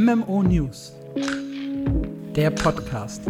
MMO 0.00 0.44
News, 0.44 0.92
der 2.36 2.50
Podcast. 2.50 3.22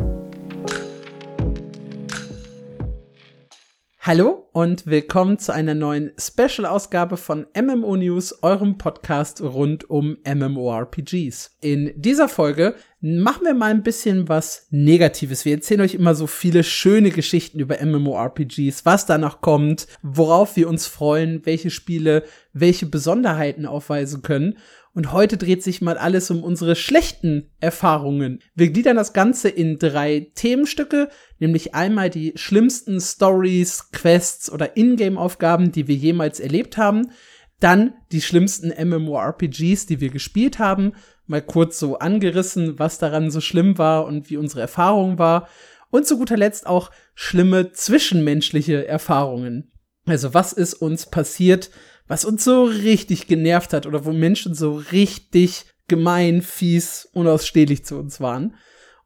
Hallo 4.00 4.48
und 4.52 4.86
willkommen 4.86 5.38
zu 5.38 5.52
einer 5.54 5.74
neuen 5.74 6.12
Special-Ausgabe 6.18 7.16
von 7.16 7.46
MMO 7.58 7.96
News, 7.96 8.42
eurem 8.42 8.76
Podcast 8.76 9.40
rund 9.40 9.88
um 9.88 10.18
MMORPGs. 10.26 11.56
In 11.62 11.92
dieser 11.96 12.28
Folge 12.28 12.74
machen 13.00 13.46
wir 13.46 13.54
mal 13.54 13.70
ein 13.70 13.82
bisschen 13.82 14.28
was 14.28 14.66
Negatives. 14.70 15.44
Wir 15.46 15.54
erzählen 15.54 15.80
euch 15.82 15.94
immer 15.94 16.14
so 16.14 16.26
viele 16.26 16.64
schöne 16.64 17.10
Geschichten 17.10 17.60
über 17.60 17.82
MMORPGs, 17.82 18.84
was 18.84 19.06
da 19.06 19.16
noch 19.16 19.40
kommt, 19.40 19.86
worauf 20.02 20.56
wir 20.56 20.68
uns 20.68 20.86
freuen, 20.86 21.46
welche 21.46 21.70
Spiele 21.70 22.24
welche 22.52 22.86
Besonderheiten 22.86 23.66
aufweisen 23.66 24.22
können. 24.22 24.58
Und 24.98 25.12
heute 25.12 25.36
dreht 25.36 25.62
sich 25.62 25.80
mal 25.80 25.96
alles 25.96 26.28
um 26.28 26.42
unsere 26.42 26.74
schlechten 26.74 27.52
Erfahrungen. 27.60 28.40
Wir 28.56 28.70
gliedern 28.70 28.96
das 28.96 29.12
Ganze 29.12 29.48
in 29.48 29.78
drei 29.78 30.32
Themenstücke, 30.34 31.08
nämlich 31.38 31.72
einmal 31.72 32.10
die 32.10 32.32
schlimmsten 32.34 33.00
Stories, 33.00 33.92
Quests 33.92 34.50
oder 34.50 34.76
Ingame-Aufgaben, 34.76 35.70
die 35.70 35.86
wir 35.86 35.94
jemals 35.94 36.40
erlebt 36.40 36.78
haben. 36.78 37.12
Dann 37.60 37.94
die 38.10 38.20
schlimmsten 38.20 38.70
MMORPGs, 38.70 39.86
die 39.86 40.00
wir 40.00 40.08
gespielt 40.10 40.58
haben. 40.58 40.94
Mal 41.28 41.42
kurz 41.42 41.78
so 41.78 42.00
angerissen, 42.00 42.80
was 42.80 42.98
daran 42.98 43.30
so 43.30 43.40
schlimm 43.40 43.78
war 43.78 44.04
und 44.04 44.30
wie 44.30 44.36
unsere 44.36 44.62
Erfahrung 44.62 45.16
war. 45.16 45.48
Und 45.90 46.08
zu 46.08 46.18
guter 46.18 46.36
Letzt 46.36 46.66
auch 46.66 46.90
schlimme 47.14 47.70
zwischenmenschliche 47.70 48.88
Erfahrungen. 48.88 49.70
Also 50.06 50.34
was 50.34 50.52
ist 50.52 50.74
uns 50.74 51.06
passiert, 51.06 51.70
was 52.08 52.24
uns 52.24 52.42
so 52.42 52.64
richtig 52.64 53.28
genervt 53.28 53.72
hat 53.72 53.86
oder 53.86 54.04
wo 54.04 54.12
Menschen 54.12 54.54
so 54.54 54.74
richtig 54.92 55.66
gemein, 55.86 56.42
fies, 56.42 57.08
unausstehlich 57.12 57.84
zu 57.84 57.96
uns 57.96 58.20
waren. 58.20 58.54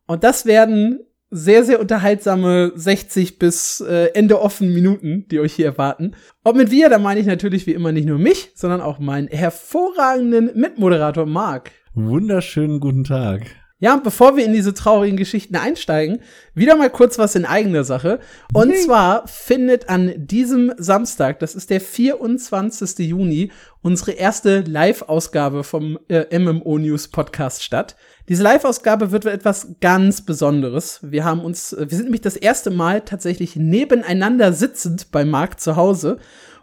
Und 0.06 0.24
das 0.24 0.46
werden 0.46 1.00
sehr, 1.30 1.64
sehr 1.64 1.80
unterhaltsame 1.80 2.72
60 2.74 3.38
bis 3.38 3.80
äh, 3.80 4.10
Ende 4.14 4.40
offen 4.40 4.72
Minuten, 4.74 5.26
die 5.30 5.40
euch 5.40 5.54
hier 5.54 5.66
erwarten. 5.66 6.12
Und 6.44 6.56
mit 6.56 6.70
wir, 6.70 6.90
da 6.90 6.98
meine 6.98 7.20
ich 7.20 7.26
natürlich 7.26 7.66
wie 7.66 7.72
immer 7.72 7.90
nicht 7.90 8.06
nur 8.06 8.18
mich, 8.18 8.52
sondern 8.54 8.82
auch 8.82 8.98
meinen 8.98 9.28
hervorragenden 9.28 10.50
Mitmoderator 10.54 11.24
Marc. 11.24 11.70
Wunderschönen 11.94 12.80
guten 12.80 13.04
Tag. 13.04 13.61
Ja, 13.82 13.96
bevor 13.96 14.36
wir 14.36 14.44
in 14.44 14.52
diese 14.52 14.74
traurigen 14.74 15.16
Geschichten 15.16 15.56
einsteigen, 15.56 16.20
wieder 16.54 16.76
mal 16.76 16.88
kurz 16.88 17.18
was 17.18 17.34
in 17.34 17.44
eigener 17.44 17.82
Sache. 17.82 18.20
Und 18.54 18.70
Yay. 18.70 18.78
zwar 18.78 19.26
findet 19.26 19.88
an 19.88 20.12
diesem 20.16 20.72
Samstag, 20.78 21.40
das 21.40 21.56
ist 21.56 21.68
der 21.68 21.80
24. 21.80 23.00
Juni, 23.00 23.50
unsere 23.80 24.12
erste 24.12 24.60
Live-Ausgabe 24.60 25.64
vom 25.64 25.98
äh, 26.06 26.38
MMO 26.38 26.78
News 26.78 27.08
Podcast 27.08 27.64
statt. 27.64 27.96
Diese 28.28 28.44
Live-Ausgabe 28.44 29.10
wird 29.10 29.24
etwas 29.24 29.74
ganz 29.80 30.20
Besonderes. 30.20 31.00
Wir 31.02 31.24
haben 31.24 31.40
uns, 31.40 31.74
wir 31.76 31.88
sind 31.88 32.04
nämlich 32.04 32.20
das 32.20 32.36
erste 32.36 32.70
Mal 32.70 33.00
tatsächlich 33.00 33.56
nebeneinander 33.56 34.52
sitzend 34.52 35.10
bei 35.10 35.24
Marc 35.24 35.58
zu 35.58 35.74
Hause 35.74 36.18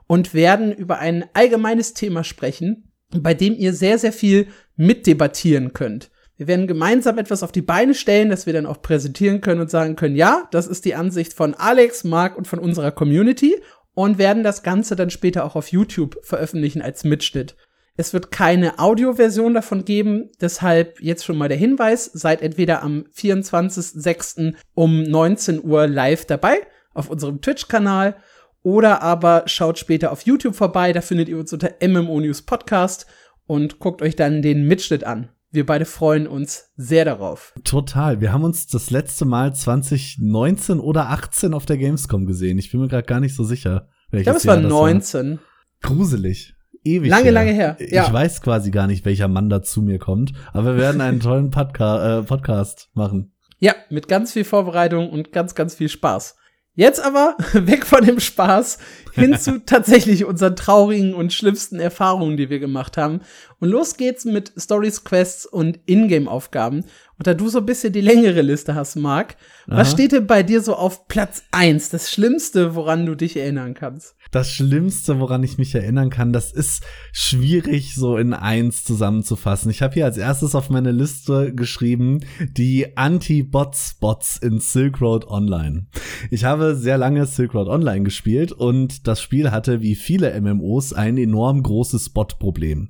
und 0.08 0.34
werden 0.34 0.72
über 0.72 1.00
ein 1.00 1.25
allgemeines 1.34 1.94
Thema 1.94 2.23
sprechen, 2.23 2.94
bei 3.14 3.34
dem 3.34 3.56
ihr 3.56 3.73
sehr, 3.73 3.97
sehr 3.97 4.14
viel 4.14 4.47
mitdebattieren 4.78 5.73
könnt. 5.73 6.12
Wir 6.39 6.47
werden 6.47 6.67
gemeinsam 6.67 7.17
etwas 7.17 7.43
auf 7.43 7.51
die 7.51 7.61
Beine 7.61 7.93
stellen, 7.93 8.29
das 8.29 8.45
wir 8.45 8.53
dann 8.53 8.65
auch 8.65 8.81
präsentieren 8.81 9.41
können 9.41 9.59
und 9.59 9.69
sagen 9.69 9.97
können, 9.97 10.15
ja, 10.15 10.47
das 10.51 10.67
ist 10.67 10.85
die 10.85 10.95
Ansicht 10.95 11.33
von 11.33 11.53
Alex, 11.53 12.05
Marc 12.05 12.37
und 12.37 12.47
von 12.47 12.59
unserer 12.59 12.91
Community 12.91 13.61
und 13.93 14.17
werden 14.17 14.41
das 14.41 14.63
Ganze 14.63 14.95
dann 14.95 15.09
später 15.09 15.43
auch 15.43 15.57
auf 15.57 15.67
YouTube 15.67 16.17
veröffentlichen 16.23 16.81
als 16.81 17.03
Mitschnitt. 17.03 17.57
Es 17.97 18.13
wird 18.13 18.31
keine 18.31 18.79
Audioversion 18.79 19.53
davon 19.53 19.83
geben, 19.83 20.29
deshalb 20.39 21.01
jetzt 21.01 21.25
schon 21.25 21.37
mal 21.37 21.49
der 21.49 21.57
Hinweis, 21.57 22.05
seid 22.05 22.41
entweder 22.41 22.83
am 22.83 23.03
24.06. 23.13 24.53
um 24.75 25.03
19 25.03 25.61
Uhr 25.61 25.88
live 25.88 26.23
dabei 26.23 26.61
auf 26.94 27.09
unserem 27.09 27.41
Twitch-Kanal 27.41 28.16
oder 28.63 29.01
aber 29.01 29.44
schaut 29.47 29.78
später 29.78 30.13
auf 30.13 30.22
YouTube 30.22 30.55
vorbei, 30.55 30.94
da 30.94 31.01
findet 31.01 31.28
ihr 31.28 31.38
uns 31.38 31.51
unter 31.51 31.72
MMO 31.85 32.22
News 32.22 32.44
Podcast 32.44 33.07
und 33.45 33.79
guckt 33.79 34.01
euch 34.01 34.16
dann 34.16 34.41
den 34.41 34.69
Mitschnitt 34.69 35.03
an. 35.03 35.28
Wir 35.51 35.65
beide 35.65 35.85
freuen 35.85 36.27
uns 36.27 36.69
sehr 36.75 37.05
darauf. 37.05 37.53
Total. 37.63 38.21
Wir 38.21 38.31
haben 38.31 38.43
uns 38.43 38.67
das 38.67 38.91
letzte 38.91 39.25
Mal 39.25 39.55
2019 39.55 40.79
oder 40.79 41.09
18 41.09 41.55
auf 41.55 41.65
der 41.65 41.77
Gamescom 41.77 42.27
gesehen. 42.27 42.59
Ich 42.59 42.71
bin 42.71 42.81
mir 42.81 42.87
gerade 42.87 43.07
gar 43.07 43.19
nicht 43.19 43.35
so 43.35 43.43
sicher. 43.43 43.87
Ich 44.11 44.23
glaube, 44.23 44.37
es 44.37 44.45
war 44.45 44.57
19. 44.57 45.31
War. 45.31 45.39
Gruselig. 45.81 46.53
Ewig. 46.83 47.09
Lange, 47.09 47.23
her. 47.25 47.31
lange 47.31 47.51
her. 47.51 47.77
Ja. 47.79 48.05
Ich 48.05 48.13
weiß 48.13 48.41
quasi 48.41 48.69
gar 48.69 48.85
nicht, 48.85 49.05
welcher 49.05 49.27
Mann 49.27 49.49
da 49.49 49.63
zu 49.63 49.81
mir 49.81 49.97
kommt, 49.97 50.33
aber 50.53 50.75
wir 50.75 50.77
werden 50.77 51.01
einen 51.01 51.19
tollen 51.19 51.49
Podca 51.49 52.19
äh, 52.19 52.23
Podcast 52.23 52.89
machen. 52.93 53.33
Ja, 53.57 53.75
mit 53.89 54.07
ganz 54.07 54.33
viel 54.33 54.45
Vorbereitung 54.45 55.09
und 55.09 55.31
ganz, 55.33 55.55
ganz 55.55 55.75
viel 55.75 55.89
Spaß. 55.89 56.35
Jetzt 56.79 57.01
aber 57.01 57.35
weg 57.53 57.85
von 57.85 58.06
dem 58.06 58.22
Spaß 58.22 58.78
hin 59.12 59.38
zu 59.38 59.59
tatsächlich 59.66 60.23
unseren 60.23 60.56
traurigen 60.56 61.13
und 61.13 61.34
schlimmsten 61.34 61.78
Erfahrungen, 61.78 62.38
die 62.38 62.50
wir 62.50 62.59
gemacht 62.59 62.95
haben. 62.95 63.19
Und 63.59 63.67
los 63.67 63.97
geht's 63.97 64.23
mit 64.23 64.53
Stories, 64.56 65.03
Quests 65.03 65.45
und 65.45 65.78
Ingame-Aufgaben. 65.88 66.85
Und 67.17 67.28
da 67.28 67.34
du 67.34 67.50
so 67.50 67.57
ein 67.57 67.66
bisschen 67.66 67.91
die 67.91 68.00
längere 68.00 68.41
Liste 68.41 68.75
hast, 68.75 68.95
Marc, 68.95 69.35
was 69.67 69.91
steht 69.91 70.13
denn 70.13 70.25
bei 70.25 70.41
dir 70.41 70.62
so 70.62 70.73
auf 70.73 71.09
Platz 71.09 71.44
eins? 71.51 71.90
Das 71.90 72.09
Schlimmste, 72.09 72.75
woran 72.75 73.06
du 73.06 73.13
dich 73.16 73.35
erinnern 73.35 73.73
kannst? 73.73 74.16
Das 74.31 74.51
Schlimmste, 74.51 75.19
woran 75.19 75.41
ich 75.41 75.57
mich 75.57 75.73
erinnern 75.73 76.12
kann, 76.12 76.31
das 76.31 76.51
ist 76.51 76.84
schwierig 77.12 77.95
so 77.95 78.16
in 78.16 78.34
eins 78.34 78.84
zusammenzufassen. 78.84 79.72
Ich 79.72 79.81
habe 79.81 79.95
hier 79.95 80.06
als 80.06 80.17
erstes 80.17 80.53
auf 80.53 80.69
meine 80.69 80.91
Liste 80.91 81.53
geschrieben, 81.53 82.19
die 82.56 82.95
Anti-Bot-Spots 82.95 84.38
in 84.38 84.59
Silk 84.59 85.01
Road 85.01 85.25
Online. 85.28 85.88
Ich 86.29 86.44
habe 86.44 86.75
sehr 86.75 87.00
lange 87.00 87.25
Silk 87.25 87.56
Road 87.56 87.67
Online 87.67 88.03
gespielt 88.03 88.51
und 88.51 89.07
das 89.07 89.19
Spiel 89.19 89.50
hatte 89.50 89.81
wie 89.81 89.95
viele 89.95 90.40
MMOs 90.40 90.94
ein 90.94 91.17
enorm 91.17 91.63
großes 91.63 92.09
Bot-Problem. 92.09 92.90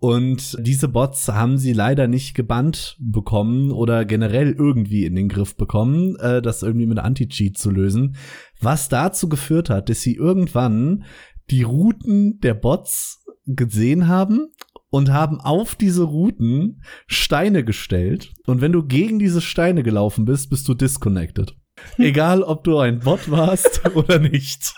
Und 0.00 0.56
diese 0.60 0.86
Bots 0.86 1.26
haben 1.26 1.58
sie 1.58 1.72
leider 1.72 2.06
nicht 2.06 2.34
gebannt 2.34 2.96
bekommen 3.00 3.72
oder 3.72 4.04
generell 4.04 4.52
irgendwie 4.52 5.04
in 5.04 5.16
den 5.16 5.28
Griff 5.28 5.56
bekommen, 5.56 6.14
äh, 6.20 6.40
das 6.40 6.62
irgendwie 6.62 6.86
mit 6.86 7.00
Anti-Cheat 7.00 7.58
zu 7.58 7.72
lösen. 7.72 8.14
Was 8.60 8.88
dazu 8.88 9.28
geführt 9.28 9.70
hat, 9.70 9.88
dass 9.88 10.00
sie 10.00 10.14
irgendwann 10.14 11.04
die 11.50 11.62
Routen 11.62 12.40
der 12.40 12.54
Bots 12.54 13.24
gesehen 13.46 14.08
haben 14.08 14.48
und 14.90 15.10
haben 15.10 15.40
auf 15.40 15.74
diese 15.74 16.02
Routen 16.02 16.82
Steine 17.06 17.64
gestellt. 17.64 18.32
Und 18.46 18.60
wenn 18.60 18.72
du 18.72 18.84
gegen 18.84 19.18
diese 19.18 19.40
Steine 19.40 19.82
gelaufen 19.82 20.24
bist, 20.24 20.50
bist 20.50 20.68
du 20.68 20.74
disconnected. 20.74 21.56
Egal, 21.96 22.42
ob 22.42 22.64
du 22.64 22.78
ein 22.78 23.00
Bot 23.00 23.30
warst 23.30 23.82
oder 23.94 24.18
nicht. 24.18 24.74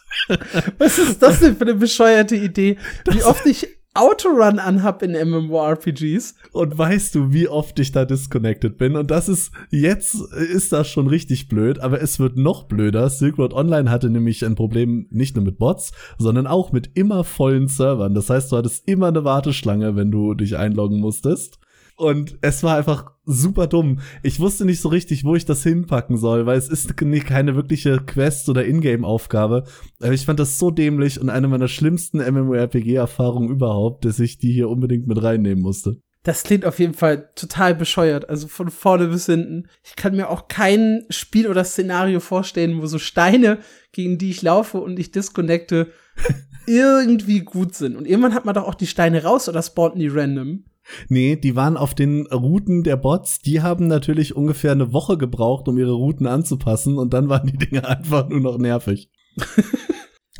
Was 0.78 0.98
ist 0.98 1.22
das 1.22 1.40
denn 1.40 1.56
für 1.56 1.62
eine 1.62 1.74
bescheuerte 1.74 2.36
Idee? 2.36 2.76
Wie 3.10 3.22
oft 3.22 3.46
ich 3.46 3.66
Autorun 3.94 4.60
anhab 4.60 5.02
in 5.02 5.12
MMORPGs. 5.12 6.36
Und 6.52 6.78
weißt 6.78 7.14
du, 7.14 7.32
wie 7.32 7.48
oft 7.48 7.78
ich 7.80 7.90
da 7.90 8.04
disconnected 8.04 8.78
bin? 8.78 8.96
Und 8.96 9.10
das 9.10 9.28
ist, 9.28 9.52
jetzt 9.70 10.14
ist 10.14 10.72
das 10.72 10.88
schon 10.88 11.08
richtig 11.08 11.48
blöd, 11.48 11.80
aber 11.80 12.00
es 12.00 12.20
wird 12.20 12.36
noch 12.36 12.64
blöder. 12.64 13.10
Silk 13.10 13.38
Road 13.38 13.52
Online 13.52 13.90
hatte 13.90 14.08
nämlich 14.08 14.44
ein 14.44 14.54
Problem 14.54 15.06
nicht 15.10 15.34
nur 15.34 15.44
mit 15.44 15.58
Bots, 15.58 15.92
sondern 16.18 16.46
auch 16.46 16.70
mit 16.70 16.90
immer 16.94 17.24
vollen 17.24 17.66
Servern. 17.66 18.14
Das 18.14 18.30
heißt, 18.30 18.52
du 18.52 18.56
hattest 18.56 18.88
immer 18.88 19.08
eine 19.08 19.24
Warteschlange, 19.24 19.96
wenn 19.96 20.10
du 20.10 20.34
dich 20.34 20.56
einloggen 20.56 21.00
musstest. 21.00 21.58
Und 22.00 22.38
es 22.40 22.62
war 22.62 22.78
einfach 22.78 23.12
super 23.26 23.66
dumm. 23.66 24.00
Ich 24.22 24.40
wusste 24.40 24.64
nicht 24.64 24.80
so 24.80 24.88
richtig, 24.88 25.22
wo 25.22 25.36
ich 25.36 25.44
das 25.44 25.62
hinpacken 25.62 26.16
soll, 26.16 26.46
weil 26.46 26.56
es 26.56 26.70
ist 26.70 26.96
keine 26.96 27.56
wirkliche 27.56 27.98
Quest 27.98 28.48
oder 28.48 28.64
Ingame-Aufgabe. 28.64 29.64
Aber 30.00 30.12
ich 30.12 30.24
fand 30.24 30.40
das 30.40 30.58
so 30.58 30.70
dämlich 30.70 31.20
und 31.20 31.28
eine 31.28 31.46
meiner 31.46 31.68
schlimmsten 31.68 32.16
MMORPG-Erfahrungen 32.20 33.50
überhaupt, 33.50 34.06
dass 34.06 34.18
ich 34.18 34.38
die 34.38 34.50
hier 34.50 34.70
unbedingt 34.70 35.08
mit 35.08 35.22
reinnehmen 35.22 35.62
musste. 35.62 36.00
Das 36.22 36.42
klingt 36.42 36.64
auf 36.64 36.78
jeden 36.78 36.94
Fall 36.94 37.28
total 37.34 37.74
bescheuert, 37.74 38.30
also 38.30 38.48
von 38.48 38.70
vorne 38.70 39.08
bis 39.08 39.26
hinten. 39.26 39.68
Ich 39.84 39.94
kann 39.94 40.16
mir 40.16 40.30
auch 40.30 40.48
kein 40.48 41.04
Spiel 41.10 41.48
oder 41.48 41.64
Szenario 41.64 42.20
vorstellen, 42.20 42.80
wo 42.80 42.86
so 42.86 42.98
Steine, 42.98 43.58
gegen 43.92 44.16
die 44.16 44.30
ich 44.30 44.40
laufe 44.40 44.78
und 44.78 44.98
ich 44.98 45.12
disconnecte, 45.12 45.92
irgendwie 46.66 47.40
gut 47.40 47.74
sind. 47.74 47.94
Und 47.96 48.06
irgendwann 48.06 48.32
hat 48.32 48.46
man 48.46 48.54
doch 48.54 48.66
auch 48.66 48.74
die 48.74 48.86
Steine 48.86 49.22
raus 49.22 49.50
oder 49.50 49.62
spawnen 49.62 49.98
die 49.98 50.08
random. 50.08 50.64
Nee, 51.08 51.36
die 51.36 51.56
waren 51.56 51.76
auf 51.76 51.94
den 51.94 52.26
Routen 52.26 52.82
der 52.82 52.96
Bots. 52.96 53.40
Die 53.40 53.62
haben 53.62 53.86
natürlich 53.86 54.36
ungefähr 54.36 54.72
eine 54.72 54.92
Woche 54.92 55.18
gebraucht, 55.18 55.68
um 55.68 55.78
ihre 55.78 55.92
Routen 55.92 56.26
anzupassen. 56.26 56.98
Und 56.98 57.12
dann 57.12 57.28
waren 57.28 57.46
die 57.46 57.58
Dinge 57.58 57.86
einfach 57.88 58.28
nur 58.28 58.40
noch 58.40 58.58
nervig. 58.58 59.10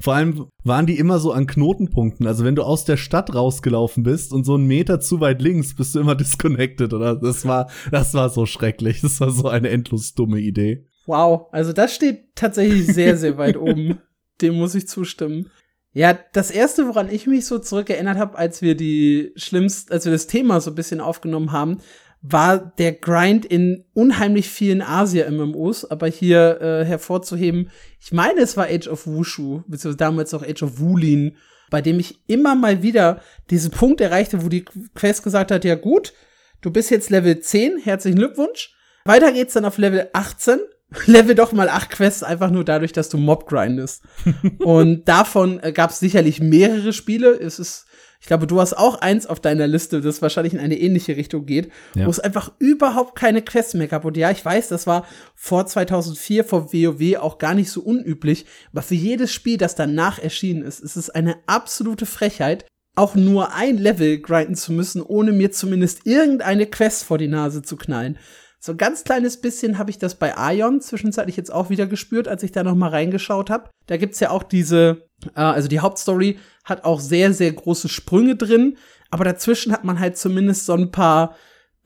Vor 0.01 0.15
allem 0.15 0.47
waren 0.65 0.87
die 0.87 0.99
immer 0.99 1.19
so 1.19 1.33
an 1.33 1.47
Knotenpunkten. 1.47 2.27
Also 2.27 2.45
wenn 2.45 2.55
du 2.55 2.63
aus 2.63 2.85
der 2.85 2.97
Stadt 2.97 3.35
rausgelaufen 3.35 4.03
bist 4.03 4.33
und 4.33 4.45
so 4.45 4.55
einen 4.55 4.67
Meter 4.67 4.99
zu 5.01 5.21
weit 5.21 5.43
links, 5.43 5.75
bist 5.75 5.95
du 5.95 6.01
immer 6.01 6.15
disconnected, 6.17 6.95
oder? 6.95 7.17
Das 7.17 7.45
war, 7.45 7.71
das 7.91 8.15
war 8.15 8.31
so 8.31 8.47
schrecklich. 8.47 9.03
Das 9.03 9.21
war 9.21 9.31
so 9.31 9.49
eine 9.49 9.69
endlos 9.69 10.15
dumme 10.15 10.41
Idee. 10.41 10.87
Wow. 11.07 11.49
Also 11.53 11.73
das 11.73 11.95
steht 11.95 12.35
tatsächlich 12.35 12.87
sehr, 12.87 13.17
sehr 13.17 13.37
weit 13.37 13.57
oben. 13.57 13.99
Dem 14.41 14.55
muss 14.55 14.75
ich 14.75 14.89
zustimmen. 14.89 15.51
Ja, 15.93 16.17
das 16.33 16.51
erste, 16.51 16.87
woran 16.87 17.11
ich 17.11 17.27
mich 17.27 17.47
so 17.47 17.59
zurückerinnert 17.59 18.17
habe, 18.17 18.39
als 18.39 18.63
wir 18.63 18.77
die 18.77 19.33
schlimmst, 19.35 19.91
als 19.91 20.05
wir 20.05 20.13
das 20.13 20.29
Thema 20.29 20.61
so 20.61 20.71
ein 20.71 20.77
bisschen 20.77 21.01
aufgenommen 21.01 21.51
haben, 21.51 21.81
war 22.23 22.59
der 22.59 22.93
Grind 22.93 23.47
in 23.47 23.85
unheimlich 23.95 24.49
vielen 24.49 24.83
Asia-MMOs, 24.83 25.91
aber 25.91 26.07
hier 26.07 26.61
äh, 26.61 26.85
hervorzuheben, 26.85 27.71
ich 27.99 28.13
meine, 28.13 28.41
es 28.41 28.57
war 28.57 28.67
Age 28.67 28.89
of 28.89 29.07
Wushu, 29.07 29.63
beziehungsweise 29.67 29.97
damals 29.97 30.35
auch 30.35 30.43
Age 30.43 30.63
of 30.63 30.79
Wulin, 30.79 31.37
bei 31.71 31.81
dem 31.81 31.99
ich 31.99 32.21
immer 32.27 32.55
mal 32.55 32.83
wieder 32.83 33.23
diesen 33.49 33.71
Punkt 33.71 34.01
erreichte, 34.01 34.45
wo 34.45 34.49
die 34.49 34.65
Quest 34.95 35.23
gesagt 35.23 35.51
hat, 35.51 35.65
ja 35.65 35.77
gut, 35.77 36.13
du 36.61 36.71
bist 36.71 36.91
jetzt 36.91 37.11
Level 37.11 37.41
10, 37.41 37.79
herzlichen 37.79 38.19
Glückwunsch. 38.19 38.75
Weiter 39.07 39.33
geht's 39.33 39.55
dann 39.55 39.65
auf 39.65 39.79
Level 39.79 40.11
18. 40.13 40.61
Level 41.07 41.35
doch 41.35 41.53
mal 41.53 41.69
8 41.69 41.91
Quests 41.91 42.23
einfach 42.23 42.51
nur 42.51 42.65
dadurch, 42.65 42.93
dass 42.93 43.09
du 43.09 43.19
Mob 43.19 43.49
grindest. 43.49 44.03
und 44.59 45.09
davon 45.09 45.61
äh, 45.63 45.73
gab 45.73 45.91
es 45.91 46.01
sicherlich 46.01 46.41
mehrere 46.41 46.93
Spiele. 46.93 47.31
Es 47.31 47.59
ist 47.59 47.87
ich 48.21 48.27
glaube, 48.27 48.47
du 48.47 48.61
hast 48.61 48.75
auch 48.75 49.01
eins 49.01 49.27
auf 49.27 49.41
deiner 49.41 49.67
Liste, 49.67 50.03
das 50.03 50.21
wahrscheinlich 50.21 50.53
in 50.53 50.61
eine 50.61 50.79
ähnliche 50.79 51.17
Richtung 51.17 51.47
geht, 51.47 51.73
ja. 51.95 52.05
wo 52.05 52.11
es 52.11 52.21
einfach 52.21 52.53
überhaupt 52.59 53.15
keine 53.15 53.41
Quests 53.41 53.73
mehr 53.73 53.89
gab. 53.89 54.05
Und 54.05 54.17
ja, 54.19 54.31
ich 54.31 54.45
weiß, 54.45 54.69
das 54.69 54.87
war 54.87 55.07
vor 55.35 55.65
2004, 55.65 56.45
vor 56.45 56.71
WoW 56.73 57.17
auch 57.17 57.39
gar 57.39 57.55
nicht 57.55 57.71
so 57.71 57.81
unüblich. 57.81 58.45
Aber 58.73 58.83
für 58.83 58.95
jedes 58.95 59.33
Spiel, 59.33 59.57
das 59.57 59.75
danach 59.75 60.19
erschienen 60.19 60.63
ist, 60.63 60.81
ist 60.81 60.97
es 60.97 61.09
eine 61.09 61.37
absolute 61.47 62.05
Frechheit, 62.05 62.67
auch 62.95 63.15
nur 63.15 63.55
ein 63.55 63.79
Level 63.79 64.21
grinden 64.21 64.55
zu 64.55 64.73
müssen, 64.73 65.01
ohne 65.01 65.33
mir 65.33 65.51
zumindest 65.51 66.07
irgendeine 66.07 66.67
Quest 66.67 67.05
vor 67.05 67.17
die 67.17 67.29
Nase 67.29 67.63
zu 67.63 67.77
knallen. 67.77 68.19
So 68.63 68.73
ein 68.73 68.79
ganz 68.79 69.05
kleines 69.05 69.41
bisschen 69.41 69.79
habe 69.79 69.89
ich 69.89 69.99
das 69.99 70.17
bei 70.17 70.35
Ion 70.53 70.83
zwischenzeitlich 70.83 71.37
jetzt 71.37 71.51
auch 71.51 71.71
wieder 71.71 71.87
gespürt, 71.87 72.29
als 72.29 72.43
ich 72.43 72.53
da 72.53 72.63
noch 72.63 72.75
mal 72.75 72.91
reingeschaut 72.91 73.49
habe. 73.49 73.71
Da 73.87 73.97
gibt's 73.97 74.21
ja 74.21 74.31
auch 74.31 74.43
diese, 74.43 75.09
äh, 75.35 75.41
also 75.41 75.67
die 75.67 75.81
Hauptstory 75.81 76.39
hat 76.65 76.85
auch 76.85 77.01
sehr, 77.01 77.33
sehr 77.33 77.51
große 77.53 77.89
Sprünge 77.89 78.37
drin, 78.37 78.77
aber 79.11 79.25
dazwischen 79.25 79.73
hat 79.73 79.85
man 79.85 79.99
halt 79.99 80.19
zumindest 80.19 80.67
so 80.67 80.75
ein 80.75 80.91
paar 80.91 81.37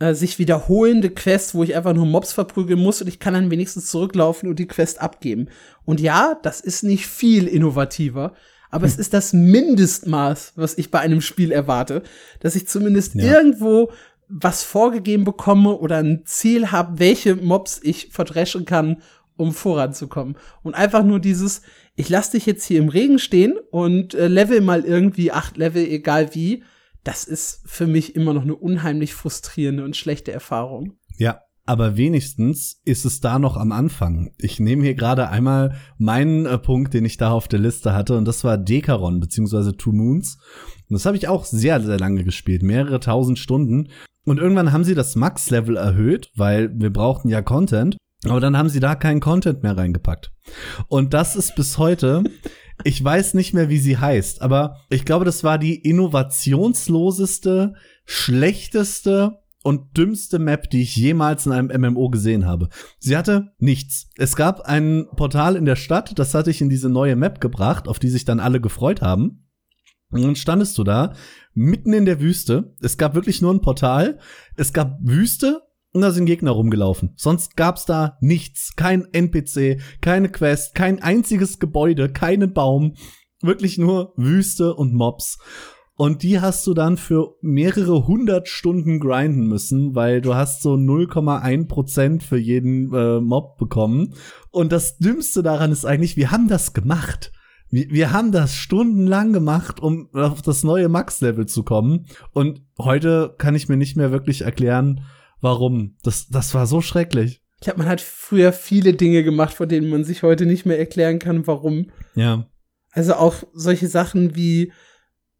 äh, 0.00 0.14
sich 0.14 0.40
wiederholende 0.40 1.10
Quests, 1.10 1.54
wo 1.54 1.62
ich 1.62 1.76
einfach 1.76 1.94
nur 1.94 2.06
Mobs 2.06 2.32
verprügeln 2.32 2.80
muss 2.80 3.00
und 3.00 3.06
ich 3.06 3.20
kann 3.20 3.34
dann 3.34 3.52
wenigstens 3.52 3.86
zurücklaufen 3.86 4.48
und 4.48 4.58
die 4.58 4.66
Quest 4.66 5.00
abgeben. 5.00 5.50
Und 5.84 6.00
ja, 6.00 6.36
das 6.42 6.60
ist 6.60 6.82
nicht 6.82 7.06
viel 7.06 7.46
innovativer, 7.46 8.34
aber 8.72 8.86
hm. 8.86 8.92
es 8.92 8.98
ist 8.98 9.14
das 9.14 9.32
Mindestmaß, 9.32 10.54
was 10.56 10.76
ich 10.76 10.90
bei 10.90 10.98
einem 10.98 11.20
Spiel 11.20 11.52
erwarte, 11.52 12.02
dass 12.40 12.56
ich 12.56 12.66
zumindest 12.66 13.14
ja. 13.14 13.32
irgendwo 13.32 13.92
was 14.36 14.64
vorgegeben 14.64 15.24
bekomme 15.24 15.76
oder 15.76 15.98
ein 15.98 16.22
Ziel 16.24 16.72
habe, 16.72 16.98
welche 16.98 17.36
Mobs 17.36 17.80
ich 17.82 18.08
verdreschen 18.10 18.64
kann, 18.64 19.00
um 19.36 19.52
voranzukommen. 19.52 20.36
Und 20.64 20.74
einfach 20.74 21.04
nur 21.04 21.20
dieses, 21.20 21.62
ich 21.94 22.08
lass 22.08 22.30
dich 22.30 22.44
jetzt 22.44 22.64
hier 22.64 22.80
im 22.80 22.88
Regen 22.88 23.20
stehen 23.20 23.54
und 23.70 24.14
äh, 24.14 24.26
level 24.26 24.60
mal 24.60 24.84
irgendwie 24.84 25.30
acht 25.30 25.56
Level, 25.56 25.86
egal 25.86 26.34
wie. 26.34 26.64
Das 27.04 27.24
ist 27.24 27.62
für 27.64 27.86
mich 27.86 28.16
immer 28.16 28.34
noch 28.34 28.42
eine 28.42 28.56
unheimlich 28.56 29.14
frustrierende 29.14 29.84
und 29.84 29.96
schlechte 29.96 30.32
Erfahrung. 30.32 30.94
Ja, 31.16 31.40
aber 31.64 31.96
wenigstens 31.96 32.80
ist 32.84 33.04
es 33.04 33.20
da 33.20 33.38
noch 33.38 33.56
am 33.56 33.70
Anfang. 33.70 34.32
Ich 34.38 34.58
nehme 34.58 34.82
hier 34.82 34.94
gerade 34.94 35.28
einmal 35.28 35.76
meinen 35.96 36.44
äh, 36.44 36.58
Punkt, 36.58 36.92
den 36.92 37.04
ich 37.04 37.18
da 37.18 37.30
auf 37.30 37.46
der 37.46 37.60
Liste 37.60 37.94
hatte, 37.94 38.18
und 38.18 38.24
das 38.26 38.42
war 38.42 38.58
Dekaron 38.58 39.20
beziehungsweise 39.20 39.76
Two 39.76 39.92
Moons. 39.92 40.38
Und 40.88 40.94
das 40.94 41.06
habe 41.06 41.16
ich 41.16 41.28
auch 41.28 41.44
sehr, 41.44 41.80
sehr 41.80 41.98
lange 41.98 42.24
gespielt, 42.24 42.64
mehrere 42.64 42.98
tausend 42.98 43.38
Stunden. 43.38 43.90
Und 44.24 44.38
irgendwann 44.38 44.72
haben 44.72 44.84
sie 44.84 44.94
das 44.94 45.16
Max-Level 45.16 45.76
erhöht, 45.76 46.30
weil 46.34 46.70
wir 46.74 46.92
brauchten 46.92 47.28
ja 47.28 47.42
Content. 47.42 47.96
Aber 48.26 48.40
dann 48.40 48.56
haben 48.56 48.70
sie 48.70 48.80
da 48.80 48.94
keinen 48.94 49.20
Content 49.20 49.62
mehr 49.62 49.76
reingepackt. 49.76 50.32
Und 50.88 51.12
das 51.12 51.36
ist 51.36 51.54
bis 51.56 51.76
heute, 51.78 52.24
ich 52.84 53.02
weiß 53.04 53.34
nicht 53.34 53.52
mehr, 53.52 53.68
wie 53.68 53.78
sie 53.78 53.98
heißt, 53.98 54.40
aber 54.40 54.78
ich 54.88 55.04
glaube, 55.04 55.24
das 55.24 55.44
war 55.44 55.58
die 55.58 55.74
innovationsloseste, 55.76 57.74
schlechteste 58.06 59.38
und 59.62 59.96
dümmste 59.96 60.38
Map, 60.38 60.68
die 60.70 60.82
ich 60.82 60.94
jemals 60.96 61.46
in 61.46 61.52
einem 61.52 61.92
MMO 61.92 62.10
gesehen 62.10 62.46
habe. 62.46 62.68
Sie 62.98 63.16
hatte 63.16 63.52
nichts. 63.58 64.10
Es 64.16 64.36
gab 64.36 64.60
ein 64.62 65.06
Portal 65.16 65.56
in 65.56 65.64
der 65.64 65.76
Stadt, 65.76 66.18
das 66.18 66.34
hatte 66.34 66.50
ich 66.50 66.60
in 66.60 66.68
diese 66.68 66.90
neue 66.90 67.16
Map 67.16 67.40
gebracht, 67.40 67.88
auf 67.88 67.98
die 67.98 68.10
sich 68.10 68.24
dann 68.24 68.40
alle 68.40 68.60
gefreut 68.60 69.00
haben. 69.00 69.48
Und 70.10 70.22
dann 70.22 70.36
standest 70.36 70.76
du 70.78 70.84
da 70.84 71.14
mitten 71.54 71.92
in 71.92 72.04
der 72.04 72.20
Wüste. 72.20 72.74
Es 72.80 72.98
gab 72.98 73.14
wirklich 73.14 73.40
nur 73.42 73.52
ein 73.52 73.60
Portal. 73.60 74.18
Es 74.56 74.72
gab 74.72 74.98
Wüste 75.00 75.62
und 75.92 76.02
da 76.02 76.10
sind 76.10 76.26
Gegner 76.26 76.50
rumgelaufen. 76.50 77.12
Sonst 77.16 77.56
gab's 77.56 77.86
da 77.86 78.18
nichts. 78.20 78.74
Kein 78.76 79.06
NPC, 79.12 79.80
keine 80.00 80.28
Quest, 80.28 80.74
kein 80.74 81.00
einziges 81.02 81.60
Gebäude, 81.60 82.08
keinen 82.08 82.52
Baum. 82.52 82.94
Wirklich 83.40 83.78
nur 83.78 84.12
Wüste 84.16 84.74
und 84.74 84.92
Mobs. 84.92 85.38
Und 85.96 86.24
die 86.24 86.40
hast 86.40 86.66
du 86.66 86.74
dann 86.74 86.96
für 86.96 87.36
mehrere 87.40 88.08
hundert 88.08 88.48
Stunden 88.48 88.98
grinden 88.98 89.46
müssen, 89.46 89.94
weil 89.94 90.20
du 90.20 90.34
hast 90.34 90.62
so 90.62 90.74
0,1 90.74 91.68
Prozent 91.68 92.24
für 92.24 92.36
jeden 92.36 92.92
äh, 92.92 93.20
Mob 93.20 93.56
bekommen. 93.58 94.14
Und 94.50 94.72
das 94.72 94.98
Dümmste 94.98 95.44
daran 95.44 95.70
ist 95.70 95.84
eigentlich, 95.84 96.16
wir 96.16 96.32
haben 96.32 96.48
das 96.48 96.72
gemacht. 96.72 97.30
Wir, 97.74 97.90
wir 97.90 98.12
haben 98.12 98.30
das 98.30 98.54
stundenlang 98.54 99.32
gemacht, 99.32 99.80
um 99.80 100.08
auf 100.12 100.42
das 100.42 100.62
neue 100.62 100.88
Max-Level 100.88 101.46
zu 101.46 101.64
kommen. 101.64 102.06
Und 102.32 102.62
heute 102.78 103.34
kann 103.36 103.56
ich 103.56 103.68
mir 103.68 103.76
nicht 103.76 103.96
mehr 103.96 104.12
wirklich 104.12 104.42
erklären, 104.42 105.00
warum. 105.40 105.96
Das, 106.04 106.28
das 106.28 106.54
war 106.54 106.68
so 106.68 106.80
schrecklich. 106.80 107.42
Ich 107.58 107.64
glaube, 107.64 107.80
man 107.80 107.88
hat 107.88 108.00
früher 108.00 108.52
viele 108.52 108.94
Dinge 108.94 109.24
gemacht, 109.24 109.54
von 109.54 109.68
denen 109.68 109.90
man 109.90 110.04
sich 110.04 110.22
heute 110.22 110.46
nicht 110.46 110.66
mehr 110.66 110.78
erklären 110.78 111.18
kann, 111.18 111.48
warum. 111.48 111.90
Ja. 112.14 112.46
Also 112.92 113.14
auch 113.14 113.42
solche 113.52 113.88
Sachen 113.88 114.36
wie, 114.36 114.70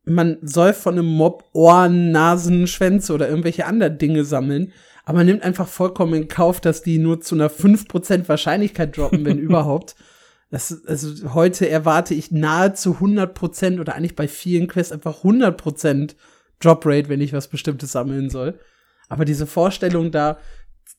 man 0.05 0.39
soll 0.43 0.73
von 0.73 0.95
einem 0.95 1.07
Mob 1.07 1.45
Ohren, 1.53 2.11
Nasen, 2.11 2.67
Schwänze 2.67 3.13
oder 3.13 3.29
irgendwelche 3.29 3.67
anderen 3.67 3.97
Dinge 3.97 4.25
sammeln, 4.25 4.73
aber 5.05 5.19
man 5.19 5.27
nimmt 5.27 5.45
einfach 5.45 5.69
vollkommen 5.69 6.15
in 6.15 6.27
Kauf, 6.27 6.61
dass 6.61 6.83
die 6.83 6.99
nur 6.99 7.21
zu 7.21 7.37
einer 7.37 7.49
5% 7.49 8.29
Wahrscheinlichkeit 8.29 8.97
droppen, 8.97 9.25
wenn 9.25 9.39
überhaupt. 9.39 9.95
Das, 10.55 10.85
also 10.87 11.35
heute 11.35 11.69
erwarte 11.69 12.15
ich 12.15 12.31
nahezu 12.31 12.99
100% 13.01 13.81
oder 13.81 13.97
eigentlich 13.97 14.15
bei 14.15 14.29
vielen 14.29 14.69
Quests 14.69 14.93
einfach 14.93 15.25
100% 15.25 16.15
Droprate, 16.61 17.09
wenn 17.09 17.21
ich 17.21 17.33
was 17.33 17.49
Bestimmtes 17.49 17.91
sammeln 17.91 18.31
soll. 18.31 18.61
Aber 19.09 19.25
diese 19.25 19.49
Vorstellung 19.49 20.13
da 20.13 20.39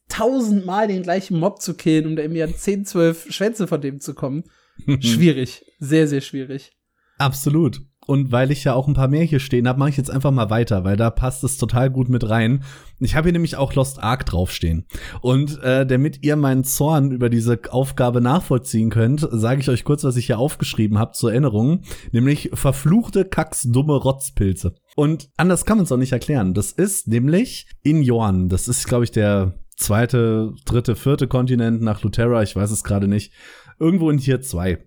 tausendmal 0.09 0.89
den 0.89 1.03
gleichen 1.03 1.39
Mob 1.39 1.61
zu 1.61 1.73
killen, 1.73 2.05
um 2.05 2.17
da 2.17 2.23
irgendwie 2.23 2.43
an 2.43 2.53
10, 2.53 2.83
12 2.83 3.31
Schwänze 3.31 3.65
von 3.67 3.79
dem 3.79 4.01
zu 4.01 4.13
kommen, 4.13 4.43
schwierig. 4.99 5.63
Sehr, 5.79 6.09
sehr 6.09 6.19
schwierig. 6.19 6.73
Absolut. 7.17 7.79
Und 8.07 8.31
weil 8.31 8.51
ich 8.51 8.63
ja 8.63 8.73
auch 8.73 8.87
ein 8.87 8.93
paar 8.93 9.07
mehr 9.07 9.23
hier 9.23 9.39
stehen 9.39 9.67
habe, 9.67 9.79
mache 9.79 9.89
ich 9.89 9.97
jetzt 9.97 10.11
einfach 10.11 10.31
mal 10.31 10.49
weiter, 10.49 10.83
weil 10.83 10.97
da 10.97 11.09
passt 11.09 11.43
es 11.43 11.57
total 11.57 11.89
gut 11.89 12.09
mit 12.09 12.29
rein. 12.29 12.63
Ich 12.99 13.15
habe 13.15 13.25
hier 13.25 13.33
nämlich 13.33 13.55
auch 13.57 13.73
Lost 13.73 14.01
Ark 14.01 14.25
draufstehen. 14.25 14.85
Und 15.21 15.61
äh, 15.63 15.85
damit 15.85 16.23
ihr 16.23 16.35
meinen 16.35 16.63
Zorn 16.63 17.11
über 17.11 17.29
diese 17.29 17.59
Aufgabe 17.69 18.21
nachvollziehen 18.21 18.89
könnt, 18.89 19.27
sage 19.31 19.61
ich 19.61 19.69
euch 19.69 19.83
kurz, 19.83 20.03
was 20.03 20.17
ich 20.17 20.27
hier 20.27 20.39
aufgeschrieben 20.39 20.97
habe 20.97 21.13
zur 21.13 21.31
Erinnerung, 21.31 21.81
nämlich 22.11 22.51
verfluchte 22.53 23.25
Kacks 23.25 23.63
dumme 23.63 23.95
Rotzpilze. 23.95 24.75
Und 24.95 25.29
anders 25.35 25.65
kann 25.65 25.77
man 25.77 25.85
es 25.85 25.91
auch 25.91 25.97
nicht 25.97 26.13
erklären. 26.13 26.53
Das 26.53 26.71
ist 26.71 27.07
nämlich 27.07 27.67
in 27.83 28.01
Jorn. 28.01 28.49
Das 28.49 28.67
ist, 28.67 28.87
glaube 28.87 29.03
ich, 29.03 29.11
der 29.11 29.53
zweite, 29.75 30.53
dritte, 30.65 30.95
vierte 30.95 31.27
Kontinent 31.27 31.81
nach 31.81 32.01
Luterra. 32.01 32.43
Ich 32.43 32.55
weiß 32.55 32.71
es 32.71 32.83
gerade 32.83 33.07
nicht. 33.07 33.33
Irgendwo 33.79 34.09
in 34.09 34.19
Tier 34.19 34.41
2. 34.41 34.79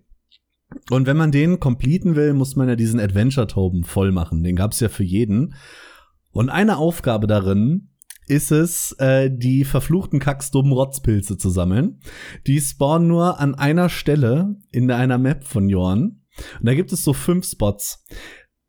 Und 0.89 1.07
wenn 1.07 1.17
man 1.17 1.31
den 1.31 1.59
completen 1.59 2.15
will, 2.15 2.33
muss 2.33 2.55
man 2.55 2.67
ja 2.67 2.75
diesen 2.75 2.99
Adventure-Token 2.99 3.83
voll 3.83 4.11
machen. 4.11 4.43
Den 4.43 4.55
gab's 4.55 4.79
ja 4.79 4.89
für 4.89 5.03
jeden. 5.03 5.55
Und 6.31 6.49
eine 6.49 6.77
Aufgabe 6.77 7.27
darin 7.27 7.89
ist 8.27 8.51
es, 8.51 8.91
äh, 8.99 9.31
die 9.31 9.65
verfluchten 9.65 10.19
kacksdummen 10.19 10.71
Rotzpilze 10.71 11.37
zu 11.37 11.49
sammeln. 11.49 11.99
Die 12.45 12.61
spawnen 12.61 13.07
nur 13.07 13.39
an 13.39 13.55
einer 13.55 13.89
Stelle 13.89 14.55
in 14.71 14.89
einer 14.91 15.17
Map 15.17 15.43
von 15.43 15.67
Jorn. 15.67 16.21
Und 16.59 16.65
da 16.65 16.75
gibt 16.75 16.93
es 16.93 17.03
so 17.03 17.13
fünf 17.13 17.47
Spots. 17.47 18.05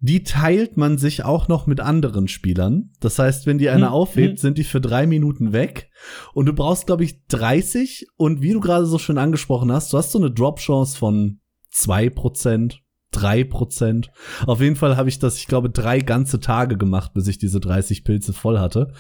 Die 0.03 0.25
teilt 0.25 0.79
man 0.79 0.97
sich 0.97 1.25
auch 1.25 1.49
noch 1.49 1.67
mit 1.67 1.79
anderen 1.79 2.27
Spielern. 2.27 2.91
Das 3.01 3.19
heißt, 3.19 3.47
wenn 3.47 3.59
die 3.59 3.69
eine 3.69 3.89
hm, 3.89 3.93
aufhebt, 3.93 4.39
hm. 4.39 4.39
sind 4.39 4.57
die 4.57 4.65
für 4.65 4.81
drei 4.81 5.07
Minuten 5.07 5.53
weg. 5.53 5.91
Und 6.33 6.47
du 6.47 6.55
brauchst, 6.55 6.87
glaube 6.87 7.05
ich, 7.05 7.27
30. 7.27 8.07
Und 8.17 8.41
wie 8.41 8.55
du 8.55 8.61
gerade 8.61 8.87
so 8.87 8.97
schön 8.97 9.19
angesprochen 9.19 9.71
hast, 9.71 9.93
du 9.93 9.99
hast 9.99 10.13
so 10.13 10.19
eine 10.19 10.31
Drop-Chance 10.31 10.97
von 10.97 11.40
zwei 11.71 12.11
Prozent, 12.11 12.83
drei 13.11 13.45
Prozent. 13.45 14.11
Auf 14.47 14.61
jeden 14.61 14.77
Fall 14.77 14.97
habe 14.97 15.09
ich 15.09 15.19
das, 15.19 15.37
ich 15.39 15.47
glaube, 15.47 15.71
drei 15.71 16.01
ganze 16.01 16.41
Tage 16.41 16.77
gemacht, 16.77 17.13
bis 17.15 17.27
ich 17.27 17.39
diese 17.39 17.61
30 17.61 18.05
Pilze 18.05 18.33
voll 18.33 18.59
hatte. 18.59 18.93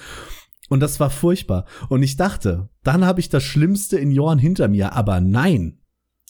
Und 0.68 0.80
das 0.80 1.00
war 1.00 1.10
furchtbar. 1.10 1.66
Und 1.88 2.02
ich 2.02 2.16
dachte, 2.16 2.70
dann 2.84 3.04
habe 3.04 3.20
ich 3.20 3.28
das 3.28 3.42
Schlimmste 3.42 3.98
in 3.98 4.12
Jorn 4.12 4.38
hinter 4.38 4.68
mir. 4.68 4.94
Aber 4.94 5.20
nein. 5.20 5.80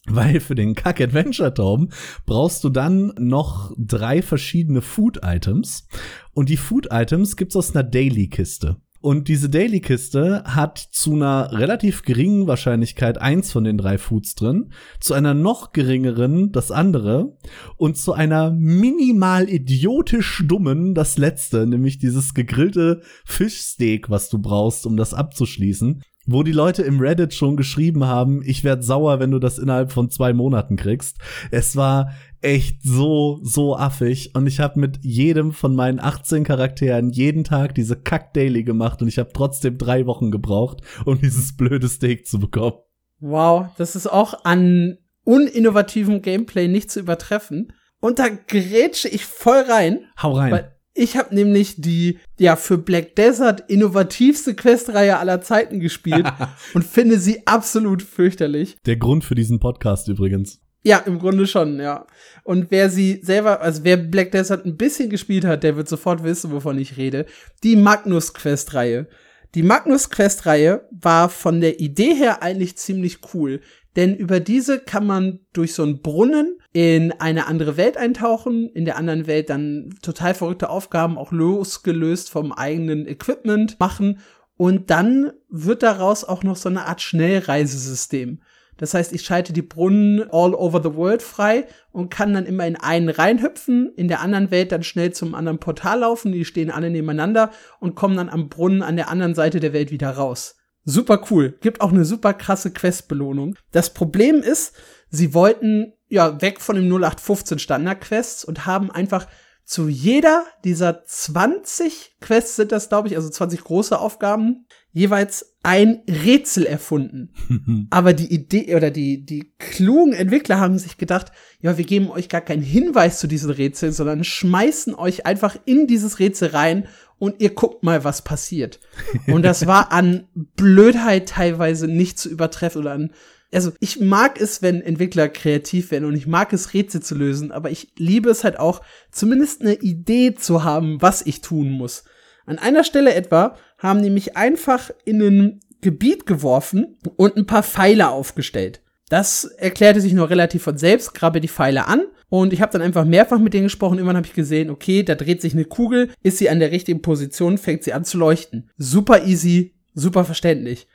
Weil 0.07 0.41
für 0.41 0.55
den 0.55 0.75
Kack 0.75 1.01
Adventure 1.01 1.53
Tom 1.53 1.91
brauchst 2.25 2.65
du 2.65 2.71
dann 2.71 3.13
noch 3.19 3.73
drei 3.77 4.23
verschiedene 4.23 4.81
Food 4.81 5.21
Items. 5.23 5.89
Und 6.33 6.49
die 6.49 6.57
Food 6.57 6.89
Items 6.91 7.37
gibt's 7.37 7.55
aus 7.55 7.77
einer 7.77 7.85
Daily 7.85 8.29
Kiste. 8.29 8.81
Und 9.03 9.29
diese 9.29 9.49
Daily-Kiste 9.49 10.45
hat 10.45 10.79
zu 10.79 11.15
einer 11.15 11.53
relativ 11.53 12.03
geringen 12.03 12.47
Wahrscheinlichkeit 12.47 13.17
eins 13.17 13.51
von 13.51 13.65
den 13.65 13.79
drei 13.79 13.97
Foods 13.97 14.35
drin, 14.35 14.73
zu 15.01 15.15
einer 15.15 15.33
noch 15.33 15.73
geringeren 15.73 16.53
das 16.53 16.71
andere 16.71 17.39
und 17.79 17.97
zu 17.97 18.13
einer 18.13 18.51
minimal 18.51 19.49
idiotisch 19.49 20.45
dummen 20.47 20.95
das 20.95 21.17
letzte, 21.17 21.67
nämlich 21.67 21.99
dieses 21.99 22.35
gegrillte 22.35 23.01
Fischsteak, 23.25 24.11
was 24.11 24.29
du 24.29 24.39
brauchst, 24.39 24.85
um 24.85 24.99
das 24.99 25.15
abzuschließen 25.15 26.03
wo 26.27 26.43
die 26.43 26.53
Leute 26.53 26.83
im 26.83 27.01
Reddit 27.01 27.35
schon 27.35 27.57
geschrieben 27.57 28.05
haben, 28.05 28.43
ich 28.45 28.63
werd 28.65 28.85
sauer, 28.85 29.21
wenn 29.21 29.31
du 29.31 29.39
das 29.39 29.59
innerhalb 29.59 29.93
von 29.93 30.11
zwei 30.11 30.33
Monaten 30.33 30.77
kriegst. 30.77 31.19
Es 31.51 31.77
war 31.77 32.13
echt 32.41 32.83
so, 32.83 33.41
so 33.43 33.77
affig 33.77 34.35
und 34.35 34.47
ich 34.47 34.61
habe 34.61 34.81
mit 34.81 34.99
jedem 35.03 35.53
von 35.53 35.75
meinen 35.75 36.01
18 36.01 36.45
Charakteren 36.45 37.11
jeden 37.11 37.45
Tag 37.45 37.75
diese 37.75 37.97
Kack-Daily 37.97 38.65
gemacht 38.65 39.03
und 39.03 39.09
ich 39.09 39.19
habe 39.19 39.31
trotzdem 39.33 39.79
drei 39.79 40.07
Wochen 40.07 40.31
gebraucht, 40.31 40.83
um 41.05 41.21
dieses 41.21 41.57
blöde 41.57 41.89
Steak 41.89 42.27
zu 42.27 42.39
bekommen. 42.39 42.77
Wow, 43.19 43.67
das 43.77 43.97
ist 43.97 44.07
auch 44.07 44.45
an 44.45 44.97
uninnovativem 45.25 46.23
Gameplay 46.23 46.69
nicht 46.69 46.91
zu 46.91 47.01
übertreffen. 47.01 47.73
Und 48.01 48.19
da 48.19 48.29
grätsche 48.29 49.09
ich 49.09 49.27
voll 49.27 49.63
rein. 49.69 50.07
Hau 50.23 50.33
rein. 50.33 50.53
Weil 50.53 50.80
ich 51.01 51.17
habe 51.17 51.35
nämlich 51.35 51.81
die, 51.81 52.19
ja, 52.39 52.57
für 52.57 52.77
Black 52.77 53.17
Desert 53.17 53.71
innovativste 53.71 54.55
Questreihe 54.55 55.17
aller 55.17 55.41
Zeiten 55.41 55.81
gespielt 55.81 56.31
und 56.75 56.85
finde 56.85 57.19
sie 57.19 57.47
absolut 57.47 58.03
fürchterlich. 58.03 58.77
Der 58.85 58.97
Grund 58.97 59.25
für 59.25 59.35
diesen 59.35 59.61
Podcast 59.61 60.09
übrigens. 60.09 60.61
Ja, 60.83 60.99
im 60.99 61.19
Grunde 61.19 61.47
schon, 61.47 61.81
ja. 61.81 62.07
Und 62.45 62.71
wer 62.71 62.91
sie 62.91 63.21
selber, 63.23 63.63
also 63.63 63.83
wer 63.83 63.97
Black 63.97 64.33
Desert 64.33 64.67
ein 64.67 64.77
bisschen 64.77 65.09
gespielt 65.09 65.47
hat, 65.47 65.63
der 65.63 65.77
wird 65.77 65.89
sofort 65.89 66.23
wissen, 66.23 66.53
wovon 66.53 66.79
ich 66.79 66.99
rede. 66.99 67.25
Die 67.63 67.77
Magnus 67.77 68.35
Quest-Reihe. 68.35 69.09
Die 69.55 69.63
Magnus 69.63 70.11
Quest-Reihe 70.11 70.87
war 70.91 71.31
von 71.31 71.63
der 71.63 71.81
Idee 71.81 72.15
her 72.15 72.43
eigentlich 72.43 72.77
ziemlich 72.77 73.21
cool. 73.33 73.63
Denn 73.97 74.15
über 74.15 74.41
diese 74.41 74.79
kann 74.79 75.07
man 75.07 75.41
durch 75.53 75.75
so 75.75 75.83
einen 75.83 76.01
Brunnen 76.01 76.59
in 76.73 77.13
eine 77.13 77.47
andere 77.47 77.77
Welt 77.77 77.97
eintauchen, 77.97 78.69
in 78.69 78.85
der 78.85 78.97
anderen 78.97 79.27
Welt 79.27 79.51
dann 79.51 79.95
total 80.03 80.35
verrückte 80.35 80.71
Aufgaben 80.71 81.19
auch 81.19 81.33
losgelöst 81.33 82.31
vom 82.31 82.53
eigenen 82.53 83.09
Equipment 83.09 83.81
machen 83.81 84.21
und 84.57 84.91
dann 84.91 85.33
wird 85.49 85.83
daraus 85.83 86.23
auch 86.23 86.43
noch 86.43 86.57
so 86.57 86.69
eine 86.69 86.87
Art 86.87 87.01
Schnellreisesystem. 87.01 88.41
Das 88.77 88.95
heißt, 88.95 89.13
ich 89.13 89.23
schalte 89.23 89.53
die 89.53 89.63
Brunnen 89.63 90.23
all 90.31 90.55
over 90.55 90.83
the 90.83 90.95
world 90.95 91.23
frei 91.23 91.67
und 91.93 92.11
kann 92.11 92.33
dann 92.33 92.47
immer 92.47 92.67
in 92.67 92.77
einen 92.77 93.09
reinhüpfen, 93.09 93.93
in 93.97 94.09
der 94.09 94.21
anderen 94.21 94.51
Welt 94.51 94.71
dann 94.71 94.83
schnell 94.83 95.13
zum 95.13 95.35
anderen 95.35 95.59
Portal 95.59 96.01
laufen, 96.01 96.33
die 96.33 96.45
stehen 96.45 96.71
alle 96.71 96.91
nebeneinander 96.91 97.51
und 97.79 97.95
kommen 97.95 98.17
dann 98.17 98.29
am 98.29 98.49
Brunnen 98.49 98.83
an 98.83 98.97
der 98.97 99.11
anderen 99.11 99.35
Seite 99.35 99.61
der 99.61 99.73
Welt 99.73 99.91
wieder 99.91 100.11
raus. 100.11 100.60
Super 100.85 101.25
cool. 101.31 101.57
Gibt 101.61 101.81
auch 101.81 101.93
eine 101.93 102.05
super 102.05 102.35
krasse 102.35 102.71
Questbelohnung. 102.73 103.57
Das 103.71 103.93
Problem 103.93 104.43
ist, 104.43 104.73
sie 105.11 105.35
wollten 105.35 105.93
ja 106.09 106.41
weg 106.41 106.61
von 106.61 106.77
dem 106.77 106.87
0815 106.87 107.59
Standard-Quests 107.59 108.45
und 108.45 108.67
haben 108.67 108.91
einfach 108.91 109.27
zu 109.71 109.89
jeder 109.89 110.47
dieser 110.65 111.05
20 111.05 112.17
Quests 112.21 112.57
sind 112.57 112.73
das, 112.73 112.89
glaube 112.89 113.07
ich, 113.07 113.15
also 113.15 113.29
20 113.29 113.63
große 113.63 113.97
Aufgaben, 113.97 114.67
jeweils 114.91 115.55
ein 115.63 116.03
Rätsel 116.09 116.67
erfunden. 116.67 117.87
Aber 117.91 118.13
die 118.13 118.35
Idee 118.35 118.75
oder 118.75 118.91
die, 118.91 119.25
die 119.25 119.53
klugen 119.61 120.13
Entwickler 120.13 120.59
haben 120.59 120.77
sich 120.77 120.99
gedacht, 120.99 121.31
ja, 121.61 121.79
wir 121.79 121.85
geben 121.85 122.11
euch 122.11 122.29
gar 122.29 122.41
keinen 122.41 122.63
Hinweis 122.63 123.21
zu 123.21 123.29
diesen 123.29 123.53
Rätseln, 123.53 123.93
sondern 123.93 124.25
schmeißen 124.25 124.97
euch 124.97 125.25
einfach 125.25 125.57
in 125.67 125.87
dieses 125.87 126.19
Rätsel 126.19 126.49
rein 126.49 126.89
und 127.21 127.41
ihr 127.41 127.51
guckt 127.51 127.85
mal, 127.85 128.03
was 128.03 128.23
passiert. 128.23 128.81
Und 129.29 129.43
das 129.43 129.69
war 129.69 129.93
an 129.93 130.27
Blödheit 130.35 131.29
teilweise 131.29 131.87
nicht 131.87 132.19
zu 132.19 132.29
übertreffen 132.29 132.81
oder 132.81 132.93
an 132.93 133.13
also 133.53 133.73
ich 133.81 133.99
mag 133.99 134.41
es, 134.41 134.63
wenn 134.63 134.81
Entwickler 134.81 135.29
kreativ 135.29 135.91
werden 135.91 136.05
und 136.05 136.15
ich 136.15 136.29
mag 136.29 136.53
es, 136.53 136.73
Rätsel 136.73 137.03
zu 137.03 137.17
lösen, 137.17 137.51
aber 137.51 137.71
ich 137.71 137.93
liebe 137.97 138.31
es 138.31 138.45
halt 138.45 138.59
auch, 138.61 138.81
zumindest 139.11 139.63
eine 139.63 139.75
Idee 139.75 140.35
zu 140.35 140.63
haben, 140.63 141.03
was 141.03 141.23
ich 141.27 141.41
tun 141.41 141.71
muss. 141.71 142.05
An 142.47 142.59
einer 142.59 142.85
Stelle 142.85 143.13
etwa 143.13 143.57
haben 143.79 144.03
die 144.03 144.11
mich 144.11 144.37
einfach 144.37 144.91
in 145.05 145.21
ein 145.21 145.61
Gebiet 145.81 146.27
geworfen 146.27 146.97
und 147.17 147.37
ein 147.37 147.47
paar 147.47 147.65
Pfeile 147.65 148.11
aufgestellt. 148.11 148.83
Das 149.11 149.45
erklärte 149.45 150.01
sich 150.01 150.13
nur 150.13 150.31
relativ 150.31 150.63
von 150.63 150.79
selbst, 150.79 151.15
grabe 151.15 151.41
die 151.41 151.49
Pfeile 151.49 151.89
an 151.89 152.05
und 152.29 152.53
ich 152.53 152.63
habe 152.63 152.71
dann 152.73 152.81
einfach 152.81 153.05
mehrfach 153.05 153.41
mit 153.41 153.53
denen 153.53 153.65
gesprochen. 153.65 153.99
Irgendwann 153.99 154.17
habe 154.17 154.29
ich 154.29 154.35
gesehen, 154.35 154.71
okay, 154.71 155.03
da 155.03 155.17
dreht 155.17 155.43
sich 155.43 155.53
eine 155.53 155.65
Kugel, 155.65 156.11
ist 156.23 156.39
sie 156.39 156.49
an 156.49 156.61
der 156.61 156.71
richtigen 156.71 157.03
Position, 157.03 157.59
fängt 157.59 157.83
sie 157.83 157.93
an 157.93 158.05
zu 158.05 158.19
leuchten. 158.19 158.71
Super 158.79 159.27
easy, 159.27 159.75
super 159.95 160.25
verständlich. 160.25 160.87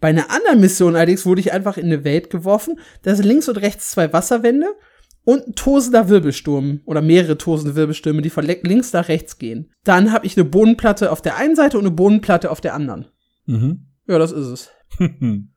Bei 0.00 0.08
einer 0.08 0.30
anderen 0.30 0.60
Mission 0.60 0.96
allerdings 0.96 1.24
wurde 1.24 1.40
ich 1.40 1.52
einfach 1.52 1.78
in 1.78 1.86
eine 1.86 2.04
Welt 2.04 2.28
geworfen. 2.28 2.78
Da 3.02 3.14
sind 3.14 3.24
links 3.24 3.48
und 3.48 3.56
rechts 3.56 3.90
zwei 3.90 4.12
Wasserwände 4.12 4.66
und 5.24 5.48
ein 5.48 5.54
tosender 5.54 6.10
Wirbelsturm 6.10 6.82
oder 6.84 7.00
mehrere 7.00 7.38
tosende 7.38 7.74
Wirbelstürme, 7.74 8.20
die 8.20 8.28
von 8.28 8.44
links 8.44 8.92
nach 8.92 9.08
rechts 9.08 9.38
gehen. 9.38 9.72
Dann 9.84 10.12
habe 10.12 10.26
ich 10.26 10.36
eine 10.36 10.44
Bodenplatte 10.44 11.10
auf 11.10 11.22
der 11.22 11.38
einen 11.38 11.56
Seite 11.56 11.78
und 11.78 11.86
eine 11.86 11.94
Bodenplatte 11.94 12.50
auf 12.50 12.60
der 12.60 12.74
anderen. 12.74 13.06
Mhm. 13.46 13.86
Ja, 14.06 14.18
das 14.18 14.32
ist 14.32 14.46
es. 14.46 14.70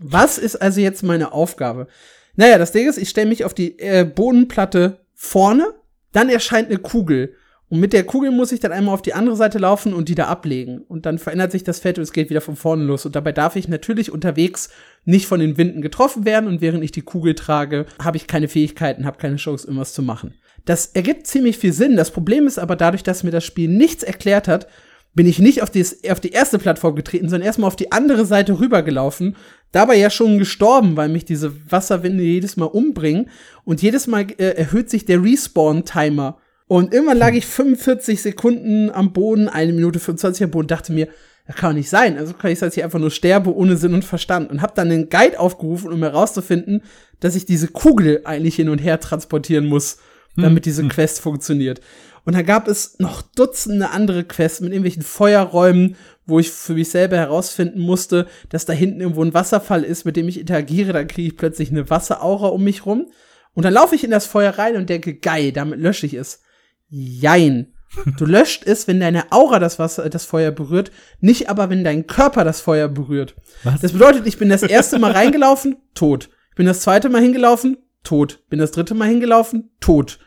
Was 0.00 0.38
ist 0.38 0.56
also 0.56 0.80
jetzt 0.80 1.02
meine 1.02 1.32
Aufgabe? 1.32 1.88
Naja, 2.36 2.58
das 2.58 2.72
Ding 2.72 2.88
ist, 2.88 2.98
ich 2.98 3.08
stelle 3.08 3.28
mich 3.28 3.44
auf 3.44 3.54
die 3.54 3.78
äh, 3.78 4.04
Bodenplatte 4.04 5.00
vorne, 5.14 5.66
dann 6.12 6.28
erscheint 6.28 6.68
eine 6.68 6.78
Kugel. 6.78 7.34
Und 7.68 7.80
mit 7.80 7.92
der 7.92 8.04
Kugel 8.04 8.30
muss 8.30 8.52
ich 8.52 8.60
dann 8.60 8.70
einmal 8.70 8.94
auf 8.94 9.02
die 9.02 9.14
andere 9.14 9.34
Seite 9.34 9.58
laufen 9.58 9.92
und 9.92 10.08
die 10.08 10.14
da 10.14 10.26
ablegen. 10.26 10.82
Und 10.82 11.04
dann 11.04 11.18
verändert 11.18 11.50
sich 11.50 11.64
das 11.64 11.80
Feld 11.80 11.98
und 11.98 12.04
es 12.04 12.12
geht 12.12 12.30
wieder 12.30 12.40
von 12.40 12.54
vorne 12.54 12.84
los. 12.84 13.04
Und 13.06 13.16
dabei 13.16 13.32
darf 13.32 13.56
ich 13.56 13.66
natürlich 13.66 14.12
unterwegs 14.12 14.68
nicht 15.04 15.26
von 15.26 15.40
den 15.40 15.56
Winden 15.56 15.82
getroffen 15.82 16.24
werden. 16.24 16.48
Und 16.48 16.60
während 16.60 16.84
ich 16.84 16.92
die 16.92 17.02
Kugel 17.02 17.34
trage, 17.34 17.86
habe 18.00 18.18
ich 18.18 18.28
keine 18.28 18.46
Fähigkeiten, 18.46 19.04
habe 19.04 19.18
keine 19.18 19.36
Chance, 19.36 19.66
irgendwas 19.66 19.94
zu 19.94 20.02
machen. 20.02 20.34
Das 20.64 20.86
ergibt 20.86 21.26
ziemlich 21.26 21.58
viel 21.58 21.72
Sinn. 21.72 21.96
Das 21.96 22.12
Problem 22.12 22.46
ist 22.46 22.58
aber 22.58 22.76
dadurch, 22.76 23.02
dass 23.02 23.24
mir 23.24 23.32
das 23.32 23.44
Spiel 23.44 23.68
nichts 23.68 24.04
erklärt 24.04 24.46
hat, 24.46 24.68
bin 25.16 25.26
ich 25.26 25.38
nicht 25.38 25.62
auf 25.62 25.70
die, 25.70 25.84
auf 26.10 26.20
die 26.20 26.30
erste 26.30 26.58
Plattform 26.58 26.94
getreten, 26.94 27.30
sondern 27.30 27.46
erstmal 27.46 27.68
auf 27.68 27.74
die 27.74 27.90
andere 27.90 28.26
Seite 28.26 28.60
rübergelaufen. 28.60 29.34
Dabei 29.72 29.96
ja 29.96 30.10
schon 30.10 30.38
gestorben, 30.38 30.94
weil 30.96 31.08
mich 31.08 31.24
diese 31.24 31.52
Wasserwinde 31.70 32.22
jedes 32.22 32.58
Mal 32.58 32.66
umbringen. 32.66 33.30
Und 33.64 33.80
jedes 33.80 34.06
Mal 34.06 34.26
äh, 34.36 34.50
erhöht 34.50 34.90
sich 34.90 35.06
der 35.06 35.22
Respawn-Timer. 35.22 36.38
Und 36.68 36.92
irgendwann 36.92 37.16
lag 37.16 37.32
ich 37.32 37.46
45 37.46 38.20
Sekunden 38.20 38.90
am 38.90 39.14
Boden, 39.14 39.48
eine 39.48 39.72
Minute 39.72 40.00
25 40.00 40.44
am 40.44 40.50
Boden, 40.50 40.68
dachte 40.68 40.92
mir, 40.92 41.08
das 41.46 41.56
kann 41.56 41.70
doch 41.70 41.76
nicht 41.76 41.88
sein. 41.88 42.18
Also 42.18 42.34
kann 42.34 42.50
ich 42.50 42.58
dass 42.58 42.76
ich 42.76 42.84
einfach 42.84 42.98
nur 42.98 43.10
sterbe 43.10 43.56
ohne 43.56 43.78
Sinn 43.78 43.94
und 43.94 44.04
Verstand. 44.04 44.50
Und 44.50 44.60
hab 44.60 44.74
dann 44.74 44.90
einen 44.90 45.08
Guide 45.08 45.40
aufgerufen, 45.40 45.92
um 45.92 46.02
herauszufinden, 46.02 46.82
dass 47.20 47.36
ich 47.36 47.46
diese 47.46 47.68
Kugel 47.68 48.20
eigentlich 48.24 48.56
hin 48.56 48.68
und 48.68 48.78
her 48.78 49.00
transportieren 49.00 49.64
muss, 49.64 49.96
damit 50.36 50.58
hm. 50.58 50.62
diese 50.62 50.88
Quest 50.88 51.20
funktioniert. 51.20 51.80
Und 52.26 52.34
da 52.34 52.42
gab 52.42 52.66
es 52.66 52.98
noch 52.98 53.22
Dutzende 53.22 53.90
andere 53.90 54.24
Quests 54.24 54.60
mit 54.60 54.72
irgendwelchen 54.72 55.04
Feuerräumen, 55.04 55.94
wo 56.26 56.40
ich 56.40 56.50
für 56.50 56.74
mich 56.74 56.90
selber 56.90 57.16
herausfinden 57.16 57.78
musste, 57.78 58.26
dass 58.48 58.64
da 58.64 58.72
hinten 58.72 59.00
irgendwo 59.00 59.22
ein 59.22 59.32
Wasserfall 59.32 59.84
ist, 59.84 60.04
mit 60.04 60.16
dem 60.16 60.28
ich 60.28 60.40
interagiere. 60.40 60.92
Dann 60.92 61.06
kriege 61.06 61.28
ich 61.28 61.36
plötzlich 61.36 61.70
eine 61.70 61.88
Wasseraura 61.88 62.48
um 62.48 62.64
mich 62.64 62.84
rum. 62.84 63.06
Und 63.54 63.64
dann 63.64 63.72
laufe 63.72 63.94
ich 63.94 64.02
in 64.02 64.10
das 64.10 64.26
Feuer 64.26 64.58
rein 64.58 64.76
und 64.76 64.90
denke, 64.90 65.14
geil, 65.14 65.52
damit 65.52 65.78
lösche 65.78 66.04
ich 66.04 66.14
es. 66.14 66.42
Jein. 66.88 67.72
Du 68.18 68.26
löscht 68.26 68.64
es, 68.66 68.88
wenn 68.88 68.98
deine 68.98 69.30
Aura 69.30 69.60
das 69.60 69.78
Wasser, 69.78 70.10
das 70.10 70.24
Feuer 70.24 70.50
berührt, 70.50 70.90
nicht 71.20 71.48
aber, 71.48 71.70
wenn 71.70 71.84
dein 71.84 72.08
Körper 72.08 72.42
das 72.42 72.60
Feuer 72.60 72.88
berührt. 72.88 73.36
Was? 73.62 73.80
Das 73.80 73.92
bedeutet, 73.92 74.26
ich 74.26 74.36
bin 74.36 74.48
das 74.48 74.64
erste 74.64 74.98
Mal 74.98 75.12
reingelaufen, 75.12 75.76
tot. 75.94 76.28
Ich 76.50 76.56
bin 76.56 76.66
das 76.66 76.80
zweite 76.80 77.08
Mal 77.08 77.22
hingelaufen, 77.22 77.78
tot. 78.02 78.40
Bin 78.50 78.58
das 78.58 78.72
dritte 78.72 78.94
Mal 78.94 79.08
hingelaufen, 79.08 79.70
tot. 79.78 80.18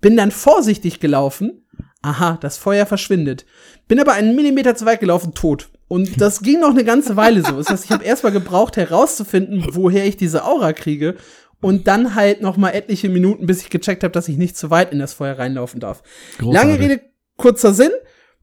Bin 0.00 0.16
dann 0.16 0.30
vorsichtig 0.30 1.00
gelaufen. 1.00 1.64
Aha, 2.02 2.38
das 2.40 2.58
Feuer 2.58 2.86
verschwindet. 2.86 3.44
Bin 3.88 3.98
aber 3.98 4.12
einen 4.12 4.36
Millimeter 4.36 4.76
zu 4.76 4.86
weit 4.86 5.00
gelaufen, 5.00 5.34
tot. 5.34 5.68
Und 5.88 6.20
das 6.20 6.42
ging 6.42 6.60
noch 6.60 6.70
eine 6.70 6.84
ganze 6.84 7.16
Weile 7.16 7.42
so. 7.44 7.56
Das 7.56 7.70
heißt, 7.70 7.84
ich 7.86 7.90
habe 7.90 8.04
erstmal 8.04 8.32
gebraucht, 8.32 8.76
herauszufinden, 8.76 9.66
woher 9.72 10.06
ich 10.06 10.16
diese 10.16 10.44
Aura 10.44 10.72
kriege. 10.72 11.16
Und 11.60 11.88
dann 11.88 12.14
halt 12.14 12.40
noch 12.40 12.56
mal 12.56 12.70
etliche 12.70 13.08
Minuten, 13.08 13.46
bis 13.46 13.62
ich 13.62 13.70
gecheckt 13.70 14.04
habe, 14.04 14.12
dass 14.12 14.28
ich 14.28 14.36
nicht 14.36 14.56
zu 14.56 14.70
weit 14.70 14.92
in 14.92 15.00
das 15.00 15.14
Feuer 15.14 15.38
reinlaufen 15.38 15.80
darf. 15.80 16.02
Großartig. 16.38 16.54
Lange 16.54 16.78
Rede, 16.78 17.00
kurzer 17.36 17.74
Sinn. 17.74 17.90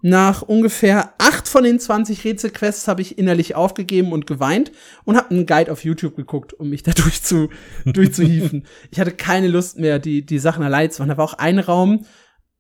Nach 0.08 0.44
ungefähr 0.44 1.16
acht 1.18 1.48
von 1.48 1.64
den 1.64 1.80
20 1.80 2.24
Rätselquests 2.26 2.88
habe 2.88 3.02
ich 3.02 3.18
innerlich 3.18 3.56
aufgegeben 3.56 4.12
und 4.12 4.28
geweint 4.28 4.72
und 5.04 5.18
habe 5.18 5.32
einen 5.32 5.48
Guide 5.48 5.72
auf 5.72 5.84
YouTube 5.84 6.16
geguckt, 6.16 6.54
um 6.54 6.70
mich 6.70 6.84
dadurch 6.84 7.24
zu 7.24 7.50
durchzuhieven. 7.86 8.68
ich 8.92 9.00
hatte 9.00 9.10
keine 9.10 9.48
Lust 9.48 9.80
mehr, 9.80 9.98
die 9.98 10.24
die 10.24 10.38
Sachen 10.38 10.64
allein 10.64 10.92
zu 10.92 11.02
machen. 11.02 11.10
Da 11.10 11.18
war 11.18 11.26
auch 11.26 11.34
ein 11.34 11.58
Raum, 11.58 12.06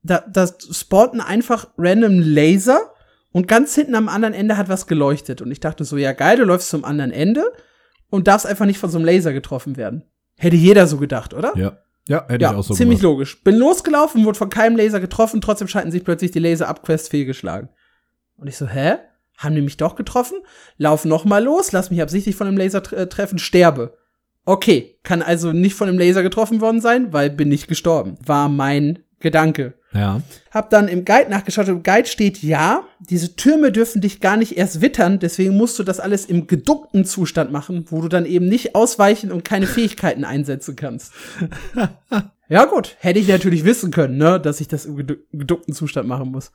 da, 0.01 0.25
da 0.27 0.49
spawnen 0.71 1.21
einfach 1.21 1.67
random 1.77 2.17
Laser 2.19 2.79
und 3.31 3.47
ganz 3.47 3.75
hinten 3.75 3.93
am 3.93 4.09
anderen 4.09 4.33
Ende 4.33 4.57
hat 4.57 4.67
was 4.67 4.87
geleuchtet 4.87 5.43
und 5.43 5.51
ich 5.51 5.59
dachte 5.59 5.83
so, 5.83 5.97
ja 5.97 6.13
geil, 6.13 6.37
du 6.37 6.45
läufst 6.45 6.69
zum 6.69 6.83
anderen 6.83 7.11
Ende 7.11 7.43
und 8.09 8.27
darfst 8.27 8.47
einfach 8.47 8.65
nicht 8.65 8.79
von 8.79 8.89
so 8.89 8.97
einem 8.97 9.05
Laser 9.05 9.33
getroffen 9.33 9.77
werden. 9.77 10.01
Hätte 10.35 10.55
jeder 10.55 10.87
so 10.87 10.97
gedacht, 10.97 11.35
oder? 11.35 11.55
Ja. 11.55 11.77
Ja, 12.07 12.25
hätte 12.27 12.43
ja, 12.43 12.51
ich 12.51 12.57
auch 12.57 12.63
so 12.63 12.73
ziemlich 12.73 12.99
gemacht. 12.99 13.13
logisch. 13.13 13.43
Bin 13.43 13.55
losgelaufen, 13.55 14.25
wurde 14.25 14.37
von 14.37 14.49
keinem 14.49 14.77
Laser 14.77 14.99
getroffen, 14.99 15.41
trotzdem 15.41 15.67
schalten 15.67 15.91
sich 15.91 16.03
plötzlich 16.03 16.31
die 16.31 16.39
Laser 16.39 16.67
ab, 16.67 16.83
Quest 16.83 17.09
fehlgeschlagen. 17.09 17.69
Und 18.37 18.47
ich 18.47 18.57
so, 18.57 18.67
hä? 18.67 18.97
haben 19.37 19.55
die 19.55 19.61
mich 19.61 19.77
doch 19.77 19.95
getroffen, 19.95 20.37
lauf 20.77 21.05
noch 21.05 21.25
mal 21.25 21.43
los, 21.43 21.71
lass 21.71 21.91
mich 21.91 22.01
absichtlich 22.01 22.35
von 22.35 22.47
einem 22.47 22.57
Laser 22.57 22.81
äh, 22.93 23.07
treffen, 23.07 23.39
sterbe. 23.39 23.97
Okay, 24.45 24.99
kann 25.03 25.21
also 25.21 25.51
nicht 25.51 25.75
von 25.75 25.89
einem 25.89 25.97
Laser 25.97 26.23
getroffen 26.23 26.61
worden 26.61 26.79
sein, 26.79 27.11
weil 27.13 27.29
bin 27.31 27.49
nicht 27.49 27.67
gestorben. 27.67 28.15
War 28.23 28.47
mein 28.47 28.99
Gedanke. 29.19 29.73
Ja. 29.93 30.21
Hab 30.51 30.69
dann 30.69 30.87
im 30.87 31.05
Guide 31.05 31.29
nachgeschaut. 31.29 31.67
Im 31.69 31.83
Guide 31.83 32.07
steht 32.07 32.43
ja, 32.43 32.83
diese 32.99 33.35
Türme 33.35 33.71
dürfen 33.71 34.01
dich 34.01 34.19
gar 34.19 34.35
nicht 34.35 34.57
erst 34.57 34.81
wittern, 34.81 35.19
deswegen 35.19 35.55
musst 35.55 35.79
du 35.79 35.83
das 35.83 35.99
alles 35.99 36.25
im 36.25 36.47
geduckten 36.47 37.05
Zustand 37.05 37.51
machen, 37.51 37.85
wo 37.89 38.01
du 38.01 38.09
dann 38.09 38.25
eben 38.25 38.47
nicht 38.47 38.75
ausweichen 38.75 39.31
und 39.31 39.45
keine 39.45 39.67
Fähigkeiten 39.67 40.25
einsetzen 40.25 40.75
kannst. 40.75 41.13
ja, 42.49 42.65
gut, 42.65 42.97
hätte 42.99 43.19
ich 43.19 43.27
natürlich 43.27 43.63
wissen 43.63 43.91
können, 43.91 44.17
ne, 44.17 44.39
dass 44.39 44.59
ich 44.59 44.67
das 44.67 44.85
im 44.85 44.97
geduckten 45.31 45.73
Zustand 45.73 46.07
machen 46.07 46.29
muss. 46.29 46.51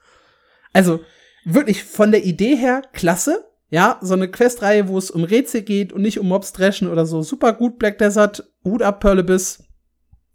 Also, 0.73 1.01
wirklich 1.45 1.85
von 1.85 2.13
der 2.13 2.25
Idee 2.25 2.57
her 2.57 2.83
klasse. 2.93 3.47
Ja, 3.73 3.99
so 4.03 4.15
eine 4.15 4.29
Questreihe, 4.29 4.89
wo 4.89 4.99
es 4.99 5.13
um 5.13 5.23
Rätsel 5.23 5.63
geht 5.63 5.93
und 5.93 6.03
nicht 6.03 6.19
um 6.19 6.27
Mobs 6.27 6.53
dreschen 6.53 6.89
oder 6.89 7.07
so. 7.07 7.23
Super 7.23 7.53
gut, 7.53 7.79
Black 7.79 7.99
Desert. 7.99 8.51
Hut 8.65 8.83
ab, 8.83 8.99
Perlebis. 9.01 9.63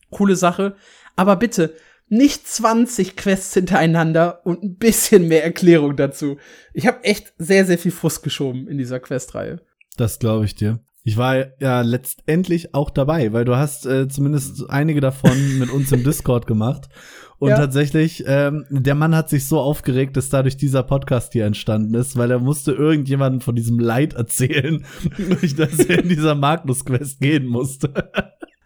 Coole 0.10 0.38
Sache. 0.38 0.76
Aber 1.18 1.36
bitte, 1.36 1.76
nicht 2.08 2.48
20 2.48 3.16
Quests 3.16 3.54
hintereinander 3.54 4.46
und 4.46 4.64
ein 4.64 4.76
bisschen 4.76 5.28
mehr 5.28 5.44
Erklärung 5.44 5.96
dazu. 5.96 6.38
Ich 6.74 6.88
habe 6.88 7.04
echt 7.04 7.34
sehr, 7.38 7.66
sehr 7.66 7.78
viel 7.78 7.92
Frust 7.92 8.24
geschoben 8.24 8.68
in 8.68 8.78
dieser 8.78 9.00
Questreihe. 9.00 9.62
Das 9.98 10.20
glaube 10.20 10.46
ich 10.46 10.56
dir. 10.56 10.80
Ich 11.08 11.18
war 11.18 11.60
ja 11.60 11.82
letztendlich 11.82 12.74
auch 12.74 12.90
dabei, 12.90 13.32
weil 13.32 13.46
du 13.46 13.56
hast 13.56 13.86
äh, 13.86 14.08
zumindest 14.08 14.68
einige 14.70 15.02
davon 15.02 15.60
mit 15.60 15.70
uns 15.70 15.92
im 15.92 16.04
Discord 16.04 16.48
gemacht. 16.48 16.90
Und 17.38 17.50
ja. 17.50 17.58
tatsächlich, 17.58 18.24
ähm, 18.26 18.66
der 18.70 18.96
Mann 18.96 19.16
hat 19.16 19.30
sich 19.30 19.46
so 19.46 19.60
aufgeregt, 19.60 20.18
dass 20.18 20.30
dadurch 20.30 20.58
dieser 20.58 20.84
Podcast 20.84 21.34
hier 21.34 21.46
entstanden 21.46 21.94
ist, 21.94 22.18
weil 22.18 22.32
er 22.32 22.40
musste 22.40 22.72
irgendjemanden 22.72 23.42
von 23.42 23.56
diesem 23.56 23.78
Leid 23.78 24.14
erzählen, 24.14 24.86
durch 25.18 25.56
das 25.56 25.78
er 25.80 26.00
in 26.00 26.10
dieser 26.10 26.34
Magnus-Quest 26.34 27.20
gehen 27.20 27.46
musste. 27.46 27.94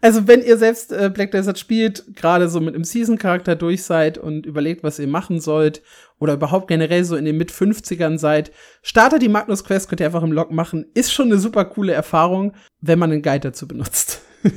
Also, 0.02 0.26
wenn 0.26 0.42
ihr 0.42 0.56
selbst 0.56 0.92
äh, 0.92 1.10
Black 1.12 1.30
Desert 1.30 1.58
spielt, 1.58 2.16
gerade 2.16 2.48
so 2.48 2.60
mit 2.60 2.74
einem 2.74 2.84
Season-Charakter 2.84 3.54
durch 3.54 3.82
seid 3.82 4.16
und 4.16 4.46
überlegt, 4.46 4.82
was 4.82 4.98
ihr 4.98 5.06
machen 5.06 5.40
sollt, 5.40 5.82
oder 6.18 6.34
überhaupt 6.34 6.68
generell 6.68 7.04
so 7.04 7.16
in 7.16 7.24
den 7.24 7.36
Mit-50ern 7.36 8.18
seid, 8.18 8.52
startet 8.82 9.22
die 9.22 9.28
Magnus 9.28 9.64
Quest, 9.64 9.88
könnt 9.88 10.00
ihr 10.00 10.06
einfach 10.06 10.22
im 10.22 10.32
Log 10.32 10.52
machen. 10.52 10.86
Ist 10.94 11.12
schon 11.12 11.26
eine 11.26 11.38
super 11.38 11.64
coole 11.64 11.92
Erfahrung, 11.92 12.52
wenn 12.80 12.98
man 12.98 13.10
einen 13.10 13.22
Guide 13.22 13.40
dazu 13.48 13.66
benutzt. 13.66 14.22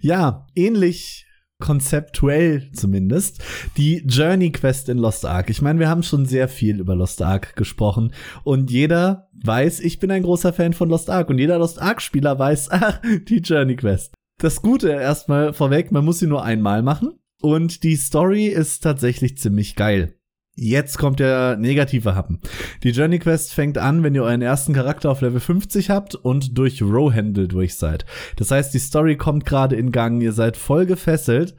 ja, 0.00 0.46
ähnlich 0.54 1.23
konzeptuell 1.64 2.70
zumindest, 2.74 3.42
die 3.78 4.04
Journey 4.06 4.52
Quest 4.52 4.90
in 4.90 4.98
Lost 4.98 5.24
Ark. 5.24 5.48
Ich 5.48 5.62
meine, 5.62 5.78
wir 5.78 5.88
haben 5.88 6.02
schon 6.02 6.26
sehr 6.26 6.46
viel 6.46 6.78
über 6.78 6.94
Lost 6.94 7.22
Ark 7.22 7.56
gesprochen 7.56 8.12
und 8.42 8.70
jeder 8.70 9.30
weiß, 9.42 9.80
ich 9.80 9.98
bin 9.98 10.10
ein 10.10 10.24
großer 10.24 10.52
Fan 10.52 10.74
von 10.74 10.90
Lost 10.90 11.08
Ark 11.08 11.30
und 11.30 11.38
jeder 11.38 11.56
Lost 11.56 11.80
Ark 11.80 12.02
Spieler 12.02 12.38
weiß, 12.38 12.70
ach, 12.70 13.00
die 13.28 13.38
Journey 13.38 13.76
Quest. 13.76 14.12
Das 14.36 14.60
Gute 14.60 14.90
erstmal 14.90 15.54
vorweg, 15.54 15.90
man 15.90 16.04
muss 16.04 16.18
sie 16.18 16.26
nur 16.26 16.44
einmal 16.44 16.82
machen 16.82 17.14
und 17.40 17.82
die 17.82 17.96
Story 17.96 18.48
ist 18.48 18.82
tatsächlich 18.82 19.38
ziemlich 19.38 19.74
geil. 19.74 20.18
Jetzt 20.56 20.98
kommt 20.98 21.18
der 21.18 21.56
negative 21.56 22.14
Happen. 22.14 22.40
Die 22.84 22.90
Journey 22.90 23.18
Quest 23.18 23.52
fängt 23.52 23.76
an, 23.76 24.04
wenn 24.04 24.14
ihr 24.14 24.22
euren 24.22 24.42
ersten 24.42 24.72
Charakter 24.72 25.10
auf 25.10 25.20
Level 25.20 25.40
50 25.40 25.90
habt 25.90 26.14
und 26.14 26.56
durch 26.56 26.80
Row-Handle 26.80 27.48
durch 27.48 27.76
seid. 27.76 28.06
Das 28.36 28.52
heißt, 28.52 28.72
die 28.72 28.78
Story 28.78 29.16
kommt 29.16 29.46
gerade 29.46 29.74
in 29.74 29.90
Gang, 29.90 30.20
ihr 30.20 30.32
seid 30.32 30.56
voll 30.56 30.86
gefesselt 30.86 31.56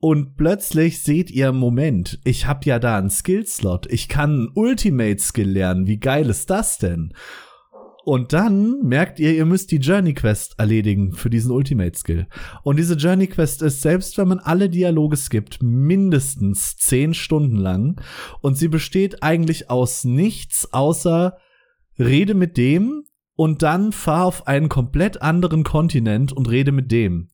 und 0.00 0.36
plötzlich 0.36 1.02
seht 1.02 1.30
ihr, 1.30 1.52
Moment, 1.52 2.20
ich 2.24 2.46
hab 2.46 2.66
ja 2.66 2.78
da 2.78 2.98
einen 2.98 3.10
Skill-Slot. 3.10 3.90
Ich 3.90 4.08
kann 4.08 4.30
einen 4.30 4.50
Ultimate-Skill 4.54 5.48
lernen. 5.48 5.86
Wie 5.86 5.98
geil 5.98 6.28
ist 6.28 6.50
das 6.50 6.78
denn? 6.78 7.14
Und 8.08 8.32
dann 8.32 8.80
merkt 8.84 9.20
ihr, 9.20 9.34
ihr 9.34 9.44
müsst 9.44 9.70
die 9.70 9.76
Journey 9.76 10.14
Quest 10.14 10.54
erledigen 10.56 11.12
für 11.12 11.28
diesen 11.28 11.50
Ultimate 11.50 11.94
Skill. 11.94 12.26
Und 12.62 12.78
diese 12.78 12.94
Journey 12.94 13.26
Quest 13.26 13.60
ist, 13.60 13.82
selbst 13.82 14.16
wenn 14.16 14.28
man 14.28 14.38
alle 14.38 14.70
Dialoge 14.70 15.18
skippt, 15.18 15.62
mindestens 15.62 16.78
zehn 16.78 17.12
Stunden 17.12 17.56
lang. 17.56 18.00
Und 18.40 18.56
sie 18.56 18.68
besteht 18.68 19.22
eigentlich 19.22 19.68
aus 19.68 20.04
nichts 20.04 20.72
außer 20.72 21.36
rede 21.98 22.32
mit 22.32 22.56
dem 22.56 23.04
und 23.36 23.62
dann 23.62 23.92
fahr 23.92 24.24
auf 24.24 24.46
einen 24.46 24.70
komplett 24.70 25.20
anderen 25.20 25.62
Kontinent 25.62 26.32
und 26.32 26.48
rede 26.48 26.72
mit 26.72 26.90
dem 26.90 27.28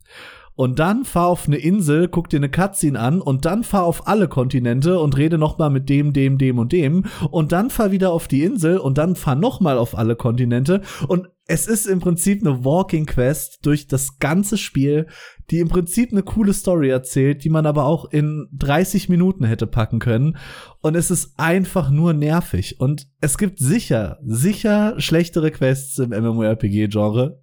und 0.55 0.79
dann 0.79 1.05
fahr 1.05 1.29
auf 1.29 1.47
eine 1.47 1.57
Insel, 1.57 2.09
guck 2.09 2.29
dir 2.29 2.37
eine 2.37 2.49
Cutscene 2.49 2.99
an 2.99 3.21
und 3.21 3.45
dann 3.45 3.65
fahr 3.65 3.85
auf 3.85 4.07
alle 4.07 4.29
Kontinente 4.29 4.99
und 5.01 5.17
rede 5.17 5.39
noch 5.39 5.59
mal 5.59 5.71
mit 5.71 5.89
dem, 5.89 6.13
dem, 6.13 6.39
dem 6.39 6.59
und 6.59 6.73
dem 6.73 7.05
und 7.31 7.53
dann 7.53 7.71
fahr 7.71 7.91
wieder 7.91 8.13
auf 8.13 8.29
die 8.29 8.43
Insel 8.43 8.79
und 8.79 8.99
dann 8.99 9.17
fahr 9.17 9.35
noch 9.35 9.61
mal 9.61 9.79
auf 9.79 9.97
alle 9.97 10.17
Kontinente 10.17 10.83
und 11.09 11.29
es 11.47 11.67
ist 11.67 11.87
im 11.87 12.01
Prinzip 12.01 12.41
eine 12.41 12.65
Walking 12.65 13.05
Quest 13.05 13.59
durch 13.67 13.87
das 13.87 14.19
ganze 14.19 14.57
Spiel, 14.57 15.07
die 15.51 15.59
im 15.59 15.69
Prinzip 15.69 16.11
eine 16.11 16.23
coole 16.23 16.55
Story 16.55 16.89
erzählt, 16.89 17.45
die 17.45 17.51
man 17.51 17.67
aber 17.67 17.85
auch 17.85 18.11
in 18.11 18.49
30 18.53 19.11
Minuten 19.11 19.45
hätte 19.45 19.67
packen 19.67 19.99
können. 19.99 20.39
Und 20.81 20.95
es 20.95 21.11
ist 21.11 21.39
einfach 21.39 21.91
nur 21.91 22.15
nervig. 22.15 22.81
Und 22.81 23.09
es 23.21 23.37
gibt 23.37 23.59
sicher, 23.59 24.19
sicher 24.25 24.95
schlechtere 24.99 25.51
Quests 25.51 25.99
im 25.99 26.11
MMORPG-Genre. 26.11 27.43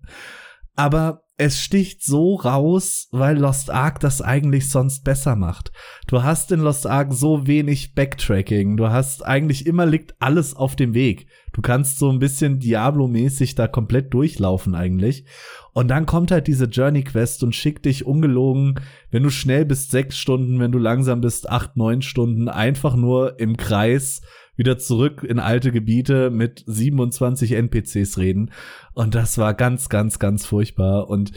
Aber 0.75 1.23
es 1.41 1.59
sticht 1.59 2.03
so 2.03 2.35
raus, 2.35 3.07
weil 3.09 3.35
Lost 3.35 3.71
Ark 3.71 3.99
das 3.99 4.21
eigentlich 4.21 4.69
sonst 4.69 5.03
besser 5.03 5.35
macht. 5.35 5.71
Du 6.05 6.21
hast 6.21 6.51
in 6.51 6.59
Lost 6.59 6.85
Ark 6.85 7.13
so 7.13 7.47
wenig 7.47 7.95
Backtracking. 7.95 8.77
Du 8.77 8.91
hast 8.91 9.25
eigentlich 9.25 9.65
immer 9.65 9.87
liegt 9.87 10.13
alles 10.19 10.55
auf 10.55 10.75
dem 10.75 10.93
Weg. 10.93 11.25
Du 11.51 11.61
kannst 11.61 11.97
so 11.97 12.11
ein 12.11 12.19
bisschen 12.19 12.59
Diablo-mäßig 12.59 13.55
da 13.55 13.67
komplett 13.67 14.13
durchlaufen 14.13 14.75
eigentlich. 14.75 15.25
Und 15.73 15.87
dann 15.87 16.05
kommt 16.05 16.29
halt 16.29 16.45
diese 16.45 16.65
Journey 16.65 17.03
Quest 17.03 17.41
und 17.43 17.55
schickt 17.55 17.85
dich 17.85 18.05
ungelogen, 18.05 18.79
wenn 19.09 19.23
du 19.23 19.31
schnell 19.31 19.65
bist, 19.65 19.89
sechs 19.89 20.19
Stunden, 20.19 20.59
wenn 20.59 20.71
du 20.71 20.77
langsam 20.77 21.21
bist, 21.21 21.49
acht, 21.49 21.75
neun 21.75 22.03
Stunden, 22.03 22.49
einfach 22.49 22.95
nur 22.95 23.39
im 23.39 23.57
Kreis 23.57 24.21
wieder 24.55 24.77
zurück 24.77 25.23
in 25.23 25.39
alte 25.39 25.71
Gebiete 25.71 26.29
mit 26.29 26.63
27 26.65 27.53
NPCs 27.53 28.17
reden. 28.17 28.51
Und 28.93 29.15
das 29.15 29.37
war 29.37 29.53
ganz, 29.53 29.89
ganz, 29.89 30.19
ganz 30.19 30.45
furchtbar. 30.45 31.09
Und 31.09 31.31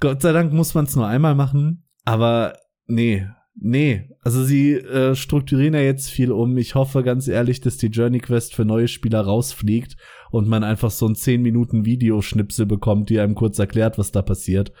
Gott 0.00 0.22
sei 0.22 0.32
Dank 0.32 0.52
muss 0.52 0.74
man 0.74 0.84
es 0.84 0.96
nur 0.96 1.06
einmal 1.06 1.34
machen. 1.34 1.86
Aber 2.04 2.54
nee, 2.86 3.26
nee. 3.54 4.10
Also 4.22 4.44
sie 4.44 4.74
äh, 4.74 5.14
strukturieren 5.14 5.74
ja 5.74 5.80
jetzt 5.80 6.10
viel 6.10 6.32
um. 6.32 6.58
Ich 6.58 6.74
hoffe 6.74 7.02
ganz 7.02 7.28
ehrlich, 7.28 7.60
dass 7.60 7.76
die 7.76 7.86
Journey 7.86 8.18
Quest 8.18 8.54
für 8.54 8.64
neue 8.64 8.88
Spieler 8.88 9.20
rausfliegt 9.20 9.96
und 10.30 10.48
man 10.48 10.64
einfach 10.64 10.90
so 10.90 11.06
ein 11.06 11.14
10 11.14 11.40
Minuten 11.40 11.84
Videoschnipsel 11.84 12.66
bekommt, 12.66 13.10
die 13.10 13.20
einem 13.20 13.34
kurz 13.34 13.58
erklärt, 13.58 13.98
was 13.98 14.12
da 14.12 14.22
passiert. 14.22 14.72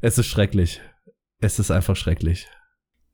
Es 0.00 0.18
ist 0.18 0.26
schrecklich. 0.26 0.80
Es 1.40 1.58
ist 1.58 1.70
einfach 1.70 1.96
schrecklich. 1.96 2.46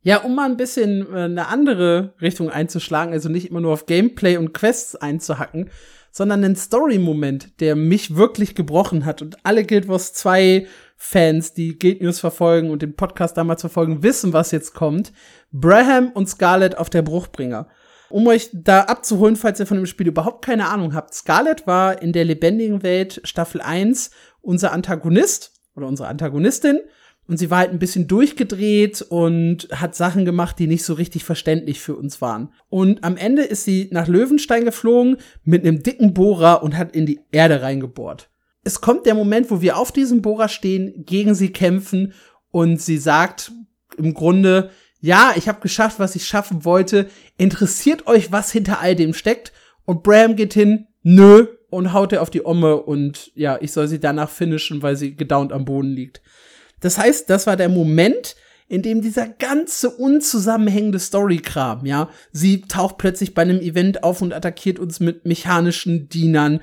Ja, 0.03 0.19
um 0.19 0.35
mal 0.35 0.49
ein 0.49 0.57
bisschen 0.57 1.07
äh, 1.13 1.25
eine 1.25 1.49
andere 1.49 2.15
Richtung 2.23 2.51
einzuschlagen, 2.51 3.13
also 3.13 3.29
nicht 3.29 3.51
immer 3.51 3.61
nur 3.61 3.73
auf 3.73 3.87
Gameplay 3.87 4.39
und 4.39 4.55
Quests 4.55 4.97
einzuhacken, 4.97 5.71
sondern 6.11 6.43
einen 6.43 6.57
Story-Moment, 6.57 7.61
der 7.61 7.77
mich 7.77 8.17
wirklich 8.17 8.55
gebrochen 8.55 9.05
hat. 9.05 9.21
Und 9.21 9.37
alle 9.45 9.65
Guild 9.65 9.89
Wars 9.89 10.13
2 10.15 10.67
Fans, 10.97 11.55
die 11.55 11.79
Guild 11.79 12.03
News 12.03 12.19
verfolgen 12.19 12.71
und 12.71 12.83
den 12.83 12.97
Podcast 12.97 13.37
damals 13.37 13.61
verfolgen, 13.61 14.03
wissen, 14.03 14.33
was 14.33 14.51
jetzt 14.51 14.75
kommt. 14.75 15.13
Braham 15.53 16.11
und 16.13 16.29
Scarlett 16.29 16.77
auf 16.77 16.91
der 16.91 17.03
Bruchbringer. 17.03 17.69
Um 18.09 18.27
euch 18.27 18.51
da 18.53 18.83
abzuholen, 18.83 19.37
falls 19.37 19.61
ihr 19.61 19.67
von 19.67 19.77
dem 19.77 19.87
Spiel 19.87 20.09
überhaupt 20.09 20.45
keine 20.45 20.69
Ahnung 20.69 20.95
habt. 20.95 21.15
Scarlett 21.15 21.67
war 21.67 22.03
in 22.03 22.13
der 22.13 22.25
lebendigen 22.25 22.83
Welt 22.83 23.21
Staffel 23.25 23.61
1 23.61 24.11
unser 24.41 24.73
Antagonist 24.73 25.53
oder 25.77 25.87
unsere 25.87 26.09
Antagonistin 26.09 26.81
und 27.31 27.37
sie 27.37 27.49
war 27.49 27.59
halt 27.59 27.71
ein 27.71 27.79
bisschen 27.79 28.09
durchgedreht 28.09 29.03
und 29.03 29.69
hat 29.71 29.95
Sachen 29.95 30.25
gemacht, 30.25 30.59
die 30.59 30.67
nicht 30.67 30.83
so 30.83 30.95
richtig 30.95 31.23
verständlich 31.23 31.79
für 31.79 31.95
uns 31.95 32.21
waren. 32.21 32.53
Und 32.69 33.05
am 33.05 33.17
Ende 33.17 33.43
ist 33.43 33.63
sie 33.63 33.89
nach 33.93 34.09
Löwenstein 34.09 34.65
geflogen 34.65 35.19
mit 35.45 35.65
einem 35.65 35.81
dicken 35.81 36.13
Bohrer 36.13 36.65
und 36.65 36.77
hat 36.77 36.93
in 36.93 37.07
die 37.07 37.21
Erde 37.31 37.63
reingebohrt. 37.63 38.31
Es 38.65 38.81
kommt 38.81 39.07
der 39.07 39.15
Moment, 39.15 39.49
wo 39.49 39.61
wir 39.61 39.77
auf 39.77 39.93
diesem 39.93 40.23
Bohrer 40.23 40.49
stehen, 40.49 41.05
gegen 41.07 41.37
sie 41.37 41.53
kämpfen 41.53 42.15
und 42.51 42.83
sie 42.83 42.99
sagt 42.99 43.53
im 43.97 44.13
Grunde, 44.13 44.71
ja, 45.01 45.33
ich 45.37 45.49
habe 45.49 45.61
geschafft, 45.61 46.01
was 46.01 46.17
ich 46.17 46.27
schaffen 46.27 46.65
wollte. 46.65 47.07
Interessiert 47.39 48.09
euch, 48.09 48.33
was 48.33 48.51
hinter 48.51 48.81
all 48.81 48.97
dem 48.97 49.15
steckt? 49.15 49.53
Und 49.85 50.03
Bram 50.03 50.35
geht 50.35 50.55
hin, 50.55 50.89
nö, 51.05 51.47
und 51.71 51.93
haut 51.93 52.13
er 52.13 52.23
auf 52.23 52.31
die 52.31 52.45
Omme 52.45 52.77
und 52.77 53.31
ja, 53.37 53.57
ich 53.61 53.71
soll 53.71 53.87
sie 53.87 54.01
danach 54.01 54.31
finishen, 54.31 54.83
weil 54.83 54.97
sie 54.97 55.15
gedownt 55.15 55.53
am 55.53 55.65
Boden 55.65 55.93
liegt. 55.93 56.21
Das 56.81 56.99
heißt, 56.99 57.29
das 57.31 57.47
war 57.47 57.57
der 57.57 57.69
Moment, 57.69 58.37
in 58.71 58.83
dem 58.83 59.03
dieser 59.03 59.27
ganze 59.27 59.91
unzusammenhängende 59.91 61.01
Story-Kram, 61.01 61.87
ja, 61.87 62.09
sie 62.31 62.63
taucht 62.63 62.99
plötzlich 62.99 63.35
bei 63.35 63.43
einem 63.43 63.61
Event 63.61 64.05
auf 64.05 64.23
und 64.23 64.33
attackiert 64.33 64.79
uns 64.79 65.01
mit 65.01 65.27
mechanischen 65.27 66.09
Dienern, 66.09 66.61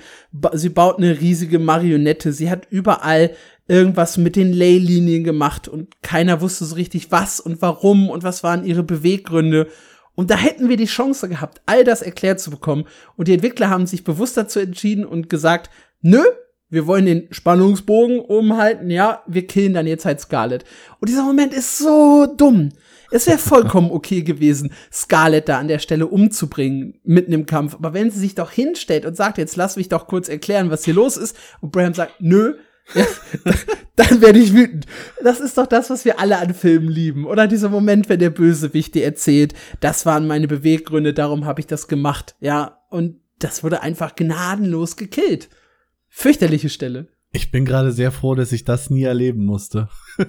sie 0.53 0.69
baut 0.69 0.99
eine 0.99 1.19
riesige 1.19 1.60
Marionette, 1.60 2.32
sie 2.32 2.49
hat 2.49 2.65
überall 2.69 3.32
irgendwas 3.67 4.17
mit 4.17 4.38
den 4.38 4.53
Leylinien 4.53 5.25
gemacht 5.25 5.67
und 5.67 6.01
keiner 6.01 6.39
wusste 6.39 6.63
so 6.63 6.75
richtig 6.75 7.12
was 7.12 7.41
und 7.41 7.62
warum 7.62 8.10
und 8.10 8.23
was 8.23 8.41
waren 8.41 8.63
ihre 8.63 8.84
Beweggründe. 8.84 9.67
Und 10.15 10.32
da 10.32 10.38
hätten 10.38 10.69
wir 10.69 10.77
die 10.77 10.86
Chance 10.86 11.27
gehabt, 11.27 11.62
all 11.65 11.84
das 11.84 12.01
erklärt 12.01 12.39
zu 12.39 12.49
bekommen. 12.49 12.86
Und 13.17 13.27
die 13.27 13.34
Entwickler 13.34 13.69
haben 13.69 13.86
sich 13.86 14.06
bewusst 14.06 14.38
dazu 14.38 14.60
entschieden 14.60 15.06
und 15.06 15.30
gesagt, 15.30 15.69
nö, 16.01 16.23
wir 16.69 16.88
wollen 16.88 17.06
den 17.06 17.27
Spannungsbogen 17.32 18.19
umhalten, 18.19 18.89
ja, 18.89 19.23
wir 19.27 19.47
killen 19.47 19.73
dann 19.73 19.88
jetzt 19.88 20.06
halt 20.06 20.19
Scarlet. 20.19 20.65
Und 20.99 21.10
dieser 21.10 21.23
Moment 21.23 21.53
ist 21.53 21.77
so 21.77 22.25
dumm. 22.25 22.69
Es 23.10 23.25
wäre 23.25 23.38
vollkommen 23.38 23.89
okay 23.91 24.21
gewesen, 24.21 24.73
Scarlet 24.91 25.47
da 25.47 25.60
an 25.60 25.69
der 25.69 25.80
Stelle 25.80 26.08
umzubringen, 26.08 26.99
mitten 27.03 27.32
im 27.32 27.45
Kampf. 27.45 27.75
Aber 27.75 27.93
wenn 27.93 28.12
sie 28.12 28.19
sich 28.19 28.36
doch 28.36 28.51
hinstellt 28.51 29.06
und 29.06 29.15
sagt, 29.15 29.38
jetzt 29.38 29.56
lass 29.56 29.77
mich 29.77 29.88
doch 29.88 30.08
kurz 30.08 30.27
erklären, 30.27 30.69
was 30.69 30.84
hier 30.84 30.93
los 30.93 31.15
ist, 31.15 31.38
und 31.62 31.71
Bram 31.71 31.93
sagt, 31.93 32.15
nö, 32.19 32.56
ja, 32.93 33.06
dann 33.95 34.21
werde 34.21 34.39
ich 34.39 34.53
wütend. 34.53 34.86
Das 35.23 35.39
ist 35.39 35.58
doch 35.58 35.67
das, 35.67 35.89
was 35.89 36.03
wir 36.03 36.19
alle 36.19 36.38
an 36.38 36.53
Filmen 36.53 36.89
lieben. 36.89 37.25
Oder 37.25 37.47
dieser 37.47 37.69
Moment, 37.69 38.10
wenn 38.10 38.19
der 38.19 38.30
Bösewicht 38.30 38.95
dir 38.95 39.06
erzählt, 39.06 39.53
das 39.80 40.06
waren 40.06 40.27
meine 40.27 40.47
Beweggründe, 40.47 41.13
darum 41.13 41.45
habe 41.45 41.62
ich 41.62 41.67
das 41.67 41.88
gemacht. 41.88 42.36
Ja, 42.39 42.82
und 42.89 43.21
das 43.39 43.63
wurde 43.63 43.82
einfach 43.82 44.15
gnadenlos 44.15 44.97
gekillt. 44.97 45.49
Fürchterliche 46.10 46.70
Stelle. 46.70 47.08
Ich 47.32 47.52
bin 47.52 47.65
gerade 47.65 47.91
sehr 47.91 48.12
froh, 48.12 48.36
dass 48.36 48.52
ich 48.52 48.63
das 48.63 48.89
nie 48.89 49.04
erleben 49.04 49.46
musste. 49.46 49.89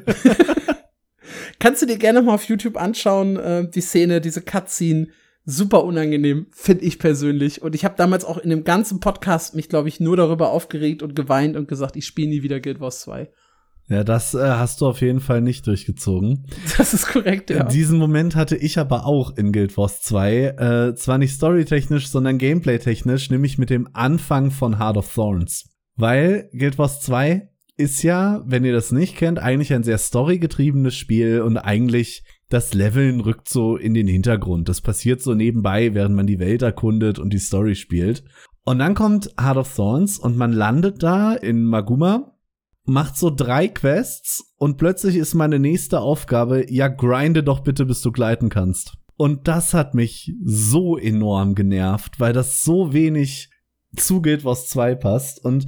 Kannst 1.59 1.83
du 1.83 1.87
dir 1.87 1.99
gerne 1.99 2.23
mal 2.23 2.35
auf 2.35 2.45
YouTube 2.45 2.77
anschauen, 2.77 3.37
äh, 3.37 3.69
die 3.69 3.81
Szene, 3.81 4.21
diese 4.21 4.43
Cutscene 4.43 5.09
super 5.49 5.85
unangenehm, 5.85 6.47
finde 6.51 6.85
ich 6.85 6.99
persönlich. 6.99 7.63
Und 7.63 7.75
ich 7.75 7.85
habe 7.85 7.95
damals 7.97 8.25
auch 8.25 8.37
in 8.37 8.51
dem 8.51 8.65
ganzen 8.65 9.01
Podcast 9.01 9.55
mich, 9.55 9.71
glaube 9.71 9.89
ich, 9.89 9.99
nur 9.99 10.17
darüber 10.17 10.51
aufgeregt 10.51 11.03
und 11.03 11.17
geweint 11.17 11.57
und 11.57 11.69
gesagt, 11.69 11.97
ich 11.97 12.05
spiele 12.05 12.29
nie 12.29 12.43
wieder 12.43 12.61
Guild 12.61 12.81
Wars 12.81 13.01
2. 13.01 13.31
Ja, 13.89 14.05
das 14.05 14.35
äh, 14.35 14.39
hast 14.39 14.81
du 14.81 14.87
auf 14.87 15.01
jeden 15.01 15.21
Fall 15.21 15.41
nicht 15.41 15.67
durchgezogen. 15.67 16.47
Das 16.77 16.95
ist 16.95 17.07
korrekt, 17.07 17.51
ja. 17.51 17.65
Diesen 17.65 17.99
Moment 17.99 18.37
hatte 18.37 18.57
ich 18.57 18.79
aber 18.79 19.07
auch 19.07 19.37
in 19.37 19.53
Guild 19.53 19.77
Wars 19.77 20.03
2. 20.03 20.37
Äh, 20.37 20.95
zwar 20.95 21.19
nicht 21.19 21.33
storytechnisch, 21.33 22.09
sondern 22.09 22.39
gameplay-technisch, 22.39 23.31
nämlich 23.31 23.59
mit 23.59 23.71
dem 23.71 23.89
Anfang 23.95 24.51
von 24.51 24.79
Heart 24.79 24.99
of 24.99 25.13
Thorns. 25.13 25.65
Weil 25.97 26.51
Guild 26.53 26.79
Wars 26.79 27.01
2 27.01 27.49
ist 27.77 28.03
ja, 28.03 28.43
wenn 28.47 28.65
ihr 28.65 28.73
das 28.73 28.93
nicht 28.93 29.17
kennt, 29.17 29.39
eigentlich 29.39 29.73
ein 29.73 29.83
sehr 29.83 29.99
storygetriebenes 29.99 30.95
Spiel 30.95 31.41
und 31.41 31.57
eigentlich 31.57 32.25
das 32.49 32.75
Leveln 32.75 33.21
rückt 33.21 33.49
so 33.49 33.77
in 33.77 33.95
den 33.95 34.07
Hintergrund. 34.07 34.69
Das 34.69 34.81
passiert 34.81 35.23
so 35.23 35.35
nebenbei, 35.35 35.95
während 35.95 36.15
man 36.15 36.27
die 36.27 36.39
Welt 36.39 36.63
erkundet 36.63 37.19
und 37.19 37.33
die 37.33 37.39
Story 37.39 37.75
spielt. 37.75 38.25
Und 38.65 38.79
dann 38.81 38.95
kommt 38.95 39.31
Heart 39.41 39.57
of 39.57 39.75
Thorns 39.75 40.19
und 40.19 40.37
man 40.37 40.53
landet 40.53 41.03
da 41.03 41.35
in 41.35 41.65
Maguma, 41.65 42.38
macht 42.89 43.17
so 43.17 43.31
drei 43.31 43.69
Quests 43.69 44.55
und 44.57 44.77
plötzlich 44.77 45.17
ist 45.17 45.35
meine 45.35 45.59
nächste 45.59 46.01
Aufgabe, 46.01 46.71
ja, 46.73 46.89
grinde 46.89 47.43
doch 47.43 47.61
bitte, 47.61 47.85
bis 47.87 48.01
du 48.03 48.13
gleiten 48.13 48.49
kannst. 48.49 48.95
Und 49.17 49.49
das 49.49 49.75
hat 49.75 49.95
mich 49.95 50.33
so 50.45 50.97
enorm 50.97 51.55
genervt, 51.55 52.21
weil 52.21 52.33
das 52.33 52.63
so 52.63 52.93
wenig 52.93 53.51
zu 53.97 54.23
Guild 54.23 54.45
Wars 54.45 54.69
2 54.69 54.95
passt. 54.95 55.45
Und 55.45 55.67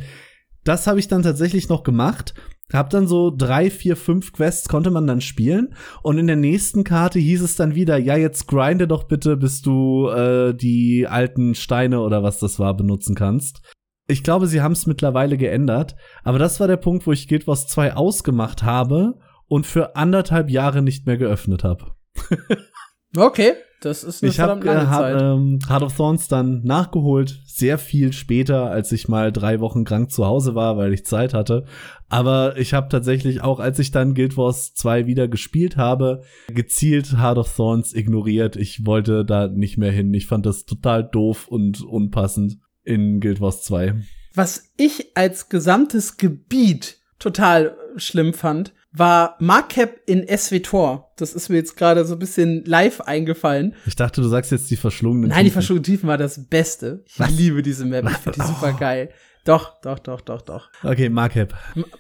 das 0.65 0.87
habe 0.87 1.01
ich 1.01 1.09
dann 1.09 1.23
tatsächlich 1.23 1.69
noch 1.69 1.83
gemacht 1.83 2.35
hab 2.73 2.91
dann 2.91 3.07
so 3.07 3.33
drei, 3.37 3.71
vier, 3.71 3.97
fünf 3.97 4.33
Quests 4.33 4.69
konnte 4.69 4.91
man 4.91 5.07
dann 5.07 5.21
spielen 5.21 5.75
und 6.03 6.19
in 6.19 6.27
der 6.27 6.37
nächsten 6.37 6.85
Karte 6.85 7.19
hieß 7.19 7.43
es 7.43 7.57
dann 7.57 7.75
wieder, 7.75 7.99
ja 7.99 8.17
jetzt 8.17 8.47
grinde 8.47 8.87
doch 8.87 9.05
bitte, 9.05 9.37
bis 9.37 9.63
du 9.63 10.09
äh, 10.09 10.55
die 10.55 11.07
alten 11.09 11.55
Steine 11.55 12.01
oder 12.01 12.23
was 12.23 12.39
das 12.39 12.59
war 12.59 12.77
benutzen 12.77 13.15
kannst. 13.15 13.63
Ich 14.11 14.25
glaube, 14.25 14.47
sie 14.47 14.61
haben 14.61 14.73
es 14.73 14.87
mittlerweile 14.87 15.37
geändert, 15.37 15.95
aber 16.25 16.39
das 16.39 16.59
war 16.59 16.67
der 16.67 16.77
Punkt, 16.77 17.07
wo 17.07 17.13
ich 17.13 17.29
Guild 17.29 17.47
Wars 17.47 17.67
2 17.69 17.95
ausgemacht 17.95 18.63
habe 18.65 19.19
und 19.47 19.67
für 19.67 19.97
anderthalb 19.97 20.51
Jahre 20.51 20.83
nicht 20.83 21.07
mehr 21.07 21.17
geöffnet 21.17 21.65
habe. 21.65 21.93
okay. 23.17 23.53
Das 23.81 24.05
ist 24.05 24.23
eine 24.23 24.31
ich 24.31 24.41
habe 24.41 24.69
äh, 24.69 24.87
hab, 24.87 25.23
ähm, 25.23 25.59
Heart 25.67 25.83
of 25.85 25.97
Thorns 25.97 26.29
dann 26.29 26.63
nachgeholt, 26.65 27.41
sehr 27.47 27.79
viel 27.79 28.13
später, 28.13 28.71
als 28.71 28.93
ich 28.93 29.09
mal 29.09 29.33
drei 29.33 29.61
Wochen 29.61 29.85
krank 29.85 30.11
zu 30.11 30.27
Hause 30.27 30.55
war, 30.55 30.77
weil 30.77 30.93
ich 30.93 31.07
Zeit 31.07 31.33
hatte. 31.33 31.65
Aber 32.11 32.59
ich 32.59 32.75
habe 32.75 32.91
tatsächlich 32.91 33.41
auch, 33.41 33.59
als 33.59 33.79
ich 33.79 33.91
dann 33.91 34.15
Guild 34.15 34.37
Wars 34.37 34.75
2 34.75 35.07
wieder 35.07 35.29
gespielt 35.29 35.79
habe, 35.79 36.21
gezielt 36.53 37.17
Heart 37.19 37.39
of 37.39 37.57
Thorns 37.57 37.95
ignoriert. 37.95 38.57
Ich 38.57 38.85
wollte 38.85 39.25
da 39.25 39.49
nicht 39.49 39.79
mehr 39.79 39.93
hin. 39.93 40.13
Ich 40.13 40.27
fand 40.27 40.45
das 40.45 40.67
total 40.67 41.03
doof 41.03 41.49
und 41.49 41.83
unpassend 41.83 42.59
in 42.85 43.21
Guild 43.21 43.41
Wars 43.41 43.63
2. 43.63 43.95
Was 44.35 44.71
ich 44.77 45.17
als 45.17 45.49
gesamtes 45.49 46.17
Gebiet 46.17 46.99
total 47.19 47.77
schlimm 47.97 48.33
fand, 48.33 48.73
war 48.93 49.37
Marcap 49.39 50.01
in 50.07 50.27
SWTOR. 50.27 51.13
Das 51.17 51.33
ist 51.35 51.49
mir 51.49 51.57
jetzt 51.57 51.77
gerade 51.77 52.05
so 52.05 52.15
ein 52.15 52.19
bisschen 52.19 52.65
live 52.65 53.01
eingefallen. 53.03 53.75
Ich 53.87 53.95
dachte, 53.97 54.21
du 54.21 54.29
sagst 54.29 54.51
jetzt 54.51 54.71
die 54.71 54.77
verschlungenen 54.77 55.29
Nein, 55.31 55.39
Tiefen. 55.39 55.45
die 55.45 55.51
verschlungenen 55.51 55.85
Tiefen 55.85 56.09
war 56.09 56.19
das 56.19 56.49
Beste. 56.49 57.05
Ich 57.07 57.19
Was? 57.19 57.31
liebe 57.31 57.63
diese 57.63 57.85
Map. 57.85 58.09
Ich 58.11 58.17
finde 58.19 58.41
die 58.41 58.47
super 58.47 58.73
geil. 58.73 59.11
Doch, 59.45 59.81
doch, 59.81 59.99
doch, 59.99 60.21
doch, 60.21 60.43
doch. 60.43 60.71
Okay, 60.83 61.09
Marcap. 61.09 61.55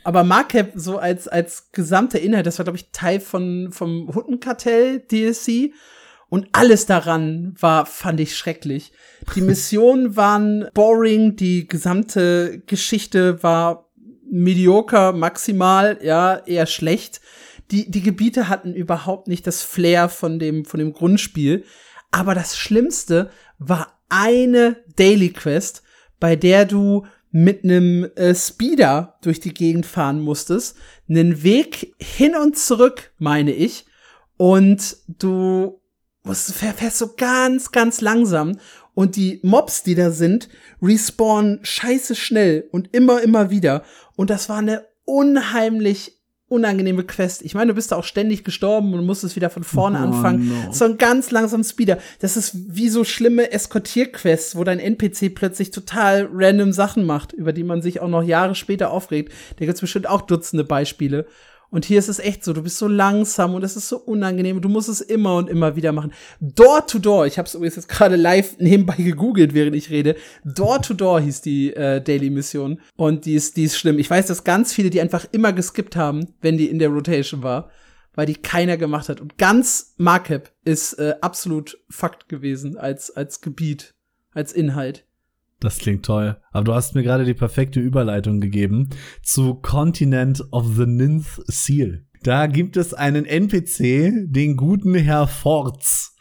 Aber 0.05 0.25
Marcap 0.25 0.73
so 0.75 0.99
als, 0.99 1.27
als 1.27 1.71
gesamter 1.73 2.21
Inhalt, 2.21 2.47
das 2.47 2.59
war, 2.59 2.65
glaube 2.65 2.77
ich, 2.79 2.91
Teil 2.93 3.21
von, 3.21 3.69
vom 3.73 4.13
Huttenkartell 4.15 5.01
DLC. 5.01 5.73
Und 6.31 6.49
alles 6.53 6.87
daran 6.87 7.55
war, 7.59 7.87
fand 7.87 8.21
ich 8.21 8.37
schrecklich. 8.37 8.93
Die 9.35 9.43
Missionen 9.43 10.17
waren 10.17 10.69
boring, 10.75 11.35
die 11.37 11.67
gesamte 11.67 12.63
Geschichte 12.67 13.43
war 13.43 13.91
mediocre 14.31 15.13
maximal, 15.13 15.99
ja, 16.03 16.37
eher 16.37 16.67
schlecht. 16.67 17.21
Die, 17.73 17.91
die 17.91 18.01
Gebiete 18.01 18.49
hatten 18.49 18.75
überhaupt 18.75 19.27
nicht 19.27 19.47
das 19.47 19.63
Flair 19.63 20.09
von 20.09 20.39
dem, 20.39 20.65
von 20.65 20.79
dem 20.79 20.93
Grundspiel. 20.93 21.65
Aber 22.13 22.35
das 22.35 22.57
Schlimmste 22.57 23.31
war 23.59 24.01
eine 24.09 24.77
Daily 24.97 25.31
Quest, 25.31 25.83
bei 26.21 26.37
der 26.37 26.65
du 26.65 27.07
mit 27.33 27.65
einem 27.65 28.05
äh, 28.17 28.35
Speeder 28.35 29.19
durch 29.23 29.41
die 29.41 29.55
Gegend 29.55 29.87
fahren 29.87 30.21
musstest, 30.21 30.77
einen 31.09 31.43
Weg 31.43 31.95
hin 32.01 32.35
und 32.37 32.57
zurück, 32.57 33.13
meine 33.19 33.53
ich, 33.53 33.87
und 34.37 34.97
du 35.07 35.80
musst, 36.23 36.53
fährst 36.53 36.99
so 36.99 37.15
ganz, 37.17 37.73
ganz 37.73 38.01
langsam 38.01 38.59
und 38.95 39.17
die 39.17 39.41
Mobs, 39.43 39.83
die 39.83 39.95
da 39.95 40.11
sind, 40.11 40.49
respawnen 40.83 41.61
scheiße 41.63 42.15
schnell 42.15 42.69
und 42.71 42.95
immer, 42.95 43.23
immer 43.23 43.51
wieder. 43.51 43.83
Und 44.17 44.31
das 44.31 44.49
war 44.49 44.59
eine 44.59 44.87
unheimlich 45.05 46.21
unangenehme 46.51 47.05
Quest. 47.05 47.43
Ich 47.43 47.55
meine, 47.55 47.69
du 47.69 47.75
bist 47.77 47.93
da 47.93 47.97
auch 47.97 48.05
ständig 48.05 48.43
gestorben 48.43 48.93
und 48.93 49.07
musstest 49.07 49.37
wieder 49.37 49.51
von 49.51 49.63
vorne 49.63 49.99
oh, 50.01 50.03
anfangen. 50.03 50.49
No. 50.49 50.73
So 50.73 50.85
ein 50.85 50.99
ganz 50.99 51.31
langsam 51.31 51.63
Speeder. 51.63 51.99
Das 52.19 52.37
ist 52.37 52.53
wie 52.55 52.89
so 52.89 53.05
schlimme 53.05 53.53
Eskortierquests, 53.53 54.57
wo 54.57 54.65
dein 54.65 54.81
NPC 54.81 55.33
plötzlich 55.33 55.71
total 55.71 56.29
random 56.33 56.73
Sachen 56.73 57.07
macht, 57.07 57.33
über 57.33 57.53
die 57.53 57.63
man 57.63 57.83
sich 57.83 58.01
auch 58.01 58.09
noch 58.09 58.25
Jahre 58.25 58.57
später 58.57 58.91
aufregt. 58.91 59.33
Da 59.59 59.65
gibt's 59.65 59.81
bestimmt 59.81 60.09
auch 60.09 60.23
Dutzende 60.23 60.65
Beispiele. 60.65 61.27
Und 61.71 61.85
hier 61.85 62.01
ist 62.01 62.09
es 62.09 62.19
echt 62.19 62.45
so, 62.45 62.53
du 62.53 62.63
bist 62.63 62.79
so 62.79 62.89
langsam 62.89 63.55
und 63.55 63.63
es 63.63 63.77
ist 63.77 63.89
so 63.89 63.99
unangenehm. 63.99 64.61
Du 64.61 64.69
musst 64.69 64.89
es 64.89 65.01
immer 65.01 65.37
und 65.37 65.49
immer 65.49 65.77
wieder 65.77 65.93
machen. 65.93 66.13
Door 66.41 66.87
to 66.87 66.99
Door, 66.99 67.27
ich 67.27 67.39
habe 67.39 67.47
es 67.47 67.55
übrigens 67.55 67.77
jetzt 67.77 67.89
gerade 67.89 68.17
live 68.17 68.59
nebenbei 68.59 68.97
gegoogelt, 68.97 69.55
während 69.55 69.77
ich 69.77 69.91
rede. 69.91 70.17
Door 70.45 70.83
to 70.83 70.95
Door 70.95 71.21
hieß 71.21 71.43
die 71.43 71.73
äh, 71.75 72.03
Daily 72.03 72.31
Mission 72.31 72.81
und 72.97 73.25
die 73.25 73.35
ist, 73.35 73.57
die 73.57 73.65
ist 73.65 73.79
schlimm. 73.79 73.99
Ich 73.99 74.11
weiß, 74.11 74.27
dass 74.27 74.43
ganz 74.45 74.73
viele 74.73 74.91
die 74.91 75.01
einfach 75.01 75.27
immer 75.31 75.53
geskippt 75.53 75.95
haben, 75.95 76.35
wenn 76.41 76.59
die 76.59 76.69
in 76.69 76.81
der 76.81 76.89
Rotation 76.89 77.45
war, 77.45 77.71
weil 78.15 78.27
die 78.27 78.35
keiner 78.35 78.77
gemacht 78.77 79.09
hat. 79.09 79.21
Und 79.21 79.39
ganz 79.39 79.95
Markup 79.97 80.51
ist 80.65 80.95
äh, 80.95 81.15
absolut 81.21 81.79
Fakt 81.89 82.29
gewesen 82.29 82.77
als 82.77 83.11
als 83.15 83.41
Gebiet, 83.41 83.95
als 84.33 84.53
Inhalt. 84.53 85.05
Das 85.61 85.79
klingt 85.79 86.05
toll. 86.05 86.37
Aber 86.53 86.65
du 86.65 86.75
hast 86.75 86.95
mir 86.95 87.03
gerade 87.03 87.25
die 87.25 87.35
perfekte 87.35 87.81
Überleitung 87.81 88.41
gegeben 88.41 88.89
zu 89.23 89.55
Continent 89.55 90.43
of 90.51 90.67
the 90.77 90.87
Ninth 90.87 91.43
Seal. 91.47 92.07
Da 92.23 92.47
gibt 92.47 92.77
es 92.77 92.93
einen 92.93 93.25
NPC, 93.25 94.27
den 94.27 94.57
guten 94.57 94.95
Herr 94.95 95.27
Forts. 95.27 96.17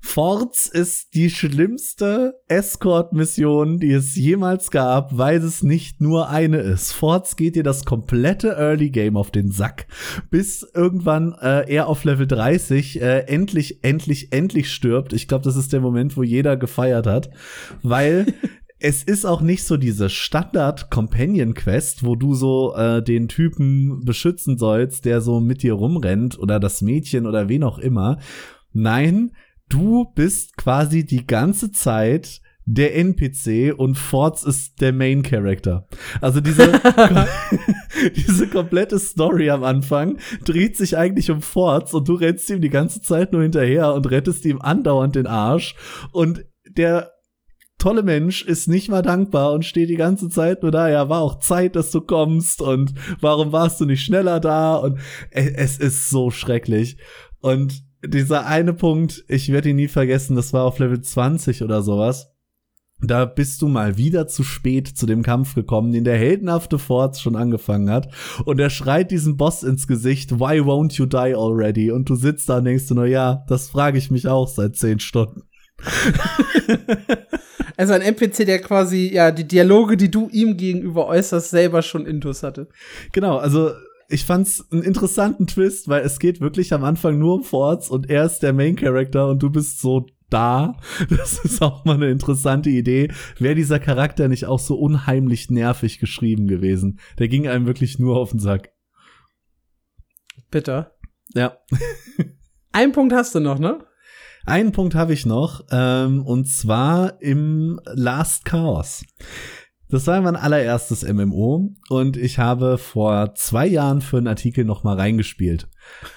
Forts 0.00 0.66
ist 0.66 1.14
die 1.14 1.28
schlimmste 1.28 2.34
Escort-Mission, 2.48 3.78
die 3.78 3.92
es 3.92 4.14
jemals 4.14 4.70
gab, 4.70 5.18
weil 5.18 5.42
es 5.42 5.62
nicht 5.62 6.00
nur 6.00 6.30
eine 6.30 6.58
ist. 6.58 6.92
Forts 6.92 7.36
geht 7.36 7.56
dir 7.56 7.62
das 7.62 7.84
komplette 7.84 8.56
Early 8.56 8.90
Game 8.90 9.16
auf 9.16 9.30
den 9.30 9.50
Sack, 9.50 9.86
bis 10.30 10.66
irgendwann 10.74 11.34
äh, 11.42 11.70
er 11.70 11.88
auf 11.88 12.04
Level 12.04 12.26
30 12.26 13.02
äh, 13.02 13.18
endlich, 13.26 13.82
endlich, 13.82 14.32
endlich 14.32 14.72
stirbt. 14.72 15.12
Ich 15.12 15.28
glaube, 15.28 15.44
das 15.44 15.56
ist 15.56 15.72
der 15.72 15.80
Moment, 15.80 16.16
wo 16.16 16.22
jeder 16.22 16.56
gefeiert 16.56 17.06
hat, 17.06 17.30
weil 17.82 18.26
es 18.80 19.02
ist 19.02 19.24
auch 19.24 19.40
nicht 19.40 19.64
so 19.64 19.76
diese 19.76 20.08
Standard-Companion-Quest, 20.08 22.04
wo 22.04 22.14
du 22.14 22.34
so 22.34 22.74
äh, 22.76 23.02
den 23.02 23.28
Typen 23.28 24.04
beschützen 24.04 24.56
sollst, 24.56 25.04
der 25.04 25.20
so 25.20 25.40
mit 25.40 25.62
dir 25.62 25.74
rumrennt 25.74 26.38
oder 26.38 26.60
das 26.60 26.80
Mädchen 26.80 27.26
oder 27.26 27.48
wen 27.48 27.64
auch 27.64 27.78
immer. 27.78 28.18
Nein, 28.72 29.32
du 29.68 30.04
bist 30.14 30.56
quasi 30.56 31.04
die 31.04 31.26
ganze 31.26 31.72
Zeit 31.72 32.40
der 32.70 32.94
NPC 32.96 33.74
und 33.76 33.96
Forts 33.96 34.44
ist 34.44 34.80
der 34.82 34.92
Main 34.92 35.22
Character. 35.22 35.88
Also 36.20 36.40
diese, 36.40 36.70
diese 38.16 38.46
komplette 38.46 38.98
Story 38.98 39.50
am 39.50 39.64
Anfang 39.64 40.18
dreht 40.44 40.76
sich 40.76 40.96
eigentlich 40.96 41.30
um 41.30 41.40
Forts 41.40 41.94
und 41.94 42.06
du 42.06 42.14
rennst 42.14 42.48
ihm 42.50 42.60
die 42.60 42.68
ganze 42.68 43.00
Zeit 43.00 43.32
nur 43.32 43.42
hinterher 43.42 43.94
und 43.94 44.08
rettest 44.10 44.44
ihm 44.44 44.60
andauernd 44.60 45.16
den 45.16 45.26
Arsch 45.26 45.74
und 46.12 46.44
der 46.68 47.10
tolle 47.78 48.02
Mensch 48.02 48.44
ist 48.44 48.68
nicht 48.68 48.90
mal 48.90 49.02
dankbar 49.02 49.52
und 49.52 49.64
steht 49.64 49.88
die 49.88 49.96
ganze 49.96 50.28
Zeit 50.28 50.62
nur 50.62 50.70
da, 50.70 50.88
ja, 50.88 51.08
war 51.08 51.20
auch 51.20 51.38
Zeit, 51.38 51.76
dass 51.76 51.90
du 51.90 52.00
kommst 52.00 52.60
und 52.60 52.94
warum 53.20 53.52
warst 53.52 53.80
du 53.80 53.84
nicht 53.84 54.04
schneller 54.04 54.40
da 54.40 54.76
und 54.76 54.98
es 55.30 55.78
ist 55.78 56.10
so 56.10 56.30
schrecklich 56.30 56.98
und 57.40 57.82
dieser 58.04 58.46
eine 58.46 58.74
Punkt, 58.74 59.24
ich 59.28 59.50
werde 59.50 59.70
ihn 59.70 59.76
nie 59.76 59.88
vergessen, 59.88 60.36
das 60.36 60.52
war 60.52 60.64
auf 60.64 60.78
Level 60.78 61.00
20 61.00 61.62
oder 61.62 61.82
sowas. 61.82 62.32
Da 63.00 63.26
bist 63.26 63.62
du 63.62 63.68
mal 63.68 63.96
wieder 63.96 64.26
zu 64.26 64.42
spät 64.42 64.88
zu 64.88 65.06
dem 65.06 65.22
Kampf 65.22 65.54
gekommen, 65.54 65.92
den 65.92 66.02
der 66.02 66.18
heldenhafte 66.18 66.80
Forts 66.80 67.20
schon 67.20 67.36
angefangen 67.36 67.90
hat. 67.90 68.12
Und 68.44 68.58
er 68.58 68.70
schreit 68.70 69.12
diesen 69.12 69.36
Boss 69.36 69.62
ins 69.62 69.86
Gesicht, 69.86 70.40
why 70.40 70.60
won't 70.60 70.94
you 70.94 71.06
die 71.06 71.34
already? 71.36 71.92
Und 71.92 72.10
du 72.10 72.16
sitzt 72.16 72.48
da 72.48 72.58
und 72.58 72.64
denkst 72.64 72.88
du 72.88 72.94
nur, 72.94 73.06
ja, 73.06 73.44
das 73.46 73.68
frage 73.68 73.98
ich 73.98 74.10
mich 74.10 74.26
auch 74.26 74.48
seit 74.48 74.74
zehn 74.74 74.98
Stunden. 74.98 75.42
also 77.76 77.92
ein 77.92 78.02
NPC, 78.02 78.44
der 78.46 78.60
quasi, 78.60 79.10
ja, 79.12 79.30
die 79.30 79.46
Dialoge, 79.46 79.96
die 79.96 80.10
du 80.10 80.28
ihm 80.30 80.56
gegenüber 80.56 81.06
äußerst, 81.06 81.50
selber 81.50 81.82
schon 81.82 82.06
intus 82.06 82.42
hatte. 82.42 82.68
Genau, 83.12 83.36
also 83.36 83.72
ich 84.08 84.24
fand's 84.24 84.66
einen 84.70 84.82
interessanten 84.82 85.46
Twist, 85.46 85.88
weil 85.88 86.02
es 86.02 86.18
geht 86.18 86.40
wirklich 86.40 86.72
am 86.72 86.82
Anfang 86.82 87.18
nur 87.18 87.34
um 87.34 87.44
Forts 87.44 87.90
und 87.90 88.08
er 88.08 88.24
ist 88.24 88.40
der 88.40 88.52
Main 88.52 88.76
Character 88.76 89.28
und 89.28 89.42
du 89.42 89.50
bist 89.50 89.80
so 89.80 90.06
da. 90.30 90.76
Das 91.10 91.44
ist 91.44 91.62
auch 91.62 91.84
mal 91.84 91.94
eine 91.94 92.10
interessante 92.10 92.70
Idee. 92.70 93.12
Wäre 93.38 93.54
dieser 93.54 93.78
Charakter 93.78 94.28
nicht 94.28 94.46
auch 94.46 94.58
so 94.58 94.76
unheimlich 94.76 95.50
nervig 95.50 95.98
geschrieben 95.98 96.46
gewesen? 96.46 96.98
Der 97.18 97.28
ging 97.28 97.48
einem 97.48 97.66
wirklich 97.66 97.98
nur 97.98 98.16
auf 98.16 98.30
den 98.30 98.40
Sack. 98.40 98.70
Bitter. 100.50 100.96
Ja. 101.34 101.58
Einen 102.72 102.92
Punkt 102.92 103.12
hast 103.12 103.34
du 103.34 103.40
noch, 103.40 103.58
ne? 103.58 103.84
Einen 104.48 104.72
Punkt 104.72 104.94
habe 104.94 105.12
ich 105.12 105.26
noch, 105.26 105.66
ähm, 105.70 106.22
und 106.22 106.48
zwar 106.48 107.20
im 107.20 107.78
Last 107.84 108.46
Chaos. 108.46 109.04
Das 109.90 110.06
war 110.06 110.22
mein 110.22 110.36
allererstes 110.36 111.06
MMO 111.06 111.74
und 111.90 112.16
ich 112.16 112.38
habe 112.38 112.78
vor 112.78 113.34
zwei 113.34 113.66
Jahren 113.66 114.00
für 114.00 114.16
einen 114.16 114.26
Artikel 114.26 114.64
noch 114.64 114.84
mal 114.84 114.96
reingespielt 114.96 115.68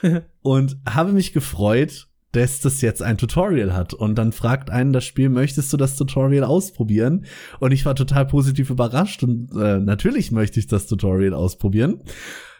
und 0.41 0.78
habe 0.88 1.12
mich 1.12 1.34
gefreut, 1.34 2.08
dass 2.32 2.62
das 2.62 2.80
jetzt 2.80 3.04
ein 3.04 3.17
Tutorial 3.17 3.74
hat. 3.74 3.94
Und 3.94 4.15
dann 4.15 4.32
fragt 4.32 4.70
einen 4.70 4.94
das 4.94 5.04
Spiel, 5.04 5.28
möchtest 5.28 5.74
du 5.74 5.76
das 5.76 5.98
Tutorial 5.98 6.46
ausprobieren? 6.46 7.26
Und 7.60 7.74
ich 7.74 7.86
war 7.86 7.96
total 7.96 8.26
positiv 8.26 8.70
überrascht 8.70 9.24
und 9.24 9.52
äh, 9.60 9.80
natürlich 9.80 10.32
möchte 10.32 10.58
ich 10.62 10.67
das 10.67 10.88
Tutorial 10.88 11.34
ausprobieren. 11.34 12.02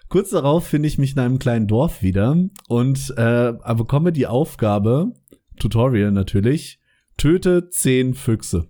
Kurz 0.10 0.31
darauf 0.31 0.67
finde 0.67 0.89
ich 0.89 0.97
mich 0.97 1.13
in 1.13 1.19
einem 1.19 1.39
kleinen 1.39 1.67
Dorf 1.67 2.01
wieder 2.01 2.36
und 2.67 3.13
äh, 3.15 3.53
bekomme 3.77 4.12
die 4.12 4.27
Aufgabe, 4.27 5.13
Tutorial 5.59 6.11
natürlich, 6.11 6.79
töte 7.17 7.69
zehn 7.69 8.13
Füchse. 8.13 8.67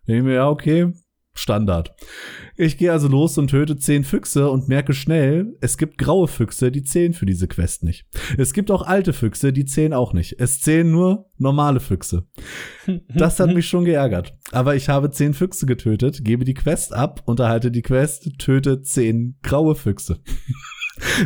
Ich 0.00 0.06
denke 0.06 0.24
mir, 0.24 0.34
ja, 0.34 0.48
okay, 0.48 0.92
Standard. 1.34 1.94
Ich 2.56 2.76
gehe 2.76 2.92
also 2.92 3.08
los 3.08 3.38
und 3.38 3.48
töte 3.48 3.76
zehn 3.76 4.04
Füchse 4.04 4.50
und 4.50 4.68
merke 4.68 4.92
schnell, 4.92 5.56
es 5.60 5.78
gibt 5.78 5.96
graue 5.96 6.28
Füchse, 6.28 6.70
die 6.70 6.82
zählen 6.82 7.14
für 7.14 7.24
diese 7.24 7.48
Quest 7.48 7.84
nicht. 7.84 8.06
Es 8.36 8.52
gibt 8.52 8.70
auch 8.70 8.82
alte 8.82 9.12
Füchse, 9.12 9.52
die 9.52 9.64
zählen 9.64 9.94
auch 9.94 10.12
nicht. 10.12 10.38
Es 10.38 10.60
zählen 10.60 10.90
nur 10.90 11.30
normale 11.38 11.80
Füchse. 11.80 12.26
Das 13.14 13.40
hat 13.40 13.54
mich 13.54 13.66
schon 13.66 13.84
geärgert. 13.84 14.34
Aber 14.50 14.74
ich 14.74 14.88
habe 14.88 15.10
zehn 15.10 15.34
Füchse 15.34 15.66
getötet, 15.66 16.24
gebe 16.24 16.44
die 16.44 16.54
Quest 16.54 16.92
ab, 16.92 17.22
unterhalte 17.26 17.70
die 17.70 17.82
Quest, 17.82 18.38
töte 18.38 18.82
zehn 18.82 19.38
graue 19.42 19.74
Füchse. 19.74 20.20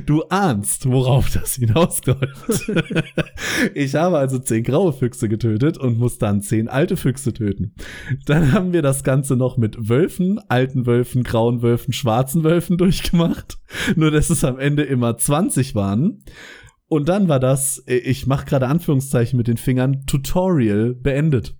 Du 0.07 0.22
ahnst, 0.24 0.88
worauf 0.88 1.31
das 1.31 1.57
hinausläuft. 1.57 2.72
ich 3.74 3.94
habe 3.96 4.18
also 4.18 4.38
zehn 4.38 4.62
graue 4.62 4.92
Füchse 4.92 5.29
getötet 5.29 5.76
und 5.76 5.98
muss 5.98 6.18
dann 6.18 6.40
zehn 6.40 6.68
alte 6.68 6.96
Füchse 6.96 7.33
töten. 7.33 7.74
Dann 8.26 8.52
haben 8.52 8.72
wir 8.72 8.83
das 8.83 9.02
Ganze 9.02 9.37
noch 9.37 9.57
mit 9.57 9.88
Wölfen, 9.88 10.38
alten 10.48 10.87
Wölfen, 10.87 11.24
grauen 11.24 11.62
Wölfen, 11.62 11.92
schwarzen 11.92 12.44
Wölfen 12.44 12.79
durchgemacht. 12.79 13.59
Nur 13.96 14.11
dass 14.11 14.31
es 14.31 14.44
am 14.44 14.59
Ende 14.59 14.85
immer 14.85 15.16
20 15.16 15.74
waren. 15.74 16.22
Und 16.88 17.09
dann 17.09 17.29
war 17.29 17.40
das, 17.40 17.83
ich 17.87 18.29
mache 18.29 18.46
gerade 18.46 18.68
Anführungszeichen 18.68 19.37
mit 19.37 19.48
den 19.48 19.57
Fingern, 19.57 20.05
Tutorial 20.07 20.94
beendet. 20.94 21.57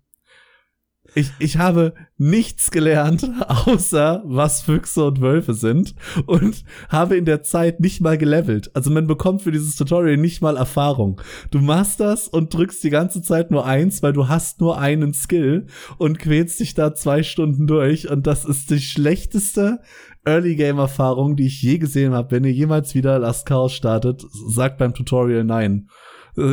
Ich, 1.19 1.33
ich 1.39 1.57
habe 1.57 1.95
nichts 2.19 2.71
gelernt, 2.71 3.27
außer 3.49 4.23
was 4.27 4.61
Füchse 4.61 5.03
und 5.03 5.23
Wölfe 5.23 5.55
sind 5.55 5.95
und 6.27 6.63
habe 6.91 7.17
in 7.17 7.25
der 7.25 7.43
Zeit 7.43 7.81
nicht 7.81 8.03
mal 8.03 8.19
gelevelt. 8.19 8.71
Also 8.75 8.91
man 8.91 9.07
bekommt 9.07 9.41
für 9.41 9.51
dieses 9.51 9.77
Tutorial 9.77 10.19
nicht 10.19 10.43
mal 10.43 10.59
Erfahrung. 10.59 11.23
Du 11.51 11.61
machst 11.61 12.01
das 12.01 12.29
und 12.29 12.53
drückst 12.53 12.85
die 12.85 12.91
ganze 12.91 13.23
Zeit 13.23 13.51
nur 13.51 13.65
eins, 13.65 14.03
weil 14.03 14.13
du 14.13 14.29
hast 14.29 14.61
nur 14.61 14.79
einen 14.79 15.15
Skill 15.15 15.69
und 15.97 16.19
quälst 16.19 16.61
dich 16.61 16.75
da 16.75 16.95
zwei 16.95 17.23
Stunden 17.23 17.67
durch 17.67 18.11
und 18.11 18.27
das 18.27 18.45
ist 18.45 18.69
die 18.69 18.81
schlechteste 18.81 19.81
Early 20.27 20.55
Game 20.55 20.79
Erfahrung, 20.79 21.35
die 21.35 21.47
ich 21.47 21.63
je 21.63 21.79
gesehen 21.79 22.13
habe. 22.13 22.31
Wenn 22.33 22.45
ihr 22.45 22.53
jemals 22.53 22.95
wieder 22.95 23.19
Last 23.19 23.47
Chaos 23.47 23.73
startet, 23.73 24.23
sagt 24.49 24.77
beim 24.77 24.93
Tutorial 24.93 25.45
nein. 25.45 25.89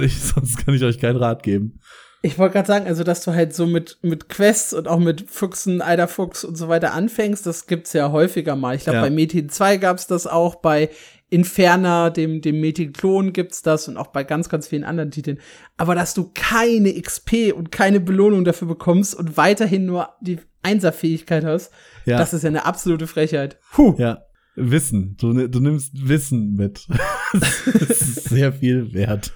Ich, 0.02 0.18
sonst 0.22 0.56
kann 0.56 0.74
ich 0.74 0.84
euch 0.84 1.00
keinen 1.00 1.18
Rat 1.18 1.44
geben. 1.44 1.82
Ich 2.26 2.40
wollte 2.40 2.54
gerade 2.54 2.68
sagen, 2.68 2.88
also 2.88 3.04
dass 3.04 3.22
du 3.26 3.34
halt 3.34 3.54
so 3.54 3.68
mit, 3.68 3.98
mit 4.02 4.30
Quests 4.30 4.74
und 4.74 4.88
auch 4.88 4.98
mit 4.98 5.30
Füchsen, 5.30 5.82
Eiderfuchs 5.82 6.46
und 6.46 6.56
so 6.56 6.70
weiter 6.70 6.94
anfängst, 6.94 7.46
das 7.46 7.68
gibt's 7.68 7.92
ja 7.92 8.14
häufiger 8.14 8.56
mal. 8.56 8.76
Ich 8.76 8.84
glaube, 8.84 9.00
ja. 9.00 9.04
bei 9.04 9.10
Metin 9.10 9.50
2 9.50 9.76
gab's 9.76 10.08
das 10.08 10.26
auch, 10.26 10.56
bei 10.56 10.90
Inferna, 11.30 12.12
dem, 12.12 12.40
dem 12.42 12.62
Metin-Klon 12.62 13.34
gibt's 13.34 13.62
das 13.62 13.90
und 13.90 13.98
auch 13.98 14.08
bei 14.08 14.24
ganz, 14.24 14.48
ganz 14.48 14.70
vielen 14.70 14.86
anderen 14.86 15.12
Titeln. 15.12 15.40
Aber 15.76 15.96
dass 15.96 16.14
du 16.14 16.32
keine 16.34 16.94
XP 16.94 17.52
und 17.54 17.74
keine 17.74 18.00
Belohnung 18.00 18.46
dafür 18.46 18.70
bekommst 18.70 19.16
und 19.16 19.36
weiterhin 19.36 19.86
nur 19.86 20.10
die 20.22 20.40
Einserfähigkeit 20.62 21.44
hast, 21.44 21.74
ja. 22.06 22.18
das 22.18 22.34
ist 22.34 22.44
ja 22.44 22.50
eine 22.50 22.66
absolute 22.66 23.08
Frechheit. 23.08 23.58
Puh. 23.74 23.96
Ja, 23.98 24.24
Wissen. 24.56 25.18
Du, 25.20 25.48
du 25.48 25.60
nimmst 25.60 26.08
Wissen 26.08 26.54
mit. 26.54 26.88
das 27.34 27.68
ist 27.68 28.24
sehr 28.26 28.54
viel 28.54 28.94
wert. 28.94 29.34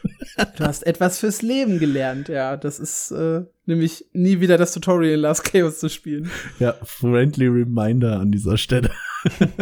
Du 0.57 0.63
hast 0.63 0.85
etwas 0.85 1.19
fürs 1.19 1.41
Leben 1.41 1.79
gelernt, 1.79 2.29
ja. 2.29 2.55
Das 2.55 2.79
ist 2.79 3.11
äh, 3.11 3.41
nämlich 3.65 4.05
nie 4.13 4.39
wieder 4.39 4.57
das 4.57 4.73
Tutorial 4.73 5.15
in 5.15 5.19
Last 5.21 5.43
Chaos 5.43 5.79
zu 5.79 5.89
spielen. 5.89 6.29
Ja, 6.59 6.75
friendly 6.83 7.47
reminder 7.47 8.19
an 8.19 8.31
dieser 8.31 8.57
Stelle. 8.57 8.91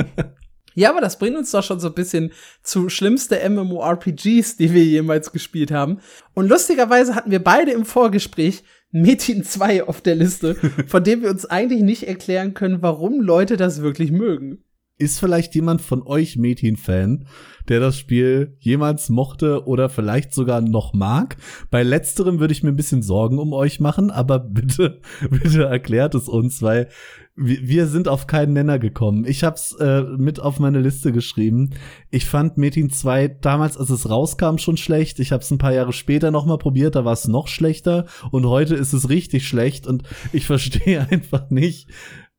ja, 0.76 0.90
aber 0.90 1.00
das 1.00 1.18
bringt 1.18 1.38
uns 1.38 1.52
doch 1.52 1.64
schon 1.64 1.80
so 1.80 1.88
ein 1.88 1.94
bisschen 1.94 2.32
zu 2.62 2.90
schlimmste 2.90 3.40
MMORPGs, 3.50 4.58
die 4.58 4.74
wir 4.74 4.84
jemals 4.84 5.32
gespielt 5.32 5.72
haben. 5.72 6.00
Und 6.34 6.50
lustigerweise 6.50 7.16
hatten 7.16 7.32
wir 7.32 7.44
beide 7.44 7.72
im 7.72 7.86
Vorgespräch 7.86 8.64
Metin 8.92 9.44
2 9.44 9.88
auf 9.88 10.02
der 10.02 10.16
Liste, 10.16 10.56
von 10.88 11.04
dem 11.04 11.22
wir 11.22 11.30
uns 11.30 11.46
eigentlich 11.46 11.82
nicht 11.82 12.08
erklären 12.08 12.54
können, 12.54 12.82
warum 12.82 13.22
Leute 13.22 13.56
das 13.56 13.82
wirklich 13.82 14.12
mögen. 14.12 14.66
Ist 14.98 15.20
vielleicht 15.20 15.56
jemand 15.56 15.82
von 15.82 16.04
euch 16.04 16.38
Metin-Fan, 16.38 17.28
der 17.68 17.82
das 17.82 18.00
Spiel 18.00 18.56
jemals 18.60 19.10
mochte 19.10 19.68
oder 19.68 19.90
vielleicht 19.90 20.34
sogar 20.34 20.62
noch 20.62 20.94
mag? 20.94 21.36
Bei 21.70 21.84
letzterem 21.84 22.40
würde 22.40 22.54
ich 22.54 22.64
mir 22.64 22.70
ein 22.70 22.78
bisschen 22.78 23.02
Sorgen 23.02 23.38
um 23.38 23.52
euch 23.52 23.82
machen, 23.82 24.10
aber 24.10 24.40
bitte, 24.54 25.02
bitte 25.30 25.66
erklärt 25.66 26.16
es 26.16 26.30
uns, 26.30 26.62
weil 26.62 26.88
wir 27.36 27.88
sind 27.88 28.08
auf 28.08 28.28
keinen 28.28 28.54
Nenner 28.54 28.80
gekommen. 28.80 29.26
Ich 29.26 29.44
hab's 29.44 29.74
äh, 29.74 30.04
mit 30.04 30.40
auf 30.40 30.60
meine 30.60 30.80
Liste 30.80 31.12
geschrieben. 31.12 31.72
Ich 32.10 32.26
fand 32.26 32.58
Metin 32.58 32.90
2 32.90 33.28
damals, 33.28 33.76
als 33.76 33.90
es 33.90 34.10
rauskam, 34.10 34.58
schon 34.58 34.78
schlecht. 34.78 35.20
Ich 35.20 35.34
hab's 35.34 35.52
ein 35.52 35.58
paar 35.58 35.74
Jahre 35.74 35.92
später 35.92 36.32
noch 36.32 36.46
mal 36.46 36.58
probiert, 36.58 36.96
da 36.96 37.04
war 37.04 37.12
es 37.12 37.28
noch 37.28 37.50
schlechter 37.50 38.06
und 38.32 38.46
heute 38.46 38.76
ist 38.76 38.94
es 38.94 39.10
richtig 39.10 39.46
schlecht 39.46 39.88
und 39.88 40.04
ich 40.32 40.46
verstehe 40.46 41.06
einfach 41.10 41.50
nicht, 41.50 41.90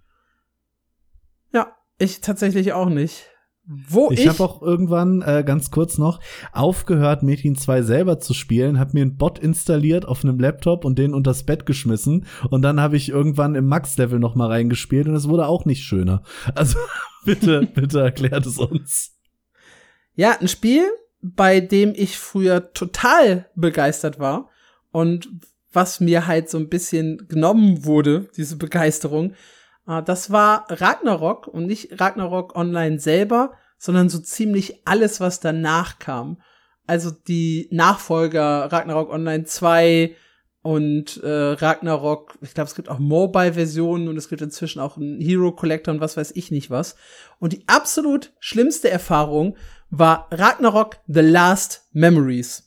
Ich 1.99 2.21
tatsächlich 2.21 2.73
auch 2.73 2.89
nicht. 2.89 3.25
Wo 3.69 4.11
ich, 4.12 4.21
ich 4.21 4.29
habe 4.29 4.45
auch 4.45 4.62
irgendwann 4.62 5.23
äh, 5.23 5.43
ganz 5.45 5.73
kurz 5.73 5.99
noch 5.99 6.21
aufgehört, 6.53 7.25
Metin 7.25 7.57
2 7.57 7.83
selber 7.83 8.21
zu 8.21 8.33
spielen, 8.33 8.79
habe 8.79 8.93
mir 8.93 9.03
einen 9.03 9.17
Bot 9.17 9.41
installiert 9.41 10.07
auf 10.07 10.23
einem 10.23 10.39
Laptop 10.39 10.85
und 10.85 11.01
den 11.01 11.12
unters 11.12 11.45
Bett 11.45 11.67
geschmissen 11.67 12.27
und 12.49 12.62
dann 12.62 12.81
habe 12.81 12.97
ich 12.97 13.09
irgendwann 13.09 13.57
im 13.57 13.67
Max-Level 13.67 14.21
noch 14.21 14.37
mal 14.37 14.47
reingespielt 14.47 15.09
und 15.09 15.17
es 15.17 15.29
wurde 15.29 15.49
auch 15.49 15.65
nicht 15.65 15.83
schöner. 15.83 16.23
Also 16.55 16.79
bitte, 17.25 17.67
bitte 17.75 17.99
erklärt 17.99 18.47
es 18.47 18.57
uns. 18.59 19.17
Ja, 20.15 20.37
ein 20.41 20.47
Spiel, 20.47 20.85
bei 21.35 21.61
dem 21.61 21.93
ich 21.95 22.19
früher 22.19 22.73
total 22.73 23.47
begeistert 23.55 24.19
war 24.19 24.51
und 24.93 25.29
was 25.73 26.01
mir 26.01 26.27
halt 26.27 26.49
so 26.49 26.59
ein 26.59 26.69
bisschen 26.69 27.29
genommen 27.29 27.85
wurde, 27.85 28.29
diese 28.37 28.57
Begeisterung, 28.57 29.35
äh, 29.87 30.03
das 30.03 30.31
war 30.31 30.67
Ragnarok 30.69 31.49
und 31.49 31.67
nicht 31.67 32.01
Ragnarok 32.01 32.57
Online 32.57 32.99
selber, 32.99 33.53
sondern 33.79 34.09
so 34.09 34.19
ziemlich 34.19 34.87
alles, 34.87 35.21
was 35.21 35.41
danach 35.41 35.99
kam. 35.99 36.41
Also 36.87 37.11
die 37.11 37.69
Nachfolger 37.71 38.73
Ragnarok 38.73 39.11
Online 39.11 39.45
2 39.45 40.17
und 40.62 41.23
äh, 41.23 41.29
Ragnarok, 41.29 42.39
ich 42.41 42.55
glaube, 42.55 42.69
es 42.69 42.75
gibt 42.75 42.89
auch 42.89 42.99
Mobile-Versionen 42.99 44.09
und 44.09 44.17
es 44.17 44.29
gibt 44.29 44.43
inzwischen 44.43 44.81
auch 44.81 44.97
einen 44.97 45.21
Hero 45.21 45.53
Collector 45.53 45.95
und 45.95 46.01
was 46.01 46.17
weiß 46.17 46.33
ich 46.35 46.51
nicht 46.51 46.71
was. 46.71 46.97
Und 47.39 47.53
die 47.53 47.62
absolut 47.69 48.33
schlimmste 48.41 48.91
Erfahrung 48.91 49.57
war 49.90 50.29
Ragnarok 50.31 50.99
The 51.07 51.20
Last 51.20 51.87
Memories. 51.92 52.66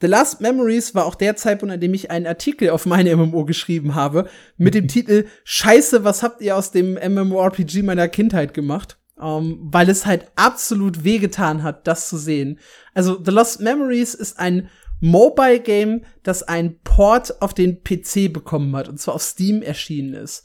The 0.00 0.06
Last 0.06 0.40
Memories 0.40 0.94
war 0.94 1.06
auch 1.06 1.16
der 1.16 1.34
Zeitpunkt, 1.36 1.72
an 1.72 1.80
dem 1.80 1.92
ich 1.92 2.10
einen 2.10 2.26
Artikel 2.26 2.70
auf 2.70 2.86
meine 2.86 3.14
MMO 3.16 3.44
geschrieben 3.44 3.94
habe, 3.94 4.28
mit 4.56 4.74
dem 4.74 4.88
Titel 4.88 5.26
Scheiße, 5.44 6.04
was 6.04 6.22
habt 6.22 6.40
ihr 6.40 6.56
aus 6.56 6.70
dem 6.70 6.94
MMORPG 6.94 7.82
meiner 7.82 8.08
Kindheit 8.08 8.54
gemacht? 8.54 8.98
Um, 9.16 9.24
ähm, 9.26 9.58
weil 9.62 9.90
es 9.90 10.06
halt 10.06 10.30
absolut 10.36 11.02
wehgetan 11.02 11.64
hat, 11.64 11.88
das 11.88 12.08
zu 12.08 12.16
sehen. 12.16 12.60
Also 12.94 13.20
The 13.22 13.32
Lost 13.32 13.60
Memories 13.60 14.14
ist 14.14 14.38
ein 14.38 14.70
Mobile 15.00 15.58
Game, 15.58 16.04
das 16.22 16.44
einen 16.44 16.78
Port 16.82 17.42
auf 17.42 17.52
den 17.52 17.82
PC 17.82 18.32
bekommen 18.32 18.74
hat, 18.76 18.88
und 18.88 19.00
zwar 19.00 19.14
auf 19.14 19.22
Steam 19.22 19.62
erschienen 19.62 20.14
ist. 20.14 20.44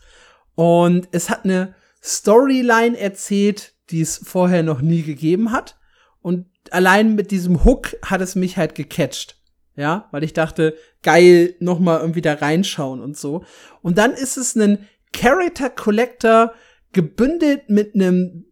Und 0.56 1.08
es 1.12 1.30
hat 1.30 1.46
eine 1.46 1.76
Storyline 2.04 2.98
erzählt, 2.98 3.74
die 3.92 4.02
es 4.02 4.20
vorher 4.24 4.64
noch 4.64 4.82
nie 4.82 5.04
gegeben 5.04 5.52
hat. 5.52 5.78
Und 6.24 6.48
allein 6.72 7.14
mit 7.14 7.30
diesem 7.30 7.64
Hook 7.64 7.96
hat 8.04 8.22
es 8.22 8.34
mich 8.34 8.58
halt 8.58 8.74
gecatcht. 8.74 9.38
Ja, 9.76 10.08
weil 10.12 10.24
ich 10.24 10.34
dachte, 10.34 10.76
geil, 11.02 11.56
noch 11.60 11.80
mal 11.80 12.00
irgendwie 12.00 12.22
da 12.22 12.34
reinschauen 12.34 13.02
und 13.02 13.18
so. 13.18 13.44
Und 13.82 13.98
dann 13.98 14.14
ist 14.14 14.38
es 14.38 14.56
ein 14.56 14.88
Character 15.12 15.70
Collector 15.70 16.54
gebündelt 16.92 17.70
mit 17.70 17.94
einem 17.94 18.46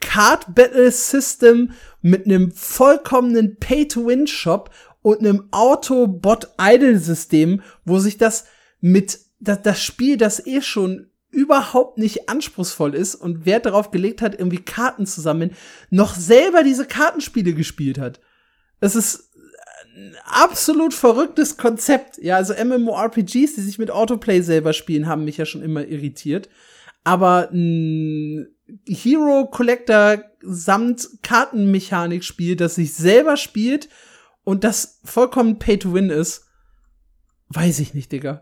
Card 0.00 0.54
Battle 0.54 0.90
System, 0.90 1.72
mit 2.00 2.26
einem 2.26 2.50
vollkommenen 2.52 3.58
Pay-to-Win-Shop 3.58 4.70
und 5.02 5.20
einem 5.20 5.48
Auto-Bot-Idle-System, 5.52 7.62
wo 7.84 7.98
sich 7.98 8.16
das 8.18 8.46
mit 8.80 9.20
das, 9.38 9.62
das 9.62 9.80
Spiel, 9.82 10.16
das 10.16 10.44
eh 10.46 10.62
schon 10.62 11.10
überhaupt 11.30 11.98
nicht 11.98 12.28
anspruchsvoll 12.28 12.94
ist 12.94 13.14
und 13.14 13.46
Wert 13.46 13.66
darauf 13.66 13.90
gelegt 13.90 14.22
hat, 14.22 14.34
irgendwie 14.34 14.62
Karten 14.62 15.06
zu 15.06 15.20
sammeln, 15.20 15.54
noch 15.90 16.14
selber 16.14 16.62
diese 16.62 16.86
Kartenspiele 16.86 17.52
gespielt 17.52 17.98
hat. 17.98 18.20
Es 18.80 18.96
ist 18.96 19.30
absolut 20.24 20.94
verrücktes 20.94 21.56
Konzept. 21.56 22.18
Ja, 22.18 22.36
also 22.36 22.54
MMORPGs, 22.54 23.54
die 23.54 23.60
sich 23.60 23.78
mit 23.78 23.90
Autoplay 23.90 24.40
selber 24.40 24.72
spielen, 24.72 25.06
haben 25.06 25.24
mich 25.24 25.36
ja 25.36 25.46
schon 25.46 25.62
immer 25.62 25.86
irritiert. 25.86 26.48
Aber 27.04 27.50
ein 27.52 28.48
Hero 28.86 29.46
Collector 29.46 30.24
samt 30.42 31.08
Kartenmechanik-Spiel, 31.22 32.56
das 32.56 32.74
sich 32.74 32.94
selber 32.94 33.36
spielt 33.36 33.88
und 34.44 34.64
das 34.64 35.00
vollkommen 35.04 35.58
Pay-to-Win 35.58 36.10
ist, 36.10 36.45
weiß 37.48 37.78
ich 37.80 37.94
nicht, 37.94 38.12
Digga. 38.12 38.40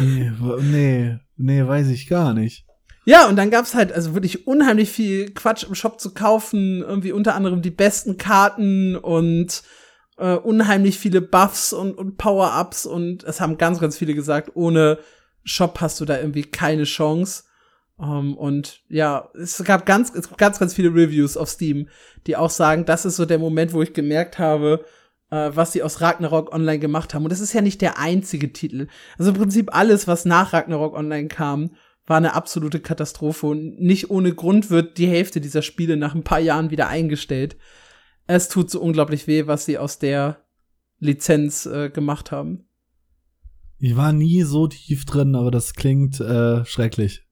nee, 0.00 0.32
nee, 0.60 1.18
nee, 1.36 1.66
weiß 1.66 1.88
ich 1.88 2.08
gar 2.08 2.34
nicht. 2.34 2.66
Ja, 3.04 3.28
und 3.28 3.36
dann 3.36 3.50
gab's 3.50 3.74
halt 3.74 3.92
also 3.92 4.14
wirklich 4.14 4.46
unheimlich 4.46 4.90
viel 4.90 5.30
Quatsch 5.30 5.64
im 5.64 5.74
Shop 5.74 6.00
zu 6.00 6.14
kaufen, 6.14 6.82
irgendwie 6.82 7.12
unter 7.12 7.34
anderem 7.34 7.60
die 7.60 7.70
besten 7.70 8.16
Karten 8.16 8.96
und 8.96 9.62
äh, 10.18 10.34
unheimlich 10.34 10.98
viele 10.98 11.20
Buffs 11.20 11.72
und, 11.72 11.98
und 11.98 12.16
Power-Ups 12.16 12.86
und 12.86 13.24
es 13.24 13.40
haben 13.40 13.58
ganz, 13.58 13.80
ganz 13.80 13.96
viele 13.98 14.14
gesagt, 14.14 14.52
ohne 14.54 14.98
Shop 15.42 15.80
hast 15.80 16.00
du 16.00 16.04
da 16.04 16.18
irgendwie 16.18 16.44
keine 16.44 16.84
Chance. 16.84 17.44
Um, 17.96 18.08
ähm, 18.08 18.36
und 18.36 18.80
ja, 18.88 19.28
es 19.34 19.62
gab 19.64 19.84
ganz, 19.84 20.12
es 20.14 20.28
gab 20.28 20.38
ganz, 20.38 20.58
ganz 20.58 20.74
viele 20.74 20.88
Reviews 20.88 21.36
auf 21.36 21.48
Steam, 21.48 21.88
die 22.26 22.36
auch 22.36 22.50
sagen, 22.50 22.84
das 22.84 23.04
ist 23.04 23.16
so 23.16 23.26
der 23.26 23.38
Moment, 23.38 23.72
wo 23.72 23.82
ich 23.82 23.92
gemerkt 23.92 24.38
habe, 24.38 24.84
äh, 25.32 25.50
was 25.52 25.72
sie 25.72 25.82
aus 25.82 26.00
Ragnarok 26.00 26.54
Online 26.54 26.78
gemacht 26.78 27.12
haben. 27.12 27.24
Und 27.24 27.32
das 27.32 27.40
ist 27.40 27.52
ja 27.52 27.60
nicht 27.60 27.80
der 27.80 27.98
einzige 27.98 28.52
Titel. 28.52 28.86
Also 29.18 29.32
im 29.32 29.36
Prinzip 29.36 29.74
alles, 29.74 30.06
was 30.06 30.24
nach 30.24 30.52
Ragnarok 30.52 30.94
Online 30.94 31.26
kam, 31.26 31.72
war 32.06 32.18
eine 32.18 32.34
absolute 32.34 32.78
Katastrophe. 32.78 33.48
Und 33.48 33.80
nicht 33.80 34.10
ohne 34.10 34.32
Grund 34.32 34.70
wird 34.70 34.98
die 34.98 35.08
Hälfte 35.08 35.40
dieser 35.40 35.62
Spiele 35.62 35.96
nach 35.96 36.14
ein 36.14 36.22
paar 36.22 36.40
Jahren 36.40 36.70
wieder 36.70 36.86
eingestellt 36.86 37.56
es 38.26 38.48
tut 38.48 38.70
so 38.70 38.80
unglaublich 38.80 39.26
weh, 39.26 39.46
was 39.46 39.64
sie 39.64 39.78
aus 39.78 39.98
der 39.98 40.44
Lizenz 40.98 41.66
äh, 41.66 41.90
gemacht 41.90 42.30
haben. 42.30 42.66
Ich 43.78 43.96
war 43.96 44.12
nie 44.12 44.42
so 44.42 44.68
tief 44.68 45.04
drin, 45.04 45.34
aber 45.34 45.50
das 45.50 45.74
klingt 45.74 46.20
äh, 46.20 46.64
schrecklich. 46.64 47.26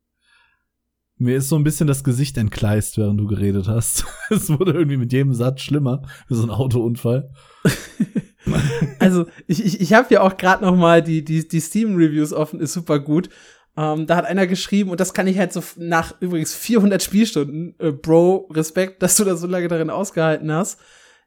Mir 1.21 1.37
ist 1.37 1.51
so 1.51 1.57
ein 1.57 1.65
bisschen 1.65 1.87
das 1.87 2.03
Gesicht 2.03 2.39
entgleist, 2.39 2.97
während 2.97 3.21
du 3.21 3.27
geredet 3.27 3.69
hast. 3.69 4.07
es 4.31 4.49
wurde 4.49 4.73
irgendwie 4.73 4.97
mit 4.97 5.13
jedem 5.13 5.35
Satz 5.35 5.61
schlimmer, 5.61 6.03
wie 6.29 6.35
so 6.35 6.43
ein 6.43 6.51
Autounfall. 6.51 7.31
also 8.99 9.27
ich, 9.47 9.63
ich, 9.63 9.81
ich 9.83 9.93
habe 9.93 10.13
ja 10.15 10.23
auch 10.23 10.39
gerade 10.39 10.65
noch 10.65 10.75
mal 10.75 11.03
die, 11.03 11.23
die, 11.23 11.47
die 11.47 11.61
Steam-Reviews 11.61 12.33
offen, 12.33 12.59
ist 12.59 12.73
super 12.73 12.99
gut. 12.99 13.29
Ähm, 13.77 14.07
da 14.07 14.17
hat 14.17 14.25
einer 14.25 14.47
geschrieben, 14.47 14.89
und 14.89 14.99
das 14.99 15.13
kann 15.13 15.27
ich 15.27 15.39
halt 15.39 15.53
so 15.53 15.63
nach 15.77 16.15
übrigens 16.21 16.55
400 16.55 17.03
Spielstunden, 17.03 17.75
äh, 17.79 17.93
Bro, 17.93 18.49
Respekt, 18.53 19.03
dass 19.03 19.17
du 19.17 19.25
da 19.25 19.37
so 19.37 19.47
lange 19.47 19.69
darin 19.69 19.91
ausgehalten 19.91 20.51
hast. 20.51 20.81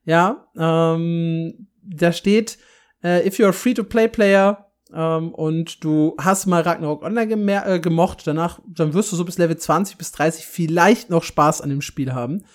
Ja, 0.05 0.47
ähm, 0.57 1.67
da 1.83 2.11
steht, 2.11 2.57
äh, 3.03 3.27
if 3.27 3.37
you're 3.37 3.49
a 3.49 3.51
Free-to-Play-Player 3.51 4.62
ähm, 4.93 5.33
und 5.33 5.83
du 5.83 6.15
hast 6.19 6.45
mal 6.45 6.61
Ragnarok 6.61 7.03
Online 7.03 7.65
äh, 7.65 7.79
gemocht, 7.79 8.25
danach, 8.25 8.59
dann 8.67 8.93
wirst 8.93 9.11
du 9.11 9.15
so 9.15 9.25
bis 9.25 9.37
Level 9.37 9.57
20 9.57 9.97
bis 9.97 10.11
30 10.11 10.45
vielleicht 10.45 11.09
noch 11.09 11.23
Spaß 11.23 11.61
an 11.61 11.69
dem 11.69 11.81
Spiel 11.81 12.13
haben. 12.13 12.45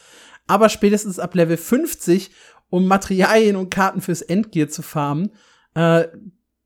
Aber 0.46 0.68
spätestens 0.68 1.18
ab 1.18 1.34
Level 1.34 1.56
50, 1.56 2.30
um 2.70 2.86
Materialien 2.86 3.56
und 3.56 3.70
Karten 3.70 4.00
fürs 4.00 4.22
Endgear 4.22 4.68
zu 4.68 4.82
farmen, 4.82 5.30
äh, 5.74 6.04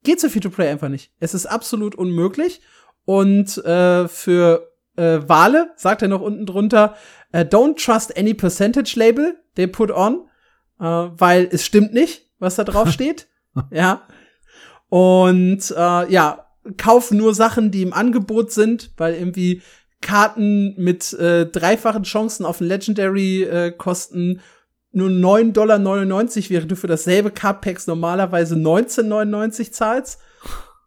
geht 0.04 0.20
so 0.20 0.28
Free-to-Play 0.28 0.68
einfach 0.68 0.88
nicht. 0.88 1.12
Es 1.20 1.34
ist 1.34 1.46
absolut 1.46 1.94
unmöglich. 1.94 2.60
Und 3.04 3.58
äh, 3.64 4.08
für 4.08 4.72
äh, 4.96 5.20
Wale 5.26 5.72
sagt 5.76 6.02
er 6.02 6.08
noch 6.08 6.20
unten 6.20 6.46
drunter, 6.46 6.96
äh, 7.32 7.44
don't 7.44 7.82
trust 7.82 8.16
any 8.16 8.34
percentage 8.34 8.94
label 8.96 9.36
they 9.56 9.66
put 9.66 9.90
on, 9.90 10.28
äh, 10.78 10.84
weil 10.84 11.48
es 11.50 11.64
stimmt 11.64 11.92
nicht, 11.92 12.30
was 12.38 12.56
da 12.56 12.64
drauf 12.64 12.90
steht. 12.92 13.28
ja. 13.70 14.02
Und 14.92 15.70
äh, 15.70 16.12
ja, 16.12 16.48
kauf 16.76 17.12
nur 17.12 17.34
Sachen, 17.34 17.70
die 17.70 17.80
im 17.80 17.94
Angebot 17.94 18.52
sind, 18.52 18.92
weil 18.98 19.14
irgendwie 19.14 19.62
Karten 20.02 20.74
mit 20.76 21.14
äh, 21.14 21.46
dreifachen 21.46 22.02
Chancen 22.02 22.44
auf 22.44 22.60
ein 22.60 22.66
Legendary 22.66 23.44
äh, 23.44 23.72
kosten 23.72 24.42
nur 24.92 25.08
9,99 25.08 25.52
Dollar, 25.52 25.80
während 26.50 26.70
du 26.70 26.76
für 26.76 26.88
dasselbe 26.88 27.30
Card-Packs 27.30 27.86
normalerweise 27.86 28.54
19,99 28.54 29.72
zahlst. 29.72 30.18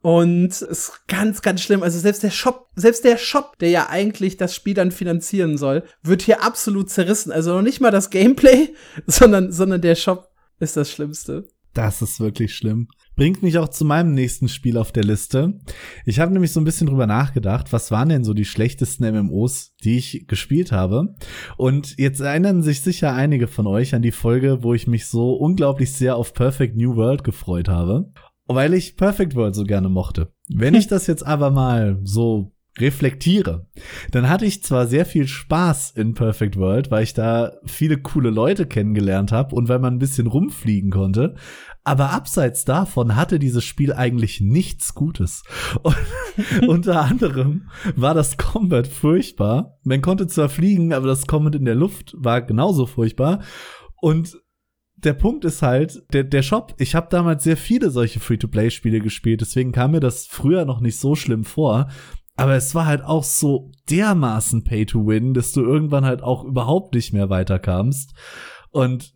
Und 0.03 0.49
es 0.49 0.61
ist 0.61 1.07
ganz, 1.07 1.41
ganz 1.41 1.61
schlimm. 1.61 1.81
Also 1.81 1.97
selbst 1.97 2.21
der 2.21 2.29
Shop, 2.29 2.69
selbst 2.75 3.05
der 3.05 3.17
Shop, 3.17 3.57
der 3.57 3.71
ja 3.71 3.89
eigentlich 3.89 4.37
das 4.37 4.53
Spiel 4.53 4.75
dann 4.75 4.91
finanzieren 4.91 5.57
soll, 5.57 5.81
wird 6.03 6.21
hier 6.21 6.43
absolut 6.43 6.91
zerrissen. 6.91 7.31
Also 7.31 7.55
noch 7.55 7.63
nicht 7.63 7.81
mal 7.81 7.89
das 7.89 8.11
Gameplay, 8.11 8.75
sondern, 9.07 9.51
sondern 9.51 9.81
der 9.81 9.95
Shop 9.95 10.29
ist 10.59 10.77
das 10.77 10.91
Schlimmste. 10.91 11.47
Das 11.73 12.03
ist 12.03 12.19
wirklich 12.19 12.55
schlimm. 12.55 12.87
Bringt 13.15 13.43
mich 13.43 13.57
auch 13.57 13.69
zu 13.69 13.85
meinem 13.85 14.13
nächsten 14.13 14.49
Spiel 14.49 14.77
auf 14.77 14.91
der 14.91 15.05
Liste. 15.05 15.59
Ich 16.05 16.19
habe 16.19 16.33
nämlich 16.33 16.51
so 16.51 16.59
ein 16.59 16.65
bisschen 16.65 16.87
drüber 16.87 17.07
nachgedacht, 17.07 17.71
was 17.71 17.89
waren 17.89 18.09
denn 18.09 18.25
so 18.25 18.33
die 18.33 18.43
schlechtesten 18.43 19.09
MMOs, 19.09 19.73
die 19.83 19.97
ich 19.97 20.25
gespielt 20.27 20.73
habe. 20.73 21.15
Und 21.55 21.97
jetzt 21.97 22.19
erinnern 22.19 22.61
sich 22.61 22.81
sicher 22.81 23.13
einige 23.13 23.47
von 23.47 23.67
euch 23.67 23.95
an 23.95 24.01
die 24.01 24.11
Folge, 24.11 24.63
wo 24.63 24.73
ich 24.73 24.87
mich 24.87 25.07
so 25.07 25.33
unglaublich 25.33 25.93
sehr 25.93 26.17
auf 26.17 26.33
Perfect 26.33 26.75
New 26.75 26.97
World 26.97 27.23
gefreut 27.23 27.69
habe, 27.69 28.11
weil 28.47 28.73
ich 28.73 28.97
Perfect 28.97 29.35
World 29.35 29.55
so 29.55 29.63
gerne 29.63 29.87
mochte. 29.87 30.33
Wenn 30.49 30.73
ich 30.75 30.87
das 30.87 31.07
jetzt 31.07 31.25
aber 31.25 31.51
mal 31.51 31.99
so 32.03 32.51
reflektiere, 32.77 33.67
dann 34.11 34.27
hatte 34.27 34.45
ich 34.45 34.63
zwar 34.63 34.87
sehr 34.87 35.05
viel 35.05 35.27
Spaß 35.27 35.91
in 35.91 36.13
Perfect 36.13 36.57
World, 36.57 36.91
weil 36.91 37.03
ich 37.03 37.13
da 37.13 37.53
viele 37.63 37.97
coole 37.97 38.29
Leute 38.29 38.65
kennengelernt 38.65 39.31
habe 39.31 39.55
und 39.55 39.69
weil 39.69 39.79
man 39.79 39.93
ein 39.93 39.99
bisschen 39.99 40.27
rumfliegen 40.27 40.91
konnte, 40.91 41.35
aber 41.85 42.09
abseits 42.09 42.65
davon 42.65 43.15
hatte 43.15 43.37
dieses 43.37 43.63
Spiel 43.63 43.93
eigentlich 43.93 44.41
nichts 44.41 44.95
Gutes. 44.95 45.43
Und 45.83 45.95
unter 46.67 47.01
anderem 47.01 47.69
war 47.95 48.15
das 48.15 48.37
Combat 48.37 48.87
furchtbar. 48.87 49.77
Man 49.83 50.01
konnte 50.01 50.25
zwar 50.25 50.49
fliegen, 50.49 50.93
aber 50.93 51.05
das 51.05 51.27
Combat 51.27 51.53
in 51.53 51.65
der 51.65 51.75
Luft 51.75 52.15
war 52.17 52.41
genauso 52.41 52.87
furchtbar. 52.87 53.43
Und 54.01 54.35
der 54.95 55.13
Punkt 55.13 55.45
ist 55.45 55.61
halt, 55.61 56.01
der, 56.11 56.23
der 56.23 56.41
Shop, 56.41 56.73
ich 56.79 56.95
habe 56.95 57.07
damals 57.11 57.43
sehr 57.43 57.57
viele 57.57 57.91
solche 57.91 58.19
Free-to-Play-Spiele 58.19 58.99
gespielt, 58.99 59.41
deswegen 59.41 59.71
kam 59.71 59.91
mir 59.91 59.99
das 59.99 60.25
früher 60.25 60.65
noch 60.65 60.79
nicht 60.81 60.99
so 60.99 61.15
schlimm 61.15 61.43
vor. 61.43 61.89
Aber 62.35 62.55
es 62.55 62.73
war 62.73 62.87
halt 62.87 63.03
auch 63.03 63.23
so 63.23 63.71
dermaßen 63.91 64.63
Pay 64.63 64.87
to 64.87 65.05
Win, 65.05 65.35
dass 65.35 65.51
du 65.51 65.61
irgendwann 65.61 66.03
halt 66.03 66.23
auch 66.23 66.43
überhaupt 66.43 66.95
nicht 66.95 67.13
mehr 67.13 67.29
weiterkamst. 67.29 68.15
Und 68.71 69.13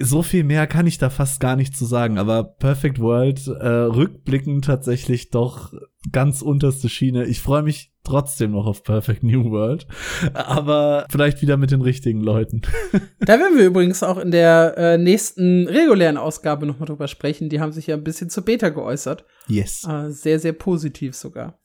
so 0.00 0.22
viel 0.22 0.44
mehr 0.44 0.66
kann 0.66 0.86
ich 0.86 0.96
da 0.96 1.10
fast 1.10 1.40
gar 1.40 1.54
nicht 1.54 1.76
zu 1.76 1.84
sagen, 1.84 2.18
aber 2.18 2.42
Perfect 2.42 3.00
World 3.00 3.46
äh, 3.48 3.68
rückblickend 3.68 4.64
tatsächlich 4.64 5.30
doch 5.30 5.74
ganz 6.10 6.40
unterste 6.40 6.88
Schiene. 6.88 7.26
Ich 7.26 7.40
freue 7.40 7.62
mich 7.62 7.92
trotzdem 8.02 8.52
noch 8.52 8.66
auf 8.66 8.82
Perfect 8.82 9.22
New 9.22 9.50
World, 9.50 9.86
aber 10.32 11.06
vielleicht 11.10 11.42
wieder 11.42 11.58
mit 11.58 11.70
den 11.70 11.82
richtigen 11.82 12.22
Leuten. 12.22 12.62
da 13.20 13.38
werden 13.38 13.58
wir 13.58 13.66
übrigens 13.66 14.02
auch 14.02 14.16
in 14.16 14.30
der 14.30 14.74
äh, 14.78 14.98
nächsten 14.98 15.68
regulären 15.68 16.16
Ausgabe 16.16 16.64
noch 16.64 16.78
mal 16.78 16.86
drüber 16.86 17.08
sprechen. 17.08 17.50
Die 17.50 17.60
haben 17.60 17.72
sich 17.72 17.88
ja 17.88 17.96
ein 17.96 18.04
bisschen 18.04 18.30
zur 18.30 18.44
Beta 18.44 18.70
geäußert. 18.70 19.26
Yes. 19.48 19.86
Äh, 19.86 20.10
sehr, 20.10 20.40
sehr 20.40 20.54
positiv 20.54 21.14
sogar. 21.14 21.58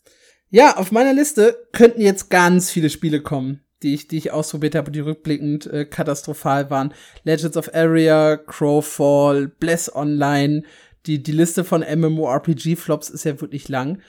Ja, 0.49 0.75
auf 0.75 0.91
meiner 0.91 1.13
Liste 1.13 1.55
könnten 1.71 2.01
jetzt 2.01 2.29
ganz 2.29 2.69
viele 2.69 2.89
Spiele 2.89 3.21
kommen, 3.21 3.61
die 3.83 3.93
ich, 3.93 4.07
die 4.07 4.17
ich 4.17 4.31
ausprobiert 4.31 4.75
habe, 4.75 4.91
die 4.91 5.01
rückblickend 5.01 5.67
äh, 5.67 5.85
katastrophal 5.85 6.69
waren. 6.69 6.93
Legends 7.23 7.57
of 7.57 7.73
Area, 7.73 8.37
Crowfall, 8.37 9.47
Bless 9.47 9.93
Online. 9.93 10.63
Die, 11.05 11.21
die 11.21 11.31
Liste 11.33 11.63
von 11.63 11.81
MMORPG-Flops 11.81 13.09
ist 13.09 13.25
ja 13.25 13.39
wirklich 13.41 13.67
lang. 13.67 14.01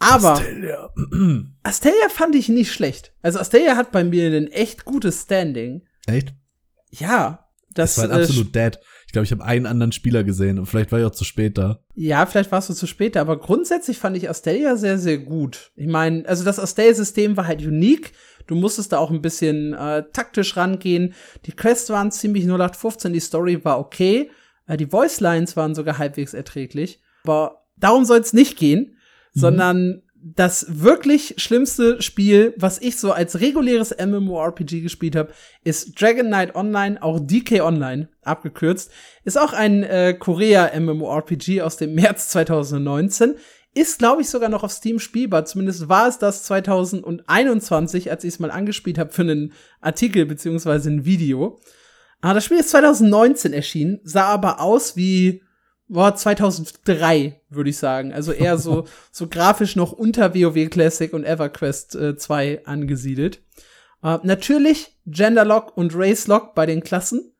Aber 0.00 0.32
Astelia. 0.32 0.90
Astelia 1.62 2.08
fand 2.08 2.34
ich 2.34 2.48
nicht 2.48 2.72
schlecht. 2.72 3.12
Also 3.22 3.38
Astelia 3.38 3.76
hat 3.76 3.92
bei 3.92 4.02
mir 4.02 4.26
ein 4.26 4.48
echt 4.48 4.84
gutes 4.84 5.22
Standing. 5.22 5.82
Echt? 6.06 6.34
Ja. 6.90 7.46
Das, 7.72 7.94
das 7.94 8.10
war 8.10 8.18
äh, 8.18 8.22
absolut 8.22 8.54
dead. 8.54 8.80
Ich 9.06 9.12
glaube, 9.12 9.24
ich 9.24 9.32
habe 9.32 9.44
einen 9.44 9.66
anderen 9.66 9.92
Spieler 9.92 10.24
gesehen 10.24 10.58
und 10.58 10.66
vielleicht 10.66 10.90
war 10.90 10.98
ich 10.98 11.04
auch 11.04 11.12
zu 11.12 11.24
spät 11.24 11.58
da. 11.58 11.80
Ja, 11.94 12.26
vielleicht 12.26 12.50
warst 12.50 12.68
du 12.68 12.74
zu 12.74 12.86
spät 12.86 13.14
da, 13.14 13.20
aber 13.20 13.38
grundsätzlich 13.38 13.98
fand 13.98 14.16
ich 14.16 14.28
Astelia 14.28 14.76
sehr, 14.76 14.98
sehr 14.98 15.18
gut. 15.18 15.70
Ich 15.76 15.86
meine, 15.86 16.26
also 16.28 16.44
das 16.44 16.58
Astelia-System 16.58 17.36
war 17.36 17.46
halt 17.46 17.60
unique. 17.62 18.12
Du 18.46 18.54
musstest 18.54 18.92
da 18.92 18.98
auch 18.98 19.10
ein 19.10 19.22
bisschen 19.22 19.74
äh, 19.74 20.04
taktisch 20.12 20.56
rangehen. 20.56 21.14
Die 21.46 21.52
Quests 21.52 21.90
waren 21.90 22.10
ziemlich 22.10 22.44
0815, 22.44 23.12
die 23.12 23.20
Story 23.20 23.64
war 23.64 23.78
okay. 23.78 24.30
Äh, 24.66 24.76
die 24.76 24.92
Voicelines 24.92 25.56
waren 25.56 25.74
sogar 25.74 25.98
halbwegs 25.98 26.34
erträglich. 26.34 27.00
Aber 27.24 27.66
darum 27.76 28.04
soll 28.04 28.20
es 28.20 28.32
nicht 28.32 28.58
gehen, 28.58 28.96
mhm. 29.34 29.40
sondern 29.40 30.02
das 30.22 30.66
wirklich 30.68 31.34
schlimmste 31.38 32.02
Spiel, 32.02 32.52
was 32.56 32.80
ich 32.80 32.98
so 32.98 33.12
als 33.12 33.40
reguläres 33.40 33.94
MMORPG 33.98 34.82
gespielt 34.82 35.16
habe, 35.16 35.32
ist 35.64 36.00
Dragon 36.00 36.26
Knight 36.26 36.54
Online, 36.54 37.02
auch 37.02 37.18
DK 37.20 37.62
Online 37.62 38.08
abgekürzt. 38.22 38.90
Ist 39.24 39.38
auch 39.38 39.54
ein 39.54 39.82
äh, 39.82 40.14
Korea 40.18 40.78
MMORPG 40.78 41.62
aus 41.62 41.78
dem 41.78 41.94
März 41.94 42.28
2019. 42.28 43.36
Ist, 43.72 43.98
glaube 43.98 44.22
ich, 44.22 44.28
sogar 44.28 44.48
noch 44.48 44.64
auf 44.64 44.72
Steam 44.72 44.98
spielbar. 44.98 45.44
Zumindest 45.44 45.88
war 45.88 46.08
es 46.08 46.18
das 46.18 46.42
2021, 46.44 48.10
als 48.10 48.24
ich 48.24 48.34
es 48.34 48.40
mal 48.40 48.50
angespielt 48.50 48.98
habe 48.98 49.12
für 49.12 49.22
einen 49.22 49.52
Artikel 49.80 50.26
beziehungsweise 50.26 50.90
ein 50.90 51.04
Video. 51.04 51.60
Aber 52.20 52.34
das 52.34 52.44
Spiel 52.44 52.58
ist 52.58 52.70
2019 52.70 53.52
erschienen, 53.52 54.00
sah 54.02 54.26
aber 54.26 54.60
aus 54.60 54.96
wie 54.96 55.42
war 55.90 56.14
2003, 56.14 57.40
würde 57.50 57.70
ich 57.70 57.78
sagen. 57.78 58.12
Also 58.12 58.32
eher 58.32 58.58
so, 58.58 58.86
so 59.10 59.26
grafisch 59.26 59.76
noch 59.76 59.92
unter 59.92 60.34
WoW 60.34 60.70
Classic 60.70 61.12
und 61.12 61.24
EverQuest 61.24 61.96
äh, 61.96 62.16
2 62.16 62.64
angesiedelt. 62.64 63.42
Äh, 64.02 64.18
natürlich 64.22 64.96
Genderlock 65.06 65.76
und 65.76 65.92
Racelock 65.94 66.54
bei 66.54 66.64
den 66.66 66.82
Klassen. 66.82 67.32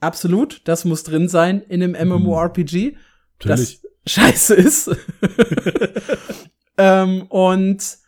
Absolut, 0.00 0.62
das 0.64 0.86
muss 0.86 1.02
drin 1.02 1.28
sein 1.28 1.62
in 1.68 1.82
einem 1.82 2.08
MMORPG. 2.08 2.92
Mhm. 2.92 2.96
Das 3.40 3.82
scheiße 4.10 4.54
ist. 4.54 4.90
ähm, 6.78 7.22
und 7.28 7.98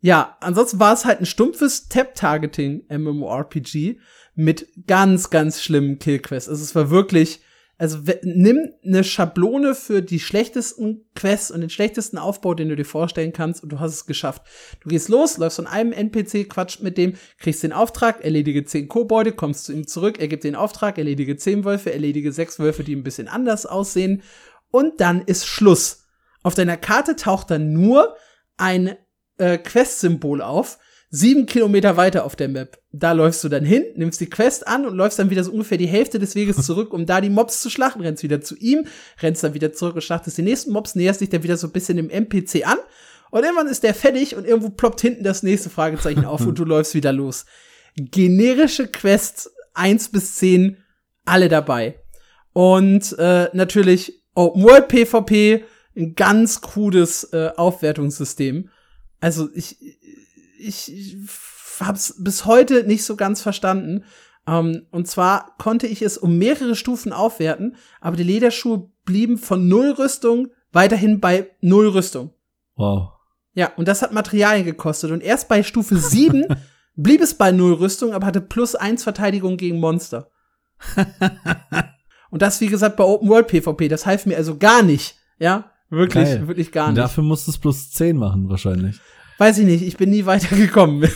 ja, 0.00 0.36
ansonsten 0.40 0.78
war 0.78 0.92
es 0.92 1.04
halt 1.04 1.20
ein 1.20 1.26
stumpfes 1.26 1.88
Tap-Targeting 1.88 2.84
MMORPG 2.88 3.98
mit 4.34 4.68
ganz, 4.86 5.30
ganz 5.30 5.62
schlimmen 5.62 5.98
Killquests. 5.98 6.48
Also 6.48 6.62
es 6.62 6.74
war 6.74 6.90
wirklich 6.90 7.40
also 7.80 7.98
nimm 8.22 8.72
eine 8.84 9.04
Schablone 9.04 9.76
für 9.76 10.02
die 10.02 10.18
schlechtesten 10.18 11.06
Quests 11.14 11.52
und 11.52 11.60
den 11.60 11.70
schlechtesten 11.70 12.18
Aufbau, 12.18 12.54
den 12.54 12.68
du 12.68 12.74
dir 12.74 12.84
vorstellen 12.84 13.32
kannst, 13.32 13.62
und 13.62 13.68
du 13.68 13.78
hast 13.78 13.94
es 13.94 14.06
geschafft. 14.06 14.42
Du 14.80 14.88
gehst 14.88 15.08
los, 15.08 15.38
läufst 15.38 15.56
von 15.56 15.68
einem 15.68 15.92
NPC, 15.92 16.48
quatscht 16.48 16.82
mit 16.82 16.98
dem, 16.98 17.14
kriegst 17.38 17.62
den 17.62 17.72
Auftrag, 17.72 18.24
erledige 18.24 18.64
zehn 18.64 18.88
Kobolde, 18.88 19.30
kommst 19.30 19.64
zu 19.64 19.72
ihm 19.72 19.86
zurück, 19.86 20.18
er 20.18 20.26
gibt 20.26 20.42
den 20.42 20.56
Auftrag, 20.56 20.98
erledige 20.98 21.36
zehn 21.36 21.64
Wölfe, 21.64 21.92
erledige 21.92 22.32
sechs 22.32 22.58
Wölfe, 22.58 22.82
die 22.82 22.96
ein 22.96 23.04
bisschen 23.04 23.28
anders 23.28 23.64
aussehen, 23.64 24.22
und 24.70 25.00
dann 25.00 25.22
ist 25.22 25.46
Schluss. 25.46 26.04
Auf 26.42 26.54
deiner 26.54 26.76
Karte 26.76 27.16
taucht 27.16 27.50
dann 27.50 27.72
nur 27.72 28.16
ein 28.56 28.96
äh, 29.38 29.58
Quest-Symbol 29.58 30.42
auf, 30.42 30.78
sieben 31.10 31.46
Kilometer 31.46 31.96
weiter 31.96 32.24
auf 32.24 32.36
der 32.36 32.48
Map. 32.48 32.78
Da 32.92 33.12
läufst 33.12 33.42
du 33.42 33.48
dann 33.48 33.64
hin, 33.64 33.84
nimmst 33.96 34.20
die 34.20 34.28
Quest 34.28 34.66
an 34.66 34.84
und 34.84 34.94
läufst 34.94 35.18
dann 35.18 35.30
wieder 35.30 35.44
so 35.44 35.52
ungefähr 35.52 35.78
die 35.78 35.86
Hälfte 35.86 36.18
des 36.18 36.34
Weges 36.34 36.64
zurück, 36.66 36.92
um 36.92 37.06
da 37.06 37.20
die 37.20 37.30
Mobs 37.30 37.60
zu 37.60 37.70
schlachten. 37.70 38.02
Rennst 38.02 38.22
wieder 38.22 38.40
zu 38.40 38.56
ihm, 38.56 38.86
rennst 39.20 39.42
dann 39.42 39.54
wieder 39.54 39.72
zurück 39.72 39.94
und 39.94 40.02
schlachtest 40.02 40.38
die 40.38 40.42
nächsten 40.42 40.72
Mobs, 40.72 40.94
näherst 40.94 41.20
dich 41.20 41.30
dann 41.30 41.42
wieder 41.42 41.56
so 41.56 41.68
ein 41.68 41.72
bisschen 41.72 41.96
dem 41.96 42.10
NPC 42.10 42.66
an. 42.66 42.78
Und 43.30 43.42
irgendwann 43.42 43.68
ist 43.68 43.82
der 43.82 43.94
fertig 43.94 44.36
und 44.36 44.46
irgendwo 44.46 44.70
ploppt 44.70 45.00
hinten 45.00 45.24
das 45.24 45.42
nächste 45.42 45.70
Fragezeichen 45.70 46.24
auf 46.24 46.46
und 46.46 46.58
du 46.58 46.64
läufst 46.66 46.94
wieder 46.94 47.12
los. 47.12 47.46
Generische 47.96 48.86
Quests 48.88 49.50
1 49.74 50.10
bis 50.10 50.36
10, 50.36 50.78
alle 51.24 51.48
dabei. 51.48 52.00
Und 52.52 53.16
äh, 53.18 53.48
natürlich 53.52 54.17
Open 54.38 54.62
World 54.62 54.86
PvP, 54.86 55.64
ein 55.96 56.14
ganz 56.14 56.60
krudes 56.60 57.24
äh, 57.32 57.50
Aufwertungssystem. 57.56 58.70
Also 59.20 59.48
ich, 59.52 59.76
ich, 60.60 60.92
ich 60.92 61.16
hab's 61.80 62.14
bis 62.18 62.44
heute 62.44 62.84
nicht 62.84 63.04
so 63.04 63.16
ganz 63.16 63.42
verstanden. 63.42 64.04
Um, 64.46 64.86
und 64.92 65.08
zwar 65.08 65.56
konnte 65.58 65.86
ich 65.86 66.00
es 66.00 66.16
um 66.16 66.38
mehrere 66.38 66.74
Stufen 66.74 67.12
aufwerten, 67.12 67.76
aber 68.00 68.16
die 68.16 68.22
Lederschuhe 68.22 68.88
blieben 69.04 69.36
von 69.36 69.68
null 69.68 69.90
Rüstung 69.90 70.48
weiterhin 70.72 71.20
bei 71.20 71.50
null 71.60 71.88
Rüstung. 71.88 72.32
Wow. 72.76 73.10
Ja, 73.54 73.72
und 73.76 73.88
das 73.88 74.02
hat 74.02 74.12
Materialien 74.12 74.64
gekostet. 74.64 75.10
Und 75.10 75.20
erst 75.20 75.48
bei 75.48 75.64
Stufe 75.64 75.96
7 75.96 76.46
blieb 76.94 77.20
es 77.20 77.34
bei 77.34 77.50
null 77.50 77.74
Rüstung, 77.74 78.14
aber 78.14 78.26
hatte 78.26 78.40
plus 78.40 78.76
eins 78.76 79.02
Verteidigung 79.02 79.56
gegen 79.56 79.80
Monster. 79.80 80.30
und 82.30 82.42
das, 82.42 82.60
wie 82.60 82.66
gesagt, 82.66 82.96
bei 82.96 83.04
Open 83.04 83.28
World 83.28 83.48
PvP. 83.48 83.88
Das 83.88 84.06
half 84.06 84.26
mir 84.26 84.36
also 84.36 84.56
gar 84.56 84.82
nicht. 84.82 85.16
Ja, 85.38 85.70
wirklich, 85.90 86.24
Geil. 86.24 86.48
wirklich 86.48 86.72
gar 86.72 86.88
nicht. 86.88 86.98
dafür 86.98 87.24
musst 87.24 87.46
du 87.46 87.52
es 87.52 87.58
plus 87.58 87.90
10 87.92 88.16
machen, 88.16 88.48
wahrscheinlich. 88.48 89.00
Weiß 89.38 89.58
ich 89.58 89.66
nicht, 89.66 89.82
ich 89.82 89.96
bin 89.96 90.10
nie 90.10 90.26
weitergekommen. 90.26 91.08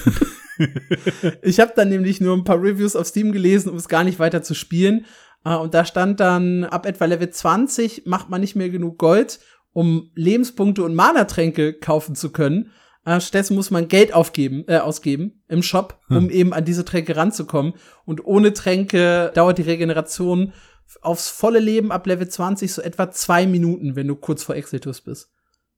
ich 1.43 1.61
habe 1.61 1.73
dann 1.75 1.89
nämlich 1.89 2.21
nur 2.21 2.37
ein 2.37 2.45
paar 2.45 2.63
Reviews 2.63 2.95
auf 2.97 3.07
Steam 3.07 3.33
gelesen, 3.33 3.69
um 3.71 3.77
es 3.77 3.89
gar 3.89 4.05
nicht 4.05 4.19
weiter 4.19 4.43
zu 4.43 4.55
spielen. 4.55 5.07
Uh, 5.45 5.57
und 5.57 5.75
da 5.75 5.85
stand 5.85 6.21
dann, 6.21 6.63
ab 6.63 6.87
etwa 6.87 7.05
Level 7.05 7.29
20 7.29 8.03
macht 8.07 8.31
man 8.31 8.41
nicht 8.41 8.55
mehr 8.55 8.69
genug 8.69 8.97
Gold, 8.97 9.41
um 9.73 10.13
Lebenspunkte 10.15 10.85
und 10.85 10.95
Mana-Tränke 10.95 11.73
kaufen 11.73 12.15
zu 12.15 12.31
können. 12.31 12.71
Äh, 13.05 13.21
stattdessen 13.21 13.57
muss 13.57 13.73
man 13.73 13.89
Geld 13.89 14.15
aufgeben, 14.15 14.65
äh, 14.69 14.79
ausgeben 14.79 15.43
im 15.49 15.65
Shop, 15.65 15.99
um 16.09 16.29
hm. 16.29 16.31
eben 16.31 16.53
an 16.53 16.65
diese 16.65 16.85
Tränke 16.85 17.17
ranzukommen. 17.17 17.75
Und 18.05 18.25
ohne 18.25 18.53
Tränke 18.53 19.33
dauert 19.35 19.59
die 19.59 19.63
Regeneration 19.63 20.53
aufs 21.01 21.29
volle 21.29 21.59
Leben 21.59 21.93
ab 21.93 22.07
Level 22.07 22.29
20 22.29 22.73
so 22.73 22.83
etwa 22.83 23.11
zwei 23.11 23.47
Minuten, 23.47 23.97
wenn 23.97 24.09
du 24.09 24.17
kurz 24.17 24.43
vor 24.43 24.55
Exitus 24.55 25.01
bist. 25.01 25.31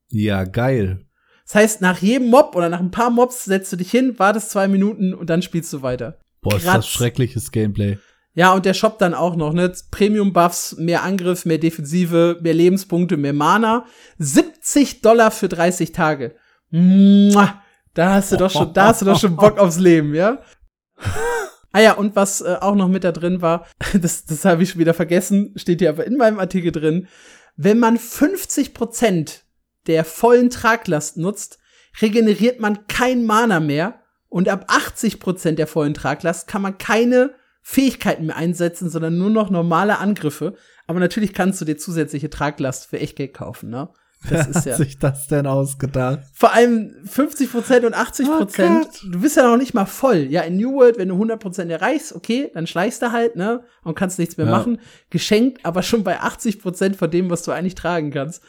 Ja, 0.09 0.45
geil. 0.45 1.07
Das 1.47 1.55
heißt, 1.55 1.81
nach 1.81 1.99
jedem 1.99 2.29
Mob 2.29 2.57
oder 2.57 2.69
nach 2.69 2.81
ein 2.81 2.91
paar 2.91 3.11
Mobs 3.11 3.45
setzt 3.45 3.73
du 3.73 3.77
dich 3.77 3.91
hin, 3.91 4.19
wartest 4.19 4.51
zwei 4.51 4.69
Minuten 4.69 5.15
und 5.15 5.29
dann 5.31 5.43
spielst 5.43 5.73
du 5.73 5.83
weiter. 5.83 6.19
Boah, 6.41 6.57
ist 6.57 6.67
das 6.67 6.89
schreckliches 6.89 7.53
Gameplay. 7.53 7.99
Ja, 8.35 8.53
und 8.53 8.65
der 8.65 8.75
Shop 8.75 8.99
dann 8.99 9.15
auch 9.15 9.37
noch, 9.37 9.53
ne? 9.53 9.73
Premium-Buffs, 9.91 10.77
mehr 10.77 11.05
Angriff, 11.05 11.45
mehr 11.45 11.59
Defensive, 11.59 12.39
mehr 12.43 12.55
Lebenspunkte, 12.55 13.17
mehr 13.17 13.33
Mana. 13.33 13.87
70 14.19 15.03
Dollar 15.03 15.31
für 15.31 15.49
30 15.49 15.93
Tage. 15.93 16.35
Mua, 16.71 17.63
da 17.95 18.15
hast 18.15 18.33
du 18.33 18.37
doch 18.37 18.51
schon, 18.51 18.73
da 18.73 18.89
hast 18.89 19.03
du 19.03 19.07
doch 19.07 19.19
schon 19.19 19.37
Bock 19.37 19.59
aufs 19.59 19.79
Leben, 19.79 20.15
ja? 20.15 20.43
Ah 21.75 21.81
ja, 21.81 21.95
und 21.95 22.15
was 22.15 22.41
äh, 22.41 22.57
auch 22.61 22.77
noch 22.77 22.87
mit 22.87 23.03
da 23.03 23.11
drin 23.11 23.43
war, 23.43 23.67
das, 24.01 24.25
das 24.27 24.45
habe 24.45 24.63
ich 24.63 24.71
schon 24.71 24.79
wieder 24.79 24.95
vergessen, 24.95 25.53
steht 25.57 25.81
hier 25.81 25.91
aber 25.91 26.07
in 26.07 26.17
meinem 26.17 26.39
Artikel 26.39 26.71
drin. 26.71 27.09
Wenn 27.57 27.81
man 27.81 27.99
50 27.99 28.75
Prozent 28.75 29.45
der 29.89 30.05
vollen 30.05 30.51
Traglast 30.51 31.17
nutzt, 31.17 31.59
regeneriert 32.01 32.61
man 32.61 32.87
kein 32.87 33.25
Mana 33.25 33.59
mehr 33.59 34.01
und 34.29 34.49
ab 34.49 34.67
80 34.69 35.19
Prozent 35.19 35.59
der 35.59 35.67
vollen 35.67 35.95
Traglast 35.95 36.47
kann 36.47 36.63
man 36.63 36.79
keine 36.79 37.35
Fähigkeiten 37.61 38.27
mehr 38.27 38.37
einsetzen, 38.37 38.89
sondern 38.89 39.19
nur 39.19 39.31
noch 39.31 39.51
normale 39.51 39.99
Angriffe. 39.99 40.55
Aber 40.87 41.01
natürlich 41.01 41.33
kannst 41.33 41.61
du 41.61 41.65
dir 41.65 41.77
zusätzliche 41.77 42.31
Traglast 42.31 42.87
für 42.87 43.01
Echtgeld 43.01 43.35
kaufen, 43.35 43.71
ne? 43.71 43.89
Das 44.29 44.47
ist 44.49 44.67
ja. 44.67 44.73
Hat 44.73 44.79
sich 44.79 44.99
das 44.99 45.27
denn 45.29 45.47
ausgedacht? 45.47 46.21
Vor 46.33 46.53
allem 46.53 46.95
50 47.05 47.51
Prozent 47.51 47.85
und 47.85 47.95
80 47.95 48.27
Prozent. 48.27 48.89
Oh 49.05 49.11
du 49.11 49.21
bist 49.21 49.37
ja 49.37 49.43
noch 49.45 49.57
nicht 49.57 49.75
mal 49.75 49.87
voll. 49.87 50.27
Ja, 50.31 50.43
in 50.43 50.57
New 50.57 50.75
World, 50.75 50.99
wenn 50.99 51.09
du 51.09 51.15
100 51.15 51.41
Prozent 51.41 51.71
erreichst, 51.71 52.15
okay, 52.15 52.51
dann 52.55 52.67
schleichst 52.67 53.03
du 53.03 53.13
halt, 53.13 53.37
ne? 53.37 53.65
Und 53.83 53.95
kannst 53.95 54.19
nichts 54.19 54.37
mehr 54.37 54.47
ja. 54.47 54.53
machen. 54.53 54.81
Geschenkt, 55.11 55.65
aber 55.65 55.83
schon 55.83 56.05
bei 56.05 56.21
80 56.21 56.61
Prozent 56.61 56.97
von 56.97 57.11
dem, 57.11 57.31
was 57.31 57.43
du 57.43 57.53
eigentlich 57.53 57.75
tragen 57.75 58.11
kannst. 58.11 58.43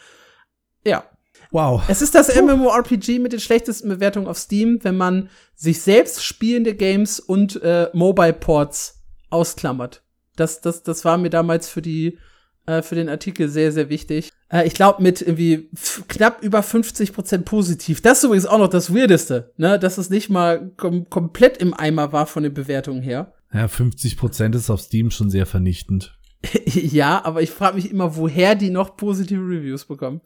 Ja. 0.86 1.04
Wow. 1.52 1.84
Es 1.88 2.02
ist 2.02 2.16
das 2.16 2.34
MMORPG 2.34 3.20
mit 3.20 3.34
den 3.34 3.40
schlechtesten 3.40 3.90
Bewertungen 3.90 4.28
auf 4.28 4.38
Steam, 4.38 4.80
wenn 4.84 4.98
man 4.98 5.30
sich 5.56 5.82
selbst 5.82 6.24
spielende 6.24 6.76
Games 6.76 7.20
und 7.20 7.62
äh, 7.62 7.90
Mobile 7.94 8.34
Ports 8.34 9.04
ausklammert. 9.30 10.04
Das, 10.36 10.62
das, 10.62 10.84
das 10.84 11.06
war 11.06 11.18
mir 11.18 11.30
damals 11.30 11.70
für 11.70 11.82
die 11.82 12.18
äh, 12.66 12.82
für 12.82 12.96
den 12.96 13.10
Artikel 13.10 13.50
sehr, 13.50 13.72
sehr 13.72 13.90
wichtig. 13.90 14.32
Äh, 14.52 14.68
ich 14.68 14.74
glaube, 14.74 15.02
mit 15.02 15.22
irgendwie 15.22 15.70
knapp 16.08 16.44
über 16.44 16.64
50 16.64 17.14
Prozent 17.14 17.46
positiv. 17.46 18.02
Das 18.02 18.20
ist 18.20 18.24
übrigens 18.26 18.46
auch 18.46 18.60
noch 18.60 18.70
das 18.70 18.94
Weirdeste, 18.94 19.54
ne? 19.58 19.80
Dass 19.80 19.98
es 19.98 20.10
nicht 20.10 20.30
mal 20.30 20.72
kom 20.78 21.10
komplett 21.10 21.58
im 21.58 21.74
Eimer 21.74 22.12
war 22.12 22.28
von 22.28 22.44
den 22.44 22.54
Bewertungen 22.54 23.02
her. 23.02 23.34
Ja, 23.54 23.68
50 23.68 24.18
Prozent 24.18 24.56
ist 24.56 24.70
auf 24.70 24.82
Steam 24.82 25.12
schon 25.12 25.30
sehr 25.30 25.46
vernichtend. 25.46 26.18
ja, 26.66 27.24
aber 27.24 27.42
ich 27.42 27.52
frage 27.52 27.76
mich 27.76 27.90
immer, 27.90 28.16
woher 28.16 28.56
die 28.56 28.70
noch 28.70 28.98
positive 28.98 29.42
Reviews 29.42 29.86
bekommen. 29.86 30.22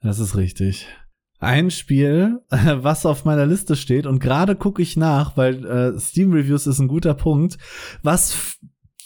Das 0.00 0.18
ist 0.18 0.36
richtig. 0.36 0.88
Ein 1.40 1.70
Spiel, 1.70 2.40
was 2.50 3.06
auf 3.06 3.24
meiner 3.24 3.46
Liste 3.46 3.76
steht 3.76 4.06
und 4.06 4.18
gerade 4.18 4.56
gucke 4.56 4.82
ich 4.82 4.96
nach, 4.96 5.36
weil 5.36 5.64
äh, 5.64 6.00
Steam 6.00 6.32
Reviews 6.32 6.66
ist 6.66 6.80
ein 6.80 6.88
guter 6.88 7.14
Punkt, 7.14 7.58
was 8.02 8.58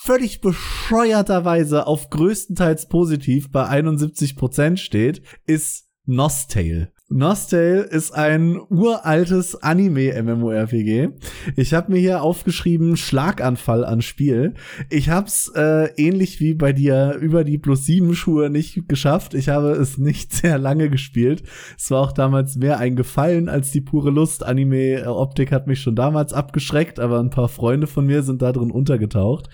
völlig 0.05 0.41
bescheuerterweise 0.41 1.87
auf 1.87 2.11
größtenteils 2.11 2.89
positiv 2.89 3.53
bei 3.53 3.69
71% 3.69 4.77
steht, 4.77 5.23
ist 5.47 5.87
Nostale. 6.05 6.91
Nostale 7.09 7.83
ist 7.83 8.13
ein 8.13 8.59
uraltes 8.69 9.63
Anime-MMORPG. 9.63 11.11
Ich 11.55 11.73
habe 11.73 11.93
mir 11.93 11.99
hier 11.99 12.23
aufgeschrieben 12.23 12.97
Schlaganfall 12.97 13.85
an 13.85 14.03
Spiel. 14.03 14.55
Ich 14.91 15.09
hab's 15.09 15.53
äh, 15.55 15.93
ähnlich 15.97 16.41
wie 16.41 16.55
bei 16.55 16.73
dir 16.73 17.19
über 17.21 17.45
die 17.45 17.59
plus 17.59 17.87
sieben 17.87 18.17
Schuhe 18.17 18.51
nicht 18.51 18.89
geschafft. 18.89 19.35
Ich 19.35 19.51
habe 19.51 19.71
es 19.71 19.99
nicht 19.99 20.33
sehr 20.33 20.59
lange 20.59 20.91
gespielt. 20.91 21.45
Es 21.79 21.93
war 21.93 22.01
auch 22.01 22.13
damals 22.13 22.57
mehr 22.57 22.79
ein 22.79 22.97
Gefallen 22.97 23.49
als 23.49 23.71
die 23.71 23.83
pure 23.83 24.11
Lust. 24.11 24.45
Anime-Optik 24.45 25.53
hat 25.53 25.69
mich 25.69 25.81
schon 25.81 25.95
damals 25.95 26.33
abgeschreckt, 26.33 26.99
aber 26.99 27.21
ein 27.21 27.31
paar 27.31 27.49
Freunde 27.49 27.87
von 27.87 28.07
mir 28.07 28.25
sind 28.25 28.43
da 28.43 28.51
drin 28.51 28.73
untergetaucht 28.73 29.51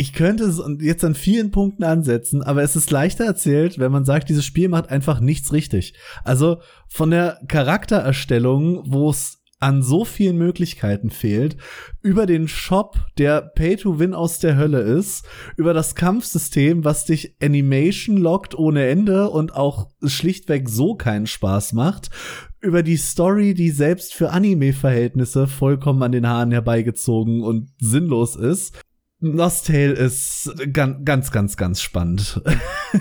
ich 0.00 0.14
könnte 0.14 0.44
es 0.44 0.62
jetzt 0.80 1.04
an 1.04 1.14
vielen 1.14 1.50
Punkten 1.50 1.84
ansetzen, 1.84 2.42
aber 2.42 2.62
es 2.62 2.74
ist 2.74 2.90
leichter 2.90 3.26
erzählt, 3.26 3.78
wenn 3.78 3.92
man 3.92 4.06
sagt, 4.06 4.30
dieses 4.30 4.46
Spiel 4.46 4.70
macht 4.70 4.88
einfach 4.88 5.20
nichts 5.20 5.52
richtig. 5.52 5.92
Also 6.24 6.62
von 6.88 7.10
der 7.10 7.38
Charaktererstellung, 7.48 8.82
wo 8.86 9.10
es 9.10 9.42
an 9.58 9.82
so 9.82 10.06
vielen 10.06 10.38
Möglichkeiten 10.38 11.10
fehlt, 11.10 11.58
über 12.00 12.24
den 12.24 12.48
Shop, 12.48 12.96
der 13.18 13.42
Pay-to-Win 13.42 14.14
aus 14.14 14.38
der 14.38 14.56
Hölle 14.56 14.80
ist, 14.80 15.26
über 15.58 15.74
das 15.74 15.94
Kampfsystem, 15.94 16.82
was 16.82 17.04
dich 17.04 17.36
Animation 17.42 18.16
lockt 18.16 18.54
ohne 18.54 18.88
Ende 18.88 19.28
und 19.28 19.54
auch 19.54 19.90
schlichtweg 20.02 20.70
so 20.70 20.94
keinen 20.94 21.26
Spaß 21.26 21.74
macht, 21.74 22.08
über 22.62 22.82
die 22.82 22.96
Story, 22.96 23.52
die 23.52 23.68
selbst 23.68 24.14
für 24.14 24.30
Anime-Verhältnisse 24.30 25.46
vollkommen 25.46 26.02
an 26.02 26.12
den 26.12 26.26
Haaren 26.26 26.52
herbeigezogen 26.52 27.42
und 27.42 27.68
sinnlos 27.78 28.36
ist, 28.36 28.80
Lost 29.20 29.66
Tale 29.66 29.92
ist 29.92 30.50
ganz, 30.72 31.04
ganz, 31.04 31.30
ganz, 31.30 31.56
ganz 31.58 31.82
spannend. 31.82 32.40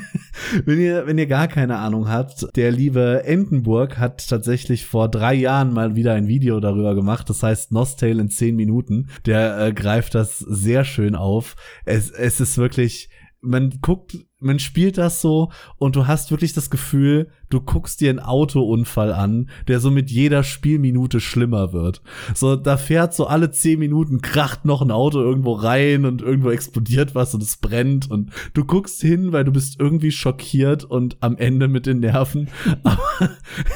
wenn 0.66 0.80
ihr, 0.80 1.08
wenn 1.08 1.18
ihr 1.18 1.28
gar 1.28 1.48
keine 1.48 1.78
Ahnung 1.78 2.10
habt, 2.10 2.46
der 2.58 2.72
liebe 2.72 3.24
Entenburg 3.24 3.98
hat 3.98 4.28
tatsächlich 4.28 4.86
vor 4.86 5.10
drei 5.10 5.34
Jahren 5.34 5.72
mal 5.72 5.96
wieder 5.96 6.14
ein 6.14 6.28
Video 6.28 6.60
darüber 6.60 6.94
gemacht. 6.94 7.30
Das 7.30 7.42
heißt 7.42 7.72
Lost 7.72 8.02
Tale 8.02 8.22
in 8.22 8.30
zehn 8.30 8.58
Minuten. 8.58 9.08
Der 9.26 9.60
äh, 9.60 9.74
greift 9.74 10.14
das 10.14 10.40
sehr 10.40 10.84
schön 10.84 11.16
auf. 11.16 11.56
Es, 11.86 12.12
es 12.12 12.42
ist 12.42 12.58
wirklich, 12.58 13.10
man 13.40 13.80
guckt 13.82 14.18
man 14.40 14.60
spielt 14.60 14.98
das 14.98 15.22
so 15.22 15.52
und 15.78 15.96
du 15.96 16.08
hast 16.08 16.32
wirklich 16.32 16.54
das 16.54 16.70
Gefühl, 16.70 17.30
du 17.50 17.62
guckst 17.62 18.02
dir 18.02 18.10
einen 18.10 18.20
Autounfall 18.20 19.14
an, 19.14 19.50
der 19.68 19.80
so 19.80 19.92
mit 19.92 20.12
jeder 20.12 20.44
Spielminute 20.44 21.20
schlimmer 21.20 21.74
wird. 21.74 22.02
So, 22.34 22.56
da 22.56 22.78
fährt 22.78 23.14
so 23.14 23.28
alle 23.28 23.52
zehn 23.52 23.80
Minuten 23.80 24.22
kracht 24.22 24.66
noch 24.66 24.82
ein 24.82 24.92
Auto 24.92 25.20
irgendwo 25.20 25.54
rein 25.54 26.06
und 26.06 26.22
irgendwo 26.22 26.52
explodiert 26.52 27.16
was 27.16 27.34
und 27.34 27.42
es 27.42 27.58
brennt 27.58 28.10
und 28.10 28.32
du 28.54 28.66
guckst 28.66 29.02
hin, 29.02 29.32
weil 29.32 29.44
du 29.44 29.52
bist 29.52 29.80
irgendwie 29.80 30.12
schockiert 30.12 30.84
und 30.84 31.18
am 31.22 31.38
Ende 31.38 31.68
mit 31.68 31.86
den 31.86 32.00
Nerven. 32.00 32.50
Aber 32.84 33.00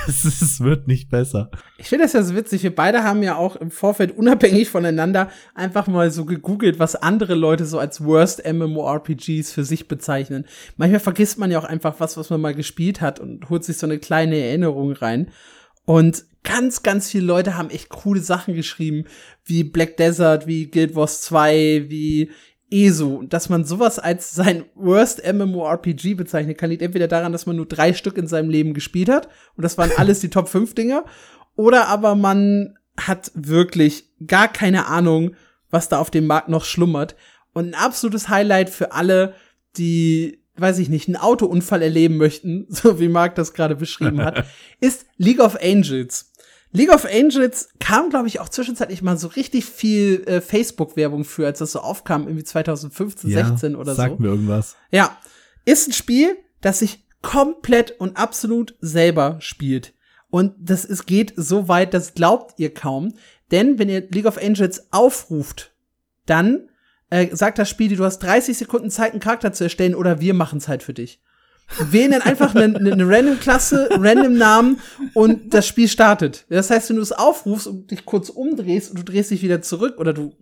es, 0.07 0.25
es 0.25 0.61
wird 0.61 0.87
nicht 0.87 1.09
besser. 1.09 1.49
Ich 1.77 1.89
finde 1.89 2.05
das 2.05 2.13
ja 2.13 2.23
so 2.23 2.35
witzig. 2.35 2.63
Wir 2.63 2.75
beide 2.75 3.03
haben 3.03 3.23
ja 3.23 3.35
auch 3.35 3.55
im 3.55 3.71
Vorfeld 3.71 4.17
unabhängig 4.17 4.69
voneinander 4.69 5.29
einfach 5.55 5.87
mal 5.87 6.11
so 6.11 6.25
gegoogelt, 6.25 6.79
was 6.79 6.95
andere 6.95 7.35
Leute 7.35 7.65
so 7.65 7.79
als 7.79 8.03
Worst 8.03 8.43
MMORPGs 8.45 9.51
für 9.51 9.63
sich 9.63 9.87
bezeichnen 9.87 10.45
manchmal 10.77 10.99
vergisst 10.99 11.37
man 11.37 11.51
ja 11.51 11.59
auch 11.59 11.63
einfach 11.63 11.99
was, 11.99 12.17
was 12.17 12.29
man 12.29 12.41
mal 12.41 12.53
gespielt 12.53 13.01
hat 13.01 13.19
und 13.19 13.49
holt 13.49 13.62
sich 13.65 13.77
so 13.77 13.87
eine 13.87 13.99
kleine 13.99 14.37
Erinnerung 14.37 14.93
rein. 14.93 15.31
Und 15.85 16.25
ganz, 16.43 16.83
ganz 16.83 17.09
viele 17.09 17.25
Leute 17.25 17.57
haben 17.57 17.69
echt 17.69 17.89
coole 17.89 18.21
Sachen 18.21 18.53
geschrieben, 18.53 19.05
wie 19.45 19.63
Black 19.63 19.97
Desert, 19.97 20.47
wie 20.47 20.67
Guild 20.67 20.95
Wars 20.95 21.21
2, 21.21 21.85
wie 21.87 22.31
ESO. 22.69 23.23
Dass 23.23 23.49
man 23.49 23.65
sowas 23.65 23.99
als 23.99 24.33
sein 24.33 24.65
Worst 24.75 25.21
MMORPG 25.25 26.15
bezeichnen 26.15 26.57
kann, 26.57 26.69
liegt 26.69 26.81
entweder 26.81 27.07
daran, 27.07 27.31
dass 27.31 27.45
man 27.45 27.55
nur 27.55 27.67
drei 27.67 27.93
Stück 27.93 28.17
in 28.17 28.27
seinem 28.27 28.49
Leben 28.49 28.73
gespielt 28.73 29.09
hat 29.09 29.27
und 29.55 29.63
das 29.63 29.77
waren 29.77 29.91
alles 29.97 30.19
die 30.19 30.29
Top 30.29 30.49
5 30.49 30.73
Dinger, 30.73 31.05
oder 31.55 31.87
aber 31.87 32.15
man 32.15 32.77
hat 32.97 33.31
wirklich 33.35 34.09
gar 34.25 34.47
keine 34.47 34.87
Ahnung, 34.87 35.35
was 35.69 35.89
da 35.89 35.99
auf 35.99 36.11
dem 36.11 36.27
Markt 36.27 36.49
noch 36.49 36.65
schlummert. 36.65 37.15
Und 37.53 37.69
ein 37.69 37.75
absolutes 37.75 38.29
Highlight 38.29 38.69
für 38.69 38.91
alle, 38.91 39.35
die 39.77 40.42
weiß 40.55 40.79
ich 40.79 40.89
nicht, 40.89 41.07
einen 41.07 41.17
Autounfall 41.17 41.81
erleben 41.81 42.17
möchten, 42.17 42.65
so 42.69 42.99
wie 42.99 43.07
Marc 43.07 43.35
das 43.35 43.53
gerade 43.53 43.75
beschrieben 43.75 44.21
hat, 44.21 44.45
ist 44.79 45.05
League 45.17 45.39
of 45.39 45.57
Angels. 45.61 46.31
League 46.71 46.91
of 46.91 47.05
Angels 47.05 47.69
kam, 47.79 48.09
glaube 48.09 48.27
ich, 48.27 48.39
auch 48.39 48.49
zwischenzeitlich 48.49 49.03
mal 49.03 49.15
so 49.17 49.27
richtig 49.27 49.65
viel 49.65 50.23
äh, 50.25 50.41
Facebook-Werbung 50.41 51.23
für, 51.23 51.45
als 51.45 51.59
das 51.59 51.71
so 51.71 51.79
aufkam, 51.79 52.23
irgendwie 52.23 52.43
2015, 52.43 53.29
ja, 53.29 53.45
16 53.45 53.75
oder 53.75 53.93
sagt 53.93 53.97
so. 53.97 54.11
Sagt 54.13 54.19
mir 54.19 54.27
irgendwas. 54.29 54.75
Ja. 54.91 55.15
Ist 55.65 55.87
ein 55.87 55.93
Spiel, 55.93 56.35
das 56.61 56.79
sich 56.79 57.05
komplett 57.21 57.99
und 57.99 58.17
absolut 58.17 58.75
selber 58.81 59.37
spielt. 59.39 59.93
Und 60.29 60.55
das 60.57 60.83
es 60.83 61.05
geht 61.05 61.33
so 61.35 61.67
weit, 61.67 61.93
das 61.93 62.15
glaubt 62.15 62.55
ihr 62.57 62.73
kaum. 62.73 63.13
Denn 63.51 63.77
wenn 63.77 63.87
ihr 63.87 64.07
League 64.09 64.25
of 64.25 64.41
Angels 64.41 64.87
aufruft, 64.91 65.75
dann 66.25 66.69
äh, 67.13 67.35
sagt 67.35 67.59
das 67.59 67.69
Spiel, 67.69 67.95
du 67.95 68.03
hast 68.03 68.19
30 68.19 68.57
Sekunden 68.57 68.89
Zeit, 68.89 69.11
einen 69.11 69.19
Charakter 69.19 69.53
zu 69.53 69.63
erstellen 69.63 69.93
oder 69.93 70.19
wir 70.19 70.33
machen 70.33 70.59
Zeit 70.59 70.81
für 70.81 70.93
dich. 70.93 71.19
Wählen 71.79 72.11
dann 72.11 72.23
einfach 72.23 72.55
eine, 72.55 72.75
eine 72.75 73.07
random 73.07 73.39
Klasse, 73.39 73.87
random 73.91 74.33
Namen 74.33 74.79
und 75.13 75.53
das 75.53 75.67
Spiel 75.67 75.87
startet. 75.87 76.45
Das 76.49 76.71
heißt, 76.71 76.89
wenn 76.89 76.97
du 76.97 77.03
es 77.03 77.11
aufrufst 77.11 77.67
und 77.67 77.91
dich 77.91 78.05
kurz 78.05 78.29
umdrehst 78.29 78.89
und 78.89 78.99
du 78.99 79.03
drehst 79.03 79.29
dich 79.29 79.43
wieder 79.43 79.61
zurück 79.61 79.99
oder 79.99 80.11
du 80.13 80.33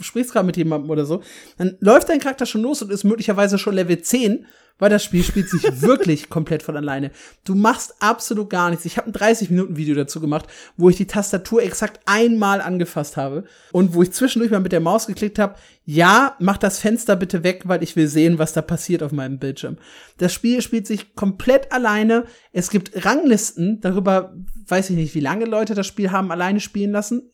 sprichst 0.00 0.32
gerade 0.32 0.46
mit 0.46 0.56
jemandem 0.56 0.90
oder 0.90 1.04
so, 1.04 1.22
dann 1.58 1.76
läuft 1.80 2.08
dein 2.08 2.20
Charakter 2.20 2.46
schon 2.46 2.62
los 2.62 2.82
und 2.82 2.90
ist 2.90 3.04
möglicherweise 3.04 3.58
schon 3.58 3.74
Level 3.74 4.00
10 4.00 4.46
weil 4.78 4.90
das 4.90 5.04
Spiel 5.04 5.22
spielt 5.22 5.48
sich 5.48 5.62
wirklich 5.80 6.28
komplett 6.28 6.62
von 6.62 6.76
alleine. 6.76 7.12
Du 7.44 7.54
machst 7.54 7.94
absolut 8.00 8.50
gar 8.50 8.70
nichts. 8.70 8.84
Ich 8.84 8.96
habe 8.96 9.08
ein 9.08 9.12
30-Minuten-Video 9.12 9.94
dazu 9.94 10.20
gemacht, 10.20 10.46
wo 10.76 10.88
ich 10.88 10.96
die 10.96 11.06
Tastatur 11.06 11.62
exakt 11.62 12.00
einmal 12.06 12.60
angefasst 12.60 13.16
habe 13.16 13.44
und 13.70 13.94
wo 13.94 14.02
ich 14.02 14.12
zwischendurch 14.12 14.50
mal 14.50 14.60
mit 14.60 14.72
der 14.72 14.80
Maus 14.80 15.06
geklickt 15.06 15.38
habe, 15.38 15.54
ja, 15.84 16.36
mach 16.40 16.58
das 16.58 16.78
Fenster 16.78 17.14
bitte 17.14 17.44
weg, 17.44 17.62
weil 17.66 17.82
ich 17.82 17.94
will 17.94 18.08
sehen, 18.08 18.38
was 18.40 18.52
da 18.52 18.62
passiert 18.62 19.02
auf 19.02 19.12
meinem 19.12 19.38
Bildschirm. 19.38 19.78
Das 20.18 20.32
Spiel 20.32 20.62
spielt 20.62 20.86
sich 20.86 21.14
komplett 21.14 21.72
alleine. 21.72 22.24
Es 22.52 22.70
gibt 22.70 23.04
Ranglisten, 23.04 23.80
darüber 23.80 24.34
weiß 24.66 24.90
ich 24.90 24.96
nicht, 24.96 25.14
wie 25.14 25.20
lange 25.20 25.44
Leute 25.44 25.74
das 25.74 25.86
Spiel 25.86 26.10
haben 26.10 26.30
alleine 26.30 26.58
spielen 26.60 26.92
lassen 26.92 27.32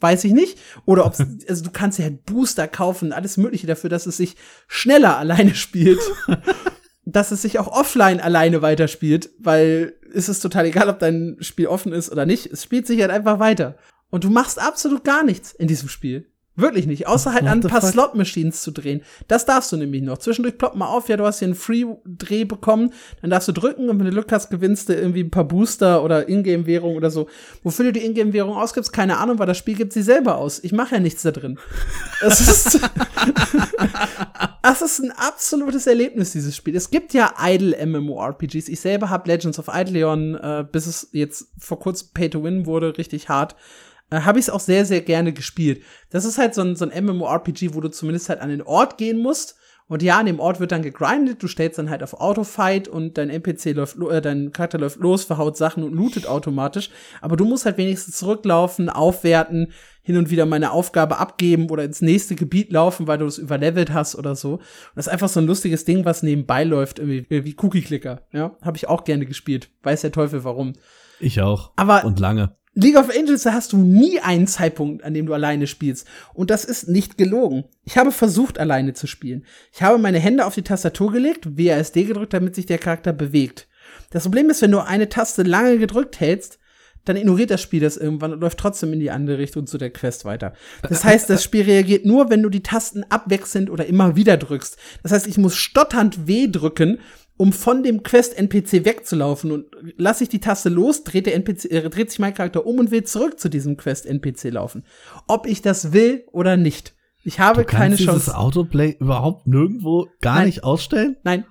weiß 0.00 0.24
ich 0.24 0.32
nicht. 0.32 0.58
Oder 0.84 1.06
ob 1.06 1.14
also 1.48 1.64
du 1.64 1.70
kannst 1.70 1.98
ja 1.98 2.04
halt 2.04 2.24
Booster 2.24 2.68
kaufen, 2.68 3.12
alles 3.12 3.36
Mögliche 3.36 3.66
dafür, 3.66 3.90
dass 3.90 4.06
es 4.06 4.16
sich 4.16 4.36
schneller 4.66 5.16
alleine 5.16 5.54
spielt. 5.54 6.00
dass 7.04 7.30
es 7.30 7.40
sich 7.40 7.58
auch 7.58 7.68
offline 7.68 8.20
alleine 8.20 8.60
weiterspielt, 8.60 9.30
weil 9.38 9.94
es 10.12 10.28
ist 10.28 10.40
total 10.40 10.66
egal, 10.66 10.90
ob 10.90 10.98
dein 10.98 11.38
Spiel 11.40 11.66
offen 11.66 11.92
ist 11.92 12.12
oder 12.12 12.26
nicht. 12.26 12.46
Es 12.46 12.62
spielt 12.62 12.86
sich 12.86 13.00
halt 13.00 13.10
einfach 13.10 13.38
weiter. 13.38 13.76
Und 14.10 14.24
du 14.24 14.30
machst 14.30 14.60
absolut 14.60 15.04
gar 15.04 15.24
nichts 15.24 15.52
in 15.52 15.68
diesem 15.68 15.88
Spiel. 15.88 16.30
Wirklich 16.58 16.88
nicht. 16.88 17.06
Außer 17.06 17.32
halt 17.32 17.44
an 17.44 17.60
ein 17.60 17.70
paar 17.70 17.80
Slot-Machines 17.80 18.62
zu 18.62 18.72
drehen. 18.72 19.02
Das 19.28 19.46
darfst 19.46 19.70
du 19.70 19.76
nämlich 19.76 20.02
noch. 20.02 20.18
Zwischendurch 20.18 20.58
ploppt 20.58 20.74
mal 20.74 20.88
auf, 20.88 21.08
ja, 21.08 21.16
du 21.16 21.24
hast 21.24 21.38
hier 21.38 21.46
einen 21.46 21.54
Free-Dreh 21.54 22.46
bekommen. 22.46 22.92
Dann 23.22 23.30
darfst 23.30 23.46
du 23.46 23.52
drücken 23.52 23.88
und 23.88 24.00
wenn 24.00 24.06
du 24.06 24.10
Glück 24.10 24.32
hast, 24.32 24.50
gewinnst 24.50 24.88
du 24.88 24.94
irgendwie 24.94 25.22
ein 25.22 25.30
paar 25.30 25.44
Booster 25.44 26.02
oder 26.02 26.28
Ingame-Währung 26.28 26.96
oder 26.96 27.12
so. 27.12 27.28
Wofür 27.62 27.84
du 27.84 27.92
die 27.92 28.04
Ingame-Währung 28.04 28.56
ausgibst, 28.56 28.92
keine 28.92 29.18
Ahnung, 29.18 29.38
weil 29.38 29.46
das 29.46 29.56
Spiel 29.56 29.76
gibt 29.76 29.92
sie 29.92 30.02
selber 30.02 30.36
aus. 30.36 30.58
Ich 30.64 30.72
mache 30.72 30.96
ja 30.96 31.00
nichts 31.00 31.22
da 31.22 31.30
drin. 31.30 31.60
Das 32.20 32.40
ist, 32.40 32.80
das 34.62 34.82
ist 34.82 34.98
ein 34.98 35.12
absolutes 35.12 35.86
Erlebnis, 35.86 36.32
dieses 36.32 36.56
Spiel. 36.56 36.74
Es 36.74 36.90
gibt 36.90 37.14
ja 37.14 37.34
idle 37.40 37.86
MMORPGs. 37.86 38.68
Ich 38.68 38.80
selber 38.80 39.10
habe 39.10 39.30
Legends 39.30 39.60
of 39.60 39.68
Idleon, 39.72 40.34
äh, 40.34 40.64
bis 40.70 40.86
es 40.86 41.08
jetzt 41.12 41.46
vor 41.56 41.78
kurzem 41.78 42.08
Pay-to-Win 42.14 42.66
wurde, 42.66 42.98
richtig 42.98 43.28
hart 43.28 43.54
äh, 44.10 44.20
habe 44.20 44.38
ich 44.38 44.46
es 44.46 44.50
auch 44.50 44.60
sehr, 44.60 44.84
sehr 44.84 45.00
gerne 45.00 45.32
gespielt. 45.32 45.82
Das 46.10 46.24
ist 46.24 46.38
halt 46.38 46.54
so 46.54 46.62
ein, 46.62 46.76
so 46.76 46.88
ein 46.88 47.04
MMORPG, 47.04 47.74
wo 47.74 47.80
du 47.80 47.88
zumindest 47.88 48.28
halt 48.28 48.40
an 48.40 48.50
den 48.50 48.62
Ort 48.62 48.98
gehen 48.98 49.18
musst. 49.18 49.56
Und 49.88 50.02
ja, 50.02 50.18
an 50.18 50.26
dem 50.26 50.38
Ort 50.38 50.60
wird 50.60 50.70
dann 50.70 50.82
gegrindet, 50.82 51.42
du 51.42 51.48
stellst 51.48 51.78
dann 51.78 51.88
halt 51.88 52.02
auf 52.02 52.20
Autofight 52.20 52.88
und 52.88 53.16
dein 53.16 53.30
NPC 53.30 53.74
läuft, 53.74 53.96
äh, 53.98 54.20
dein 54.20 54.52
Charakter 54.52 54.78
läuft 54.78 55.00
los, 55.00 55.24
verhaut 55.24 55.56
Sachen 55.56 55.82
und 55.82 55.94
lootet 55.94 56.26
automatisch. 56.26 56.90
Aber 57.22 57.38
du 57.38 57.46
musst 57.46 57.64
halt 57.64 57.78
wenigstens 57.78 58.18
zurücklaufen, 58.18 58.90
aufwerten, 58.90 59.72
hin 60.02 60.18
und 60.18 60.30
wieder 60.30 60.44
meine 60.44 60.72
Aufgabe 60.72 61.18
abgeben 61.18 61.70
oder 61.70 61.84
ins 61.84 62.02
nächste 62.02 62.34
Gebiet 62.34 62.70
laufen, 62.70 63.06
weil 63.06 63.16
du 63.16 63.24
es 63.24 63.38
überlevelt 63.38 63.92
hast 63.92 64.14
oder 64.14 64.36
so. 64.36 64.54
Und 64.54 64.62
das 64.94 65.06
ist 65.06 65.12
einfach 65.12 65.28
so 65.30 65.40
ein 65.40 65.46
lustiges 65.46 65.86
Ding, 65.86 66.04
was 66.04 66.22
nebenbei 66.22 66.64
läuft, 66.64 66.98
irgendwie 66.98 67.26
wie 67.28 67.56
Cookie 67.58 67.82
Clicker. 67.82 68.22
Ja, 68.32 68.56
habe 68.60 68.76
ich 68.76 68.88
auch 68.88 69.04
gerne 69.04 69.24
gespielt. 69.24 69.70
Weiß 69.82 70.02
der 70.02 70.12
Teufel 70.12 70.44
warum. 70.44 70.74
Ich 71.18 71.40
auch. 71.40 71.72
Aber 71.76 72.04
und 72.04 72.20
lange. 72.20 72.57
League 72.80 72.96
of 72.96 73.10
Angels, 73.10 73.42
da 73.42 73.54
hast 73.54 73.72
du 73.72 73.76
nie 73.76 74.20
einen 74.20 74.46
Zeitpunkt, 74.46 75.02
an 75.02 75.12
dem 75.12 75.26
du 75.26 75.34
alleine 75.34 75.66
spielst. 75.66 76.06
Und 76.32 76.50
das 76.50 76.64
ist 76.64 76.88
nicht 76.88 77.18
gelogen. 77.18 77.64
Ich 77.84 77.98
habe 77.98 78.12
versucht, 78.12 78.60
alleine 78.60 78.94
zu 78.94 79.08
spielen. 79.08 79.44
Ich 79.72 79.82
habe 79.82 79.98
meine 79.98 80.20
Hände 80.20 80.46
auf 80.46 80.54
die 80.54 80.62
Tastatur 80.62 81.10
gelegt, 81.10 81.58
WASD 81.58 82.04
gedrückt, 82.04 82.32
damit 82.34 82.54
sich 82.54 82.66
der 82.66 82.78
Charakter 82.78 83.12
bewegt. 83.12 83.66
Das 84.10 84.22
Problem 84.22 84.48
ist, 84.48 84.62
wenn 84.62 84.70
du 84.70 84.78
eine 84.78 85.08
Taste 85.08 85.42
lange 85.42 85.78
gedrückt 85.78 86.20
hältst, 86.20 86.60
dann 87.04 87.16
ignoriert 87.16 87.50
das 87.50 87.62
Spiel 87.62 87.80
das 87.80 87.96
irgendwann 87.96 88.32
und 88.32 88.40
läuft 88.40 88.58
trotzdem 88.58 88.92
in 88.92 89.00
die 89.00 89.10
andere 89.10 89.38
Richtung 89.38 89.66
zu 89.66 89.76
der 89.76 89.90
Quest 89.90 90.24
weiter. 90.24 90.52
Das 90.88 91.02
heißt, 91.02 91.28
das 91.28 91.42
Spiel 91.42 91.62
reagiert 91.62 92.04
nur, 92.04 92.30
wenn 92.30 92.42
du 92.42 92.48
die 92.48 92.62
Tasten 92.62 93.02
abwechselnd 93.08 93.70
oder 93.70 93.86
immer 93.86 94.14
wieder 94.14 94.36
drückst. 94.36 94.76
Das 95.02 95.10
heißt, 95.10 95.26
ich 95.26 95.38
muss 95.38 95.56
stotternd 95.56 96.28
W 96.28 96.46
drücken, 96.46 97.00
um 97.38 97.52
von 97.54 97.82
dem 97.82 98.02
Quest-NPC 98.02 98.84
wegzulaufen. 98.84 99.52
Und 99.52 99.66
lasse 99.96 100.24
ich 100.24 100.28
die 100.28 100.40
Taste 100.40 100.68
los, 100.68 101.04
dreht, 101.04 101.24
der 101.24 101.34
NPC, 101.36 101.64
äh, 101.70 101.88
dreht 101.88 102.10
sich 102.10 102.18
mein 102.18 102.34
Charakter 102.34 102.66
um 102.66 102.78
und 102.78 102.90
will 102.90 103.04
zurück 103.04 103.40
zu 103.40 103.48
diesem 103.48 103.78
Quest-NPC 103.78 104.50
laufen. 104.50 104.84
Ob 105.26 105.46
ich 105.46 105.62
das 105.62 105.92
will 105.92 106.24
oder 106.32 106.58
nicht. 106.58 106.94
Ich 107.24 107.40
habe 107.40 107.62
du 107.62 107.66
kannst 107.66 107.78
keine 107.78 107.96
dieses 107.96 108.12
Chance. 108.12 108.36
Autoplay 108.36 108.96
überhaupt 108.98 109.46
nirgendwo 109.46 110.08
gar 110.20 110.36
Nein. 110.36 110.46
nicht 110.46 110.64
ausstellen? 110.64 111.16
Nein. 111.22 111.44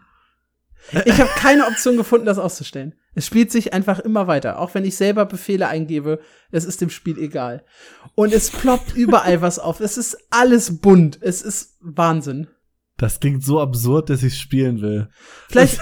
Ich 1.06 1.20
habe 1.20 1.30
keine 1.36 1.66
Option 1.66 1.98
gefunden, 1.98 2.26
das 2.26 2.38
auszustellen. 2.38 2.96
Es 3.14 3.26
spielt 3.26 3.52
sich 3.52 3.74
einfach 3.74 4.00
immer 4.00 4.28
weiter. 4.28 4.60
Auch 4.60 4.74
wenn 4.74 4.86
ich 4.86 4.96
selber 4.96 5.26
Befehle 5.26 5.68
eingebe, 5.68 6.20
es 6.52 6.66
ist 6.66 6.82
dem 6.82 6.90
Spiel 6.90 7.18
egal. 7.18 7.66
Und 8.16 8.32
es 8.32 8.52
ploppt 8.52 8.96
überall 8.96 9.42
was 9.42 9.58
auf. 9.58 9.80
Es 9.80 9.98
ist 9.98 10.18
alles 10.30 10.80
bunt. 10.80 11.18
Es 11.22 11.42
ist 11.42 11.78
Wahnsinn. 11.82 12.48
Das 12.98 13.20
klingt 13.20 13.44
so 13.44 13.62
absurd, 13.62 14.10
dass 14.10 14.24
ich 14.24 14.40
spielen 14.40 14.82
will. 14.82 15.10
Vielleicht, 15.50 15.80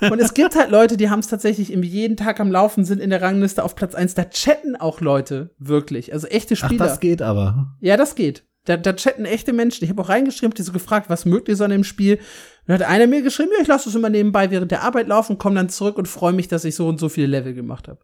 und 0.00 0.20
es 0.20 0.34
gibt 0.34 0.54
halt 0.56 0.70
Leute, 0.70 0.98
die 0.98 1.08
haben 1.08 1.20
es 1.20 1.28
tatsächlich 1.28 1.72
irgendwie 1.72 1.88
jeden 1.88 2.16
Tag 2.16 2.38
am 2.38 2.52
Laufen, 2.52 2.84
sind 2.84 3.00
in 3.00 3.10
der 3.10 3.22
Rangliste 3.22 3.64
auf 3.64 3.74
Platz 3.74 3.94
eins. 3.94 4.14
Da 4.14 4.24
chatten 4.24 4.76
auch 4.76 5.00
Leute, 5.00 5.54
wirklich. 5.58 6.12
Also 6.12 6.26
echte 6.26 6.54
Ach, 6.54 6.66
Spieler. 6.66 6.86
das 6.86 7.00
geht 7.00 7.22
aber. 7.22 7.74
ja, 7.80 7.96
das 7.96 8.14
geht. 8.14 8.44
Da, 8.66 8.76
da 8.76 8.92
chatten 8.92 9.24
echte 9.24 9.54
Menschen. 9.54 9.84
Ich 9.84 9.90
habe 9.90 10.02
auch 10.02 10.10
reingeschrieben, 10.10 10.54
die 10.54 10.62
so 10.62 10.72
gefragt, 10.72 11.08
was 11.08 11.24
mögt 11.24 11.48
ihr 11.48 11.56
so 11.56 11.64
an 11.64 11.70
dem 11.70 11.82
Spiel? 11.82 12.16
Und 12.16 12.22
dann 12.66 12.80
hat 12.80 12.88
einer 12.88 13.06
mir 13.06 13.22
geschrieben, 13.22 13.50
ja, 13.56 13.62
ich 13.62 13.68
lasse 13.68 13.88
es 13.88 13.94
immer 13.94 14.10
nebenbei 14.10 14.50
während 14.50 14.70
der 14.70 14.82
Arbeit 14.82 15.08
laufen, 15.08 15.38
komme 15.38 15.54
dann 15.54 15.70
zurück 15.70 15.96
und 15.96 16.08
freue 16.08 16.34
mich, 16.34 16.48
dass 16.48 16.66
ich 16.66 16.74
so 16.74 16.86
und 16.86 17.00
so 17.00 17.08
viele 17.08 17.28
Level 17.28 17.54
gemacht 17.54 17.88
habe. 17.88 18.00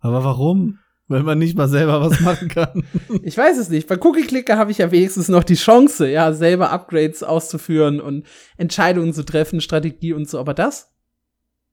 Aber 0.00 0.24
warum? 0.24 0.80
Wenn 1.10 1.24
man 1.24 1.38
nicht 1.38 1.58
mal 1.58 1.68
selber 1.68 2.00
was 2.00 2.20
machen 2.20 2.46
kann. 2.48 2.84
Ich 3.24 3.36
weiß 3.36 3.58
es 3.58 3.68
nicht. 3.68 3.88
Bei 3.88 3.98
Cookie 4.00 4.22
Clicker 4.22 4.56
habe 4.56 4.70
ich 4.70 4.78
ja 4.78 4.92
wenigstens 4.92 5.28
noch 5.28 5.42
die 5.42 5.56
Chance, 5.56 6.08
ja, 6.08 6.32
selber 6.32 6.70
Upgrades 6.70 7.24
auszuführen 7.24 8.00
und 8.00 8.26
Entscheidungen 8.56 9.12
zu 9.12 9.24
treffen, 9.24 9.60
Strategie 9.60 10.12
und 10.12 10.28
so. 10.28 10.38
Aber 10.38 10.54
das? 10.54 10.94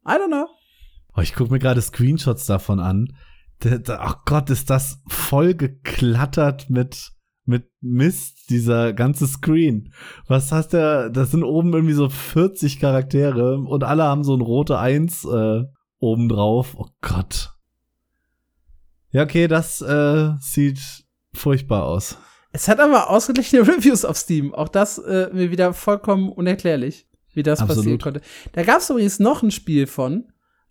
I 0.08 0.14
don't 0.14 0.30
know. 0.30 0.48
Oh, 1.16 1.22
ich 1.22 1.36
gucke 1.36 1.52
mir 1.54 1.60
gerade 1.60 1.82
Screenshots 1.82 2.48
davon 2.48 2.80
an. 2.80 3.16
Ach 3.90 4.26
Gott, 4.26 4.50
ist 4.50 4.72
das 4.72 5.04
voll 5.08 5.54
geklattert 5.54 6.72
mit, 6.72 7.12
mit 7.46 7.70
Mist, 7.80 8.50
dieser 8.50 8.94
ganze 8.94 9.28
Screen. 9.28 9.94
Was 10.28 10.52
hast 10.52 10.74
der, 10.74 11.12
das 11.12 11.30
sind 11.30 11.44
oben 11.44 11.74
irgendwie 11.74 11.94
so 11.94 12.10
40 12.10 12.80
Charaktere 12.80 13.60
und 13.60 13.84
alle 13.84 14.04
haben 14.04 14.24
so 14.24 14.36
ein 14.36 14.42
rote 14.42 14.80
Eins 14.80 15.26
äh, 15.26 15.64
oben 16.00 16.28
drauf. 16.28 16.76
Oh 16.76 16.88
Gott. 17.02 17.57
Ja, 19.18 19.24
okay, 19.24 19.48
das 19.48 19.82
äh, 19.82 20.30
sieht 20.40 20.80
furchtbar 21.34 21.88
aus. 21.88 22.20
Es 22.52 22.68
hat 22.68 22.80
aber 22.80 23.10
ausgeglichene 23.10 23.64
Reviews 23.68 24.06
auf 24.06 24.16
Steam. 24.16 24.54
Auch 24.54 24.70
das 24.70 25.00
äh, 25.00 25.30
mir 25.34 25.50
wieder 25.50 25.74
vollkommen 25.74 26.32
unerklärlich, 26.32 27.08
wie 27.34 27.42
das 27.42 27.60
Absolut. 27.60 27.78
passieren 27.78 28.00
konnte. 28.00 28.22
Da 28.52 28.62
gab 28.62 28.78
es 28.78 28.92
übrigens 28.92 29.18
noch 29.18 29.42
ein 29.42 29.50
Spiel 29.50 29.88
von, 29.88 30.26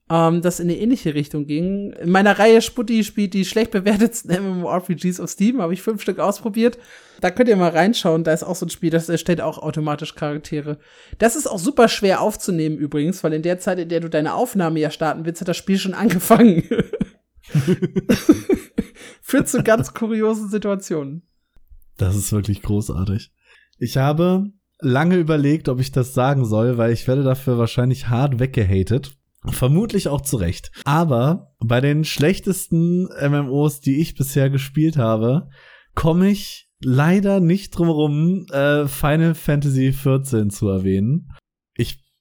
ähm, 0.08 0.42
das 0.42 0.60
in 0.60 0.70
eine 0.70 0.78
ähnliche 0.78 1.14
Richtung 1.14 1.46
ging. 1.46 1.90
In 1.94 2.10
meiner 2.10 2.38
Reihe 2.38 2.62
Sputti 2.62 3.02
spielt 3.02 3.34
die 3.34 3.44
schlecht 3.44 3.72
bewertetsten 3.72 4.30
MMORPGs 4.60 5.18
auf 5.18 5.28
Steam, 5.28 5.60
habe 5.60 5.74
ich 5.74 5.82
fünf 5.82 6.02
Stück 6.02 6.20
ausprobiert. 6.20 6.78
Da 7.20 7.32
könnt 7.32 7.48
ihr 7.48 7.56
mal 7.56 7.72
reinschauen. 7.72 8.22
Da 8.22 8.32
ist 8.32 8.44
auch 8.44 8.54
so 8.54 8.66
ein 8.66 8.70
Spiel, 8.70 8.90
das 8.90 9.08
erstellt 9.08 9.40
auch 9.40 9.58
automatisch 9.58 10.14
Charaktere. 10.14 10.78
Das 11.18 11.34
ist 11.34 11.48
auch 11.48 11.58
super 11.58 11.88
schwer 11.88 12.20
aufzunehmen 12.20 12.78
übrigens, 12.78 13.24
weil 13.24 13.32
in 13.32 13.42
der 13.42 13.58
Zeit, 13.58 13.80
in 13.80 13.88
der 13.88 13.98
du 13.98 14.08
deine 14.08 14.34
Aufnahme 14.34 14.78
ja 14.78 14.92
starten 14.92 15.24
willst, 15.24 15.40
hat 15.40 15.48
das 15.48 15.56
Spiel 15.56 15.78
schon 15.78 15.94
angefangen. 15.94 16.62
Führt 19.22 19.48
zu 19.48 19.62
ganz 19.62 19.94
kuriosen 19.94 20.48
Situationen. 20.48 21.22
Das 21.96 22.16
ist 22.16 22.32
wirklich 22.32 22.62
großartig. 22.62 23.32
Ich 23.78 23.96
habe 23.96 24.50
lange 24.80 25.16
überlegt, 25.16 25.68
ob 25.68 25.80
ich 25.80 25.92
das 25.92 26.14
sagen 26.14 26.44
soll, 26.44 26.78
weil 26.78 26.92
ich 26.92 27.06
werde 27.08 27.22
dafür 27.22 27.58
wahrscheinlich 27.58 28.08
hart 28.08 28.38
weggehatet. 28.38 29.16
Vermutlich 29.48 30.08
auch 30.08 30.20
zu 30.20 30.36
Recht. 30.36 30.70
Aber 30.84 31.54
bei 31.60 31.80
den 31.80 32.04
schlechtesten 32.04 33.04
MMOs, 33.04 33.80
die 33.80 34.00
ich 34.00 34.16
bisher 34.16 34.50
gespielt 34.50 34.96
habe, 34.96 35.48
komme 35.94 36.30
ich 36.30 36.68
leider 36.80 37.40
nicht 37.40 37.70
drum 37.70 37.86
herum, 37.86 38.46
äh, 38.50 38.86
Final 38.86 39.34
Fantasy 39.34 39.90
XIV 39.92 40.48
zu 40.48 40.68
erwähnen. 40.68 41.32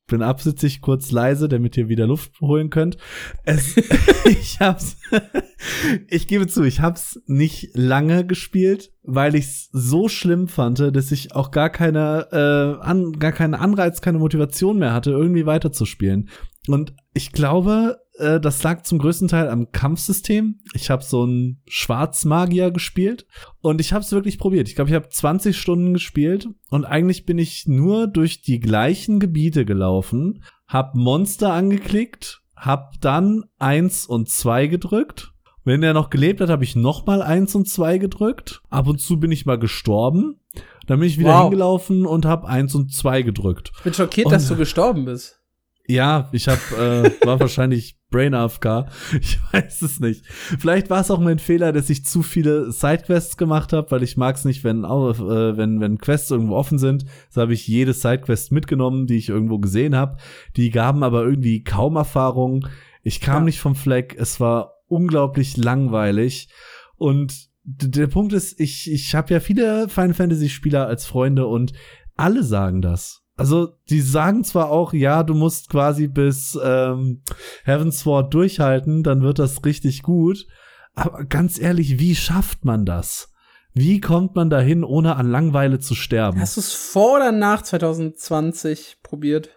Bin 0.07 0.21
absichtlich 0.21 0.81
kurz 0.81 1.11
leise, 1.11 1.49
damit 1.49 1.77
ihr 1.77 1.89
wieder 1.89 2.05
Luft 2.05 2.39
holen 2.39 2.69
könnt. 2.69 2.97
Es, 3.43 3.75
ich 4.25 4.59
hab's, 4.59 4.97
ich 6.07 6.27
gebe 6.27 6.47
zu, 6.47 6.63
ich 6.63 6.81
hab's 6.81 7.19
nicht 7.25 7.69
lange 7.73 8.25
gespielt, 8.25 8.91
weil 9.03 9.35
ich's 9.35 9.69
so 9.71 10.07
schlimm 10.07 10.47
fand, 10.47 10.79
dass 10.79 11.11
ich 11.11 11.33
auch 11.35 11.51
gar 11.51 11.69
keine, 11.69 12.27
äh, 12.31 12.85
an, 12.85 13.13
gar 13.13 13.31
keinen 13.31 13.55
Anreiz, 13.55 14.01
keine 14.01 14.19
Motivation 14.19 14.77
mehr 14.77 14.93
hatte, 14.93 15.11
irgendwie 15.11 15.45
weiterzuspielen. 15.45 16.29
Und 16.67 16.95
ich 17.13 17.31
glaube, 17.31 17.97
äh, 18.20 18.39
das 18.39 18.61
lag 18.63 18.84
zum 18.84 18.97
größten 18.99 19.28
Teil 19.28 19.49
am 19.49 19.72
Kampfsystem. 19.72 20.59
Ich 20.74 20.89
habe 20.89 21.03
so 21.03 21.24
einen 21.24 21.61
Schwarzmagier 21.68 22.72
gespielt 22.72 23.26
und 23.61 23.82
ich 23.82 23.93
habe 23.93 24.03
es 24.03 24.11
wirklich 24.11 24.38
probiert. 24.38 24.68
Ich 24.68 24.76
glaube, 24.76 24.89
ich 24.89 24.95
habe 24.95 25.09
20 25.09 25.57
Stunden 25.57 25.93
gespielt 25.93 26.47
und 26.70 26.86
eigentlich 26.86 27.26
bin 27.26 27.38
ich 27.38 27.68
nur 27.68 28.07
durch 28.07 28.41
die 28.41 28.59
gleichen 28.59 29.20
Gebiete 29.20 29.66
gelaufen, 29.66 30.43
hab 30.68 30.95
Monster 30.95 31.53
angeklickt, 31.53 32.41
hab 32.55 32.99
dann 33.01 33.43
eins 33.59 34.05
und 34.05 34.30
zwei 34.30 34.68
gedrückt. 34.68 35.32
Wenn 35.63 35.82
er 35.82 35.93
noch 35.95 36.11
gelebt 36.11 36.41
hat, 36.41 36.49
habe 36.49 36.63
ich 36.63 36.76
noch 36.76 37.07
mal 37.07 37.24
eins 37.24 37.55
und 37.55 37.68
zwei 37.68 37.97
gedrückt. 37.97 38.61
Ab 38.70 38.88
und 38.88 39.01
zu 39.01 39.20
bin 39.20 39.32
ich 39.32 39.45
mal 39.47 39.57
gestorben 39.57 40.39
Dann 40.88 40.99
bin 40.99 41.09
ich 41.09 41.18
wieder 41.18 41.30
Wow. 41.34 41.41
hingelaufen 41.45 42.05
und 42.05 42.26
habe 42.26 42.47
eins 42.47 42.76
und 42.76 42.93
zwei 42.93 43.24
gedrückt. 43.24 43.72
Ich 43.78 43.84
bin 43.84 43.93
schockiert, 43.95 44.28
Und- 44.28 44.32
dass 44.34 44.47
du 44.47 44.55
gestorben 44.55 45.05
bist. 45.05 45.41
Ja, 45.88 46.29
ich 46.31 46.47
hab, 46.47 46.59
äh, 46.71 47.11
war 47.25 47.39
wahrscheinlich 47.39 47.95
Brain 48.09 48.33
AFK. 48.33 48.88
Ich 49.19 49.39
weiß 49.51 49.81
es 49.83 49.99
nicht. 49.99 50.25
Vielleicht 50.25 50.89
war 50.89 51.01
es 51.01 51.11
auch 51.11 51.19
mein 51.19 51.38
Fehler, 51.38 51.73
dass 51.73 51.89
ich 51.89 52.05
zu 52.05 52.23
viele 52.23 52.71
Sidequests 52.71 53.38
gemacht 53.38 53.73
habe, 53.73 53.91
weil 53.91 54.01
ich 54.03 54.17
mag 54.17 54.36
es 54.36 54.45
nicht, 54.45 54.63
wenn, 54.63 54.83
äh, 54.83 55.57
wenn, 55.57 55.79
wenn 55.81 55.97
Quests 55.97 56.31
irgendwo 56.31 56.55
offen 56.55 56.79
sind. 56.79 57.05
So 57.29 57.41
habe 57.41 57.53
ich 57.53 57.67
jede 57.67 57.93
Sidequest 57.93 58.51
mitgenommen, 58.51 59.05
die 59.05 59.17
ich 59.17 59.29
irgendwo 59.29 59.59
gesehen 59.59 59.95
habe. 59.95 60.17
Die 60.55 60.69
gaben 60.71 61.03
aber 61.03 61.23
irgendwie 61.23 61.63
kaum 61.63 61.97
Erfahrung. 61.97 62.67
Ich 63.03 63.21
kam 63.21 63.41
Ja. 63.41 63.45
nicht 63.45 63.59
vom 63.59 63.75
Fleck. 63.75 64.15
Es 64.17 64.39
war 64.39 64.75
unglaublich 64.88 65.57
langweilig. 65.57 66.49
Und 66.95 67.33
der 67.63 68.07
Punkt 68.07 68.33
ist, 68.33 68.59
ich, 68.59 68.89
ich 68.91 69.13
habe 69.13 69.33
ja 69.33 69.39
viele 69.39 69.89
Final 69.89 70.13
Fantasy 70.13 70.49
Spieler 70.49 70.88
als 70.88 71.05
Freunde 71.05 71.47
und 71.47 71.73
alle 72.15 72.43
sagen 72.43 72.81
das. 72.81 73.23
Also, 73.38 73.73
die 73.89 74.01
sagen 74.01 74.43
zwar 74.43 74.69
auch, 74.69 74.93
ja, 74.93 75.23
du 75.23 75.33
musst 75.33 75.69
quasi 75.69 76.07
bis 76.07 76.57
ähm, 76.63 77.21
Heaven's 77.65 77.99
Sword 77.99 78.33
durchhalten, 78.33 79.03
dann 79.03 79.21
wird 79.21 79.39
das 79.39 79.65
richtig 79.65 80.03
gut. 80.03 80.47
Aber 80.93 81.25
ganz 81.25 81.59
ehrlich, 81.59 81.99
wie 81.99 82.15
schafft 82.15 82.63
man 82.63 82.86
das? 82.86 83.33
Wie 83.73 83.99
kommt 83.99 84.36
man 84.36 84.49
dahin, 84.49 84.86
ohne 84.86 85.17
an 85.17 85.29
Langweile 85.29 85.79
zu 85.79 85.95
sterben? 85.95 86.39
Hast 86.39 86.55
du 86.55 86.61
es 86.61 86.73
vor 86.73 87.17
oder 87.17 87.33
nach 87.33 87.61
2020 87.61 88.99
probiert? 89.03 89.49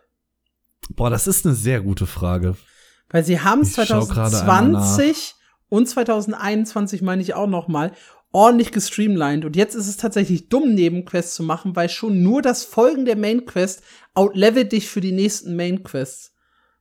Boah, 0.90 1.08
das 1.08 1.28
ist 1.28 1.46
eine 1.46 1.54
sehr 1.54 1.80
gute 1.80 2.06
Frage. 2.06 2.56
Weil 3.10 3.24
sie 3.24 3.40
haben 3.40 3.60
es 3.60 3.78
Ich 3.78 3.86
schau 3.86 4.06
gerade 4.06 4.40
einmal 4.40 4.68
nach. 4.70 4.96
2020 4.96 5.34
und 5.68 5.88
2021, 5.88 7.02
meine 7.02 7.22
ich 7.22 7.34
auch 7.34 7.46
noch 7.46 7.68
mal, 7.68 7.92
ordentlich 8.32 8.72
gestreamlined. 8.72 9.44
Und 9.44 9.56
jetzt 9.56 9.74
ist 9.74 9.88
es 9.88 9.96
tatsächlich 9.96 10.48
dumm, 10.48 10.74
Nebenquests 10.74 11.34
zu 11.34 11.42
machen, 11.42 11.76
weil 11.76 11.88
schon 11.88 12.22
nur 12.22 12.42
das 12.42 12.64
Folgen 12.64 13.04
der 13.04 13.16
Main-Quest 13.16 13.82
outlevelt 14.14 14.72
dich 14.72 14.88
für 14.88 15.00
die 15.00 15.12
nächsten 15.12 15.56
Main-Quests. 15.56 16.34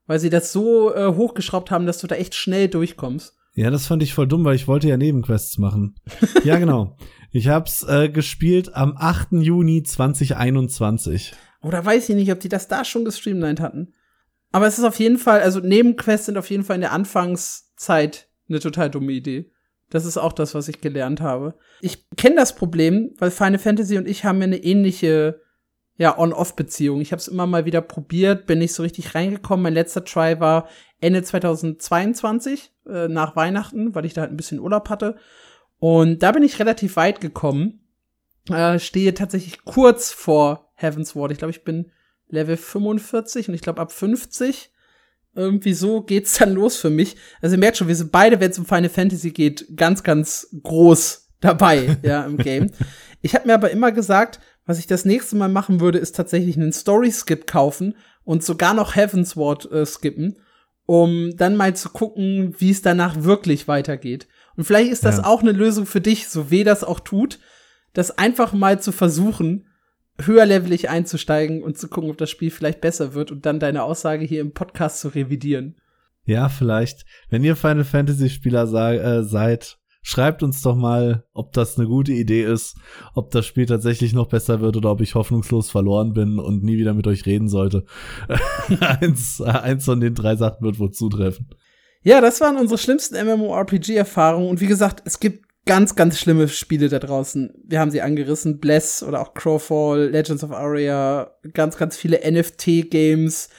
Weil 0.06 0.20
sie 0.20 0.30
das 0.30 0.52
so 0.52 0.94
äh, 0.94 1.14
hochgeschraubt 1.14 1.72
haben, 1.72 1.86
dass 1.86 2.00
du 2.00 2.08
da 2.08 2.16
echt 2.16 2.36
schnell 2.36 2.68
durchkommst. 2.68 3.34
Ja, 3.54 3.72
das 3.72 3.88
fand 3.88 4.04
ich 4.04 4.14
voll 4.14 4.28
dumm, 4.28 4.46
weil 4.46 4.56
ich 4.56 4.68
wollte 4.68 4.88
ja 4.88 4.98
Nebenquests 4.98 5.58
machen. 5.58 5.96
ja, 6.44 6.58
genau. 6.60 6.96
Ich 7.32 7.48
hab's 7.48 7.84
äh, 7.84 8.08
gespielt 8.08 8.74
am 8.76 8.96
8. 8.98 9.30
Juni 9.32 9.84
2021. 9.84 11.34
Oder 11.64 11.84
weiß 11.84 12.10
ich 12.10 12.16
nicht, 12.16 12.32
ob 12.32 12.40
die 12.40 12.50
das 12.50 12.68
da 12.68 12.86
schon 12.86 13.04
gestreamlined 13.04 13.60
hatten. 13.60 13.94
Aber 14.52 14.68
es 14.68 14.78
ist 14.78 14.86
auf 14.86 15.00
jeden 15.00 15.18
Fall, 15.18 15.42
also 15.42 15.60
Nebenquests 15.60 16.28
sind 16.28 16.38
auf 16.38 16.50
jeden 16.50 16.64
Fall 16.64 16.76
in 16.76 16.82
der 16.82 16.94
Anfangszeit 16.94 18.30
eine 18.48 18.60
total 18.60 18.90
dumme 18.90 19.12
Idee. 19.12 19.52
Das 19.90 20.06
ist 20.06 20.18
auch 20.18 20.34
das, 20.34 20.54
was 20.54 20.68
ich 20.68 20.82
gelernt 20.82 21.22
habe. 21.22 21.56
Ich 21.82 22.06
kenne 22.18 22.36
das 22.36 22.56
Problem, 22.56 23.14
weil 23.18 23.32
Final 23.32 23.60
Fantasy 23.60 23.98
und 23.98 24.08
ich 24.08 24.26
haben 24.26 24.40
ja 24.40 24.46
eine 24.46 24.58
ähnliche 24.58 25.42
ja, 25.98 26.18
On-Off-Beziehung. 26.18 27.02
Ich 27.02 27.12
habe 27.12 27.20
es 27.20 27.28
immer 27.28 27.48
mal 27.48 27.66
wieder 27.66 27.82
probiert, 27.82 28.46
bin 28.46 28.60
nicht 28.60 28.74
so 28.74 28.84
richtig 28.84 29.16
reingekommen. 29.16 29.64
Mein 29.64 29.74
letzter 29.74 30.06
Try 30.06 30.40
war 30.40 30.68
Ende 31.00 31.24
2022, 31.24 32.72
äh, 32.88 33.08
nach 33.08 33.36
Weihnachten, 33.36 33.96
weil 33.96 34.06
ich 34.06 34.14
da 34.14 34.22
halt 34.22 34.32
ein 34.32 34.38
bisschen 34.38 34.60
Urlaub 34.60 34.90
hatte. 34.90 35.16
Und 35.80 36.22
da 36.22 36.32
bin 36.32 36.44
ich 36.44 36.60
relativ 36.60 36.96
weit 36.96 37.22
gekommen. 37.22 37.82
Äh, 38.50 38.80
stehe 38.80 39.14
tatsächlich 39.14 39.64
kurz 39.64 40.12
vor 40.12 40.72
Heaven's 40.76 41.16
Ward. 41.16 41.32
Ich 41.32 41.38
glaube, 41.40 41.52
ich 41.52 41.64
bin 41.64 41.92
Level 42.30 42.58
45 42.58 43.50
und 43.50 43.56
ich 43.56 43.62
glaube 43.62 43.82
ab 43.82 43.92
50 43.92 44.72
irgendwie 45.38 45.74
so 45.74 46.02
geht's 46.02 46.38
dann 46.40 46.54
los 46.54 46.78
für 46.78 46.90
mich. 46.90 47.16
Also 47.42 47.56
ihr 47.56 47.60
merkt 47.60 47.78
schon, 47.78 47.88
wir 47.88 47.96
sind 47.96 48.12
beide, 48.12 48.40
wenn 48.40 48.52
es 48.52 48.60
um 48.60 48.66
Final 48.66 48.90
Fantasy 48.90 49.32
geht, 49.32 49.66
ganz, 49.78 50.04
ganz 50.04 50.48
groß 50.64 51.30
dabei, 51.40 51.98
ja, 52.04 52.26
im 52.26 52.38
Game. 52.38 52.72
Ich 53.22 53.36
habe 53.36 53.48
mir 53.48 53.54
aber 53.54 53.72
immer 53.72 53.92
gesagt, 53.92 54.40
was 54.66 54.80
ich 54.80 54.88
das 54.88 55.06
nächste 55.06 55.36
Mal 55.38 55.50
machen 55.50 55.80
würde, 55.80 55.98
ist 56.00 56.16
tatsächlich 56.16 56.58
einen 56.58 56.74
Story-Skip 56.74 57.48
kaufen 57.48 57.96
und 58.26 58.44
sogar 58.44 58.74
noch 58.74 58.96
Heaven's 58.96 59.38
Ward 59.38 59.72
äh, 59.72 59.86
skippen, 59.86 60.38
um 60.86 61.36
dann 61.38 61.56
mal 61.56 61.76
zu 61.76 61.90
gucken, 61.90 62.56
wie 62.58 62.72
es 62.72 62.82
danach 62.82 63.24
wirklich 63.24 63.68
weitergeht. 63.68 64.28
Und 64.58 64.64
vielleicht 64.66 64.92
ist 64.92 65.06
das 65.06 65.18
Ja. 65.18 65.26
auch 65.26 65.42
eine 65.42 65.52
Lösung 65.54 65.86
für 65.86 66.02
dich, 66.02 66.28
so 66.28 66.50
weh 66.52 66.64
das 66.64 66.84
auch 66.84 67.00
tut, 67.00 67.40
das 67.94 68.18
einfach 68.18 68.54
mal 68.54 68.82
zu 68.82 68.92
versuchen, 68.92 69.67
höherlevelig 70.20 70.90
einzusteigen 70.90 71.64
und 71.64 71.78
zu 71.78 71.88
gucken, 71.88 72.10
ob 72.10 72.18
das 72.18 72.30
Spiel 72.30 72.52
vielleicht 72.52 72.82
besser 72.82 73.14
wird 73.14 73.32
und 73.32 73.46
dann 73.46 73.60
deine 73.60 73.84
Aussage 73.84 74.26
hier 74.26 74.42
im 74.42 74.54
Podcast 74.54 75.00
zu 75.00 75.10
revidieren. 75.10 75.76
Ja, 76.26 76.50
vielleicht. 76.50 77.06
Wenn 77.30 77.44
ihr 77.44 77.56
Final 77.56 77.86
Fantasy 77.86 78.30
Spieler 78.30 78.64
äh, 78.64 79.24
seid, 79.24 79.78
schreibt 80.02 80.44
uns 80.44 80.62
doch 80.62 80.76
mal, 80.76 81.26
ob 81.34 81.54
das 81.54 81.78
eine 81.78 81.88
gute 81.88 82.12
Idee 82.12 82.44
ist, 82.44 82.78
ob 83.14 83.32
das 83.32 83.46
Spiel 83.46 83.66
tatsächlich 83.66 84.14
noch 84.14 84.28
besser 84.28 84.60
wird 84.60 84.76
oder 84.76 84.92
ob 84.92 85.02
ich 85.02 85.16
hoffnungslos 85.16 85.70
verloren 85.70 86.14
bin 86.14 86.40
und 86.40 86.64
nie 86.64 86.78
wieder 86.78 86.94
mit 86.94 87.08
euch 87.08 87.26
reden 87.26 87.48
sollte. 87.48 87.86
eins, 88.80 89.42
eins 89.42 89.86
von 89.86 90.00
den 90.00 90.16
drei 90.16 90.36
Sachen 90.36 90.64
wird 90.66 90.80
wohl 90.80 90.92
zutreffen. 90.92 91.50
Ja, 92.04 92.22
das 92.22 92.42
waren 92.42 92.58
unsere 92.58 92.78
schlimmsten 92.78 93.16
MMORPG-Erfahrungen. 93.16 94.50
Und 94.50 94.62
wie 94.62 94.68
gesagt, 94.68 95.04
es 95.06 95.20
gibt 95.20 95.47
ganz, 95.68 95.96
ganz 95.96 96.18
schlimme 96.18 96.48
Spiele 96.48 96.90
da 96.90 96.98
draußen. 96.98 97.54
Wir 97.64 97.80
haben 97.80 97.92
sie 97.92 98.02
angerissen. 98.02 98.60
Bless 98.60 99.04
oder 99.04 99.22
auch 99.22 99.34
Crowfall, 99.36 100.10
Legends 100.10 100.44
of 100.44 100.52
Aria, 100.52 101.32
ganz, 101.54 101.78
ganz 101.78 101.96
viele 101.96 102.20
NFT-Games. 102.30 103.50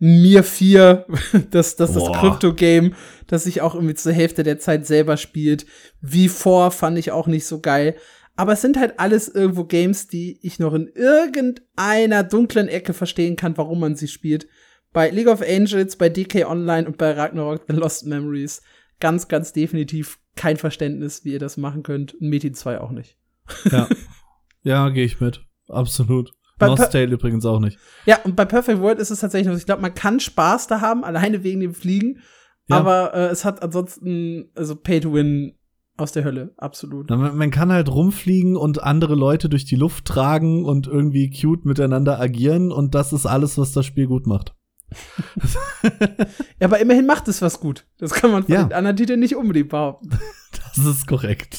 Mir 0.00 0.44
4, 0.44 1.06
das, 1.50 1.76
das, 1.76 1.92
das. 1.92 2.12
Krypto-Game, 2.12 2.94
das 3.26 3.44
sich 3.44 3.60
auch 3.60 3.74
irgendwie 3.74 3.94
zur 3.94 4.12
Hälfte 4.12 4.42
der 4.42 4.58
Zeit 4.58 4.86
selber 4.86 5.16
spielt. 5.16 5.66
V4 6.04 6.70
fand 6.70 6.98
ich 6.98 7.12
auch 7.12 7.26
nicht 7.26 7.46
so 7.46 7.60
geil. 7.60 7.96
Aber 8.36 8.52
es 8.52 8.62
sind 8.62 8.78
halt 8.78 9.00
alles 9.00 9.28
irgendwo 9.28 9.64
Games, 9.64 10.06
die 10.06 10.38
ich 10.42 10.60
noch 10.60 10.72
in 10.72 10.88
irgendeiner 10.94 12.22
dunklen 12.22 12.68
Ecke 12.68 12.92
verstehen 12.92 13.34
kann, 13.34 13.56
warum 13.56 13.80
man 13.80 13.96
sie 13.96 14.06
spielt. 14.06 14.46
Bei 14.92 15.10
League 15.10 15.26
of 15.26 15.42
Angels, 15.42 15.96
bei 15.96 16.08
DK 16.08 16.48
Online 16.48 16.86
und 16.86 16.98
bei 16.98 17.10
Ragnarok 17.10 17.62
The 17.66 17.74
Lost 17.74 18.06
Memories 18.06 18.62
ganz, 19.00 19.28
ganz 19.28 19.52
definitiv 19.52 20.18
kein 20.38 20.56
Verständnis, 20.56 21.24
wie 21.24 21.32
ihr 21.32 21.38
das 21.38 21.56
machen 21.56 21.82
könnt. 21.82 22.14
Und 22.14 22.28
Metin 22.28 22.54
2 22.54 22.80
auch 22.80 22.90
nicht. 22.90 23.18
Ja, 23.70 23.88
ja 24.62 24.88
gehe 24.88 25.04
ich 25.04 25.20
mit. 25.20 25.44
Absolut. 25.68 26.32
Bei- 26.58 26.66
Nostale 26.68 27.12
übrigens 27.12 27.44
auch 27.44 27.60
nicht. 27.60 27.78
Ja, 28.06 28.18
und 28.24 28.34
bei 28.34 28.44
Perfect 28.44 28.80
World 28.80 28.98
ist 28.98 29.10
es 29.10 29.20
tatsächlich 29.20 29.48
noch, 29.48 29.56
ich 29.56 29.66
glaube, 29.66 29.82
man 29.82 29.94
kann 29.94 30.18
Spaß 30.18 30.66
da 30.66 30.80
haben, 30.80 31.04
alleine 31.04 31.44
wegen 31.44 31.60
dem 31.60 31.74
Fliegen. 31.74 32.20
Ja. 32.68 32.78
Aber 32.78 33.14
äh, 33.14 33.26
es 33.26 33.44
hat 33.44 33.62
ansonsten, 33.62 34.50
also 34.54 34.74
Pay 34.76 35.00
to 35.00 35.12
Win 35.12 35.54
aus 35.96 36.12
der 36.12 36.24
Hölle, 36.24 36.52
absolut. 36.56 37.10
Man, 37.10 37.36
man 37.36 37.50
kann 37.50 37.72
halt 37.72 37.88
rumfliegen 37.88 38.56
und 38.56 38.82
andere 38.82 39.14
Leute 39.14 39.48
durch 39.48 39.64
die 39.64 39.76
Luft 39.76 40.04
tragen 40.04 40.64
und 40.64 40.86
irgendwie 40.86 41.30
cute 41.30 41.64
miteinander 41.64 42.20
agieren 42.20 42.70
und 42.72 42.94
das 42.94 43.12
ist 43.12 43.26
alles, 43.26 43.58
was 43.58 43.72
das 43.72 43.86
Spiel 43.86 44.06
gut 44.06 44.26
macht. 44.26 44.54
Ja, 46.60 46.66
aber 46.66 46.78
immerhin 46.78 47.06
macht 47.06 47.28
es 47.28 47.42
was 47.42 47.60
gut. 47.60 47.84
Das 47.98 48.12
kann 48.12 48.30
man 48.30 48.44
von 48.44 48.54
Ja. 48.54 48.64
den 48.64 48.72
anderen 48.72 48.96
Titeln 48.96 49.20
nicht 49.20 49.36
unbedingt 49.36 49.68
behaupten. 49.70 50.10
Das 50.76 50.84
ist 50.86 51.06
korrekt. 51.06 51.58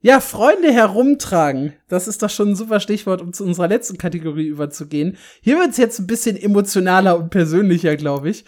Ja, 0.00 0.20
Freunde 0.20 0.72
herumtragen. 0.72 1.72
Das 1.88 2.06
ist 2.06 2.22
doch 2.22 2.30
schon 2.30 2.50
ein 2.50 2.56
super 2.56 2.80
Stichwort, 2.80 3.20
um 3.20 3.32
zu 3.32 3.44
unserer 3.44 3.68
letzten 3.68 3.98
Kategorie 3.98 4.46
überzugehen. 4.46 5.16
Hier 5.40 5.58
wird's 5.58 5.76
jetzt 5.78 5.98
ein 5.98 6.06
bisschen 6.06 6.36
emotionaler 6.36 7.18
und 7.18 7.30
persönlicher, 7.30 7.96
glaube 7.96 8.30
ich. 8.30 8.44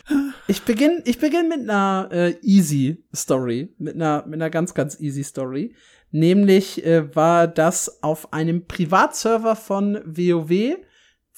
Ich 0.47 0.63
beginne 0.63 1.03
ich 1.05 1.19
beginn 1.19 1.49
mit 1.49 1.61
einer 1.69 2.09
äh, 2.13 2.35
easy 2.43 3.05
Story. 3.15 3.75
Mit 3.79 3.95
einer, 3.97 4.25
mit 4.27 4.35
einer 4.35 4.51
ganz, 4.51 4.75
ganz 4.75 5.01
easy 5.01 5.25
Story. 5.25 5.75
Nämlich 6.11 6.85
äh, 6.87 7.15
war 7.17 7.47
das 7.49 8.03
auf 8.03 8.33
einem 8.33 8.67
Privatserver 8.67 9.57
von 9.57 9.99
WoW. 10.05 10.77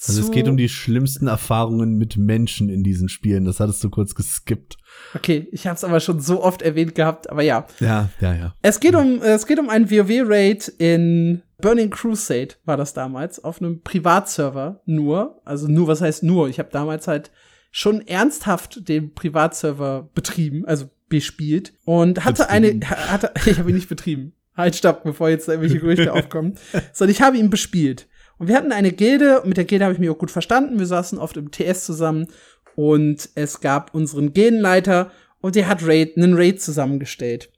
Also 0.07 0.21
es 0.21 0.31
geht 0.31 0.47
um 0.47 0.57
die 0.57 0.69
schlimmsten 0.69 1.27
Erfahrungen 1.27 1.95
mit 1.95 2.17
Menschen 2.17 2.69
in 2.69 2.83
diesen 2.83 3.07
Spielen. 3.07 3.45
Das 3.45 3.59
hattest 3.59 3.83
du 3.83 3.89
kurz 3.89 4.15
geskippt. 4.15 4.77
Okay, 5.13 5.47
ich 5.51 5.67
habe 5.67 5.75
es 5.75 5.83
aber 5.83 5.99
schon 5.99 6.19
so 6.19 6.43
oft 6.43 6.61
erwähnt 6.63 6.95
gehabt, 6.95 7.29
aber 7.29 7.43
ja. 7.43 7.67
Ja, 7.79 8.09
ja, 8.19 8.33
ja. 8.33 8.55
Es 8.61 8.79
geht 8.79 8.95
um, 8.95 9.21
es 9.21 9.45
geht 9.45 9.59
um 9.59 9.69
einen 9.69 9.91
WoW-Raid 9.91 10.69
in 10.79 11.43
Burning 11.61 11.91
Crusade, 11.91 12.55
war 12.65 12.77
das 12.77 12.93
damals, 12.93 13.43
auf 13.43 13.61
einem 13.61 13.81
Privatserver 13.81 14.81
nur. 14.85 15.39
Also 15.45 15.67
nur, 15.67 15.87
was 15.87 16.01
heißt 16.01 16.23
nur? 16.23 16.49
Ich 16.49 16.57
habe 16.57 16.69
damals 16.71 17.07
halt 17.07 17.31
schon 17.69 18.05
ernsthaft 18.05 18.87
den 18.89 19.13
Privatserver 19.13 20.09
betrieben, 20.13 20.65
also 20.65 20.89
bespielt 21.09 21.73
und 21.85 22.25
hatte 22.25 22.43
Betrieben. 22.43 22.83
eine, 22.83 22.89
hatte, 22.89 23.31
ich 23.45 23.59
habe 23.59 23.69
ihn 23.69 23.75
nicht 23.75 23.89
betrieben. 23.89 24.33
Halt, 24.55 24.75
stopp, 24.75 25.03
bevor 25.03 25.29
jetzt 25.29 25.47
da 25.47 25.53
irgendwelche 25.53 25.79
Gerüchte 25.79 26.11
aufkommen. 26.13 26.55
Sondern 26.91 27.11
ich 27.11 27.21
habe 27.21 27.37
ihn 27.37 27.49
bespielt. 27.49 28.07
Und 28.41 28.47
wir 28.47 28.55
hatten 28.55 28.71
eine 28.71 28.91
Gilde, 28.91 29.43
mit 29.45 29.57
der 29.57 29.65
Gilde 29.65 29.85
habe 29.85 29.93
ich 29.93 29.99
mich 29.99 30.09
auch 30.09 30.17
gut 30.17 30.31
verstanden. 30.31 30.79
Wir 30.79 30.87
saßen 30.87 31.19
oft 31.19 31.37
im 31.37 31.51
TS 31.51 31.85
zusammen 31.85 32.25
und 32.75 33.29
es 33.35 33.61
gab 33.61 33.93
unseren 33.93 34.33
Gildenleiter 34.33 35.11
und 35.41 35.53
der 35.53 35.67
hat 35.67 35.85
Raid, 35.85 36.17
einen 36.17 36.33
Raid 36.33 36.59
zusammengestellt. 36.59 37.51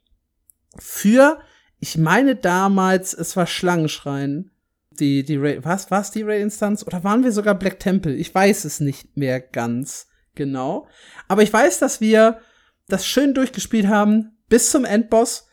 Für, 0.77 1.39
ich 1.79 1.97
meine 1.97 2.35
damals, 2.35 3.13
es 3.13 3.37
war 3.37 3.47
Schlangenschrein. 3.47 4.51
Die, 4.99 5.23
die 5.23 5.37
Raid, 5.37 5.63
was, 5.63 5.89
was 5.89 6.11
die 6.11 6.23
Raid-Instanz? 6.23 6.85
Oder 6.85 7.05
waren 7.05 7.23
wir 7.23 7.31
sogar 7.31 7.55
Black 7.55 7.79
Temple? 7.79 8.13
Ich 8.13 8.35
weiß 8.35 8.65
es 8.65 8.81
nicht 8.81 9.15
mehr 9.15 9.39
ganz 9.39 10.07
genau. 10.35 10.89
Aber 11.29 11.43
ich 11.43 11.53
weiß, 11.53 11.79
dass 11.79 12.01
wir 12.01 12.41
das 12.89 13.05
schön 13.05 13.33
durchgespielt 13.33 13.87
haben 13.87 14.37
bis 14.49 14.69
zum 14.69 14.83
Endboss. 14.83 15.47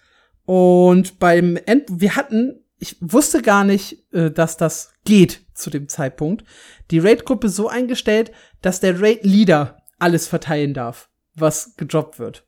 Und 0.44 1.20
beim 1.20 1.56
End, 1.66 1.84
wir 1.88 2.16
hatten, 2.16 2.64
ich 2.80 2.96
wusste 3.00 3.42
gar 3.42 3.62
nicht, 3.62 4.12
äh, 4.12 4.32
dass 4.32 4.56
das 4.56 4.89
geht 5.04 5.42
zu 5.54 5.70
dem 5.70 5.88
Zeitpunkt, 5.88 6.44
die 6.90 6.98
Raid-Gruppe 6.98 7.48
so 7.48 7.68
eingestellt, 7.68 8.32
dass 8.62 8.80
der 8.80 9.00
Raid-Leader 9.00 9.76
alles 9.98 10.28
verteilen 10.28 10.74
darf, 10.74 11.10
was 11.34 11.76
gedroppt 11.76 12.18
wird. 12.18 12.46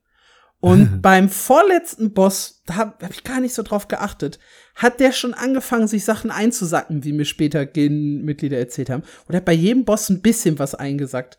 Und 0.60 1.02
beim 1.02 1.28
vorletzten 1.28 2.12
Boss, 2.12 2.62
da 2.66 2.76
habe 2.76 3.04
hab 3.04 3.12
ich 3.12 3.24
gar 3.24 3.40
nicht 3.40 3.54
so 3.54 3.62
drauf 3.62 3.88
geachtet, 3.88 4.38
hat 4.76 5.00
der 5.00 5.12
schon 5.12 5.34
angefangen, 5.34 5.88
sich 5.88 6.04
Sachen 6.04 6.30
einzusacken, 6.30 7.04
wie 7.04 7.12
mir 7.12 7.24
später 7.24 7.66
Gen-Mitglieder 7.66 8.58
erzählt 8.58 8.88
haben. 8.88 9.02
Und 9.26 9.34
er 9.34 9.38
hat 9.38 9.44
bei 9.44 9.52
jedem 9.52 9.84
Boss 9.84 10.08
ein 10.08 10.22
bisschen 10.22 10.58
was 10.58 10.74
eingesackt. 10.74 11.38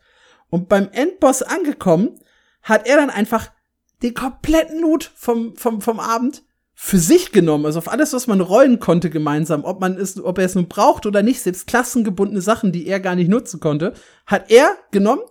Und 0.50 0.68
beim 0.68 0.90
Endboss 0.92 1.42
angekommen, 1.42 2.20
hat 2.62 2.86
er 2.86 2.96
dann 2.96 3.10
einfach 3.10 3.50
den 4.02 4.14
kompletten 4.14 4.80
Loot 4.80 5.10
vom, 5.14 5.56
vom, 5.56 5.80
vom 5.80 5.98
Abend 5.98 6.43
für 6.74 6.98
sich 6.98 7.32
genommen, 7.32 7.66
also 7.66 7.78
auf 7.78 7.90
alles, 7.90 8.12
was 8.12 8.26
man 8.26 8.40
rollen 8.40 8.80
konnte 8.80 9.08
gemeinsam, 9.08 9.64
ob 9.64 9.80
man 9.80 9.96
es, 9.96 10.22
ob 10.22 10.38
er 10.38 10.44
es 10.44 10.54
nun 10.54 10.68
braucht 10.68 11.06
oder 11.06 11.22
nicht, 11.22 11.40
selbst 11.40 11.66
klassengebundene 11.66 12.40
Sachen, 12.40 12.72
die 12.72 12.86
er 12.86 13.00
gar 13.00 13.14
nicht 13.14 13.28
nutzen 13.28 13.60
konnte, 13.60 13.94
hat 14.26 14.50
er 14.50 14.76
genommen, 14.90 15.22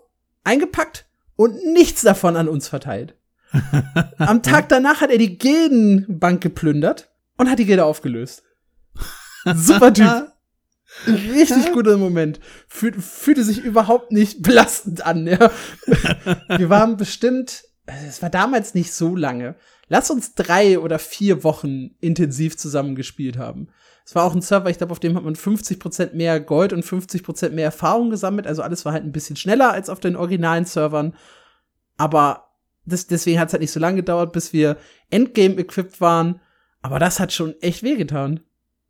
eingepackt 0.43 1.05
und 1.35 1.55
nichts 1.73 2.01
davon 2.01 2.37
an 2.37 2.47
uns 2.47 2.67
verteilt. 2.67 3.15
Am 4.17 4.41
Tag 4.41 4.69
danach 4.69 5.01
hat 5.01 5.11
er 5.11 5.17
die 5.17 5.37
Gildenbank 5.37 6.41
geplündert 6.41 7.11
und 7.37 7.49
hat 7.49 7.59
die 7.59 7.65
Gilde 7.65 7.85
aufgelöst. 7.85 8.43
Super 9.53 9.93
Typ. 9.93 10.33
Richtig 11.07 11.71
guter 11.73 11.97
Moment. 11.97 12.39
Fühl, 12.67 12.93
fühlte 12.93 13.43
sich 13.43 13.63
überhaupt 13.63 14.11
nicht 14.11 14.41
belastend 14.43 15.05
an. 15.05 15.27
Ja. 15.27 15.51
Wir 16.57 16.69
waren 16.69 16.97
bestimmt, 16.97 17.63
es 17.85 18.21
war 18.21 18.29
damals 18.29 18.73
nicht 18.73 18.93
so 18.93 19.15
lange. 19.15 19.55
Lass 19.93 20.09
uns 20.09 20.33
drei 20.33 20.79
oder 20.79 20.97
vier 20.97 21.43
Wochen 21.43 21.91
intensiv 22.01 22.57
zusammengespielt 22.57 23.37
haben. 23.37 23.67
Es 24.03 24.15
war 24.15 24.23
auch 24.23 24.33
ein 24.33 24.41
Server, 24.41 24.71
ich 24.71 24.79
glaube, 24.79 24.91
auf 24.91 24.99
dem 24.99 25.15
hat 25.15 25.23
man 25.23 25.35
50% 25.35 26.15
mehr 26.15 26.39
Gold 26.39 26.73
und 26.73 26.83
50% 26.83 27.51
mehr 27.51 27.65
Erfahrung 27.65 28.09
gesammelt. 28.09 28.47
Also 28.47 28.63
alles 28.63 28.85
war 28.85 28.93
halt 28.93 29.03
ein 29.03 29.11
bisschen 29.11 29.35
schneller 29.35 29.71
als 29.71 29.91
auf 29.91 29.99
den 29.99 30.15
originalen 30.15 30.65
Servern. 30.65 31.15
Aber 31.95 32.47
das, 32.87 33.05
deswegen 33.05 33.39
hat 33.39 33.49
es 33.49 33.53
halt 33.53 33.61
nicht 33.61 33.71
so 33.71 33.79
lange 33.79 33.97
gedauert, 33.97 34.33
bis 34.33 34.51
wir 34.51 34.77
Endgame-equipped 35.11 36.01
waren. 36.01 36.41
Aber 36.81 36.97
das 36.97 37.19
hat 37.19 37.31
schon 37.31 37.53
echt 37.61 37.83
wehgetan, 37.83 38.39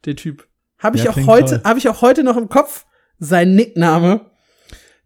der 0.06 0.16
Typ. 0.16 0.48
Habe 0.78 0.96
ich 0.96 1.04
ja, 1.04 1.12
auch 1.12 1.28
heute, 1.28 1.64
habe 1.66 1.80
ich 1.80 1.90
auch 1.90 2.02
heute 2.02 2.24
noch 2.24 2.38
im 2.38 2.48
Kopf 2.48 2.86
sein 3.20 3.56
Nickname. 3.56 4.32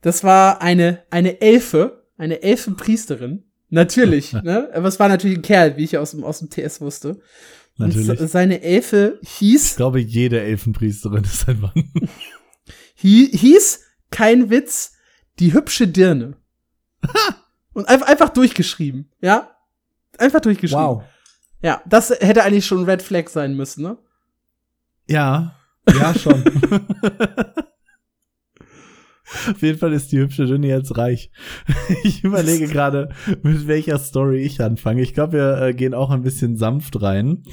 Das 0.01 0.23
war 0.23 0.61
eine, 0.61 1.01
eine 1.09 1.41
Elfe, 1.41 2.05
eine 2.19 2.43
Elfenpriesterin. 2.43 3.46
Natürlich, 3.69 4.33
ne? 4.43 4.69
Aber 4.73 4.87
es 4.87 4.99
war 4.99 5.09
natürlich 5.09 5.37
ein 5.37 5.43
Kerl, 5.43 5.77
wie 5.77 5.83
ich 5.83 5.97
aus 5.97 6.11
dem, 6.11 6.23
aus 6.23 6.39
dem 6.39 6.49
TS 6.49 6.81
wusste. 6.81 7.19
Natürlich. 7.77 8.19
Und 8.19 8.29
seine 8.29 8.61
Elfe 8.61 9.19
hieß. 9.23 9.71
Ich 9.71 9.75
glaube, 9.75 9.99
jede 9.99 10.41
Elfenpriesterin 10.41 11.23
ist 11.23 11.47
ein 11.47 11.59
Mann. 11.59 11.91
hieß, 12.95 13.81
kein 14.09 14.49
Witz, 14.49 14.93
die 15.39 15.53
hübsche 15.53 15.87
Dirne. 15.87 16.37
Und 17.73 17.87
einfach, 17.87 18.07
einfach 18.07 18.29
durchgeschrieben, 18.29 19.11
ja? 19.21 19.55
Einfach 20.17 20.39
durchgeschrieben. 20.39 20.83
Wow. 20.83 21.03
Ja, 21.61 21.83
das 21.85 22.09
hätte 22.09 22.43
eigentlich 22.43 22.65
schon 22.65 22.85
Red 22.85 23.03
Flag 23.03 23.27
sein 23.29 23.55
müssen, 23.55 23.83
ne? 23.83 23.97
Ja, 25.07 25.55
ja, 25.87 26.13
schon. 26.15 26.43
Auf 29.49 29.61
jeden 29.61 29.77
Fall 29.77 29.93
ist 29.93 30.11
die 30.11 30.19
hübsche 30.19 30.45
Jenny 30.45 30.67
jetzt 30.67 30.97
reich. 30.97 31.31
Ich 32.03 32.23
überlege 32.23 32.67
gerade, 32.67 33.09
mit 33.43 33.67
welcher 33.67 33.97
Story 33.97 34.37
ich 34.39 34.61
anfange. 34.61 35.01
Ich 35.01 35.13
glaube, 35.13 35.33
wir 35.33 35.61
äh, 35.61 35.73
gehen 35.73 35.93
auch 35.93 36.09
ein 36.09 36.21
bisschen 36.21 36.57
sanft 36.57 37.01
rein. 37.01 37.43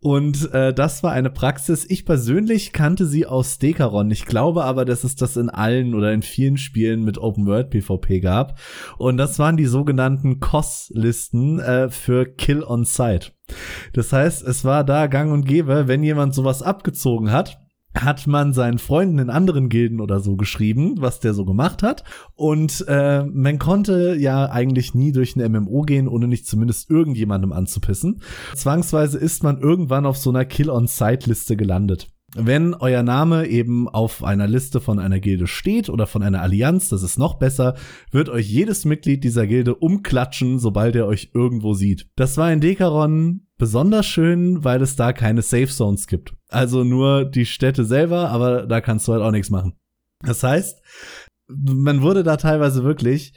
Und 0.00 0.52
äh, 0.52 0.72
das 0.72 1.02
war 1.02 1.12
eine 1.12 1.30
Praxis. 1.30 1.84
Ich 1.88 2.04
persönlich 2.04 2.72
kannte 2.72 3.06
sie 3.06 3.26
aus 3.26 3.58
Dekaron. 3.58 4.10
Ich 4.10 4.26
glaube 4.26 4.64
aber, 4.64 4.84
dass 4.84 5.04
es 5.04 5.16
das 5.16 5.36
in 5.36 5.50
allen 5.50 5.94
oder 5.94 6.12
in 6.12 6.22
vielen 6.22 6.56
Spielen 6.58 7.04
mit 7.04 7.18
Open 7.18 7.46
World 7.46 7.70
PvP 7.70 8.20
gab. 8.20 8.58
Und 8.98 9.16
das 9.16 9.38
waren 9.38 9.56
die 9.56 9.66
sogenannten 9.66 10.40
COS-Listen 10.40 11.58
äh, 11.60 11.90
für 11.90 12.26
Kill 12.26 12.62
on 12.62 12.84
Site. 12.84 13.32
Das 13.92 14.12
heißt, 14.12 14.42
es 14.46 14.64
war 14.64 14.84
da 14.84 15.06
gang 15.06 15.32
und 15.32 15.46
gäbe, 15.46 15.88
wenn 15.88 16.02
jemand 16.02 16.34
sowas 16.34 16.62
abgezogen 16.62 17.30
hat, 17.32 17.58
hat 17.96 18.26
man 18.26 18.52
seinen 18.52 18.78
Freunden 18.78 19.18
in 19.18 19.30
anderen 19.30 19.68
Gilden 19.68 20.00
oder 20.00 20.20
so 20.20 20.36
geschrieben, 20.36 20.96
was 20.98 21.20
der 21.20 21.34
so 21.34 21.44
gemacht 21.44 21.82
hat. 21.82 22.04
Und 22.34 22.84
äh, 22.88 23.24
man 23.24 23.58
konnte 23.58 24.16
ja 24.18 24.50
eigentlich 24.50 24.94
nie 24.94 25.12
durch 25.12 25.36
ein 25.36 25.52
MMO 25.52 25.82
gehen, 25.82 26.08
ohne 26.08 26.28
nicht 26.28 26.46
zumindest 26.46 26.90
irgendjemandem 26.90 27.52
anzupissen. 27.52 28.20
Zwangsweise 28.54 29.18
ist 29.18 29.42
man 29.42 29.60
irgendwann 29.60 30.06
auf 30.06 30.16
so 30.16 30.30
einer 30.30 30.44
Kill-on-Site-Liste 30.44 31.56
gelandet. 31.56 32.08
Wenn 32.34 32.74
euer 32.74 33.02
Name 33.02 33.46
eben 33.46 33.88
auf 33.88 34.22
einer 34.22 34.46
Liste 34.46 34.80
von 34.80 34.98
einer 34.98 35.20
Gilde 35.20 35.46
steht 35.46 35.88
oder 35.88 36.06
von 36.06 36.22
einer 36.22 36.42
Allianz, 36.42 36.90
das 36.90 37.02
ist 37.02 37.18
noch 37.18 37.38
besser, 37.38 37.76
wird 38.10 38.28
euch 38.28 38.46
jedes 38.46 38.84
Mitglied 38.84 39.24
dieser 39.24 39.46
Gilde 39.46 39.74
umklatschen, 39.74 40.58
sobald 40.58 40.96
er 40.96 41.06
euch 41.06 41.30
irgendwo 41.32 41.72
sieht. 41.72 42.10
Das 42.16 42.36
war 42.36 42.52
in 42.52 42.60
Dekaron 42.60 43.45
besonders 43.58 44.06
schön, 44.06 44.64
weil 44.64 44.82
es 44.82 44.96
da 44.96 45.12
keine 45.12 45.42
Safe 45.42 45.68
Zones 45.68 46.06
gibt. 46.06 46.34
Also 46.48 46.84
nur 46.84 47.24
die 47.24 47.46
Städte 47.46 47.84
selber, 47.84 48.30
aber 48.30 48.66
da 48.66 48.80
kannst 48.80 49.08
du 49.08 49.12
halt 49.12 49.22
auch 49.22 49.30
nichts 49.30 49.50
machen. 49.50 49.74
Das 50.20 50.42
heißt, 50.42 50.82
man 51.48 52.02
wurde 52.02 52.22
da 52.22 52.36
teilweise 52.36 52.84
wirklich 52.84 53.32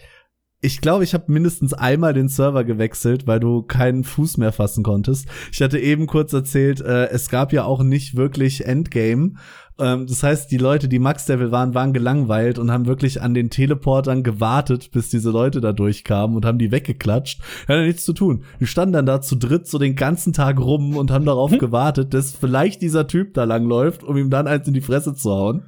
ich 0.61 0.81
glaube, 0.81 1.03
ich 1.03 1.13
habe 1.13 1.31
mindestens 1.31 1.73
einmal 1.73 2.13
den 2.13 2.27
Server 2.27 2.63
gewechselt, 2.63 3.27
weil 3.27 3.39
du 3.39 3.63
keinen 3.63 4.03
Fuß 4.03 4.37
mehr 4.37 4.51
fassen 4.51 4.83
konntest. 4.83 5.27
Ich 5.51 5.61
hatte 5.61 5.79
eben 5.79 6.05
kurz 6.05 6.33
erzählt, 6.33 6.81
äh, 6.81 7.07
es 7.07 7.29
gab 7.29 7.53
ja 7.53 7.63
auch 7.63 7.81
nicht 7.81 8.17
wirklich 8.17 8.65
Endgame. 8.65 9.33
Ähm, 9.79 10.05
das 10.07 10.23
heißt, 10.23 10.51
die 10.51 10.57
Leute, 10.57 10.87
die 10.87 10.99
Max-Level 10.99 11.51
waren, 11.51 11.73
waren 11.73 11.93
gelangweilt 11.93 12.59
und 12.59 12.71
haben 12.71 12.85
wirklich 12.85 13.21
an 13.21 13.33
den 13.33 13.49
Teleportern 13.49 14.23
gewartet, 14.23 14.91
bis 14.91 15.09
diese 15.09 15.31
Leute 15.31 15.61
da 15.61 15.71
durchkamen 15.71 16.35
und 16.35 16.45
haben 16.45 16.59
die 16.59 16.71
weggeklatscht. 16.71 17.41
Hat 17.67 17.79
nichts 17.79 18.03
zu 18.03 18.13
tun. 18.13 18.43
Die 18.59 18.67
standen 18.67 18.93
dann 18.93 19.05
da 19.05 19.21
zu 19.21 19.35
dritt 19.35 19.67
so 19.67 19.79
den 19.79 19.95
ganzen 19.95 20.33
Tag 20.33 20.59
rum 20.59 20.97
und 20.97 21.11
haben 21.11 21.25
darauf 21.25 21.51
hm? 21.51 21.59
gewartet, 21.59 22.13
dass 22.13 22.31
vielleicht 22.31 22.81
dieser 22.81 23.07
Typ 23.07 23.33
da 23.33 23.45
langläuft, 23.45 24.03
um 24.03 24.17
ihm 24.17 24.29
dann 24.29 24.47
eins 24.47 24.67
in 24.67 24.73
die 24.73 24.81
Fresse 24.81 25.15
zu 25.15 25.31
hauen. 25.31 25.63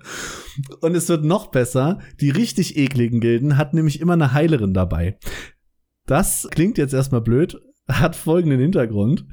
Und 0.81 0.95
es 0.95 1.07
wird 1.07 1.23
noch 1.23 1.47
besser. 1.47 1.99
Die 2.19 2.29
richtig 2.29 2.77
ekligen 2.77 3.21
Gilden 3.21 3.57
hat 3.57 3.73
nämlich 3.73 4.01
immer 4.01 4.13
eine 4.13 4.33
Heilerin 4.33 4.73
dabei. 4.73 5.17
Das 6.05 6.47
klingt 6.51 6.77
jetzt 6.77 6.93
erstmal 6.93 7.21
blöd, 7.21 7.57
hat 7.87 8.15
folgenden 8.15 8.59
Hintergrund. 8.59 9.25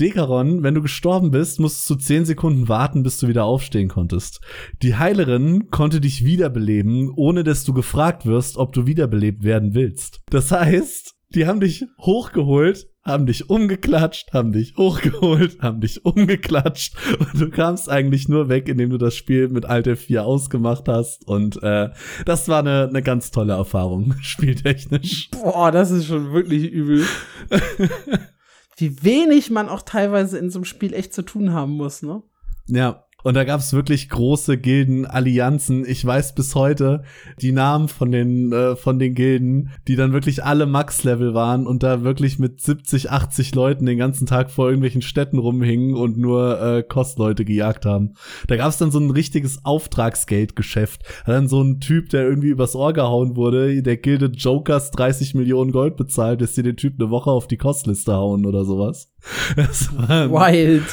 Dekaron, 0.00 0.62
wenn 0.64 0.74
du 0.74 0.82
gestorben 0.82 1.30
bist, 1.30 1.60
musstest 1.60 1.88
du 1.88 1.94
zehn 1.94 2.24
Sekunden 2.24 2.68
warten, 2.68 3.04
bis 3.04 3.18
du 3.18 3.28
wieder 3.28 3.44
aufstehen 3.44 3.88
konntest. 3.88 4.40
Die 4.82 4.96
Heilerin 4.96 5.70
konnte 5.70 6.00
dich 6.00 6.24
wiederbeleben, 6.24 7.12
ohne 7.14 7.44
dass 7.44 7.64
du 7.64 7.72
gefragt 7.72 8.26
wirst, 8.26 8.56
ob 8.56 8.72
du 8.72 8.86
wiederbelebt 8.86 9.44
werden 9.44 9.74
willst. 9.74 10.20
Das 10.30 10.50
heißt, 10.50 11.14
die 11.34 11.46
haben 11.46 11.60
dich 11.60 11.84
hochgeholt, 12.00 12.88
haben 13.04 13.26
dich 13.26 13.50
umgeklatscht, 13.50 14.32
haben 14.32 14.52
dich 14.52 14.76
hochgeholt, 14.76 15.60
haben 15.60 15.80
dich 15.80 16.04
umgeklatscht 16.04 16.96
und 17.18 17.40
du 17.40 17.50
kamst 17.50 17.88
eigentlich 17.88 18.28
nur 18.28 18.48
weg, 18.48 18.68
indem 18.68 18.90
du 18.90 18.98
das 18.98 19.14
Spiel 19.14 19.48
mit 19.48 19.64
Alt 19.64 19.86
F4 19.86 20.20
ausgemacht 20.20 20.88
hast 20.88 21.26
und 21.28 21.62
äh, 21.62 21.90
das 22.24 22.48
war 22.48 22.60
eine, 22.60 22.88
eine 22.88 23.02
ganz 23.02 23.30
tolle 23.30 23.52
Erfahrung, 23.52 24.14
spieltechnisch. 24.22 25.30
Boah, 25.30 25.70
das 25.70 25.90
ist 25.90 26.06
schon 26.06 26.32
wirklich 26.32 26.64
übel. 26.64 27.04
wie 28.76 29.02
wenig 29.02 29.50
man 29.50 29.68
auch 29.68 29.82
teilweise 29.82 30.38
in 30.38 30.50
so 30.50 30.58
einem 30.58 30.64
Spiel 30.64 30.94
echt 30.94 31.14
zu 31.14 31.22
tun 31.22 31.52
haben 31.52 31.72
muss, 31.72 32.02
ne? 32.02 32.22
Ja, 32.66 33.06
und 33.24 33.34
da 33.34 33.44
gab 33.44 33.60
es 33.60 33.72
wirklich 33.72 34.10
große 34.10 34.58
Gilden, 34.58 35.06
Allianzen. 35.06 35.84
Ich 35.88 36.04
weiß 36.04 36.34
bis 36.34 36.54
heute 36.54 37.02
die 37.40 37.52
Namen 37.52 37.88
von 37.88 38.12
den, 38.12 38.52
äh, 38.52 38.76
von 38.76 38.98
den 38.98 39.14
Gilden, 39.14 39.70
die 39.88 39.96
dann 39.96 40.12
wirklich 40.12 40.44
alle 40.44 40.66
Max-Level 40.66 41.32
waren 41.32 41.66
und 41.66 41.82
da 41.82 42.02
wirklich 42.04 42.38
mit 42.38 42.60
70, 42.60 43.10
80 43.10 43.54
Leuten 43.54 43.86
den 43.86 43.96
ganzen 43.96 44.26
Tag 44.26 44.50
vor 44.50 44.66
irgendwelchen 44.66 45.00
Städten 45.00 45.38
rumhingen 45.38 45.94
und 45.94 46.18
nur 46.18 46.60
äh, 46.60 46.82
Kostleute 46.82 47.46
gejagt 47.46 47.86
haben. 47.86 48.12
Da 48.46 48.56
gab 48.56 48.68
es 48.68 48.76
dann 48.76 48.90
so 48.90 49.00
ein 49.00 49.10
richtiges 49.10 49.64
Auftragsgeldgeschäft. 49.64 51.02
Dann 51.24 51.48
so 51.48 51.62
ein 51.62 51.80
Typ, 51.80 52.10
der 52.10 52.24
irgendwie 52.24 52.48
übers 52.48 52.76
Ohr 52.76 52.92
gehauen 52.92 53.36
wurde, 53.36 53.82
der 53.82 53.96
Gilde 53.96 54.26
Jokers 54.26 54.90
30 54.90 55.34
Millionen 55.34 55.72
Gold 55.72 55.96
bezahlt, 55.96 56.42
dass 56.42 56.54
sie 56.54 56.62
den 56.62 56.76
Typ 56.76 57.00
eine 57.00 57.08
Woche 57.08 57.30
auf 57.30 57.48
die 57.48 57.56
Kostliste 57.56 58.12
hauen 58.12 58.44
oder 58.44 58.66
sowas. 58.66 59.10
Das 59.56 59.88
war 59.96 60.30
Wild. 60.30 60.84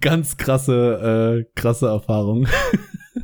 Ganz 0.00 0.36
krasse, 0.36 1.44
äh, 1.46 1.50
krasse 1.58 1.77
Erfahrung. 1.86 2.48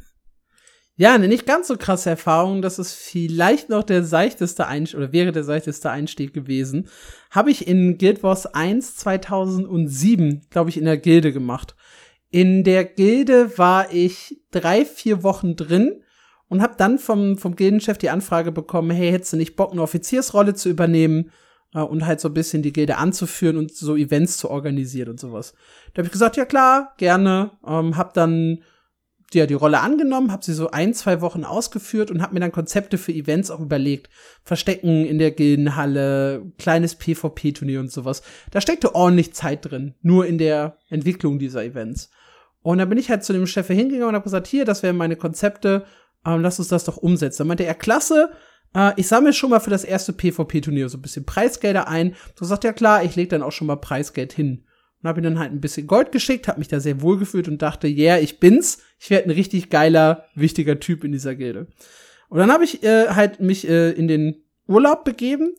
ja, 0.97 1.15
eine 1.15 1.29
nicht 1.29 1.47
ganz 1.47 1.69
so 1.69 1.77
krasse 1.77 2.11
Erfahrung, 2.11 2.63
das 2.63 2.79
ist 2.79 2.95
vielleicht 2.95 3.69
noch 3.69 3.83
der 3.83 4.05
seichteste 4.05 4.67
Einstieg, 4.67 4.99
oder 4.99 5.13
wäre 5.13 5.33
der 5.33 5.45
seichteste 5.45 5.91
Einstieg 5.91 6.33
gewesen. 6.33 6.89
Habe 7.31 7.51
ich 7.51 7.67
in 7.67 7.99
Guild 7.99 8.23
Wars 8.23 8.47
1 8.47 8.97
2007, 8.97 10.47
glaube 10.51 10.71
ich, 10.71 10.77
in 10.77 10.85
der 10.85 10.99
Gilde 10.99 11.33
gemacht. 11.33 11.75
In 12.31 12.65
der 12.65 12.85
Gilde 12.85 13.59
war 13.59 13.93
ich 13.93 14.41
drei, 14.51 14.85
vier 14.85 15.23
Wochen 15.23 15.57
drin 15.57 16.03
und 16.49 16.63
habe 16.63 16.75
dann 16.77 16.99
vom, 16.99 17.39
vom 17.39 17.57
Gildenchef 17.57 17.99
die 17.99 18.11
Anfrage 18.11 18.53
bekommen, 18.53 18.91
hey, 18.91 19.11
hättest 19.11 19.33
du 19.33 19.37
nicht 19.37 19.57
Bock, 19.57 19.73
eine 19.73 19.83
Offiziersrolle 19.83 20.55
zu 20.55 20.69
übernehmen? 20.69 21.31
Äh, 21.75 21.81
und 21.81 22.07
halt 22.07 22.21
so 22.21 22.29
ein 22.29 22.35
bisschen 22.35 22.63
die 22.63 22.73
Gilde 22.73 22.97
anzuführen 22.97 23.57
und 23.57 23.73
so 23.73 23.97
Events 23.97 24.39
zu 24.39 24.51
organisieren 24.51 25.11
und 25.11 25.21
sowas. 25.21 25.55
Da 25.93 25.99
habe 25.99 26.07
ich 26.07 26.13
gesagt, 26.13 26.37
ja 26.37 26.45
klar, 26.45 26.95
gerne. 26.97 27.51
Ähm, 27.67 27.97
hab 27.97 28.15
dann 28.15 28.61
ja, 29.33 29.47
die 29.47 29.55
Rolle 29.55 29.81
angenommen, 29.81 30.31
habe 30.31 30.45
sie 30.45 30.55
so 30.55 30.71
ein, 30.71 30.95
zwei 30.95 31.21
Wochen 31.21 31.45
ausgeführt 31.45 32.11
und 32.11 32.23
habe 32.23 32.35
mir 32.35 32.41
dann 32.41 32.53
Konzepte 32.53 32.99
für 32.99 33.13
Events 33.13 33.51
auch 33.51 33.61
überlegt. 33.61 34.09
Verstecken 34.45 35.05
in 35.05 35.19
der 35.19 35.33
Gildenhalle, 35.33 36.53
kleines 36.59 36.95
PvP-Turnier 36.95 37.81
und 37.81 37.91
sowas. 37.91 38.23
Da 38.53 38.61
steckte 38.61 38.95
ordentlich 38.95 39.35
Zeit 39.35 39.65
drin, 39.69 39.95
nur 40.03 40.27
in 40.27 40.39
der 40.39 40.79
Entwicklung 40.89 41.39
dieser 41.39 41.65
Events. 41.65 42.11
Und 42.63 42.79
dann 42.79 42.89
bin 42.89 42.99
ich 42.99 43.11
halt 43.11 43.25
zu 43.25 43.33
dem 43.33 43.47
Chef 43.47 43.67
hingegangen 43.67 44.11
und 44.11 44.15
habe 44.15 44.25
gesagt, 44.25 44.47
hier, 44.47 44.65
das 44.65 44.83
wären 44.83 44.97
meine 44.97 45.17
Konzepte, 45.17 45.85
ähm, 46.25 46.41
lass 46.41 46.59
uns 46.59 46.69
das 46.69 46.85
doch 46.85 46.97
umsetzen. 46.97 47.39
Dann 47.39 47.49
meinte 47.49 47.67
er, 47.67 47.75
klasse, 47.75 48.31
äh, 48.75 48.93
ich 48.97 49.09
sammle 49.09 49.33
schon 49.33 49.51
mal 49.51 49.61
für 49.61 49.71
das 49.71 49.85
erste 49.85 50.13
PvP-Turnier 50.13 50.89
so 50.89 50.99
ein 50.99 51.03
bisschen 51.03 51.25
Preisgelder 51.25 51.89
ein. 51.89 52.15
So 52.39 52.45
sagt 52.45 52.65
ja 52.65 52.73
klar, 52.73 53.05
ich 53.05 53.17
leg 53.17 53.29
dann 53.29 53.43
auch 53.43 53.53
schon 53.53 53.67
mal 53.67 53.77
Preisgeld 53.77 54.33
hin 54.33 54.65
und 55.03 55.09
habe 55.09 55.21
ihm 55.21 55.25
dann 55.25 55.39
halt 55.39 55.53
ein 55.53 55.61
bisschen 55.61 55.87
Gold 55.87 56.13
geschickt, 56.13 56.49
habe 56.49 56.59
mich 56.59 56.69
da 56.69 56.81
sehr 56.81 57.03
wohl 57.03 57.19
gefühlt 57.19 57.49
und 57.49 57.61
dachte, 57.61 57.87
yeah, 57.87 58.19
ich 58.19 58.41
bin's. 58.41 58.79
Ich 58.99 59.11
werde 59.11 59.29
ein 59.29 59.33
richtig 59.33 59.71
geiler, 59.71 60.25
wichtiger 60.35 60.81
Typ 60.81 61.05
in 61.05 61.13
dieser 61.13 61.35
Gilde. 61.35 61.69
Und 62.29 62.39
dann 62.39 62.51
habe 62.51 62.65
ich 62.65 62.83
äh, 62.83 63.11
halt 63.11 63.39
mich 63.41 63.69
äh, 63.69 63.91
in 63.91 64.09
den 64.09 64.45
Urlaub 64.67 65.05
begeben, 65.05 65.55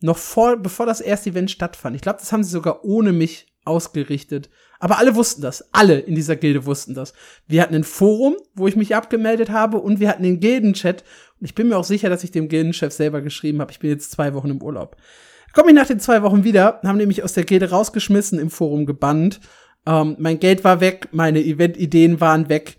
noch 0.00 0.16
vor, 0.16 0.56
bevor 0.56 0.86
das 0.86 1.00
erste 1.00 1.30
Event 1.30 1.50
stattfand. 1.50 1.94
Ich 1.94 2.02
glaube, 2.02 2.18
das 2.20 2.32
haben 2.32 2.42
sie 2.42 2.50
sogar 2.50 2.84
ohne 2.84 3.12
mich 3.12 3.46
ausgerichtet. 3.66 4.48
Aber 4.78 4.98
alle 4.98 5.14
wussten 5.14 5.42
das. 5.42 5.68
Alle 5.72 5.98
in 5.98 6.14
dieser 6.14 6.36
Gilde 6.36 6.66
wussten 6.66 6.94
das. 6.94 7.14
Wir 7.46 7.62
hatten 7.62 7.74
ein 7.74 7.84
Forum, 7.84 8.36
wo 8.54 8.68
ich 8.68 8.76
mich 8.76 8.94
abgemeldet 8.94 9.50
habe 9.50 9.78
und 9.78 10.00
wir 10.00 10.08
hatten 10.08 10.22
den 10.22 10.40
Gildenchat. 10.40 11.04
Und 11.40 11.46
ich 11.46 11.54
bin 11.54 11.68
mir 11.68 11.76
auch 11.76 11.84
sicher, 11.84 12.08
dass 12.08 12.24
ich 12.24 12.30
dem 12.30 12.48
Gildenchef 12.48 12.92
selber 12.92 13.20
geschrieben 13.22 13.60
habe. 13.60 13.72
Ich 13.72 13.78
bin 13.78 13.90
jetzt 13.90 14.10
zwei 14.10 14.34
Wochen 14.34 14.50
im 14.50 14.62
Urlaub. 14.62 14.96
Komme 15.52 15.70
ich 15.70 15.74
nach 15.74 15.86
den 15.86 16.00
zwei 16.00 16.22
Wochen 16.22 16.44
wieder, 16.44 16.80
haben 16.84 16.98
nämlich 16.98 17.22
aus 17.22 17.32
der 17.32 17.44
Gilde 17.44 17.70
rausgeschmissen, 17.70 18.38
im 18.38 18.50
Forum 18.50 18.84
gebannt. 18.84 19.40
Ähm, 19.86 20.16
mein 20.18 20.38
Geld 20.38 20.64
war 20.64 20.80
weg, 20.80 21.08
meine 21.12 21.42
Event-Ideen 21.42 22.20
waren 22.20 22.50
weg. 22.50 22.76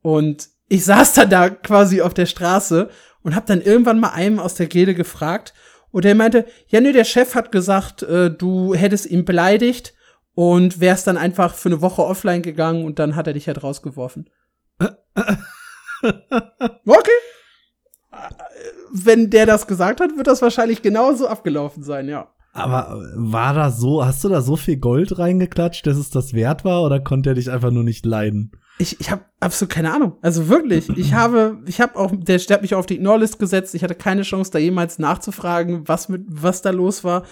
Und 0.00 0.48
ich 0.68 0.84
saß 0.84 1.12
dann 1.12 1.28
da 1.28 1.50
quasi 1.50 2.00
auf 2.00 2.14
der 2.14 2.26
Straße 2.26 2.88
und 3.22 3.34
hab 3.34 3.44
dann 3.46 3.60
irgendwann 3.60 4.00
mal 4.00 4.10
einem 4.10 4.38
aus 4.38 4.54
der 4.54 4.66
Gilde 4.66 4.94
gefragt. 4.94 5.52
Und 5.90 6.04
der 6.04 6.14
meinte, 6.14 6.46
ja, 6.68 6.80
nö, 6.80 6.92
der 6.92 7.04
Chef 7.04 7.34
hat 7.34 7.52
gesagt, 7.52 8.02
äh, 8.02 8.30
du 8.30 8.74
hättest 8.74 9.06
ihn 9.06 9.24
beleidigt 9.24 9.95
und 10.36 10.78
wärst 10.78 11.08
dann 11.08 11.16
einfach 11.16 11.56
für 11.56 11.70
eine 11.70 11.80
Woche 11.80 12.04
offline 12.04 12.42
gegangen 12.42 12.84
und 12.84 13.00
dann 13.00 13.16
hat 13.16 13.26
er 13.26 13.32
dich 13.32 13.48
halt 13.48 13.64
rausgeworfen. 13.64 14.30
okay 16.86 17.10
wenn 18.92 19.30
der 19.30 19.46
das 19.46 19.66
gesagt 19.66 20.00
hat, 20.00 20.16
wird 20.16 20.26
das 20.26 20.42
wahrscheinlich 20.42 20.82
genauso 20.82 21.28
abgelaufen 21.28 21.82
sein, 21.82 22.08
ja. 22.08 22.28
Aber 22.52 23.02
war 23.14 23.52
da 23.52 23.70
so, 23.70 24.04
hast 24.04 24.24
du 24.24 24.30
da 24.30 24.40
so 24.40 24.56
viel 24.56 24.78
Gold 24.78 25.18
reingeklatscht, 25.18 25.86
dass 25.86 25.98
es 25.98 26.08
das 26.08 26.32
wert 26.32 26.64
war 26.64 26.82
oder 26.82 27.00
konnte 27.00 27.30
er 27.30 27.34
dich 27.34 27.50
einfach 27.50 27.70
nur 27.70 27.84
nicht 27.84 28.06
leiden? 28.06 28.52
Ich, 28.78 28.98
ich 28.98 29.10
habe 29.10 29.24
absolut 29.40 29.72
keine 29.74 29.92
Ahnung. 29.92 30.14
Also 30.22 30.48
wirklich, 30.48 30.88
ich 30.96 31.12
habe, 31.14 31.58
ich 31.66 31.82
habe 31.82 31.96
auch, 31.96 32.12
der, 32.12 32.38
der 32.38 32.54
hat 32.54 32.62
mich 32.62 32.74
auf 32.74 32.86
die 32.86 32.96
Ignore-List 32.96 33.38
gesetzt. 33.38 33.74
Ich 33.74 33.84
hatte 33.84 33.94
keine 33.94 34.22
Chance, 34.22 34.50
da 34.52 34.58
jemals 34.58 34.98
nachzufragen, 34.98 35.86
was 35.86 36.08
mit, 36.08 36.22
was 36.28 36.62
da 36.62 36.70
los 36.70 37.04
war. 37.04 37.24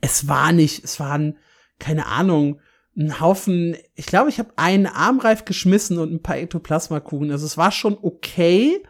Es 0.00 0.26
war 0.26 0.50
nicht, 0.50 0.82
es 0.82 0.98
waren, 0.98 1.36
keine 1.82 2.06
Ahnung, 2.06 2.60
ein 2.96 3.20
Haufen, 3.20 3.76
ich 3.94 4.06
glaube, 4.06 4.30
ich 4.30 4.38
habe 4.38 4.52
einen 4.56 4.86
Armreif 4.86 5.44
geschmissen 5.44 5.98
und 5.98 6.12
ein 6.12 6.22
paar 6.22 6.36
Ektoplasmakuchen. 6.36 7.30
Also 7.30 7.44
es 7.44 7.58
war 7.58 7.72
schon 7.72 7.98
okay, 8.00 8.82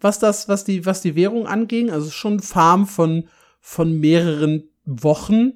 was 0.00 0.18
das, 0.18 0.48
was 0.48 0.64
die, 0.64 0.86
was 0.86 1.00
die 1.00 1.16
Währung 1.16 1.46
anging. 1.46 1.90
Also 1.90 2.10
schon 2.10 2.40
Farm 2.40 2.86
von, 2.86 3.28
von 3.60 3.98
mehreren 3.98 4.68
Wochen. 4.84 5.52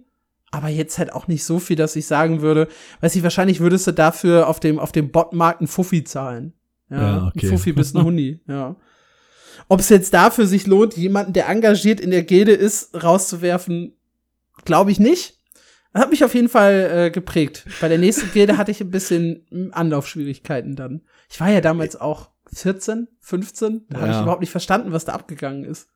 Aber 0.51 0.68
jetzt 0.68 0.99
halt 0.99 1.12
auch 1.12 1.28
nicht 1.28 1.45
so 1.45 1.59
viel, 1.59 1.76
dass 1.76 1.97
ich 1.97 2.07
sagen 2.07 2.43
würde, 2.43 2.68
weiß 3.01 3.14
ich, 3.14 3.22
wahrscheinlich 3.22 3.61
würdest 3.61 3.87
du 3.87 3.93
dafür 3.93 4.49
auf 4.49 4.59
dem, 4.59 4.78
auf 4.78 4.93
dem 4.93 5.11
Botmarkt 5.11 5.61
einen 5.61 5.68
Fuffi 5.68 6.05
zahlen. 6.05 6.55
Ja, 6.91 7.01
ja 7.01 7.26
okay. 7.28 7.47
ein 7.47 7.51
Fuffi 7.51 7.72
bis 7.72 7.95
ein 7.95 8.03
Huni, 8.03 8.41
ja. 8.49 8.76
Ob 9.68 9.80
es 9.80 9.89
jetzt 9.91 10.12
dafür 10.12 10.47
sich 10.47 10.66
lohnt, 10.66 10.97
jemanden, 10.97 11.35
der 11.35 11.49
engagiert 11.49 12.01
in 12.01 12.11
der 12.11 12.24
Gilde 12.24 12.53
ist, 12.53 13.03
rauszuwerfen, 13.03 13.95
glaube 14.64 14.91
ich 14.91 14.99
nicht. 14.99 15.41
Hat 15.95 16.11
mich 16.11 16.24
auf 16.24 16.34
jeden 16.34 16.49
Fall 16.49 16.90
äh, 16.93 17.11
geprägt. 17.11 17.66
Bei 17.80 17.88
der 17.88 17.99
nächsten 17.99 18.32
Gilde 18.32 18.57
hatte 18.57 18.70
ich 18.70 18.80
ein 18.80 18.90
bisschen 18.90 19.70
Anlaufschwierigkeiten 19.72 20.74
dann. 20.74 21.03
Ich 21.30 21.38
war 21.40 21.51
ja 21.51 21.61
damals 21.61 21.97
auch 21.97 22.30
14, 22.55 23.09
15. 23.20 23.86
Da 23.88 23.97
ja. 23.97 24.03
habe 24.03 24.12
ich 24.12 24.20
überhaupt 24.20 24.40
nicht 24.40 24.51
verstanden, 24.51 24.93
was 24.93 25.05
da 25.05 25.12
abgegangen 25.12 25.64
ist. 25.64 25.88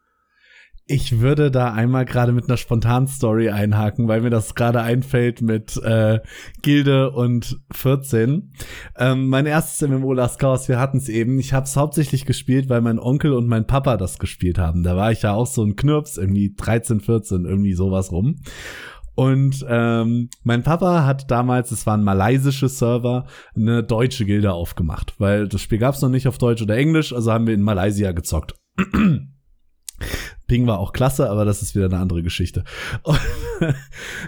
Ich 0.88 1.18
würde 1.18 1.51
da 1.51 1.72
einmal 1.72 2.05
gerade 2.05 2.30
mit 2.30 2.44
einer 2.44 2.57
Spontan-Story 2.57 3.51
einhaken, 3.51 4.07
weil 4.07 4.20
mir 4.20 4.30
das 4.30 4.55
gerade 4.55 4.82
einfällt 4.82 5.42
mit 5.42 5.76
äh, 5.78 6.20
Gilde 6.62 7.11
und 7.11 7.61
14. 7.72 8.53
Ähm, 8.97 9.28
mein 9.28 9.47
erstes 9.47 9.88
MMO 9.88 10.12
Last 10.12 10.38
Chaos, 10.38 10.68
wir 10.68 10.78
hatten 10.78 10.99
es 10.99 11.09
eben. 11.09 11.40
Ich 11.40 11.53
habe 11.53 11.64
es 11.64 11.76
hauptsächlich 11.76 12.24
gespielt, 12.24 12.68
weil 12.68 12.82
mein 12.82 13.01
Onkel 13.01 13.32
und 13.32 13.49
mein 13.49 13.66
Papa 13.66 13.97
das 13.97 14.20
gespielt 14.20 14.59
haben. 14.59 14.84
Da 14.84 14.94
war 14.94 15.11
ich 15.11 15.22
ja 15.22 15.32
auch 15.32 15.49
so 15.49 15.64
ein 15.64 15.74
Knirps, 15.74 16.18
irgendwie 16.18 16.55
13, 16.57 17.01
14, 17.01 17.47
irgendwie 17.47 17.74
sowas 17.74 18.12
rum. 18.12 18.36
Und 19.16 19.64
ähm, 19.66 20.28
mein 20.44 20.62
Papa 20.62 21.04
hat 21.06 21.30
damals, 21.30 21.70
es 21.72 21.86
waren 21.86 22.04
malaysische 22.04 22.68
Server, 22.68 23.26
eine 23.56 23.82
deutsche 23.82 24.26
Gilde 24.26 24.52
aufgemacht, 24.52 25.14
weil 25.18 25.48
das 25.48 25.62
Spiel 25.62 25.78
gab 25.78 25.94
es 25.94 26.02
noch 26.02 26.10
nicht 26.10 26.28
auf 26.28 26.36
Deutsch 26.36 26.60
oder 26.62 26.76
Englisch, 26.76 27.14
also 27.14 27.32
haben 27.32 27.46
wir 27.46 27.54
in 27.54 27.62
Malaysia 27.62 28.12
gezockt. 28.12 28.54
Ping 30.47 30.66
war 30.66 30.78
auch 30.78 30.92
klasse, 30.92 31.28
aber 31.28 31.44
das 31.44 31.62
ist 31.62 31.74
wieder 31.74 31.86
eine 31.86 31.99
andere 31.99 32.22
Geschichte. 32.22 32.64
Und, 33.03 33.20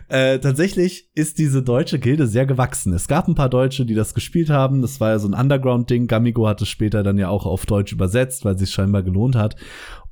äh, 0.09 0.39
tatsächlich 0.39 1.11
ist 1.15 1.39
diese 1.39 1.63
deutsche 1.63 1.99
Gilde 1.99 2.27
sehr 2.27 2.47
gewachsen. 2.47 2.93
Es 2.93 3.09
gab 3.09 3.29
ein 3.29 3.35
paar 3.35 3.49
Deutsche, 3.49 3.87
die 3.87 3.95
das 3.95 4.15
gespielt 4.15 4.51
haben. 4.51 4.83
Das 4.83 5.01
war 5.01 5.11
ja 5.11 5.19
so 5.19 5.29
ein 5.29 5.35
Underground-Ding. 5.35 6.07
Gamigo 6.09 6.49
hat 6.49 6.61
es 6.61 6.69
später 6.69 7.03
dann 7.03 7.19
ja 7.19 7.29
auch 7.29 7.47
auf 7.47 7.67
Deutsch 7.67 7.93
übersetzt, 7.93 8.45
weil 8.45 8.55
es 8.55 8.61
sich 8.61 8.71
scheinbar 8.71 9.03
gelohnt 9.03 9.37
hat. 9.37 9.57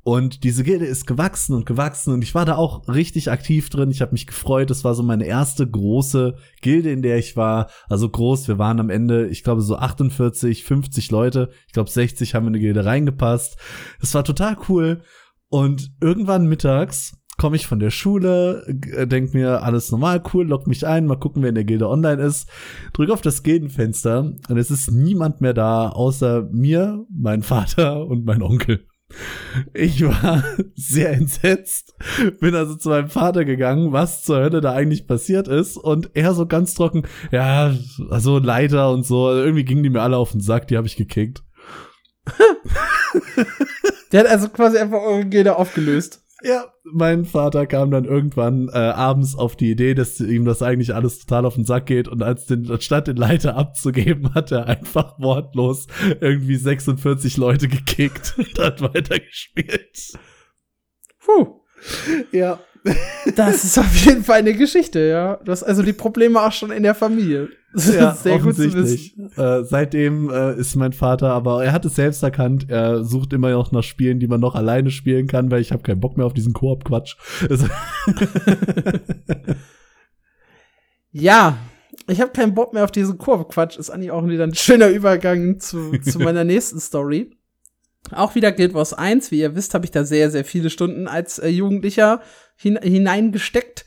Und 0.07 0.45
diese 0.45 0.63
Gilde 0.63 0.85
ist 0.85 1.09
gewachsen 1.09 1.53
und 1.53 1.67
gewachsen 1.67 2.15
und 2.15 2.23
ich 2.23 2.33
war 2.33 2.45
da 2.45 2.55
auch 2.55 2.87
richtig 2.87 3.29
aktiv 3.29 3.71
drin. 3.71 3.91
Ich 3.91 4.01
habe 4.01 4.13
mich 4.13 4.29
gefreut. 4.29 4.71
Das 4.71 4.85
war 4.85 4.95
so 4.95 5.03
meine 5.03 5.27
erste 5.27 5.69
große 5.69 6.37
Gilde, 6.61 6.93
in 6.93 7.03
der 7.03 7.19
ich 7.19 7.37
war. 7.37 7.71
Also 7.89 8.09
groß. 8.09 8.47
Wir 8.47 8.57
waren 8.57 8.79
am 8.79 8.89
Ende, 8.89 9.27
ich 9.27 9.43
glaube, 9.43 9.63
so 9.63 9.75
48, 9.75 10.63
50 10.63 11.11
Leute. 11.11 11.51
Ich 11.67 11.73
glaube, 11.73 11.91
60 11.91 12.37
haben 12.37 12.47
in 12.47 12.53
die 12.53 12.61
Gilde 12.61 12.85
reingepasst. 12.85 13.57
Das 14.01 14.15
war 14.15 14.23
total 14.23 14.57
cool. 14.69 15.03
Und 15.49 15.93
irgendwann 16.01 16.47
mittags 16.47 17.17
komme 17.39 17.57
ich 17.57 17.67
von 17.67 17.79
der 17.79 17.91
Schule, 17.91 18.65
äh, 18.67 19.07
denk 19.07 19.35
mir, 19.35 19.63
alles 19.63 19.91
normal, 19.91 20.23
cool, 20.33 20.47
lock 20.47 20.67
mich 20.67 20.87
ein, 20.87 21.07
mal 21.07 21.19
gucken, 21.19 21.43
wer 21.43 21.51
in 21.51 21.55
der 21.55 21.65
Gilde 21.65 21.89
online 21.89 22.23
ist, 22.23 22.49
drück 22.93 23.11
auf 23.11 23.21
das 23.21 23.43
Gildenfenster 23.43 24.33
und 24.49 24.57
es 24.57 24.71
ist 24.71 24.91
niemand 24.91 25.41
mehr 25.41 25.55
da, 25.55 25.91
außer 25.91 26.49
mir, 26.51 27.05
mein 27.11 27.43
Vater 27.43 28.07
und 28.07 28.25
mein 28.25 28.43
Onkel. 28.43 28.87
Ich 29.73 30.03
war 30.05 30.43
sehr 30.75 31.13
entsetzt, 31.13 31.95
bin 32.41 32.55
also 32.55 32.75
zu 32.75 32.89
meinem 32.89 33.09
Vater 33.09 33.45
gegangen, 33.45 33.93
was 33.93 34.25
zur 34.25 34.39
Hölle 34.39 34.61
da 34.61 34.73
eigentlich 34.73 35.07
passiert 35.07 35.47
ist 35.47 35.77
und 35.77 36.11
er 36.15 36.35
so 36.35 36.47
ganz 36.47 36.75
trocken, 36.75 37.03
ja, 37.31 37.73
also 38.11 38.39
Leiter 38.39 38.91
und 38.91 39.07
so, 39.07 39.31
irgendwie 39.31 39.65
gingen 39.65 39.85
die 39.85 39.91
mir 39.91 40.03
alle 40.03 40.17
auf 40.17 40.33
den 40.33 40.41
Sack, 40.41 40.67
die 40.69 40.77
habe 40.77 40.89
ich 40.89 40.97
gekickt. 40.97 41.46
Der 44.13 44.21
hat 44.21 44.27
also 44.27 44.49
quasi 44.49 44.79
einfach 44.79 45.01
eure 45.03 45.25
Gilde 45.25 45.57
aufgelöst. 45.57 46.23
Ja, 46.43 46.73
mein 46.85 47.25
Vater 47.25 47.67
kam 47.67 47.91
dann 47.91 48.05
irgendwann 48.05 48.69
äh, 48.69 48.77
abends 48.77 49.35
auf 49.37 49.57
die 49.57 49.71
Idee, 49.71 49.95
dass 49.95 50.21
ihm 50.21 50.45
das 50.45 50.63
eigentlich 50.63 50.95
alles 50.95 51.19
total 51.21 51.47
auf 51.47 51.55
den 51.55 51.65
Sack 51.65 51.87
geht 51.87 52.09
und 52.09 52.23
als 52.23 52.45
den 52.45 52.79
statt 52.81 53.07
den 53.07 53.17
Leiter 53.17 53.57
abzugeben, 53.57 54.35
hat 54.35 54.53
er 54.53 54.67
einfach 54.67 55.19
wortlos 55.19 55.87
irgendwie 56.21 56.57
46 56.57 57.39
Leute 57.39 57.69
gekickt 57.69 58.35
und 58.37 58.59
hat 58.59 58.83
weitergespielt. 58.83 60.13
Puh. 61.19 61.61
Ja. 62.33 62.61
Das 63.35 63.65
ist 63.65 63.79
auf 63.79 63.97
jeden 64.05 64.23
Fall 64.23 64.39
eine 64.39 64.55
Geschichte, 64.55 65.01
ja. 65.01 65.41
Du 65.45 65.51
hast 65.51 65.65
also 65.65 65.83
die 65.83 65.93
Probleme 65.93 66.41
auch 66.41 66.53
schon 66.53 66.71
in 66.71 66.85
der 66.85 66.95
Familie. 66.95 67.49
Ja, 67.77 68.15
sehr 68.15 68.39
gut 68.39 68.57
zu 68.57 68.73
wissen. 68.73 69.31
Äh, 69.37 69.65
seitdem 69.65 70.31
äh, 70.31 70.55
ist 70.57 70.77
mein 70.77 70.93
Vater, 70.93 71.31
aber 71.33 71.65
er 71.65 71.73
hat 71.73 71.85
es 71.85 71.97
selbst 71.97 72.23
erkannt, 72.23 72.67
er 72.69 73.05
sucht 73.05 73.33
immer 73.33 73.51
noch 73.51 73.73
nach 73.73 73.83
Spielen, 73.83 74.19
die 74.19 74.27
man 74.27 74.41
noch 74.41 74.55
alleine 74.55 74.91
spielen 74.91 75.27
kann, 75.27 75.51
weil 75.51 75.61
ich 75.61 75.73
habe 75.73 75.83
keinen 75.83 76.01
Bock 76.01 76.17
mehr 76.17 76.27
auf 76.27 76.35
diesen 76.35 76.53
Koop-Quatsch. 76.53 77.17
ja, 81.13 81.59
ich 82.09 82.21
habe 82.21 82.33
keinen 82.33 82.55
Bock 82.55 82.73
mehr 82.73 82.85
auf 82.85 82.93
diesen 82.93 83.19
Koop-Quatsch. 83.19 83.79
Ist 83.79 83.91
eigentlich 83.91 84.11
auch 84.11 84.27
wieder 84.27 84.45
ein 84.45 84.55
schöner 84.55 84.89
Übergang 84.89 85.59
zu, 85.59 85.99
zu 85.99 86.19
meiner 86.19 86.45
nächsten 86.45 86.81
Story. 86.81 87.31
Auch 88.13 88.35
wieder 88.35 88.53
Guild 88.53 88.75
Wars 88.75 88.93
1. 88.93 89.31
Wie 89.31 89.41
ihr 89.41 89.57
wisst, 89.57 89.75
habe 89.75 89.85
ich 89.85 89.91
da 89.91 90.05
sehr, 90.05 90.31
sehr 90.31 90.45
viele 90.45 90.71
Stunden 90.71 91.09
als 91.09 91.39
äh, 91.39 91.49
Jugendlicher 91.49 92.21
hin 92.57 92.79
hineingesteckt. 92.81 93.86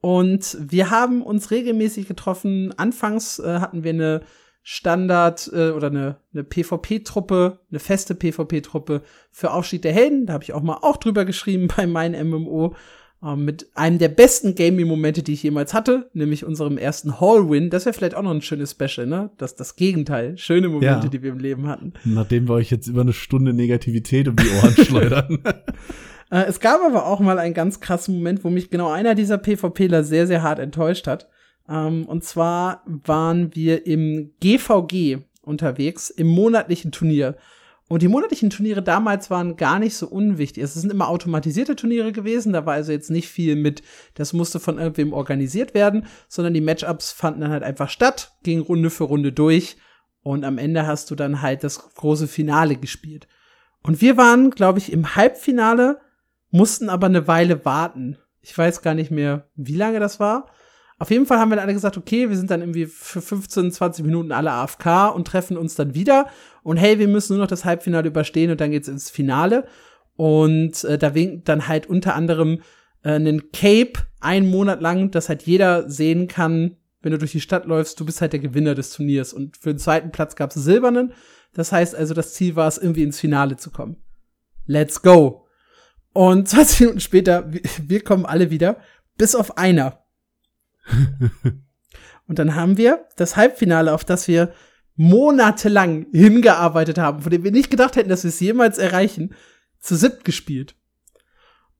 Und 0.00 0.56
wir 0.60 0.90
haben 0.90 1.22
uns 1.22 1.50
regelmäßig 1.50 2.08
getroffen. 2.08 2.72
Anfangs 2.76 3.38
äh, 3.38 3.60
hatten 3.60 3.84
wir 3.84 3.90
eine 3.90 4.22
Standard 4.62 5.50
äh, 5.52 5.70
oder 5.70 5.88
eine, 5.88 6.16
eine 6.32 6.44
PvP-Truppe, 6.44 7.60
eine 7.70 7.78
feste 7.80 8.14
PvP-Truppe 8.14 9.02
für 9.30 9.52
Aufstieg 9.52 9.82
der 9.82 9.92
Helden. 9.92 10.26
Da 10.26 10.34
habe 10.34 10.44
ich 10.44 10.52
auch 10.52 10.62
mal 10.62 10.78
auch 10.82 10.96
drüber 10.96 11.24
geschrieben 11.24 11.68
bei 11.76 11.86
meinem 11.86 12.30
MMO. 12.30 12.74
Ähm, 13.22 13.44
mit 13.44 13.68
einem 13.74 13.98
der 13.98 14.08
besten 14.08 14.54
Gaming-Momente, 14.54 15.22
die 15.22 15.34
ich 15.34 15.42
jemals 15.42 15.74
hatte, 15.74 16.08
nämlich 16.14 16.46
unserem 16.46 16.78
ersten 16.78 17.20
Hall-Win. 17.20 17.68
Das 17.68 17.84
wäre 17.84 17.92
vielleicht 17.92 18.14
auch 18.14 18.22
noch 18.22 18.30
ein 18.30 18.40
schönes 18.40 18.70
Special, 18.70 19.06
ne? 19.06 19.30
Das 19.36 19.56
das 19.56 19.76
Gegenteil. 19.76 20.38
Schöne 20.38 20.68
Momente, 20.68 21.04
ja. 21.04 21.08
die 21.08 21.22
wir 21.22 21.32
im 21.32 21.38
Leben 21.38 21.66
hatten. 21.66 21.92
Nachdem 22.04 22.48
wir 22.48 22.54
euch 22.54 22.70
jetzt 22.70 22.86
über 22.86 23.02
eine 23.02 23.12
Stunde 23.12 23.52
Negativität 23.52 24.26
um 24.26 24.36
die 24.36 24.48
Ohren 24.48 24.74
schleudern. 24.84 25.42
äh, 26.30 26.44
es 26.44 26.60
gab 26.60 26.80
aber 26.80 27.06
auch 27.06 27.20
mal 27.20 27.38
einen 27.38 27.54
ganz 27.54 27.80
krassen 27.80 28.14
Moment, 28.14 28.44
wo 28.44 28.50
mich 28.50 28.70
genau 28.70 28.90
einer 28.90 29.14
dieser 29.14 29.38
PvPler 29.38 30.04
sehr, 30.04 30.26
sehr 30.26 30.42
hart 30.42 30.58
enttäuscht 30.58 31.06
hat. 31.06 31.28
Ähm, 31.68 32.04
und 32.06 32.24
zwar 32.24 32.82
waren 32.86 33.54
wir 33.54 33.86
im 33.86 34.32
GVG 34.40 35.18
unterwegs, 35.42 36.10
im 36.10 36.28
monatlichen 36.28 36.92
Turnier. 36.92 37.36
Und 37.88 38.02
die 38.02 38.08
monatlichen 38.08 38.50
Turniere 38.50 38.82
damals 38.82 39.30
waren 39.30 39.56
gar 39.56 39.80
nicht 39.80 39.96
so 39.96 40.06
unwichtig. 40.06 40.62
Es 40.62 40.74
sind 40.74 40.92
immer 40.92 41.08
automatisierte 41.08 41.74
Turniere 41.74 42.12
gewesen, 42.12 42.52
da 42.52 42.64
war 42.64 42.74
also 42.74 42.92
jetzt 42.92 43.10
nicht 43.10 43.28
viel 43.28 43.56
mit, 43.56 43.82
das 44.14 44.32
musste 44.32 44.60
von 44.60 44.78
irgendwem 44.78 45.12
organisiert 45.12 45.74
werden, 45.74 46.06
sondern 46.28 46.54
die 46.54 46.60
Matchups 46.60 47.10
fanden 47.10 47.40
dann 47.40 47.50
halt 47.50 47.64
einfach 47.64 47.88
statt, 47.88 48.32
gingen 48.44 48.62
Runde 48.62 48.90
für 48.90 49.04
Runde 49.04 49.32
durch 49.32 49.76
und 50.22 50.44
am 50.44 50.58
Ende 50.58 50.86
hast 50.86 51.10
du 51.10 51.16
dann 51.16 51.42
halt 51.42 51.64
das 51.64 51.94
große 51.96 52.28
Finale 52.28 52.76
gespielt. 52.76 53.26
Und 53.82 54.00
wir 54.00 54.16
waren, 54.16 54.50
glaube 54.50 54.78
ich, 54.78 54.92
im 54.92 55.16
Halbfinale, 55.16 56.00
mussten 56.50 56.88
aber 56.88 57.06
eine 57.06 57.26
Weile 57.26 57.64
warten. 57.64 58.18
Ich 58.40 58.56
weiß 58.56 58.82
gar 58.82 58.94
nicht 58.94 59.10
mehr, 59.10 59.48
wie 59.54 59.76
lange 59.76 60.00
das 60.00 60.20
war. 60.20 60.46
Auf 60.98 61.10
jeden 61.10 61.24
Fall 61.24 61.38
haben 61.38 61.50
wir 61.50 61.56
dann 61.56 61.64
alle 61.64 61.74
gesagt, 61.74 61.96
okay, 61.96 62.28
wir 62.28 62.36
sind 62.36 62.50
dann 62.50 62.60
irgendwie 62.60 62.84
für 62.84 63.22
15, 63.22 63.72
20 63.72 64.04
Minuten 64.04 64.32
alle 64.32 64.52
AFK 64.52 65.14
und 65.14 65.26
treffen 65.26 65.56
uns 65.56 65.74
dann 65.74 65.94
wieder. 65.94 66.26
Und 66.62 66.76
hey, 66.76 66.98
wir 66.98 67.08
müssen 67.08 67.34
nur 67.34 67.44
noch 67.44 67.50
das 67.50 67.64
Halbfinale 67.64 68.08
überstehen 68.08 68.50
und 68.50 68.60
dann 68.60 68.70
geht's 68.70 68.88
ins 68.88 69.08
Finale. 69.08 69.66
Und 70.16 70.84
äh, 70.84 70.98
da 70.98 71.14
winkt 71.14 71.48
dann 71.48 71.68
halt 71.68 71.86
unter 71.86 72.14
anderem 72.14 72.60
äh, 73.02 73.12
einen 73.12 73.50
Cape 73.50 73.92
einen 74.20 74.50
Monat 74.50 74.82
lang, 74.82 75.10
dass 75.10 75.30
halt 75.30 75.42
jeder 75.44 75.88
sehen 75.88 76.28
kann, 76.28 76.76
wenn 77.00 77.12
du 77.12 77.18
durch 77.18 77.32
die 77.32 77.40
Stadt 77.40 77.64
läufst, 77.64 77.98
du 77.98 78.04
bist 78.04 78.20
halt 78.20 78.34
der 78.34 78.40
Gewinner 78.40 78.74
des 78.74 78.92
Turniers. 78.92 79.32
Und 79.32 79.56
für 79.56 79.72
den 79.72 79.78
zweiten 79.78 80.12
Platz 80.12 80.36
gab's 80.36 80.56
silbernen. 80.56 81.14
Das 81.54 81.72
heißt 81.72 81.94
also, 81.94 82.12
das 82.12 82.34
Ziel 82.34 82.56
war 82.56 82.68
es, 82.68 82.76
irgendwie 82.76 83.04
ins 83.04 83.18
Finale 83.18 83.56
zu 83.56 83.70
kommen. 83.70 83.96
Let's 84.66 85.00
go. 85.00 85.46
Und 86.12 86.48
20 86.48 86.80
Minuten 86.80 87.00
später, 87.00 87.50
wir 87.50 88.02
kommen 88.02 88.26
alle 88.26 88.50
wieder, 88.50 88.78
bis 89.16 89.34
auf 89.34 89.58
einer. 89.58 90.04
und 92.26 92.38
dann 92.38 92.54
haben 92.54 92.76
wir 92.76 93.06
das 93.16 93.36
Halbfinale, 93.36 93.92
auf 93.92 94.04
das 94.04 94.28
wir 94.28 94.52
monatelang 94.96 96.06
hingearbeitet 96.12 96.98
haben, 96.98 97.22
von 97.22 97.30
dem 97.30 97.44
wir 97.44 97.52
nicht 97.52 97.70
gedacht 97.70 97.96
hätten, 97.96 98.10
dass 98.10 98.24
wir 98.24 98.28
es 98.28 98.40
jemals 98.40 98.76
erreichen, 98.76 99.34
zu 99.78 99.96
siebt 99.96 100.24
gespielt. 100.24 100.74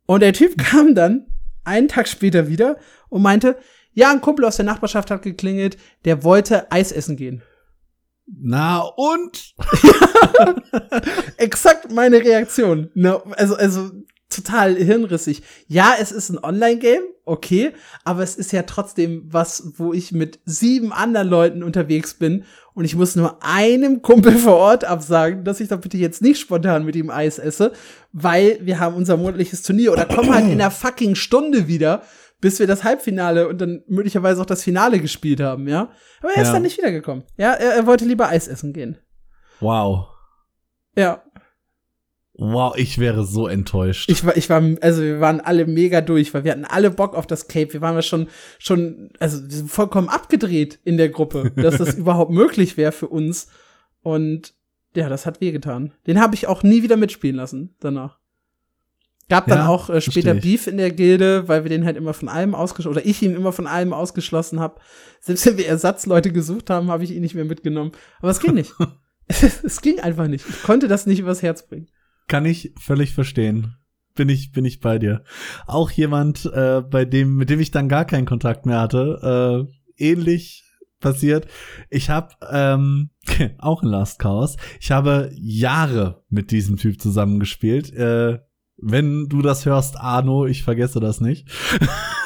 Und 0.06 0.20
der 0.20 0.32
Typ 0.32 0.56
kam 0.58 0.94
dann 0.94 1.26
einen 1.64 1.88
Tag 1.88 2.08
später 2.08 2.48
wieder 2.48 2.78
und 3.08 3.22
meinte, 3.22 3.58
ja, 3.92 4.10
ein 4.10 4.20
Kumpel 4.20 4.44
aus 4.44 4.56
der 4.56 4.64
Nachbarschaft 4.64 5.10
hat 5.10 5.22
geklingelt, 5.22 5.76
der 6.04 6.24
wollte 6.24 6.70
Eis 6.72 6.92
essen 6.92 7.16
gehen. 7.16 7.42
Na 8.26 8.80
und? 8.96 9.54
Exakt 11.36 11.90
meine 11.92 12.18
Reaktion. 12.18 12.90
No, 12.94 13.18
also, 13.36 13.56
also 13.56 13.90
total 14.30 14.76
hirnrissig. 14.76 15.42
Ja, 15.66 15.94
es 16.00 16.12
ist 16.12 16.30
ein 16.30 16.42
Online-Game, 16.42 17.02
okay, 17.24 17.72
aber 18.04 18.22
es 18.22 18.36
ist 18.36 18.52
ja 18.52 18.62
trotzdem 18.62 19.24
was, 19.26 19.72
wo 19.76 19.92
ich 19.92 20.12
mit 20.12 20.40
sieben 20.44 20.92
anderen 20.92 21.28
Leuten 21.28 21.62
unterwegs 21.62 22.14
bin 22.14 22.44
und 22.74 22.84
ich 22.84 22.96
muss 22.96 23.16
nur 23.16 23.38
einem 23.44 24.02
Kumpel 24.02 24.32
vor 24.38 24.56
Ort 24.56 24.84
absagen, 24.84 25.44
dass 25.44 25.60
ich 25.60 25.68
doch 25.68 25.80
bitte 25.80 25.98
jetzt 25.98 26.22
nicht 26.22 26.40
spontan 26.40 26.84
mit 26.84 26.96
ihm 26.96 27.10
Eis 27.10 27.38
esse, 27.38 27.72
weil 28.12 28.58
wir 28.62 28.80
haben 28.80 28.96
unser 28.96 29.16
monatliches 29.16 29.62
Turnier 29.62 29.92
oder 29.92 30.06
kommen 30.06 30.32
halt 30.32 30.46
in 30.46 30.52
einer 30.52 30.70
fucking 30.70 31.14
Stunde 31.16 31.66
wieder, 31.68 32.02
bis 32.40 32.58
wir 32.58 32.66
das 32.66 32.84
Halbfinale 32.84 33.48
und 33.48 33.60
dann 33.60 33.82
möglicherweise 33.86 34.40
auch 34.40 34.46
das 34.46 34.62
Finale 34.62 34.98
gespielt 35.00 35.40
haben, 35.40 35.68
ja. 35.68 35.90
Aber 36.20 36.30
er 36.30 36.36
ja. 36.36 36.42
ist 36.42 36.52
dann 36.52 36.62
nicht 36.62 36.78
wiedergekommen. 36.78 37.24
Ja, 37.36 37.52
er, 37.52 37.74
er 37.74 37.86
wollte 37.86 38.04
lieber 38.04 38.28
Eis 38.28 38.48
essen 38.48 38.72
gehen. 38.72 38.96
Wow. 39.60 40.06
Ja, 40.96 41.22
Wow, 42.42 42.74
ich 42.74 42.98
wäre 42.98 43.26
so 43.26 43.48
enttäuscht. 43.48 44.10
Ich 44.10 44.24
war, 44.24 44.34
ich 44.34 44.48
war, 44.48 44.62
also 44.80 45.02
wir 45.02 45.20
waren 45.20 45.42
alle 45.42 45.66
mega 45.66 46.00
durch, 46.00 46.32
weil 46.32 46.42
wir 46.42 46.52
hatten 46.52 46.64
alle 46.64 46.90
Bock 46.90 47.14
auf 47.14 47.26
das 47.26 47.48
Cape. 47.48 47.74
Wir 47.74 47.82
waren 47.82 47.96
ja 47.96 48.00
schon, 48.00 48.28
schon, 48.58 49.10
also 49.20 49.42
vollkommen 49.66 50.08
abgedreht 50.08 50.80
in 50.82 50.96
der 50.96 51.10
Gruppe, 51.10 51.52
dass 51.56 51.76
das 51.76 51.94
überhaupt 51.98 52.30
möglich 52.30 52.78
wäre 52.78 52.92
für 52.92 53.08
uns. 53.08 53.48
Und 54.00 54.54
ja, 54.94 55.10
das 55.10 55.26
hat 55.26 55.42
wehgetan. 55.42 55.92
Den 56.06 56.18
habe 56.18 56.34
ich 56.34 56.46
auch 56.46 56.62
nie 56.62 56.82
wieder 56.82 56.96
mitspielen 56.96 57.36
lassen 57.36 57.74
danach. 57.78 58.18
Gab 59.28 59.46
dann 59.46 59.58
ja, 59.58 59.68
auch 59.68 59.90
äh, 59.90 60.00
später 60.00 60.32
Beef 60.32 60.66
in 60.66 60.78
der 60.78 60.92
Gilde, 60.92 61.46
weil 61.46 61.64
wir 61.64 61.68
den 61.68 61.84
halt 61.84 61.98
immer 61.98 62.14
von 62.14 62.30
allem 62.30 62.54
ausgeschlossen, 62.54 62.96
oder 62.96 63.06
ich 63.06 63.20
ihn 63.20 63.36
immer 63.36 63.52
von 63.52 63.66
allem 63.66 63.92
ausgeschlossen 63.92 64.60
habe. 64.60 64.80
Selbst 65.20 65.44
wenn 65.44 65.58
wir 65.58 65.68
Ersatzleute 65.68 66.32
gesucht 66.32 66.70
haben, 66.70 66.90
habe 66.90 67.04
ich 67.04 67.10
ihn 67.10 67.20
nicht 67.20 67.34
mehr 67.34 67.44
mitgenommen. 67.44 67.92
Aber 68.20 68.30
es 68.30 68.40
ging 68.40 68.54
nicht. 68.54 68.72
es 69.62 69.82
ging 69.82 70.00
einfach 70.00 70.26
nicht. 70.26 70.48
Ich 70.48 70.62
konnte 70.62 70.88
das 70.88 71.04
nicht 71.04 71.20
übers 71.20 71.42
Herz 71.42 71.66
bringen. 71.66 71.88
Kann 72.30 72.44
ich 72.44 72.72
völlig 72.78 73.12
verstehen. 73.12 73.74
Bin 74.14 74.28
ich, 74.28 74.52
bin 74.52 74.64
ich 74.64 74.78
bei 74.78 75.00
dir. 75.00 75.24
Auch 75.66 75.90
jemand, 75.90 76.44
äh, 76.44 76.80
bei 76.80 77.04
dem, 77.04 77.34
mit 77.34 77.50
dem 77.50 77.58
ich 77.58 77.72
dann 77.72 77.88
gar 77.88 78.04
keinen 78.04 78.24
Kontakt 78.24 78.66
mehr 78.66 78.80
hatte, 78.80 79.66
äh, 79.98 80.04
ähnlich 80.10 80.62
passiert. 81.00 81.48
Ich 81.88 82.08
habe 82.08 82.28
ähm, 82.48 83.10
auch 83.58 83.82
ein 83.82 83.88
Last 83.88 84.20
Chaos. 84.20 84.58
Ich 84.80 84.92
habe 84.92 85.32
Jahre 85.34 86.22
mit 86.28 86.52
diesem 86.52 86.76
Typ 86.76 87.00
zusammengespielt. 87.02 87.92
Äh, 87.94 88.38
wenn 88.76 89.26
du 89.28 89.42
das 89.42 89.66
hörst, 89.66 89.96
Arno, 89.98 90.46
ich 90.46 90.62
vergesse 90.62 91.00
das 91.00 91.20
nicht. 91.20 91.48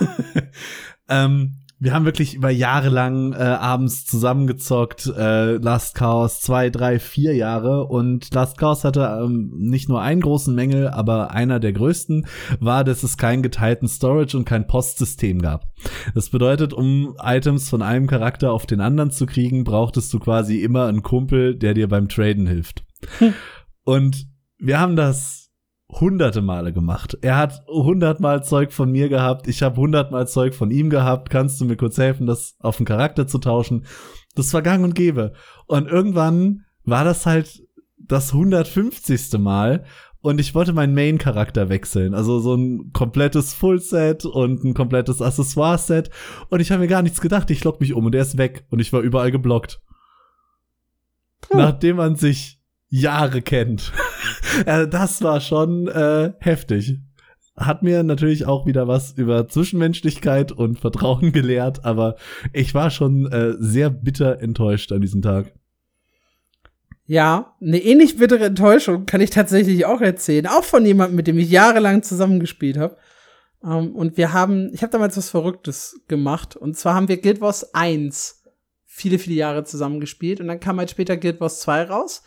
ähm, 1.09 1.64
wir 1.85 1.93
haben 1.93 2.07
wirklich 2.07 2.33
über 2.33 2.49
Jahre 2.49 2.89
lang 2.89 3.35
äh, 3.35 3.37
abends 3.37 4.07
zusammengezockt, 4.07 5.07
äh, 5.07 5.57
Last 5.57 5.95
Chaos 5.95 6.41
zwei, 6.41 6.71
drei, 6.71 6.99
vier 6.99 7.37
Jahre 7.37 7.85
und 7.85 8.33
Last 8.33 8.57
Chaos 8.57 8.85
hatte 8.85 9.21
ähm, 9.23 9.53
nicht 9.55 9.91
nur 9.91 10.01
einen 10.01 10.23
großen 10.23 10.55
Mängel, 10.55 10.89
aber 10.89 11.33
einer 11.33 11.61
der 11.61 11.75
größten 11.75 12.27
war, 12.59 12.85
dass 12.85 13.03
es 13.03 13.19
keinen 13.19 13.43
geteilten 13.43 13.87
Storage 13.87 14.35
und 14.35 14.47
kein 14.47 14.67
Postsystem 14.67 15.43
gab. 15.43 15.67
Das 16.15 16.31
bedeutet, 16.31 16.73
um 16.73 17.17
Items 17.23 17.69
von 17.69 17.83
einem 17.83 18.07
Charakter 18.07 18.51
auf 18.51 18.65
den 18.65 18.81
anderen 18.81 19.11
zu 19.11 19.27
kriegen, 19.27 19.65
brauchtest 19.65 20.11
du 20.15 20.19
quasi 20.19 20.63
immer 20.63 20.87
einen 20.87 21.03
Kumpel, 21.03 21.55
der 21.55 21.75
dir 21.75 21.89
beim 21.89 22.09
Traden 22.09 22.47
hilft. 22.47 22.83
Hm. 23.19 23.35
Und 23.85 24.27
wir 24.59 24.81
haben 24.81 24.97
das 24.97 25.44
hunderte 25.91 26.43
Male 26.43 26.73
gemacht. 26.73 27.17
Er 27.23 27.37
hat 27.37 27.65
hundertmal 27.69 28.43
Zeug 28.43 28.73
von 28.73 28.91
mir 28.91 29.09
gehabt, 29.09 29.47
ich 29.47 29.63
habe 29.63 29.77
hundertmal 29.77 30.27
Zeug 30.27 30.55
von 30.55 30.71
ihm 30.71 30.91
gehabt. 30.91 31.31
Kannst 31.31 31.61
du 31.61 31.65
mir 31.65 31.77
kurz 31.77 31.99
helfen, 31.99 32.27
das 32.27 32.57
auf 32.61 32.79
den 32.79 32.87
Charakter 32.87 33.27
zu 33.27 33.39
tauschen? 33.39 33.87
Das 34.35 34.53
war 34.55 34.63
gang 34.63 34.85
und 34.85 34.95
gäbe. 34.95 35.33
Und 35.67 35.87
irgendwann 35.87 36.65
war 36.85 37.05
das 37.05 37.27
halt 37.27 37.63
das 37.97 38.33
150. 38.33 39.39
Mal 39.39 39.85
und 40.25 40.41
ich 40.41 40.55
wollte 40.55 40.73
meinen 40.73 40.95
Main-Charakter 40.95 41.69
wechseln. 41.69 42.15
Also 42.15 42.41
so 42.41 42.55
ein 42.55 42.93
komplettes 42.95 43.53
Full-Set 43.53 44.25
und 44.25 44.65
ein 44.65 44.73
komplettes 44.73 45.21
Accessoire-Set. 45.21 46.09
Und 46.49 46.61
ich 46.61 46.71
habe 46.71 46.81
mir 46.81 46.89
gar 46.89 47.03
nichts 47.03 47.21
gedacht. 47.21 47.51
Ich 47.51 47.63
lock 47.63 47.79
mich 47.79 47.93
um 47.93 48.07
und 48.07 48.15
er 48.15 48.23
ist 48.23 48.39
weg. 48.39 48.65
Und 48.71 48.81
ich 48.81 48.91
war 48.95 49.03
überall 49.03 49.31
geblockt. 49.31 49.83
Hm. 51.51 51.59
Nachdem 51.59 51.97
man 51.97 52.17
sich 52.17 52.59
Jahre 52.89 53.43
kennt. 53.43 53.93
das 54.65 55.23
war 55.23 55.41
schon 55.41 55.89
äh, 55.89 56.33
heftig. 56.41 56.99
Hat 57.57 57.83
mir 57.83 58.03
natürlich 58.03 58.47
auch 58.47 58.67
wieder 58.67 58.89
was 58.89 59.13
über 59.13 59.47
Zwischenmenschlichkeit 59.49 60.53
und 60.53 60.81
Vertrauen 60.81 61.33
gelehrt, 61.33 61.85
aber 61.85 62.17
ich 62.53 62.75
war 62.75 62.91
schon 62.91 63.31
äh, 63.31 63.55
sehr 63.59 63.91
bitter 63.91 64.41
enttäuscht 64.41 64.93
an 64.93 65.01
diesem 65.01 65.23
Tag. 65.23 65.53
Ja, 67.07 67.55
eine 67.61 67.79
ähnlich 67.79 68.17
bittere 68.17 68.47
Enttäuschung 68.47 69.05
kann 69.05 69.21
ich 69.21 69.31
tatsächlich 69.31 69.85
auch 69.85 70.01
erzählen, 70.01 70.47
auch 70.47 70.65
von 70.65 70.87
jemandem, 70.87 71.17
mit 71.17 71.27
dem 71.27 71.39
ich 71.39 71.51
jahrelang 71.51 72.03
zusammengespielt 72.03 72.79
habe. 72.79 72.97
Um, 73.61 73.71
ähm, 73.71 73.97
und 73.97 74.17
wir 74.17 74.33
haben, 74.33 74.71
ich 74.75 74.83
habe 74.83 74.93
damals 74.93 75.17
was 75.17 75.31
Verrücktes 75.31 76.01
gemacht. 76.09 76.57
Und 76.57 76.77
zwar 76.77 76.95
haben 76.95 77.09
wir 77.09 77.21
Guild 77.21 77.41
Wars 77.41 77.75
1 77.75 78.43
viele, 78.85 79.19
viele 79.19 79.37
Jahre 79.37 79.65
zusammengespielt. 79.65 80.41
Und 80.41 80.49
dann 80.49 80.61
kam 80.61 80.79
halt 80.79 80.91
später 80.91 81.17
Guild 81.17 81.41
Wars 81.41 81.61
2 81.61 81.85
raus. 81.85 82.23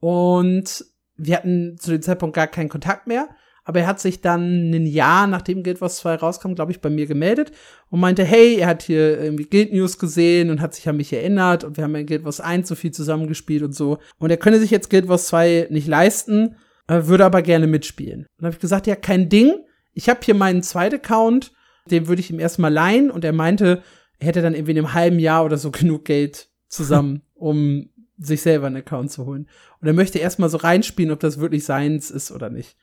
Und 0.00 0.84
wir 1.16 1.36
hatten 1.36 1.76
zu 1.78 1.90
dem 1.90 2.02
Zeitpunkt 2.02 2.34
gar 2.34 2.46
keinen 2.46 2.68
Kontakt 2.68 3.06
mehr. 3.06 3.28
Aber 3.64 3.80
er 3.80 3.88
hat 3.88 3.98
sich 3.98 4.20
dann 4.20 4.70
ein 4.70 4.86
Jahr, 4.86 5.26
nachdem 5.26 5.64
Guild 5.64 5.80
Wars 5.80 5.96
2 5.96 6.14
rauskam, 6.14 6.54
glaube 6.54 6.70
ich, 6.70 6.80
bei 6.80 6.88
mir 6.88 7.06
gemeldet 7.06 7.50
und 7.90 7.98
meinte, 7.98 8.24
hey, 8.24 8.58
er 8.58 8.68
hat 8.68 8.84
hier 8.84 9.20
irgendwie 9.20 9.46
Guild 9.46 9.72
News 9.72 9.98
gesehen 9.98 10.50
und 10.50 10.60
hat 10.60 10.74
sich 10.74 10.88
an 10.88 10.96
mich 10.96 11.12
erinnert 11.12 11.64
und 11.64 11.76
wir 11.76 11.82
haben 11.82 11.96
ja 11.96 12.04
Guild 12.04 12.24
Wars 12.24 12.40
1 12.40 12.68
so 12.68 12.76
viel 12.76 12.92
zusammengespielt 12.92 13.64
und 13.64 13.74
so. 13.74 13.98
Und 14.18 14.30
er 14.30 14.36
könne 14.36 14.60
sich 14.60 14.70
jetzt 14.70 14.88
Guild 14.88 15.08
Wars 15.08 15.26
2 15.26 15.66
nicht 15.70 15.88
leisten, 15.88 16.54
würde 16.86 17.24
aber 17.24 17.42
gerne 17.42 17.66
mitspielen. 17.66 18.20
Und 18.20 18.28
dann 18.38 18.46
habe 18.46 18.54
ich 18.54 18.60
gesagt, 18.60 18.86
ja, 18.86 18.94
kein 18.94 19.28
Ding. 19.28 19.52
Ich 19.94 20.08
habe 20.08 20.20
hier 20.22 20.34
meinen 20.34 20.62
zweiten 20.62 20.96
Account, 20.96 21.52
den 21.90 22.06
würde 22.06 22.20
ich 22.20 22.30
ihm 22.30 22.38
erstmal 22.38 22.72
leihen 22.72 23.10
und 23.10 23.24
er 23.24 23.32
meinte, 23.32 23.82
er 24.20 24.28
hätte 24.28 24.42
dann 24.42 24.54
irgendwie 24.54 24.72
in 24.72 24.78
einem 24.78 24.94
halben 24.94 25.18
Jahr 25.18 25.44
oder 25.44 25.58
so 25.58 25.70
genug 25.72 26.04
Geld 26.04 26.48
zusammen, 26.68 27.22
um 27.34 27.90
sich 28.18 28.42
selber 28.42 28.66
einen 28.66 28.76
Account 28.76 29.10
zu 29.10 29.26
holen. 29.26 29.48
Und 29.80 29.88
er 29.88 29.94
möchte 29.94 30.18
erstmal 30.18 30.48
so 30.48 30.58
reinspielen, 30.58 31.12
ob 31.12 31.20
das 31.20 31.40
wirklich 31.40 31.64
seins 31.64 32.10
ist 32.10 32.30
oder 32.30 32.50
nicht. 32.50 32.76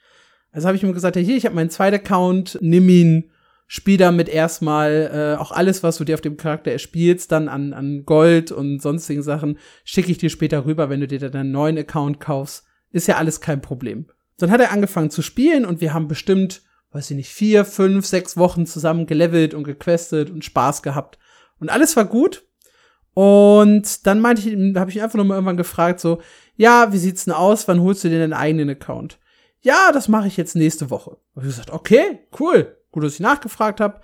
Also 0.51 0.67
habe 0.67 0.77
ich 0.77 0.83
ihm 0.83 0.93
gesagt, 0.93 1.15
ja, 1.15 1.21
hier, 1.21 1.37
ich 1.37 1.45
habe 1.45 1.55
meinen 1.55 1.69
zweiten 1.69 1.95
Account, 1.95 2.59
nimm 2.61 2.87
ihn 2.89 3.31
spiel 3.67 3.97
damit 3.97 4.29
erstmal 4.29 5.35
äh, 5.35 5.41
auch 5.41 5.51
alles, 5.51 5.81
was 5.81 5.97
du 5.97 6.03
dir 6.03 6.13
auf 6.13 6.21
dem 6.21 6.37
Charakter 6.37 6.71
erspielst, 6.71 7.31
dann 7.31 7.47
an, 7.47 7.73
an 7.73 8.05
Gold 8.05 8.51
und 8.51 8.81
sonstigen 8.81 9.23
Sachen, 9.23 9.57
schicke 9.83 10.11
ich 10.11 10.19
dir 10.19 10.29
später 10.29 10.65
rüber, 10.65 10.89
wenn 10.89 10.99
du 10.99 11.07
dir 11.07 11.19
dann 11.19 11.33
einen 11.33 11.51
neuen 11.51 11.77
Account 11.79 12.19
kaufst. 12.19 12.65
Ist 12.91 13.07
ja 13.07 13.17
alles 13.17 13.41
kein 13.41 13.61
Problem. 13.61 14.05
Dann 14.37 14.51
hat 14.51 14.61
er 14.61 14.71
angefangen 14.71 15.09
zu 15.09 15.23
spielen 15.23 15.65
und 15.65 15.81
wir 15.81 15.93
haben 15.93 16.07
bestimmt, 16.07 16.61
weiß 16.91 17.09
ich 17.11 17.17
nicht, 17.17 17.31
vier, 17.31 17.65
fünf, 17.65 18.05
sechs 18.05 18.37
Wochen 18.37 18.67
zusammen 18.67 19.07
gelevelt 19.07 19.55
und 19.55 19.63
gequestet 19.63 20.29
und 20.29 20.45
Spaß 20.45 20.83
gehabt. 20.83 21.17
Und 21.59 21.69
alles 21.69 21.95
war 21.95 22.05
gut. 22.05 22.43
Und 23.13 24.07
dann 24.07 24.19
meinte 24.19 24.41
ich, 24.41 24.75
habe 24.75 24.89
ich 24.89 24.97
ihn 24.97 25.03
einfach 25.03 25.17
nur 25.17 25.25
mal 25.25 25.35
irgendwann 25.35 25.57
gefragt, 25.57 25.99
so, 25.99 26.19
ja, 26.55 26.91
wie 26.91 26.97
sieht's 26.97 27.25
denn 27.25 27.33
aus? 27.33 27.67
Wann 27.67 27.81
holst 27.81 28.03
du 28.03 28.09
dir 28.09 28.19
deinen 28.19 28.33
eigenen 28.33 28.69
Account? 28.69 29.19
Ja, 29.61 29.91
das 29.93 30.07
mache 30.07 30.27
ich 30.27 30.37
jetzt 30.37 30.55
nächste 30.55 30.89
Woche. 30.89 31.17
Und 31.33 31.43
ich 31.43 31.49
gesagt, 31.49 31.71
okay, 31.71 32.19
cool, 32.39 32.77
gut, 32.91 33.03
dass 33.03 33.13
ich 33.13 33.19
nachgefragt 33.19 33.79
habe 33.79 34.01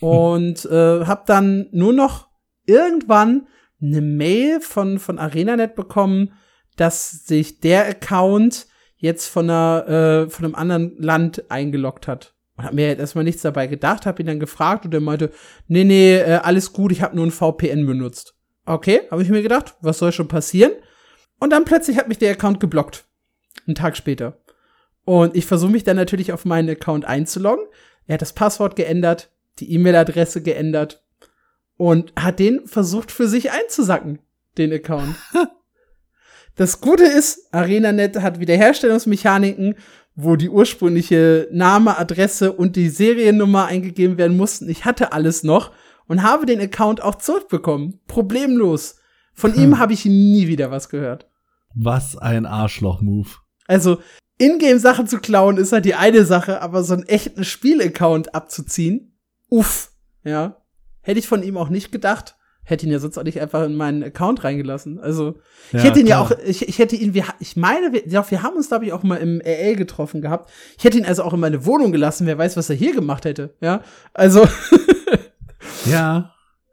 und 0.00 0.64
äh, 0.64 1.04
habe 1.04 1.22
dann 1.26 1.68
nur 1.70 1.92
noch 1.92 2.28
irgendwann 2.66 3.46
eine 3.80 4.00
Mail 4.00 4.60
von 4.60 4.98
von 4.98 5.18
ArenaNet 5.18 5.74
bekommen, 5.74 6.32
dass 6.76 7.26
sich 7.26 7.60
der 7.60 7.86
Account 7.86 8.66
jetzt 8.96 9.26
von 9.26 9.50
einer 9.50 9.88
äh, 10.26 10.30
von 10.30 10.44
einem 10.44 10.54
anderen 10.54 10.96
Land 10.98 11.50
eingeloggt 11.50 12.08
hat. 12.08 12.34
Und 12.56 12.64
hab 12.64 12.72
mir 12.72 12.88
jetzt 12.88 13.00
erstmal 13.00 13.24
nichts 13.24 13.42
dabei 13.42 13.66
gedacht, 13.66 14.06
hab 14.06 14.20
ihn 14.20 14.26
dann 14.26 14.40
gefragt 14.40 14.84
und 14.84 14.94
er 14.94 15.00
meinte, 15.00 15.30
nee, 15.68 15.84
nee, 15.84 16.16
äh, 16.16 16.40
alles 16.42 16.72
gut, 16.72 16.92
ich 16.92 17.02
habe 17.02 17.16
nur 17.16 17.26
ein 17.26 17.30
VPN 17.30 17.86
benutzt. 17.86 18.34
Okay, 18.64 19.02
habe 19.10 19.22
ich 19.22 19.28
mir 19.28 19.42
gedacht, 19.42 19.74
was 19.80 19.98
soll 19.98 20.12
schon 20.12 20.28
passieren? 20.28 20.72
Und 21.38 21.50
dann 21.50 21.64
plötzlich 21.64 21.96
hat 21.96 22.08
mich 22.08 22.18
der 22.18 22.32
Account 22.32 22.60
geblockt. 22.60 23.04
Einen 23.66 23.74
Tag 23.74 23.96
später. 23.96 24.38
Und 25.04 25.36
ich 25.36 25.46
versuche 25.46 25.72
mich 25.72 25.84
dann 25.84 25.96
natürlich 25.96 26.32
auf 26.32 26.44
meinen 26.44 26.70
Account 26.70 27.04
einzuloggen. 27.04 27.66
Er 28.06 28.14
hat 28.14 28.22
das 28.22 28.32
Passwort 28.32 28.76
geändert, 28.76 29.30
die 29.58 29.72
E-Mail-Adresse 29.72 30.42
geändert 30.42 31.04
und 31.76 32.12
hat 32.16 32.38
den 32.38 32.66
versucht 32.66 33.10
für 33.10 33.26
sich 33.26 33.50
einzusacken, 33.50 34.20
den 34.58 34.72
Account. 34.72 35.16
das 36.56 36.80
Gute 36.80 37.04
ist, 37.04 37.52
ArenaNet 37.52 38.20
hat 38.20 38.38
Wiederherstellungsmechaniken, 38.38 39.76
wo 40.14 40.36
die 40.36 40.50
ursprüngliche 40.50 41.48
Name, 41.50 41.98
Adresse 41.98 42.52
und 42.52 42.76
die 42.76 42.88
Seriennummer 42.88 43.66
eingegeben 43.66 44.18
werden 44.18 44.36
mussten. 44.36 44.68
Ich 44.68 44.84
hatte 44.84 45.12
alles 45.12 45.42
noch 45.42 45.72
und 46.12 46.22
habe 46.22 46.44
den 46.44 46.60
Account 46.60 47.02
auch 47.02 47.14
zurückbekommen. 47.14 47.98
Problemlos. 48.06 48.96
Von 49.32 49.54
hm. 49.54 49.62
ihm 49.62 49.78
habe 49.78 49.94
ich 49.94 50.04
nie 50.04 50.46
wieder 50.46 50.70
was 50.70 50.90
gehört. 50.90 51.26
Was 51.74 52.18
ein 52.18 52.44
Arschloch-Move. 52.44 53.30
Also, 53.66 53.96
Ingame-Sachen 54.36 55.06
zu 55.06 55.20
klauen 55.20 55.56
ist 55.56 55.72
halt 55.72 55.86
die 55.86 55.94
eine 55.94 56.26
Sache, 56.26 56.60
aber 56.60 56.84
so 56.84 56.92
einen 56.92 57.04
echten 57.04 57.44
Spiel-Account 57.44 58.34
abzuziehen, 58.34 59.16
uff, 59.48 59.90
ja. 60.22 60.58
Hätte 61.00 61.18
ich 61.18 61.26
von 61.26 61.42
ihm 61.42 61.56
auch 61.56 61.70
nicht 61.70 61.92
gedacht. 61.92 62.36
Hätte 62.62 62.84
ihn 62.84 62.92
ja 62.92 62.98
sonst 62.98 63.16
auch 63.16 63.24
nicht 63.24 63.40
einfach 63.40 63.64
in 63.64 63.74
meinen 63.74 64.04
Account 64.04 64.44
reingelassen. 64.44 65.00
Also, 65.00 65.38
ja, 65.72 65.78
ich 65.78 65.84
hätte 65.84 66.00
ihn 66.00 66.06
klar. 66.06 66.28
ja 66.28 66.36
auch, 66.36 66.44
ich, 66.44 66.68
ich 66.68 66.78
hätte 66.78 66.94
ihn, 66.94 67.14
wir, 67.14 67.24
ich 67.40 67.56
meine, 67.56 67.94
wir, 67.94 68.06
ja, 68.06 68.30
wir 68.30 68.42
haben 68.42 68.56
uns, 68.56 68.68
glaube 68.68 68.84
ich, 68.84 68.92
auch 68.92 69.02
mal 69.02 69.16
im 69.16 69.40
RL 69.40 69.76
getroffen 69.76 70.20
gehabt. 70.20 70.50
Ich 70.76 70.84
hätte 70.84 70.98
ihn 70.98 71.06
also 71.06 71.22
auch 71.22 71.32
in 71.32 71.40
meine 71.40 71.64
Wohnung 71.64 71.90
gelassen, 71.90 72.26
wer 72.26 72.36
weiß, 72.36 72.58
was 72.58 72.68
er 72.68 72.76
hier 72.76 72.94
gemacht 72.94 73.24
hätte, 73.24 73.54
ja. 73.62 73.80
Also. 74.12 74.46
ja. 75.86 76.32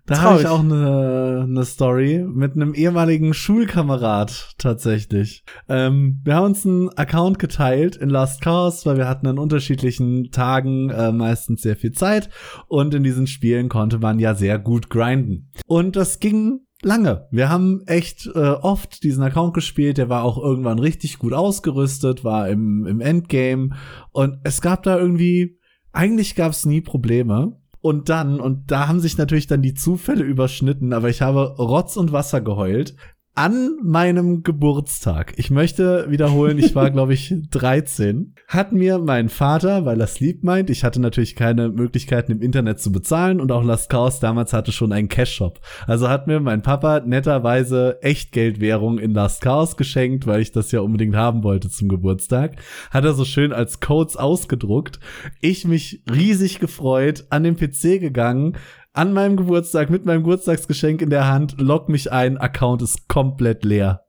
Da 0.10 0.22
habe 0.22 0.42
ich 0.42 0.48
auch 0.48 0.62
eine 0.62 1.46
ne 1.48 1.64
Story 1.66 2.26
mit 2.28 2.56
einem 2.56 2.74
ehemaligen 2.74 3.36
Schulkamerad 3.36 4.56
tatsächlich. 4.58 5.44
Ähm, 5.68 6.20
wir 6.24 6.36
haben 6.36 6.46
uns 6.46 6.66
einen 6.66 6.90
Account 6.98 7.38
geteilt 7.38 7.96
in 7.96 8.10
Last 8.10 8.42
Chaos, 8.42 8.88
weil 8.88 8.98
wir 8.98 9.08
hatten 9.08 9.28
an 9.28 9.38
unterschiedlichen 9.38 10.32
Tagen 10.32 10.90
äh, 10.90 11.12
meistens 11.12 11.62
sehr 11.62 11.76
viel 11.76 11.92
Zeit 11.92 12.32
und 12.68 12.96
in 12.96 13.04
diesen 13.04 13.28
Spielen 13.28 13.70
konnte 13.70 14.00
man 14.00 14.18
ja 14.18 14.34
sehr 14.34 14.58
gut 14.58 14.90
grinden. 14.90 15.52
Und 15.68 15.96
das 15.96 16.20
ging 16.20 16.62
lange. 16.82 17.28
Wir 17.30 17.50
haben 17.50 17.84
echt 17.86 18.26
äh, 18.34 18.40
oft 18.40 19.04
diesen 19.04 19.24
Account 19.24 19.54
gespielt. 19.54 20.00
Der 20.00 20.10
war 20.10 20.24
auch 20.24 20.38
irgendwann 20.38 20.80
richtig 20.80 21.20
gut 21.20 21.34
ausgerüstet, 21.34 22.24
war 22.24 22.50
im, 22.50 22.88
im 22.88 23.00
Endgame 23.00 23.76
und 24.12 24.40
es 24.44 24.62
gab 24.62 24.82
da 24.82 24.98
irgendwie, 24.98 25.60
eigentlich 25.92 26.34
gab 26.34 26.52
es 26.52 26.66
nie 26.66 26.82
Probleme. 26.82 27.60
Und 27.82 28.10
dann, 28.10 28.40
und 28.40 28.72
da 28.72 28.88
haben 28.88 29.00
sich 29.00 29.18
natürlich 29.18 29.48
dann 29.48 29.62
die 29.62 29.74
Zufälle 29.74 30.24
überschnitten, 30.24 30.92
aber 30.94 31.10
ich 31.10 31.22
habe 31.22 31.56
Rotz 31.58 31.96
und 31.96 32.12
Wasser 32.12 32.42
geheult, 32.42 32.96
an 33.40 33.78
meinem 33.82 34.44
Geburtstag, 34.44 35.32
ich 35.38 35.50
möchte 35.50 36.12
wiederholen, 36.12 36.58
ich 36.58 36.76
war, 36.76 36.92
glaube 36.92 37.14
ich, 37.14 37.34
13, 37.52 38.36
hat 38.50 38.74
mir 38.74 39.00
mein 39.00 39.30
Vater, 39.30 39.86
weil 39.86 40.02
er 40.02 40.04
es 40.04 40.20
lieb 40.20 40.44
meint, 40.44 40.70
ich 40.70 40.84
hatte 40.84 41.00
natürlich 41.00 41.38
keine 41.38 41.70
Möglichkeiten 41.70 42.34
im 42.34 42.42
Internet 42.42 42.82
zu 42.82 42.92
bezahlen 42.92 43.40
und 43.40 43.54
auch 43.54 43.64
Last 43.64 43.90
Chaos 43.90 44.20
damals 44.20 44.52
hatte 44.52 44.74
schon 44.74 44.92
einen 44.92 45.08
Cash-Shop. 45.08 45.62
Also 45.88 46.10
hat 46.10 46.28
mir 46.28 46.42
mein 46.42 46.64
Papa 46.64 47.00
netterweise 47.00 48.00
Echtgeldwährung 48.02 49.00
in 49.00 49.14
Last 49.14 49.40
Chaos 49.42 49.78
geschenkt, 49.78 50.28
weil 50.28 50.42
ich 50.42 50.52
das 50.52 50.74
ja 50.74 50.82
unbedingt 50.82 51.16
haben 51.16 51.42
wollte 51.46 51.70
zum 51.70 51.88
Geburtstag. 51.88 52.58
Hat 52.92 53.06
er 53.06 53.14
so 53.14 53.24
schön 53.24 53.54
als 53.54 53.80
Codes 53.80 54.18
ausgedruckt. 54.18 55.00
Ich 55.40 55.66
mich 55.66 56.04
riesig 56.12 56.60
gefreut, 56.60 57.26
an 57.30 57.44
den 57.44 57.56
PC 57.56 58.02
gegangen, 58.02 58.58
an 59.00 59.14
meinem 59.14 59.38
Geburtstag 59.38 59.90
mit 59.90 60.06
meinem 60.06 60.24
Geburtstagsgeschenk 60.24 61.02
in 61.02 61.10
der 61.10 61.26
Hand, 61.26 61.56
log 61.58 61.88
mich 61.88 62.12
ein, 62.12 62.38
Account 62.38 62.82
ist 62.82 63.08
komplett 63.08 63.64
leer. 63.64 64.04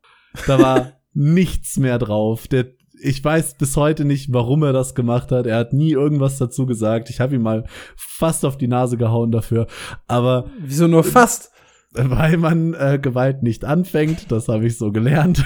Da 0.49 0.61
war 0.61 0.93
nichts 1.13 1.77
mehr 1.77 1.97
drauf. 2.01 2.49
Der, 2.49 2.67
ich 3.01 3.23
weiß 3.23 3.55
bis 3.55 3.77
heute 3.77 4.05
nicht, 4.05 4.33
warum 4.33 4.65
er 4.65 4.73
das 4.73 4.97
gemacht 4.97 5.31
hat. 5.31 5.47
Er 5.47 5.59
hat 5.59 5.73
nie 5.73 5.93
irgendwas 5.93 6.39
dazu 6.39 6.67
gesagt. 6.67 7.09
Ich 7.09 7.21
habe 7.21 7.37
ihm 7.37 7.43
mal 7.43 7.67
fast 7.95 8.45
auf 8.45 8.59
die 8.59 8.67
Nase 8.67 8.97
gehauen 8.97 9.31
dafür. 9.31 9.69
Aber 10.09 10.47
wieso 10.59 10.89
nur 10.89 11.05
fast? 11.05 11.53
Weil 11.93 12.37
man 12.37 12.75
äh, 12.75 12.99
Gewalt 13.01 13.43
nicht 13.43 13.65
anfängt. 13.65 14.31
Das 14.31 14.49
habe 14.49 14.67
ich 14.67 14.79
so 14.79 14.93
gelernt. 14.93 15.45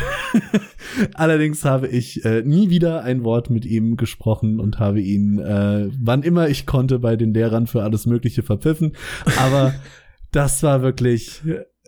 Allerdings 1.14 1.64
habe 1.64 1.88
ich 1.88 2.24
äh, 2.24 2.42
nie 2.42 2.70
wieder 2.70 3.02
ein 3.02 3.24
Wort 3.24 3.50
mit 3.50 3.64
ihm 3.64 3.96
gesprochen 3.96 4.60
und 4.60 4.78
habe 4.78 5.00
ihn, 5.00 5.38
äh, 5.38 5.88
wann 5.98 6.22
immer 6.22 6.48
ich 6.48 6.66
konnte, 6.66 6.98
bei 6.98 7.16
den 7.16 7.32
Lehrern 7.32 7.66
für 7.66 7.82
alles 7.82 8.06
Mögliche 8.06 8.42
verpfiffen. 8.42 8.92
Aber 9.38 9.74
das 10.32 10.62
war 10.62 10.82
wirklich, 10.82 11.42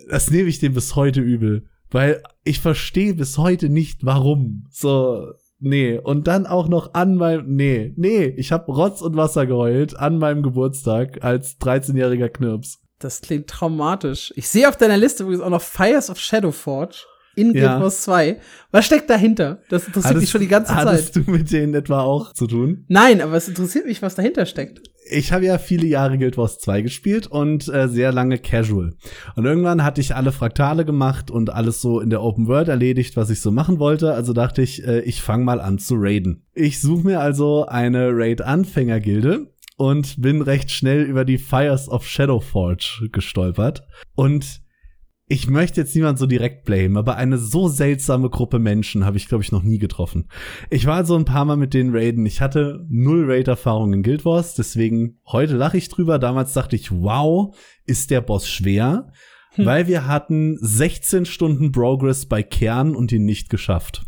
das 0.08 0.30
nehme 0.30 0.48
ich 0.48 0.58
dem 0.58 0.74
bis 0.74 0.96
heute 0.96 1.20
übel. 1.20 1.66
Weil 1.90 2.22
ich 2.42 2.60
verstehe 2.60 3.14
bis 3.14 3.38
heute 3.38 3.68
nicht, 3.68 4.04
warum. 4.04 4.64
So, 4.70 5.32
nee. 5.60 5.98
Und 5.98 6.26
dann 6.26 6.46
auch 6.46 6.68
noch 6.68 6.94
an 6.94 7.14
meinem, 7.16 7.54
nee, 7.54 7.92
nee, 7.96 8.24
ich 8.24 8.52
habe 8.52 8.72
Rotz 8.72 9.02
und 9.02 9.16
Wasser 9.16 9.46
geheult 9.46 9.96
an 9.96 10.18
meinem 10.18 10.42
Geburtstag 10.42 11.22
als 11.22 11.60
13-jähriger 11.60 12.28
Knirps. 12.28 12.85
Das 12.98 13.20
klingt 13.20 13.48
traumatisch. 13.48 14.32
Ich 14.36 14.48
sehe 14.48 14.68
auf 14.68 14.76
deiner 14.76 14.96
Liste 14.96 15.22
übrigens 15.22 15.42
auch 15.42 15.50
noch 15.50 15.62
Fires 15.62 16.08
of 16.10 16.18
Shadowforge 16.18 16.96
in 17.36 17.52
Guild 17.52 17.64
ja. 17.64 17.80
Wars 17.80 18.02
2. 18.02 18.38
Was 18.72 18.86
steckt 18.86 19.10
dahinter? 19.10 19.58
Das 19.68 19.86
interessiert 19.86 20.14
hattest, 20.14 20.20
mich 20.22 20.30
schon 20.30 20.40
die 20.40 20.48
ganze 20.48 20.72
Zeit. 20.72 20.86
Hattest 20.86 21.16
du 21.16 21.20
mit 21.26 21.52
denen 21.52 21.74
etwa 21.74 22.00
auch 22.00 22.32
zu 22.32 22.46
tun? 22.46 22.84
Nein, 22.88 23.20
aber 23.20 23.34
es 23.34 23.46
interessiert 23.46 23.86
mich, 23.86 24.02
was 24.02 24.14
dahinter 24.14 24.46
steckt. 24.46 24.80
Ich 25.08 25.32
habe 25.32 25.44
ja 25.44 25.58
viele 25.58 25.86
Jahre 25.86 26.18
Guild 26.18 26.36
Wars 26.36 26.58
2 26.58 26.82
gespielt 26.82 27.28
und 27.28 27.68
äh, 27.68 27.88
sehr 27.88 28.10
lange 28.10 28.38
Casual. 28.38 28.94
Und 29.36 29.44
irgendwann 29.44 29.84
hatte 29.84 30.00
ich 30.00 30.16
alle 30.16 30.32
Fraktale 30.32 30.84
gemacht 30.84 31.30
und 31.30 31.50
alles 31.50 31.80
so 31.80 32.00
in 32.00 32.10
der 32.10 32.22
Open 32.22 32.48
World 32.48 32.68
erledigt, 32.68 33.16
was 33.16 33.30
ich 33.30 33.40
so 33.40 33.52
machen 33.52 33.78
wollte. 33.78 34.14
Also 34.14 34.32
dachte 34.32 34.62
ich, 34.62 34.84
äh, 34.84 35.00
ich 35.02 35.22
fange 35.22 35.44
mal 35.44 35.60
an 35.60 35.78
zu 35.78 35.94
raiden. 35.96 36.42
Ich 36.54 36.80
suche 36.80 37.06
mir 37.06 37.20
also 37.20 37.66
eine 37.66 38.08
Raid-Anfänger-Gilde 38.12 39.46
und 39.76 40.20
bin 40.20 40.42
recht 40.42 40.70
schnell 40.70 41.02
über 41.02 41.24
die 41.24 41.38
Fires 41.38 41.88
of 41.88 42.06
Shadowforge 42.06 43.08
gestolpert. 43.12 43.86
Und 44.14 44.62
ich 45.28 45.48
möchte 45.50 45.80
jetzt 45.80 45.94
niemand 45.94 46.18
so 46.18 46.26
direkt 46.26 46.64
blamen, 46.64 46.96
aber 46.96 47.16
eine 47.16 47.36
so 47.36 47.66
seltsame 47.66 48.30
Gruppe 48.30 48.60
Menschen 48.60 49.04
habe 49.04 49.16
ich, 49.16 49.26
glaube 49.26 49.42
ich, 49.42 49.50
noch 49.50 49.64
nie 49.64 49.78
getroffen. 49.78 50.28
Ich 50.70 50.86
war 50.86 51.04
so 51.04 51.16
ein 51.16 51.24
paar 51.24 51.44
Mal 51.44 51.56
mit 51.56 51.74
denen 51.74 51.94
raiden. 51.94 52.24
Ich 52.26 52.40
hatte 52.40 52.86
null 52.88 53.24
Raid-Erfahrung 53.28 53.92
in 53.92 54.02
Guild 54.04 54.24
Wars, 54.24 54.54
deswegen 54.54 55.18
heute 55.26 55.56
lache 55.56 55.78
ich 55.78 55.88
drüber. 55.88 56.20
Damals 56.20 56.52
dachte 56.52 56.76
ich, 56.76 56.92
wow, 56.92 57.56
ist 57.86 58.12
der 58.12 58.20
Boss 58.20 58.48
schwer, 58.48 59.12
hm. 59.54 59.66
weil 59.66 59.88
wir 59.88 60.06
hatten 60.06 60.58
16 60.60 61.26
Stunden 61.26 61.72
Progress 61.72 62.26
bei 62.26 62.44
Kern 62.44 62.94
und 62.94 63.10
ihn 63.10 63.24
nicht 63.24 63.50
geschafft 63.50 64.06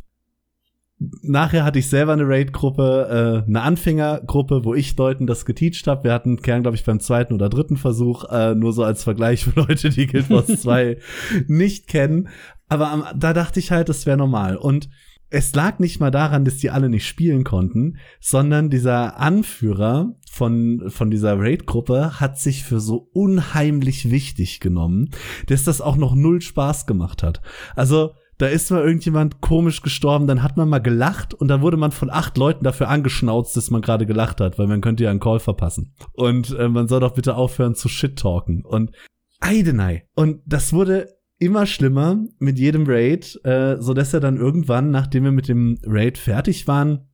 nachher 0.98 1.64
hatte 1.64 1.78
ich 1.78 1.88
selber 1.88 2.12
eine 2.12 2.26
Raid-Gruppe, 2.26 3.44
äh, 3.44 3.48
eine 3.48 3.62
Anfängergruppe, 3.62 4.64
wo 4.64 4.74
ich 4.74 4.96
Leuten 4.96 5.26
das 5.26 5.44
geteacht 5.44 5.86
habe. 5.86 6.04
Wir 6.04 6.12
hatten 6.12 6.42
Kern, 6.42 6.62
glaube 6.62 6.76
ich, 6.76 6.84
beim 6.84 7.00
zweiten 7.00 7.34
oder 7.34 7.48
dritten 7.48 7.76
Versuch, 7.76 8.24
äh, 8.30 8.54
nur 8.54 8.72
so 8.72 8.82
als 8.82 9.04
Vergleich 9.04 9.44
für 9.44 9.60
Leute, 9.60 9.90
die 9.90 10.06
Guild 10.06 10.30
Wars 10.30 10.46
2 10.60 10.98
nicht 11.46 11.86
kennen. 11.86 12.28
Aber 12.68 12.92
ähm, 12.92 13.04
da 13.16 13.32
dachte 13.32 13.60
ich 13.60 13.70
halt, 13.70 13.88
das 13.88 14.06
wäre 14.06 14.16
normal. 14.16 14.56
Und 14.56 14.88
es 15.30 15.54
lag 15.54 15.78
nicht 15.78 16.00
mal 16.00 16.10
daran, 16.10 16.44
dass 16.44 16.56
die 16.56 16.70
alle 16.70 16.88
nicht 16.88 17.06
spielen 17.06 17.44
konnten, 17.44 17.98
sondern 18.18 18.70
dieser 18.70 19.20
Anführer 19.20 20.14
von, 20.30 20.84
von 20.88 21.10
dieser 21.10 21.38
Raid-Gruppe 21.38 22.18
hat 22.18 22.38
sich 22.38 22.64
für 22.64 22.80
so 22.80 23.08
unheimlich 23.12 24.10
wichtig 24.10 24.60
genommen, 24.60 25.10
dass 25.46 25.64
das 25.64 25.80
auch 25.80 25.96
noch 25.96 26.14
null 26.14 26.40
Spaß 26.40 26.86
gemacht 26.86 27.22
hat. 27.22 27.42
Also, 27.76 28.14
da 28.38 28.46
ist 28.46 28.70
mal 28.70 28.82
irgendjemand 28.82 29.40
komisch 29.40 29.82
gestorben, 29.82 30.26
dann 30.26 30.42
hat 30.42 30.56
man 30.56 30.68
mal 30.68 30.78
gelacht 30.78 31.34
und 31.34 31.48
dann 31.48 31.60
wurde 31.60 31.76
man 31.76 31.90
von 31.90 32.08
acht 32.08 32.38
Leuten 32.38 32.64
dafür 32.64 32.88
angeschnauzt, 32.88 33.56
dass 33.56 33.70
man 33.70 33.82
gerade 33.82 34.06
gelacht 34.06 34.40
hat, 34.40 34.58
weil 34.58 34.68
man 34.68 34.80
könnte 34.80 35.04
ja 35.04 35.10
einen 35.10 35.20
Call 35.20 35.40
verpassen. 35.40 35.94
Und 36.12 36.56
äh, 36.56 36.68
man 36.68 36.88
soll 36.88 37.00
doch 37.00 37.14
bitte 37.14 37.34
aufhören 37.34 37.74
zu 37.74 37.88
shit-talken. 37.88 38.64
Und 38.64 38.92
Eidenei. 39.40 40.06
Und 40.14 40.40
das 40.46 40.72
wurde 40.72 41.08
immer 41.38 41.66
schlimmer 41.66 42.24
mit 42.38 42.58
jedem 42.58 42.84
Raid, 42.86 43.40
äh, 43.44 43.76
so 43.80 43.94
dass 43.94 44.14
er 44.14 44.20
dann 44.20 44.36
irgendwann, 44.36 44.90
nachdem 44.90 45.24
wir 45.24 45.32
mit 45.32 45.48
dem 45.48 45.78
Raid 45.84 46.18
fertig 46.18 46.66
waren, 46.66 47.07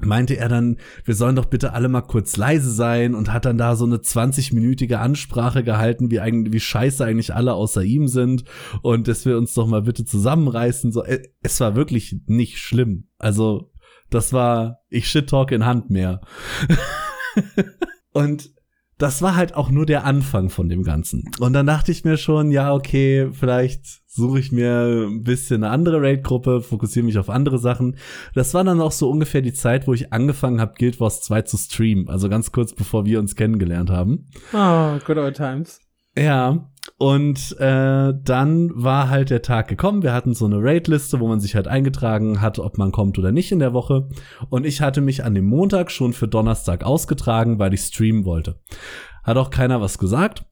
meinte 0.00 0.36
er 0.36 0.48
dann, 0.48 0.76
wir 1.04 1.14
sollen 1.14 1.36
doch 1.36 1.46
bitte 1.46 1.72
alle 1.72 1.88
mal 1.88 2.02
kurz 2.02 2.36
leise 2.36 2.70
sein 2.70 3.14
und 3.14 3.32
hat 3.32 3.44
dann 3.44 3.58
da 3.58 3.76
so 3.76 3.84
eine 3.84 3.96
20-minütige 3.96 4.96
Ansprache 4.96 5.62
gehalten, 5.62 6.10
wie 6.10 6.20
eigentlich, 6.20 6.52
wie 6.52 6.60
scheiße 6.60 7.04
eigentlich 7.04 7.34
alle 7.34 7.54
außer 7.54 7.82
ihm 7.82 8.08
sind 8.08 8.44
und 8.82 9.08
dass 9.08 9.24
wir 9.26 9.36
uns 9.36 9.54
doch 9.54 9.66
mal 9.66 9.82
bitte 9.82 10.04
zusammenreißen. 10.04 10.92
So, 10.92 11.04
es 11.42 11.60
war 11.60 11.76
wirklich 11.76 12.16
nicht 12.26 12.58
schlimm. 12.58 13.08
Also, 13.18 13.70
das 14.10 14.32
war, 14.32 14.80
ich 14.88 15.08
shit 15.08 15.28
talk 15.28 15.52
in 15.52 15.64
Hand 15.64 15.90
mehr. 15.90 16.20
und 18.12 18.50
das 18.98 19.22
war 19.22 19.34
halt 19.34 19.54
auch 19.54 19.70
nur 19.70 19.86
der 19.86 20.04
Anfang 20.04 20.50
von 20.50 20.68
dem 20.68 20.82
Ganzen. 20.82 21.30
Und 21.38 21.54
dann 21.54 21.66
dachte 21.66 21.90
ich 21.90 22.04
mir 22.04 22.18
schon, 22.18 22.50
ja, 22.50 22.74
okay, 22.74 23.30
vielleicht 23.32 23.99
suche 24.12 24.40
ich 24.40 24.50
mir 24.50 25.06
ein 25.08 25.22
bisschen 25.22 25.62
eine 25.62 25.72
andere 25.72 26.02
Raid-Gruppe, 26.02 26.62
fokussiere 26.62 27.06
mich 27.06 27.18
auf 27.18 27.30
andere 27.30 27.58
Sachen. 27.58 27.96
Das 28.34 28.54
war 28.54 28.64
dann 28.64 28.80
auch 28.80 28.92
so 28.92 29.08
ungefähr 29.08 29.40
die 29.40 29.52
Zeit, 29.52 29.86
wo 29.86 29.94
ich 29.94 30.12
angefangen 30.12 30.60
habe, 30.60 30.74
Guild 30.76 30.98
Wars 30.98 31.22
2 31.22 31.42
zu 31.42 31.56
streamen. 31.56 32.08
Also 32.08 32.28
ganz 32.28 32.50
kurz 32.50 32.74
bevor 32.74 33.06
wir 33.06 33.20
uns 33.20 33.36
kennengelernt 33.36 33.88
haben. 33.88 34.28
Oh, 34.52 34.98
good 35.06 35.16
old 35.16 35.36
times. 35.36 35.80
Ja, 36.16 36.68
und 36.98 37.56
äh, 37.60 38.12
dann 38.20 38.70
war 38.74 39.08
halt 39.08 39.30
der 39.30 39.42
Tag 39.42 39.68
gekommen. 39.68 40.02
Wir 40.02 40.12
hatten 40.12 40.34
so 40.34 40.46
eine 40.46 40.60
Raid-Liste, 40.60 41.20
wo 41.20 41.28
man 41.28 41.38
sich 41.38 41.54
halt 41.54 41.68
eingetragen 41.68 42.40
hat, 42.40 42.58
ob 42.58 42.78
man 42.78 42.90
kommt 42.90 43.16
oder 43.16 43.30
nicht 43.30 43.52
in 43.52 43.60
der 43.60 43.72
Woche. 43.72 44.08
Und 44.48 44.66
ich 44.66 44.80
hatte 44.80 45.00
mich 45.00 45.22
an 45.24 45.34
dem 45.36 45.46
Montag 45.46 45.92
schon 45.92 46.12
für 46.12 46.26
Donnerstag 46.26 46.82
ausgetragen, 46.82 47.60
weil 47.60 47.74
ich 47.74 47.82
streamen 47.82 48.24
wollte. 48.24 48.60
Hat 49.22 49.36
auch 49.36 49.50
keiner 49.50 49.80
was 49.80 49.98
gesagt. 49.98 50.44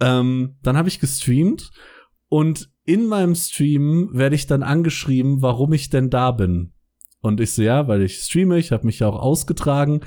Ähm, 0.00 0.56
dann 0.62 0.76
habe 0.76 0.88
ich 0.88 0.98
gestreamt 0.98 1.70
und 2.28 2.68
in 2.86 3.06
meinem 3.06 3.34
Stream 3.34 4.10
werde 4.12 4.36
ich 4.36 4.46
dann 4.46 4.62
angeschrieben, 4.62 5.42
warum 5.42 5.72
ich 5.72 5.90
denn 5.90 6.08
da 6.08 6.30
bin. 6.30 6.72
Und 7.20 7.40
ich 7.40 7.52
so, 7.52 7.62
ja, 7.62 7.88
weil 7.88 8.02
ich 8.02 8.18
streame, 8.18 8.58
ich 8.58 8.70
habe 8.70 8.86
mich 8.86 9.00
ja 9.00 9.08
auch 9.08 9.20
ausgetragen. 9.20 10.00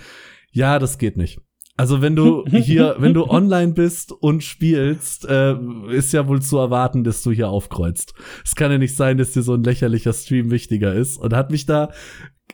Ja, 0.51 0.80
das 0.80 0.97
geht 0.97 1.18
nicht. 1.18 1.41
Also 1.76 2.01
wenn 2.01 2.15
du 2.15 2.45
hier, 2.49 2.95
wenn 2.99 3.14
du 3.14 3.26
online 3.26 3.73
bist 3.73 4.14
und 4.14 4.43
spielst, 4.43 5.26
äh, 5.26 5.56
ist 5.89 6.14
ja 6.14 6.27
wohl 6.27 6.41
zu 6.41 6.57
erwarten, 6.57 7.03
dass 7.03 7.22
du 7.22 7.31
hier 7.31 7.49
aufkreuzt. 7.49 8.14
Es 8.45 8.56
kann 8.56 8.72
ja 8.72 8.77
nicht 8.77 8.95
sein, 8.95 9.18
dass 9.18 9.34
dir 9.34 9.43
so 9.43 9.53
ein 9.53 9.64
lächerlicher 9.64 10.14
Stream 10.14 10.49
wichtiger 10.49 10.93
ist. 10.93 11.18
Und 11.18 11.34
hat 11.34 11.51
mich 11.51 11.65
da 11.65 11.91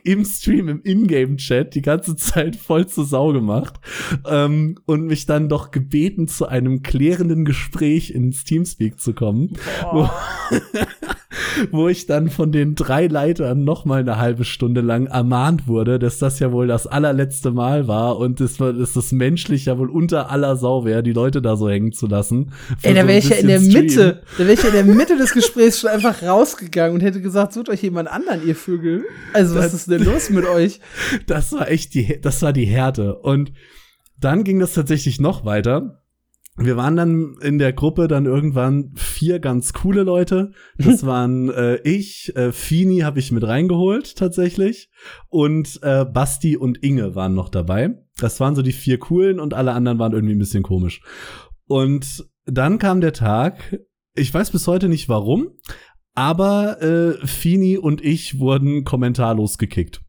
im 0.06 0.24
Stream, 0.24 0.68
im 0.68 0.80
Ingame-Chat 0.84 1.74
die 1.74 1.82
ganze 1.82 2.14
Zeit 2.16 2.54
voll 2.54 2.86
zur 2.86 3.04
Sau 3.04 3.32
gemacht 3.32 3.74
ähm, 4.24 4.78
und 4.86 5.06
mich 5.06 5.26
dann 5.26 5.48
doch 5.48 5.72
gebeten, 5.72 6.28
zu 6.28 6.46
einem 6.46 6.82
klärenden 6.82 7.44
Gespräch 7.44 8.10
ins 8.10 8.44
Teamspeak 8.44 9.00
zu 9.00 9.14
kommen. 9.14 9.56
Wo, 9.92 10.08
wo 11.70 11.88
ich 11.88 12.06
dann 12.06 12.30
von 12.30 12.52
den 12.52 12.74
drei 12.74 13.06
Leitern 13.06 13.64
noch 13.64 13.84
mal 13.84 14.00
eine 14.00 14.18
halbe 14.18 14.44
Stunde 14.44 14.80
lang 14.80 15.06
ermahnt 15.06 15.66
wurde, 15.66 15.98
dass 15.98 16.18
das 16.18 16.38
ja 16.38 16.52
wohl 16.52 16.66
das 16.66 16.86
allerletzte 16.86 17.50
Mal 17.50 17.88
war 17.88 18.18
und 18.18 18.40
dass, 18.40 18.56
dass 18.56 18.92
das 18.92 19.12
menschlich 19.12 19.66
ja 19.66 19.78
wohl 19.78 19.90
unter 19.90 20.30
aller 20.30 20.56
Sau 20.56 20.84
wäre, 20.84 21.02
die 21.02 21.12
Leute 21.12 21.42
da 21.42 21.56
so 21.56 21.68
hängen 21.68 21.92
zu 21.92 22.06
lassen. 22.06 22.52
Ey, 22.82 22.94
da 22.94 23.06
wäre 23.06 23.18
ich 23.18 23.28
ja 23.28 23.36
in 23.36 23.48
der 23.48 23.60
Stream. 23.60 23.86
Mitte, 23.86 24.22
da 24.38 24.44
wäre 24.44 24.52
ich 24.52 24.62
ja 24.62 24.68
in 24.68 24.74
der 24.74 24.84
Mitte 24.84 25.16
des 25.16 25.32
Gesprächs 25.32 25.80
schon 25.80 25.90
einfach 25.90 26.22
rausgegangen 26.22 26.94
und 26.94 27.02
hätte 27.02 27.20
gesagt, 27.20 27.52
sucht 27.52 27.68
euch 27.68 27.82
jemand 27.82 28.08
anderen, 28.08 28.46
ihr 28.46 28.56
Vögel. 28.56 29.04
Also, 29.32 29.54
das, 29.54 29.66
was 29.66 29.74
ist 29.74 29.90
denn 29.90 30.04
los 30.04 30.30
mit 30.30 30.46
euch? 30.46 30.80
Das 31.26 31.52
war 31.52 31.70
echt 31.70 31.94
die, 31.94 32.20
das 32.20 32.42
war 32.42 32.52
die 32.52 32.66
Härte. 32.66 33.16
Und 33.16 33.52
dann 34.18 34.44
ging 34.44 34.58
das 34.58 34.74
tatsächlich 34.74 35.20
noch 35.20 35.44
weiter 35.44 36.02
wir 36.58 36.76
waren 36.76 36.96
dann 36.96 37.36
in 37.42 37.58
der 37.58 37.72
Gruppe 37.72 38.08
dann 38.08 38.24
irgendwann 38.24 38.92
vier 38.94 39.40
ganz 39.40 39.72
coole 39.72 40.02
Leute. 40.02 40.52
Das 40.78 41.04
waren 41.06 41.50
äh, 41.50 41.76
ich, 41.82 42.34
äh, 42.34 42.52
Fini 42.52 43.00
habe 43.00 43.18
ich 43.18 43.30
mit 43.30 43.46
reingeholt 43.46 44.16
tatsächlich 44.16 44.90
und 45.28 45.80
äh, 45.82 46.04
Basti 46.04 46.56
und 46.56 46.82
Inge 46.82 47.14
waren 47.14 47.34
noch 47.34 47.50
dabei. 47.50 47.98
Das 48.18 48.40
waren 48.40 48.54
so 48.54 48.62
die 48.62 48.72
vier 48.72 48.98
coolen 48.98 49.38
und 49.38 49.52
alle 49.52 49.72
anderen 49.72 49.98
waren 49.98 50.12
irgendwie 50.12 50.34
ein 50.34 50.38
bisschen 50.38 50.62
komisch. 50.62 51.02
Und 51.66 52.26
dann 52.46 52.78
kam 52.78 53.00
der 53.00 53.12
Tag, 53.12 53.78
ich 54.14 54.32
weiß 54.32 54.50
bis 54.50 54.66
heute 54.66 54.88
nicht 54.88 55.08
warum, 55.08 55.50
aber 56.14 56.80
äh, 56.80 57.26
Fini 57.26 57.76
und 57.76 58.02
ich 58.02 58.38
wurden 58.38 58.84
kommentarlos 58.84 59.58
gekickt. 59.58 60.00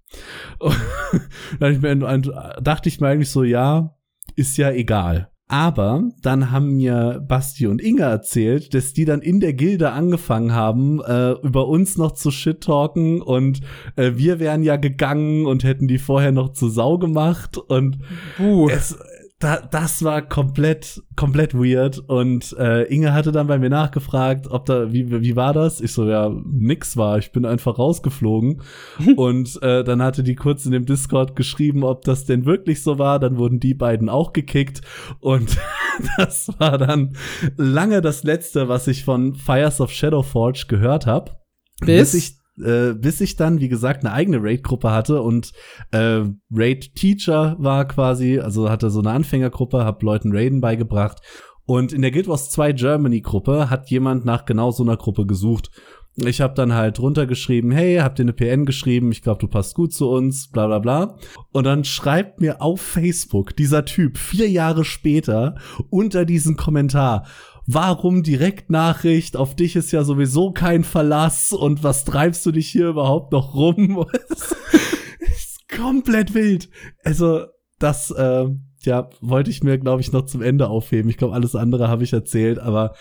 dann 1.59 2.21
dachte 2.61 2.87
ich 2.87 3.01
mir 3.01 3.09
eigentlich 3.09 3.31
so, 3.31 3.43
ja, 3.43 3.97
ist 4.35 4.57
ja 4.57 4.71
egal. 4.71 5.29
Aber 5.49 6.03
dann 6.21 6.51
haben 6.51 6.75
mir 6.75 7.23
Basti 7.25 7.67
und 7.67 7.81
Inga 7.81 8.09
erzählt, 8.09 8.73
dass 8.73 8.91
die 8.91 9.05
dann 9.05 9.21
in 9.21 9.39
der 9.39 9.53
Gilde 9.53 9.91
angefangen 9.91 10.53
haben, 10.53 11.01
äh, 11.01 11.31
über 11.41 11.69
uns 11.69 11.97
noch 11.97 12.11
zu 12.11 12.31
shit-talken 12.31 13.21
und 13.21 13.61
äh, 13.95 14.11
wir 14.15 14.39
wären 14.39 14.61
ja 14.63 14.75
gegangen 14.75 15.45
und 15.45 15.63
hätten 15.63 15.87
die 15.87 15.99
vorher 15.99 16.33
noch 16.33 16.51
zu 16.51 16.67
Sau 16.67 16.97
gemacht 16.97 17.57
und 17.57 17.97
uh. 18.39 18.67
es, 18.69 18.97
da, 19.39 19.57
das 19.61 20.03
war 20.03 20.23
komplett, 20.23 21.03
komplett 21.15 21.53
weird. 21.53 21.99
Und 21.99 22.55
äh, 22.57 22.83
Inge 22.85 23.13
hatte 23.13 23.31
dann 23.31 23.45
bei 23.45 23.59
mir 23.59 23.69
nachgefragt, 23.69 24.47
ob 24.49 24.65
da, 24.65 24.91
wie, 24.91 25.11
wie 25.21 25.35
war 25.35 25.53
das? 25.53 25.79
Ich 25.79 25.93
so, 25.93 26.09
ja, 26.09 26.31
nix 26.45 26.97
war. 26.97 27.19
Ich 27.19 27.31
bin 27.31 27.45
einfach 27.45 27.77
rausgeflogen. 27.77 28.61
und 29.15 29.61
äh, 29.61 29.83
dann 29.83 30.01
hatte 30.01 30.23
die 30.23 30.35
kurz 30.35 30.65
in 30.65 30.71
dem 30.71 30.85
Discord 30.85 31.35
geschrieben, 31.35 31.83
ob 31.83 32.03
das 32.03 32.25
denn 32.25 32.45
wirklich 32.45 32.81
so 32.81 32.97
war. 32.97 33.19
Dann 33.19 33.37
wurden 33.37 33.59
die 33.59 33.75
beiden 33.75 34.09
auch 34.09 34.33
gekickt. 34.33 34.81
Und 35.19 35.57
das 36.17 36.49
war 36.57 36.79
dann 36.79 37.15
lange 37.57 38.01
das 38.01 38.23
letzte, 38.23 38.69
was 38.69 38.87
ich 38.87 39.03
von 39.03 39.35
Fires 39.35 39.79
of 39.81 39.91
Shadowforge 39.91 40.65
gehört 40.67 41.05
habe. 41.05 41.37
Bis? 41.79 42.11
bis 42.11 42.13
ich 42.15 42.36
äh, 42.63 42.93
bis 42.93 43.21
ich 43.21 43.35
dann, 43.35 43.59
wie 43.59 43.69
gesagt, 43.69 44.03
eine 44.03 44.13
eigene 44.13 44.41
Raid-Gruppe 44.41 44.91
hatte 44.91 45.21
und 45.21 45.51
äh, 45.91 46.21
Raid-Teacher 46.51 47.55
war 47.59 47.87
quasi, 47.87 48.39
also 48.39 48.69
hatte 48.69 48.89
so 48.89 48.99
eine 48.99 49.11
Anfängergruppe, 49.11 49.85
hab 49.85 50.01
Leuten 50.03 50.35
Raiden 50.35 50.61
beigebracht. 50.61 51.21
Und 51.65 51.91
in 51.91 52.01
der 52.01 52.11
Guild 52.11 52.29
Wars 52.29 52.49
2 52.49 52.71
Germany-Gruppe 52.71 53.69
hat 53.69 53.89
jemand 53.89 54.25
nach 54.25 54.45
genau 54.45 54.71
so 54.71 54.83
einer 54.83 54.95
Gruppe 54.95 55.25
gesucht. 55.25 55.69
Ich 56.15 56.41
habe 56.41 56.55
dann 56.55 56.73
halt 56.73 56.99
runtergeschrieben, 56.99 57.69
hey, 57.71 57.97
habt 57.97 58.17
ihr 58.17 58.23
eine 58.23 58.33
PN 58.33 58.65
geschrieben? 58.65 59.11
Ich 59.11 59.21
glaube, 59.21 59.39
du 59.39 59.47
passt 59.47 59.75
gut 59.75 59.93
zu 59.93 60.09
uns, 60.09 60.49
bla 60.49 60.65
bla 60.65 60.79
bla. 60.79 61.17
Und 61.51 61.65
dann 61.65 61.83
schreibt 61.83 62.41
mir 62.41 62.61
auf 62.61 62.81
Facebook 62.81 63.55
dieser 63.55 63.85
Typ 63.85 64.17
vier 64.17 64.49
Jahre 64.49 64.83
später 64.83 65.55
unter 65.91 66.25
diesen 66.25 66.55
Kommentar, 66.55 67.27
warum 67.67 68.23
Direktnachricht? 68.23 69.37
Auf 69.37 69.55
dich 69.55 69.75
ist 69.75 69.91
ja 69.91 70.03
sowieso 70.03 70.51
kein 70.51 70.83
Verlass 70.83 71.51
und 71.53 71.83
was 71.83 72.05
treibst 72.05 72.45
du 72.45 72.51
dich 72.51 72.69
hier 72.69 72.87
überhaupt 72.87 73.31
noch 73.33 73.53
rum? 73.53 74.05
ist 75.19 75.69
komplett 75.69 76.33
wild. 76.33 76.69
Also, 77.03 77.45
das, 77.77 78.09
äh, 78.11 78.47
ja, 78.81 79.09
wollte 79.21 79.51
ich 79.51 79.63
mir, 79.63 79.77
glaube 79.77 80.01
ich, 80.01 80.11
noch 80.11 80.25
zum 80.25 80.41
Ende 80.41 80.69
aufheben. 80.69 81.09
Ich 81.09 81.17
glaube, 81.17 81.35
alles 81.35 81.55
andere 81.55 81.89
habe 81.89 82.03
ich 82.03 82.13
erzählt, 82.13 82.57
aber 82.57 82.95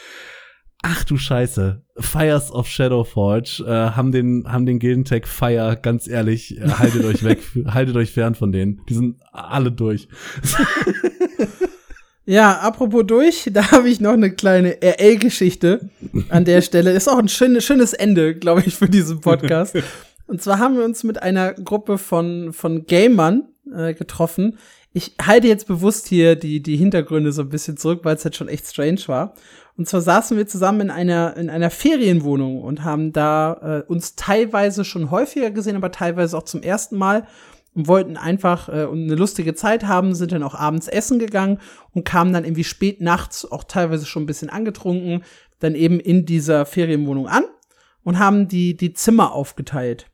ach 0.82 1.05
du 1.05 1.16
Scheiße. 1.16 1.84
Fires 1.98 2.51
of 2.52 2.66
Shadowforge 2.66 3.64
äh, 3.66 3.90
haben 3.97 4.12
den, 4.12 4.44
haben 4.47 4.66
den 4.66 4.78
Gildentag 4.80 5.28
Fire, 5.28 5.78
ganz 5.80 6.09
ehrlich, 6.09 6.59
äh, 6.59 6.68
haltet 6.68 7.05
euch 7.05 7.22
weg, 7.22 7.38
haltet 7.66 7.97
euch 7.97 8.10
fern 8.10 8.34
von 8.34 8.52
denen. 8.52 8.82
Die 8.88 8.94
sind 8.94 9.20
alle 9.32 9.70
durch. 9.70 10.09
Ja, 12.26 12.58
apropos 12.58 13.04
durch, 13.06 13.48
da 13.52 13.70
habe 13.70 13.88
ich 13.88 14.00
noch 14.00 14.12
eine 14.12 14.32
kleine 14.32 14.82
RL-Geschichte 14.82 15.88
an 16.28 16.44
der 16.44 16.60
Stelle. 16.60 16.90
Ist 16.90 17.08
auch 17.08 17.18
ein 17.18 17.28
schön, 17.28 17.60
schönes 17.60 17.92
Ende, 17.92 18.34
glaube 18.34 18.62
ich, 18.66 18.74
für 18.74 18.88
diesen 18.88 19.20
Podcast. 19.20 19.76
Und 20.26 20.42
zwar 20.42 20.58
haben 20.58 20.76
wir 20.76 20.84
uns 20.84 21.04
mit 21.04 21.22
einer 21.22 21.54
Gruppe 21.54 21.98
von, 21.98 22.52
von 22.52 22.84
Gamern 22.86 23.44
äh, 23.72 23.94
getroffen. 23.94 24.58
Ich 24.92 25.14
halte 25.24 25.46
jetzt 25.46 25.68
bewusst 25.68 26.08
hier 26.08 26.34
die, 26.34 26.60
die 26.60 26.76
Hintergründe 26.76 27.30
so 27.30 27.42
ein 27.42 27.48
bisschen 27.48 27.76
zurück, 27.76 28.00
weil 28.02 28.16
es 28.16 28.24
jetzt 28.24 28.36
schon 28.36 28.48
echt 28.48 28.66
strange 28.66 29.02
war. 29.06 29.34
Und 29.76 29.86
zwar 29.88 30.00
saßen 30.00 30.36
wir 30.36 30.48
zusammen 30.48 30.80
in 30.80 30.90
einer, 30.90 31.36
in 31.36 31.48
einer 31.48 31.70
Ferienwohnung 31.70 32.60
und 32.62 32.82
haben 32.82 33.12
da 33.12 33.82
äh, 33.86 33.92
uns 33.92 34.16
teilweise 34.16 34.84
schon 34.84 35.12
häufiger 35.12 35.50
gesehen, 35.52 35.76
aber 35.76 35.92
teilweise 35.92 36.36
auch 36.36 36.44
zum 36.44 36.62
ersten 36.62 36.96
Mal 36.96 37.28
wollten 37.76 38.16
einfach 38.16 38.68
äh, 38.68 38.86
eine 38.90 39.14
lustige 39.14 39.54
Zeit 39.54 39.84
haben, 39.84 40.14
sind 40.14 40.32
dann 40.32 40.42
auch 40.42 40.54
abends 40.54 40.88
essen 40.88 41.18
gegangen 41.18 41.60
und 41.92 42.04
kamen 42.04 42.32
dann 42.32 42.44
irgendwie 42.44 42.64
spät 42.64 43.00
nachts, 43.00 43.50
auch 43.50 43.64
teilweise 43.64 44.06
schon 44.06 44.22
ein 44.22 44.26
bisschen 44.26 44.50
angetrunken, 44.50 45.22
dann 45.58 45.74
eben 45.74 46.00
in 46.00 46.24
dieser 46.26 46.66
Ferienwohnung 46.66 47.28
an 47.28 47.44
und 48.02 48.18
haben 48.18 48.48
die, 48.48 48.76
die 48.76 48.94
Zimmer 48.94 49.32
aufgeteilt. 49.32 50.06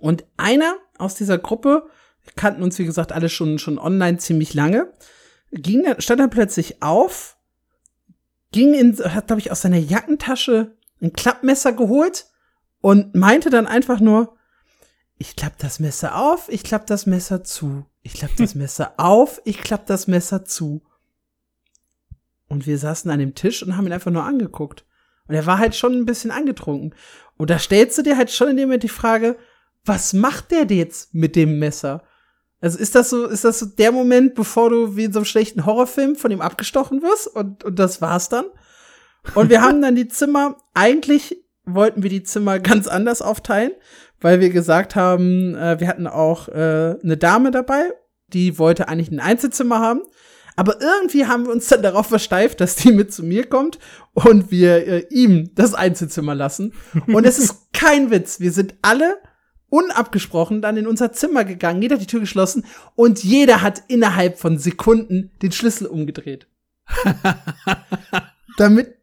Und 0.00 0.24
einer 0.36 0.76
aus 0.98 1.14
dieser 1.14 1.38
Gruppe, 1.38 1.88
kannten 2.34 2.62
uns 2.62 2.78
wie 2.78 2.84
gesagt 2.84 3.12
alle 3.12 3.28
schon, 3.28 3.58
schon 3.58 3.78
online 3.78 4.18
ziemlich 4.18 4.52
lange, 4.54 4.92
ging 5.52 5.84
dann, 5.84 6.00
stand 6.00 6.20
dann 6.20 6.30
plötzlich 6.30 6.82
auf, 6.82 7.36
ging 8.52 8.74
in, 8.74 8.96
hat 8.98 9.28
glaube 9.28 9.40
ich 9.40 9.50
aus 9.50 9.62
seiner 9.62 9.78
Jackentasche 9.78 10.76
ein 11.00 11.12
Klappmesser 11.12 11.72
geholt 11.72 12.26
und 12.80 13.14
meinte 13.14 13.50
dann 13.50 13.66
einfach 13.66 14.00
nur, 14.00 14.35
ich 15.18 15.36
klapp 15.36 15.58
das 15.58 15.80
Messer 15.80 16.16
auf, 16.16 16.48
ich 16.48 16.62
klapp 16.62 16.86
das 16.86 17.06
Messer 17.06 17.42
zu. 17.42 17.86
Ich 18.02 18.14
klapp 18.14 18.36
das 18.36 18.54
Messer 18.54 18.94
auf, 18.96 19.40
ich 19.44 19.58
klapp 19.58 19.86
das 19.86 20.06
Messer 20.06 20.44
zu. 20.44 20.82
Und 22.48 22.66
wir 22.66 22.78
saßen 22.78 23.10
an 23.10 23.18
dem 23.18 23.34
Tisch 23.34 23.62
und 23.62 23.76
haben 23.76 23.86
ihn 23.86 23.92
einfach 23.92 24.10
nur 24.10 24.24
angeguckt. 24.24 24.84
Und 25.26 25.34
er 25.34 25.46
war 25.46 25.58
halt 25.58 25.74
schon 25.74 25.94
ein 25.94 26.06
bisschen 26.06 26.30
angetrunken. 26.30 26.94
Und 27.36 27.50
da 27.50 27.58
stellst 27.58 27.98
du 27.98 28.02
dir 28.02 28.16
halt 28.16 28.30
schon 28.30 28.48
in 28.48 28.56
dem 28.56 28.68
Moment 28.68 28.84
die 28.84 28.88
Frage, 28.88 29.36
was 29.84 30.12
macht 30.12 30.50
der 30.50 30.64
jetzt 30.64 31.14
mit 31.14 31.34
dem 31.34 31.58
Messer? 31.58 32.04
Also 32.60 32.78
ist 32.78 32.94
das 32.94 33.10
so, 33.10 33.26
ist 33.26 33.44
das 33.44 33.58
so 33.58 33.66
der 33.66 33.92
Moment, 33.92 34.34
bevor 34.34 34.70
du 34.70 34.96
wie 34.96 35.04
in 35.04 35.12
so 35.12 35.20
einem 35.20 35.26
schlechten 35.26 35.66
Horrorfilm 35.66 36.16
von 36.16 36.30
ihm 36.30 36.40
abgestochen 36.40 37.02
wirst 37.02 37.28
und, 37.28 37.64
und 37.64 37.78
das 37.78 38.00
war's 38.00 38.28
dann? 38.28 38.46
Und 39.34 39.50
wir 39.50 39.62
haben 39.62 39.82
dann 39.82 39.96
die 39.96 40.08
Zimmer, 40.08 40.56
eigentlich 40.74 41.42
wollten 41.64 42.02
wir 42.02 42.10
die 42.10 42.22
Zimmer 42.22 42.60
ganz 42.60 42.86
anders 42.86 43.20
aufteilen, 43.20 43.72
weil 44.20 44.40
wir 44.40 44.50
gesagt 44.50 44.96
haben, 44.96 45.54
äh, 45.54 45.80
wir 45.80 45.88
hatten 45.88 46.06
auch 46.06 46.48
äh, 46.48 46.96
eine 47.02 47.16
Dame 47.16 47.50
dabei, 47.50 47.90
die 48.32 48.58
wollte 48.58 48.88
eigentlich 48.88 49.10
ein 49.10 49.20
Einzelzimmer 49.20 49.80
haben. 49.80 50.02
Aber 50.58 50.80
irgendwie 50.80 51.26
haben 51.26 51.44
wir 51.44 51.52
uns 51.52 51.68
dann 51.68 51.82
darauf 51.82 52.06
versteift, 52.06 52.62
dass 52.62 52.76
die 52.76 52.90
mit 52.90 53.12
zu 53.12 53.22
mir 53.22 53.46
kommt 53.46 53.78
und 54.14 54.50
wir 54.50 54.86
äh, 54.86 55.06
ihm 55.10 55.50
das 55.54 55.74
Einzelzimmer 55.74 56.34
lassen. 56.34 56.72
Und 57.06 57.26
es 57.26 57.38
ist 57.38 57.56
kein 57.74 58.10
Witz. 58.10 58.40
Wir 58.40 58.52
sind 58.52 58.74
alle 58.80 59.18
unabgesprochen 59.68 60.62
dann 60.62 60.76
in 60.76 60.86
unser 60.86 61.12
Zimmer 61.12 61.44
gegangen, 61.44 61.82
jeder 61.82 61.96
hat 61.96 62.02
die 62.02 62.06
Tür 62.06 62.20
geschlossen 62.20 62.64
und 62.94 63.22
jeder 63.22 63.62
hat 63.62 63.82
innerhalb 63.88 64.38
von 64.38 64.58
Sekunden 64.58 65.32
den 65.42 65.52
Schlüssel 65.52 65.86
umgedreht. 65.86 66.46
Damit 68.56 68.94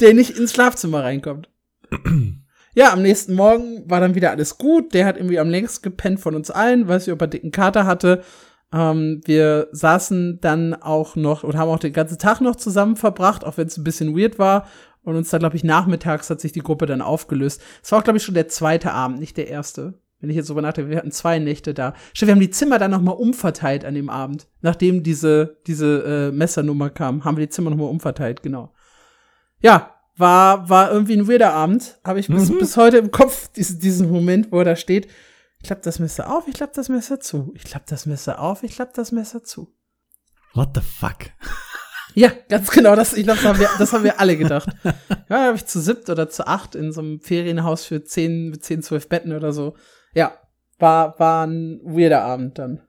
der 0.00 0.14
nicht 0.14 0.38
ins 0.38 0.52
Schlafzimmer 0.52 1.02
reinkommt. 1.02 1.50
ja, 2.74 2.92
am 2.92 3.02
nächsten 3.02 3.34
Morgen 3.34 3.88
war 3.88 4.00
dann 4.00 4.14
wieder 4.14 4.30
alles 4.30 4.58
gut. 4.58 4.94
Der 4.94 5.06
hat 5.06 5.16
irgendwie 5.16 5.38
am 5.38 5.50
längst 5.50 5.82
gepennt 5.82 6.20
von 6.20 6.34
uns 6.34 6.50
allen, 6.50 6.88
weiß 6.88 7.06
nicht, 7.06 7.12
ob 7.12 7.20
er 7.20 7.26
dicken 7.26 7.50
Kater 7.50 7.86
hatte. 7.86 8.22
Ähm, 8.72 9.20
wir 9.24 9.68
saßen 9.72 10.40
dann 10.40 10.74
auch 10.74 11.14
noch 11.14 11.44
und 11.44 11.56
haben 11.56 11.68
auch 11.68 11.78
den 11.78 11.92
ganzen 11.92 12.18
Tag 12.18 12.40
noch 12.40 12.56
zusammen 12.56 12.96
verbracht, 12.96 13.44
auch 13.44 13.58
wenn 13.58 13.66
es 13.66 13.76
ein 13.76 13.84
bisschen 13.84 14.16
weird 14.16 14.38
war. 14.38 14.66
Und 15.02 15.16
uns 15.16 15.30
dann, 15.30 15.40
glaube 15.40 15.56
ich, 15.56 15.64
nachmittags 15.64 16.30
hat 16.30 16.40
sich 16.40 16.52
die 16.52 16.60
Gruppe 16.60 16.86
dann 16.86 17.02
aufgelöst. 17.02 17.60
Es 17.82 17.90
war 17.92 17.98
auch, 17.98 18.04
glaube 18.04 18.18
ich, 18.18 18.22
schon 18.22 18.34
der 18.34 18.48
zweite 18.48 18.92
Abend, 18.92 19.18
nicht 19.18 19.36
der 19.36 19.48
erste. 19.48 19.94
Wenn 20.20 20.30
ich 20.30 20.36
jetzt 20.36 20.46
so 20.46 20.54
nachdenke, 20.54 20.90
wir 20.90 20.98
hatten 20.98 21.10
zwei 21.10 21.40
Nächte 21.40 21.74
da. 21.74 21.94
Stimmt, 22.14 22.28
wir 22.28 22.34
haben 22.34 22.40
die 22.40 22.50
Zimmer 22.50 22.78
dann 22.78 22.92
noch 22.92 23.02
mal 23.02 23.10
umverteilt 23.10 23.84
an 23.84 23.94
dem 23.94 24.08
Abend. 24.08 24.46
Nachdem 24.60 25.02
diese, 25.02 25.58
diese 25.66 26.30
äh, 26.30 26.32
Messernummer 26.32 26.90
kam, 26.90 27.24
haben 27.24 27.36
wir 27.36 27.44
die 27.44 27.50
Zimmer 27.50 27.70
noch 27.70 27.76
mal 27.76 27.86
umverteilt, 27.86 28.44
genau. 28.44 28.72
Ja, 29.60 29.91
war, 30.16 30.68
war 30.68 30.90
irgendwie 30.90 31.16
ein 31.16 31.28
weirder 31.28 31.52
Abend. 31.52 31.98
Habe 32.04 32.20
ich 32.20 32.28
bis, 32.28 32.50
mhm. 32.50 32.58
bis 32.58 32.76
heute 32.76 32.98
im 32.98 33.10
Kopf 33.10 33.48
diesen, 33.48 33.80
diesen 33.80 34.10
Moment, 34.10 34.52
wo 34.52 34.58
er 34.58 34.64
da 34.64 34.76
steht. 34.76 35.08
Ich 35.60 35.66
klapp 35.66 35.82
das 35.82 35.98
Messer 35.98 36.34
auf, 36.34 36.48
ich 36.48 36.54
klapp 36.54 36.72
das 36.72 36.88
Messer 36.88 37.20
zu. 37.20 37.52
Ich 37.54 37.64
klapp 37.64 37.86
das 37.86 38.06
Messer 38.06 38.40
auf, 38.40 38.62
ich 38.62 38.74
klapp 38.74 38.94
das 38.94 39.12
Messer 39.12 39.44
zu. 39.44 39.72
What 40.54 40.70
the 40.74 40.80
fuck? 40.80 41.30
Ja, 42.14 42.30
ganz 42.48 42.70
genau. 42.70 42.94
Das, 42.94 43.14
ich 43.14 43.24
glaube, 43.24 43.40
das, 43.40 43.48
haben 43.48 43.58
wir, 43.58 43.70
das 43.78 43.92
haben 43.92 44.04
wir 44.04 44.20
alle 44.20 44.36
gedacht. 44.36 44.68
Ja, 45.28 45.46
habe 45.46 45.56
ich 45.56 45.64
zu 45.64 45.80
siebt 45.80 46.10
oder 46.10 46.28
zu 46.28 46.46
acht 46.46 46.74
in 46.74 46.92
so 46.92 47.00
einem 47.00 47.18
Ferienhaus 47.18 47.86
für 47.86 48.04
zehn, 48.04 48.60
zehn, 48.60 48.82
zwölf 48.82 49.08
Betten 49.08 49.32
oder 49.32 49.54
so. 49.54 49.76
Ja, 50.12 50.36
war, 50.78 51.18
war 51.18 51.46
ein 51.46 51.80
weirder 51.84 52.22
Abend 52.22 52.58
dann. 52.58 52.82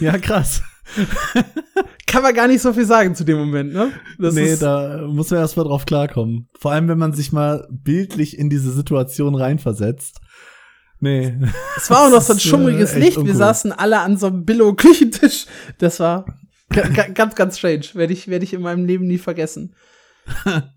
Ja, 0.00 0.16
krass. 0.16 0.62
Kann 2.06 2.22
man 2.22 2.34
gar 2.34 2.46
nicht 2.46 2.62
so 2.62 2.72
viel 2.72 2.86
sagen 2.86 3.14
zu 3.14 3.24
dem 3.24 3.36
Moment, 3.36 3.72
ne? 3.72 3.90
Das 4.18 4.34
nee, 4.34 4.56
da 4.56 5.06
muss 5.08 5.30
man 5.30 5.40
erstmal 5.40 5.66
drauf 5.66 5.86
klarkommen. 5.86 6.48
Vor 6.58 6.70
allem, 6.70 6.88
wenn 6.88 6.98
man 6.98 7.12
sich 7.12 7.32
mal 7.32 7.66
bildlich 7.70 8.38
in 8.38 8.48
diese 8.48 8.70
Situation 8.70 9.34
reinversetzt. 9.34 10.20
Nee. 11.00 11.34
Es 11.76 11.90
war 11.90 12.06
auch 12.06 12.10
noch 12.10 12.22
so 12.22 12.32
ein 12.32 12.40
schummriges 12.40 12.94
äh, 12.94 13.00
Licht. 13.00 13.16
Uncool. 13.16 13.32
Wir 13.32 13.36
saßen 13.36 13.72
alle 13.72 14.00
an 14.00 14.16
so 14.16 14.28
einem 14.28 14.44
Billo-Küchentisch. 14.44 15.46
Das 15.78 16.00
war 16.00 16.26
ganz, 17.14 17.34
ganz 17.34 17.58
strange. 17.58 17.84
Werde 17.94 18.12
ich, 18.12 18.28
werde 18.28 18.44
ich 18.44 18.54
in 18.54 18.62
meinem 18.62 18.86
Leben 18.86 19.06
nie 19.06 19.18
vergessen. 19.18 19.74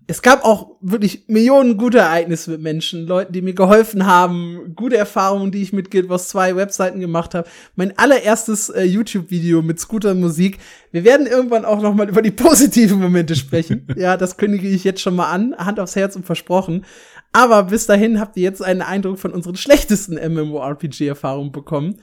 Es 0.06 0.22
gab 0.22 0.44
auch 0.44 0.76
wirklich 0.80 1.24
Millionen 1.28 1.76
gute 1.76 1.98
Ereignisse 1.98 2.52
mit 2.52 2.60
Menschen, 2.60 3.06
Leuten, 3.06 3.32
die 3.32 3.42
mir 3.42 3.54
geholfen 3.54 4.06
haben, 4.06 4.74
gute 4.76 4.96
Erfahrungen, 4.96 5.50
die 5.50 5.62
ich 5.62 5.72
mit 5.72 5.90
Guild 5.90 6.08
Wars 6.08 6.28
2 6.28 6.56
Webseiten 6.56 7.00
gemacht 7.00 7.34
habe. 7.34 7.48
Mein 7.74 7.96
allererstes 7.98 8.70
äh, 8.70 8.84
YouTube-Video 8.84 9.62
mit 9.62 9.80
Scooter-Musik. 9.80 10.58
Wir 10.92 11.04
werden 11.04 11.26
irgendwann 11.26 11.64
auch 11.64 11.80
noch 11.80 11.94
mal 11.94 12.08
über 12.08 12.22
die 12.22 12.30
positiven 12.30 13.00
Momente 13.00 13.34
sprechen. 13.34 13.86
ja, 13.96 14.16
das 14.16 14.36
kündige 14.36 14.68
ich 14.68 14.84
jetzt 14.84 15.00
schon 15.00 15.16
mal 15.16 15.30
an, 15.30 15.54
Hand 15.56 15.80
aufs 15.80 15.96
Herz 15.96 16.16
und 16.16 16.26
versprochen. 16.26 16.84
Aber 17.32 17.64
bis 17.64 17.86
dahin 17.86 18.20
habt 18.20 18.36
ihr 18.36 18.42
jetzt 18.42 18.62
einen 18.62 18.82
Eindruck 18.82 19.18
von 19.18 19.32
unseren 19.32 19.56
schlechtesten 19.56 20.14
MMORPG-Erfahrungen 20.14 21.52
bekommen. 21.52 22.00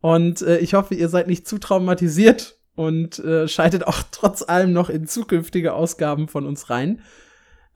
Und 0.00 0.42
äh, 0.42 0.58
ich 0.58 0.74
hoffe, 0.74 0.94
ihr 0.94 1.08
seid 1.08 1.28
nicht 1.28 1.48
zu 1.48 1.58
traumatisiert 1.58 2.58
und 2.76 3.18
äh, 3.18 3.48
schaltet 3.48 3.86
auch 3.86 4.02
trotz 4.10 4.42
allem 4.42 4.72
noch 4.72 4.90
in 4.90 5.06
zukünftige 5.06 5.74
Ausgaben 5.74 6.28
von 6.28 6.46
uns 6.46 6.70
rein. 6.70 7.00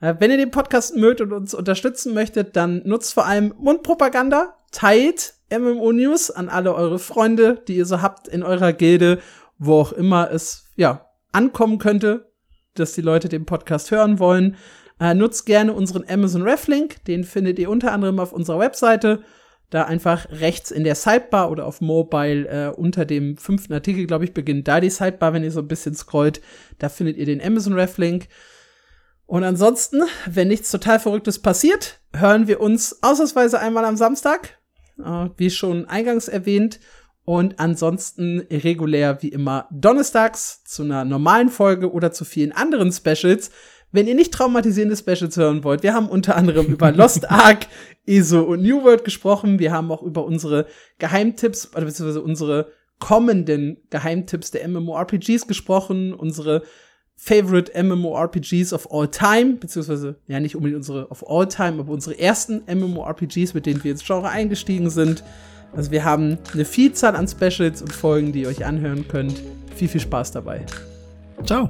Äh, 0.01 0.15
wenn 0.19 0.31
ihr 0.31 0.37
den 0.37 0.51
Podcast 0.51 0.95
mögt 0.95 1.21
und 1.21 1.33
uns 1.33 1.53
unterstützen 1.53 2.13
möchtet, 2.13 2.55
dann 2.55 2.81
nutzt 2.85 3.13
vor 3.13 3.25
allem 3.25 3.53
Mundpropaganda, 3.57 4.55
teilt 4.71 5.35
MMO 5.51 5.91
News 5.91 6.31
an 6.31 6.49
alle 6.49 6.75
eure 6.75 6.99
Freunde, 6.99 7.61
die 7.67 7.77
ihr 7.77 7.85
so 7.85 8.01
habt 8.01 8.27
in 8.27 8.43
eurer 8.43 8.73
Gilde, 8.73 9.19
wo 9.57 9.81
auch 9.81 9.91
immer 9.91 10.31
es 10.31 10.65
ja 10.75 11.05
ankommen 11.31 11.79
könnte, 11.79 12.31
dass 12.75 12.93
die 12.93 13.01
Leute 13.01 13.29
den 13.29 13.45
Podcast 13.45 13.91
hören 13.91 14.19
wollen. 14.19 14.55
Äh, 14.99 15.13
nutzt 15.13 15.45
gerne 15.45 15.73
unseren 15.73 16.05
Amazon 16.07 16.43
Reflink, 16.43 17.03
den 17.05 17.23
findet 17.23 17.57
ihr 17.57 17.69
unter 17.69 17.91
anderem 17.91 18.19
auf 18.19 18.33
unserer 18.33 18.59
Webseite 18.59 19.23
da 19.69 19.83
einfach 19.83 20.27
rechts 20.31 20.71
in 20.71 20.83
der 20.83 20.95
Sidebar 20.95 21.51
oder 21.51 21.65
auf 21.65 21.81
Mobile 21.81 22.47
äh, 22.47 22.69
unter 22.69 23.05
dem 23.05 23.37
fünften 23.37 23.73
Artikel, 23.73 24.07
glaube 24.07 24.25
ich, 24.25 24.33
beginnt 24.33 24.67
da 24.67 24.79
die 24.79 24.89
Sidebar, 24.89 25.33
wenn 25.33 25.43
ihr 25.43 25.51
so 25.51 25.59
ein 25.59 25.67
bisschen 25.67 25.93
scrollt. 25.93 26.41
Da 26.79 26.89
findet 26.89 27.17
ihr 27.17 27.25
den 27.25 27.41
Amazon 27.41 27.73
Ref 27.73 27.97
Link. 27.97 28.27
Und 29.27 29.43
ansonsten, 29.43 30.01
wenn 30.25 30.47
nichts 30.47 30.71
total 30.71 30.99
Verrücktes 30.99 31.39
passiert, 31.39 31.99
hören 32.15 32.47
wir 32.47 32.59
uns 32.61 33.03
ausnahmsweise 33.03 33.59
einmal 33.59 33.85
am 33.85 33.95
Samstag, 33.95 34.57
äh, 34.97 35.29
wie 35.37 35.51
schon 35.51 35.85
eingangs 35.85 36.27
erwähnt. 36.27 36.79
Und 37.25 37.59
ansonsten 37.59 38.39
regulär 38.49 39.21
wie 39.21 39.27
immer 39.27 39.67
donnerstags 39.69 40.63
zu 40.63 40.81
einer 40.81 41.05
normalen 41.05 41.49
Folge 41.49 41.91
oder 41.91 42.11
zu 42.11 42.25
vielen 42.25 42.51
anderen 42.51 42.91
Specials. 42.91 43.51
Wenn 43.91 44.07
ihr 44.07 44.15
nicht 44.15 44.33
traumatisierende 44.33 44.97
Specials 44.97 45.37
hören 45.37 45.63
wollt, 45.63 45.83
wir 45.83 45.93
haben 45.93 46.09
unter 46.09 46.35
anderem 46.35 46.65
über 46.65 46.91
Lost 46.95 47.29
Ark, 47.29 47.67
ESO 48.05 48.41
und 48.41 48.61
New 48.61 48.83
World 48.83 49.03
gesprochen. 49.03 49.59
Wir 49.59 49.71
haben 49.71 49.91
auch 49.91 50.03
über 50.03 50.25
unsere 50.25 50.65
Geheimtipps, 50.97 51.67
beziehungsweise 51.67 52.21
unsere 52.21 52.71
kommenden 52.99 53.77
Geheimtipps 53.89 54.51
der 54.51 54.67
MMORPGs 54.67 55.47
gesprochen, 55.47 56.13
unsere 56.13 56.63
Favorite 57.15 57.71
MMORPGs 57.81 58.71
of 58.71 58.91
all 58.91 59.07
time, 59.09 59.55
beziehungsweise 59.55 60.15
ja 60.27 60.39
nicht 60.39 60.55
unbedingt 60.55 60.77
unsere 60.77 61.09
of 61.09 61.23
all 61.29 61.47
time, 61.47 61.79
aber 61.79 61.91
unsere 61.91 62.17
ersten 62.17 62.61
MMORPGs, 62.65 63.53
mit 63.53 63.65
denen 63.65 63.83
wir 63.83 63.91
ins 63.91 64.05
Genre 64.05 64.29
eingestiegen 64.29 64.89
sind. 64.89 65.23
Also 65.75 65.91
wir 65.91 66.05
haben 66.05 66.37
eine 66.53 66.65
Vielzahl 66.65 67.15
an 67.15 67.27
Specials 67.27 67.81
und 67.81 67.91
Folgen, 67.91 68.31
die 68.31 68.43
ihr 68.43 68.47
euch 68.47 68.65
anhören 68.65 69.07
könnt. 69.07 69.41
Viel, 69.75 69.89
viel 69.89 70.01
Spaß 70.01 70.31
dabei. 70.31 70.65
Ciao. 71.45 71.69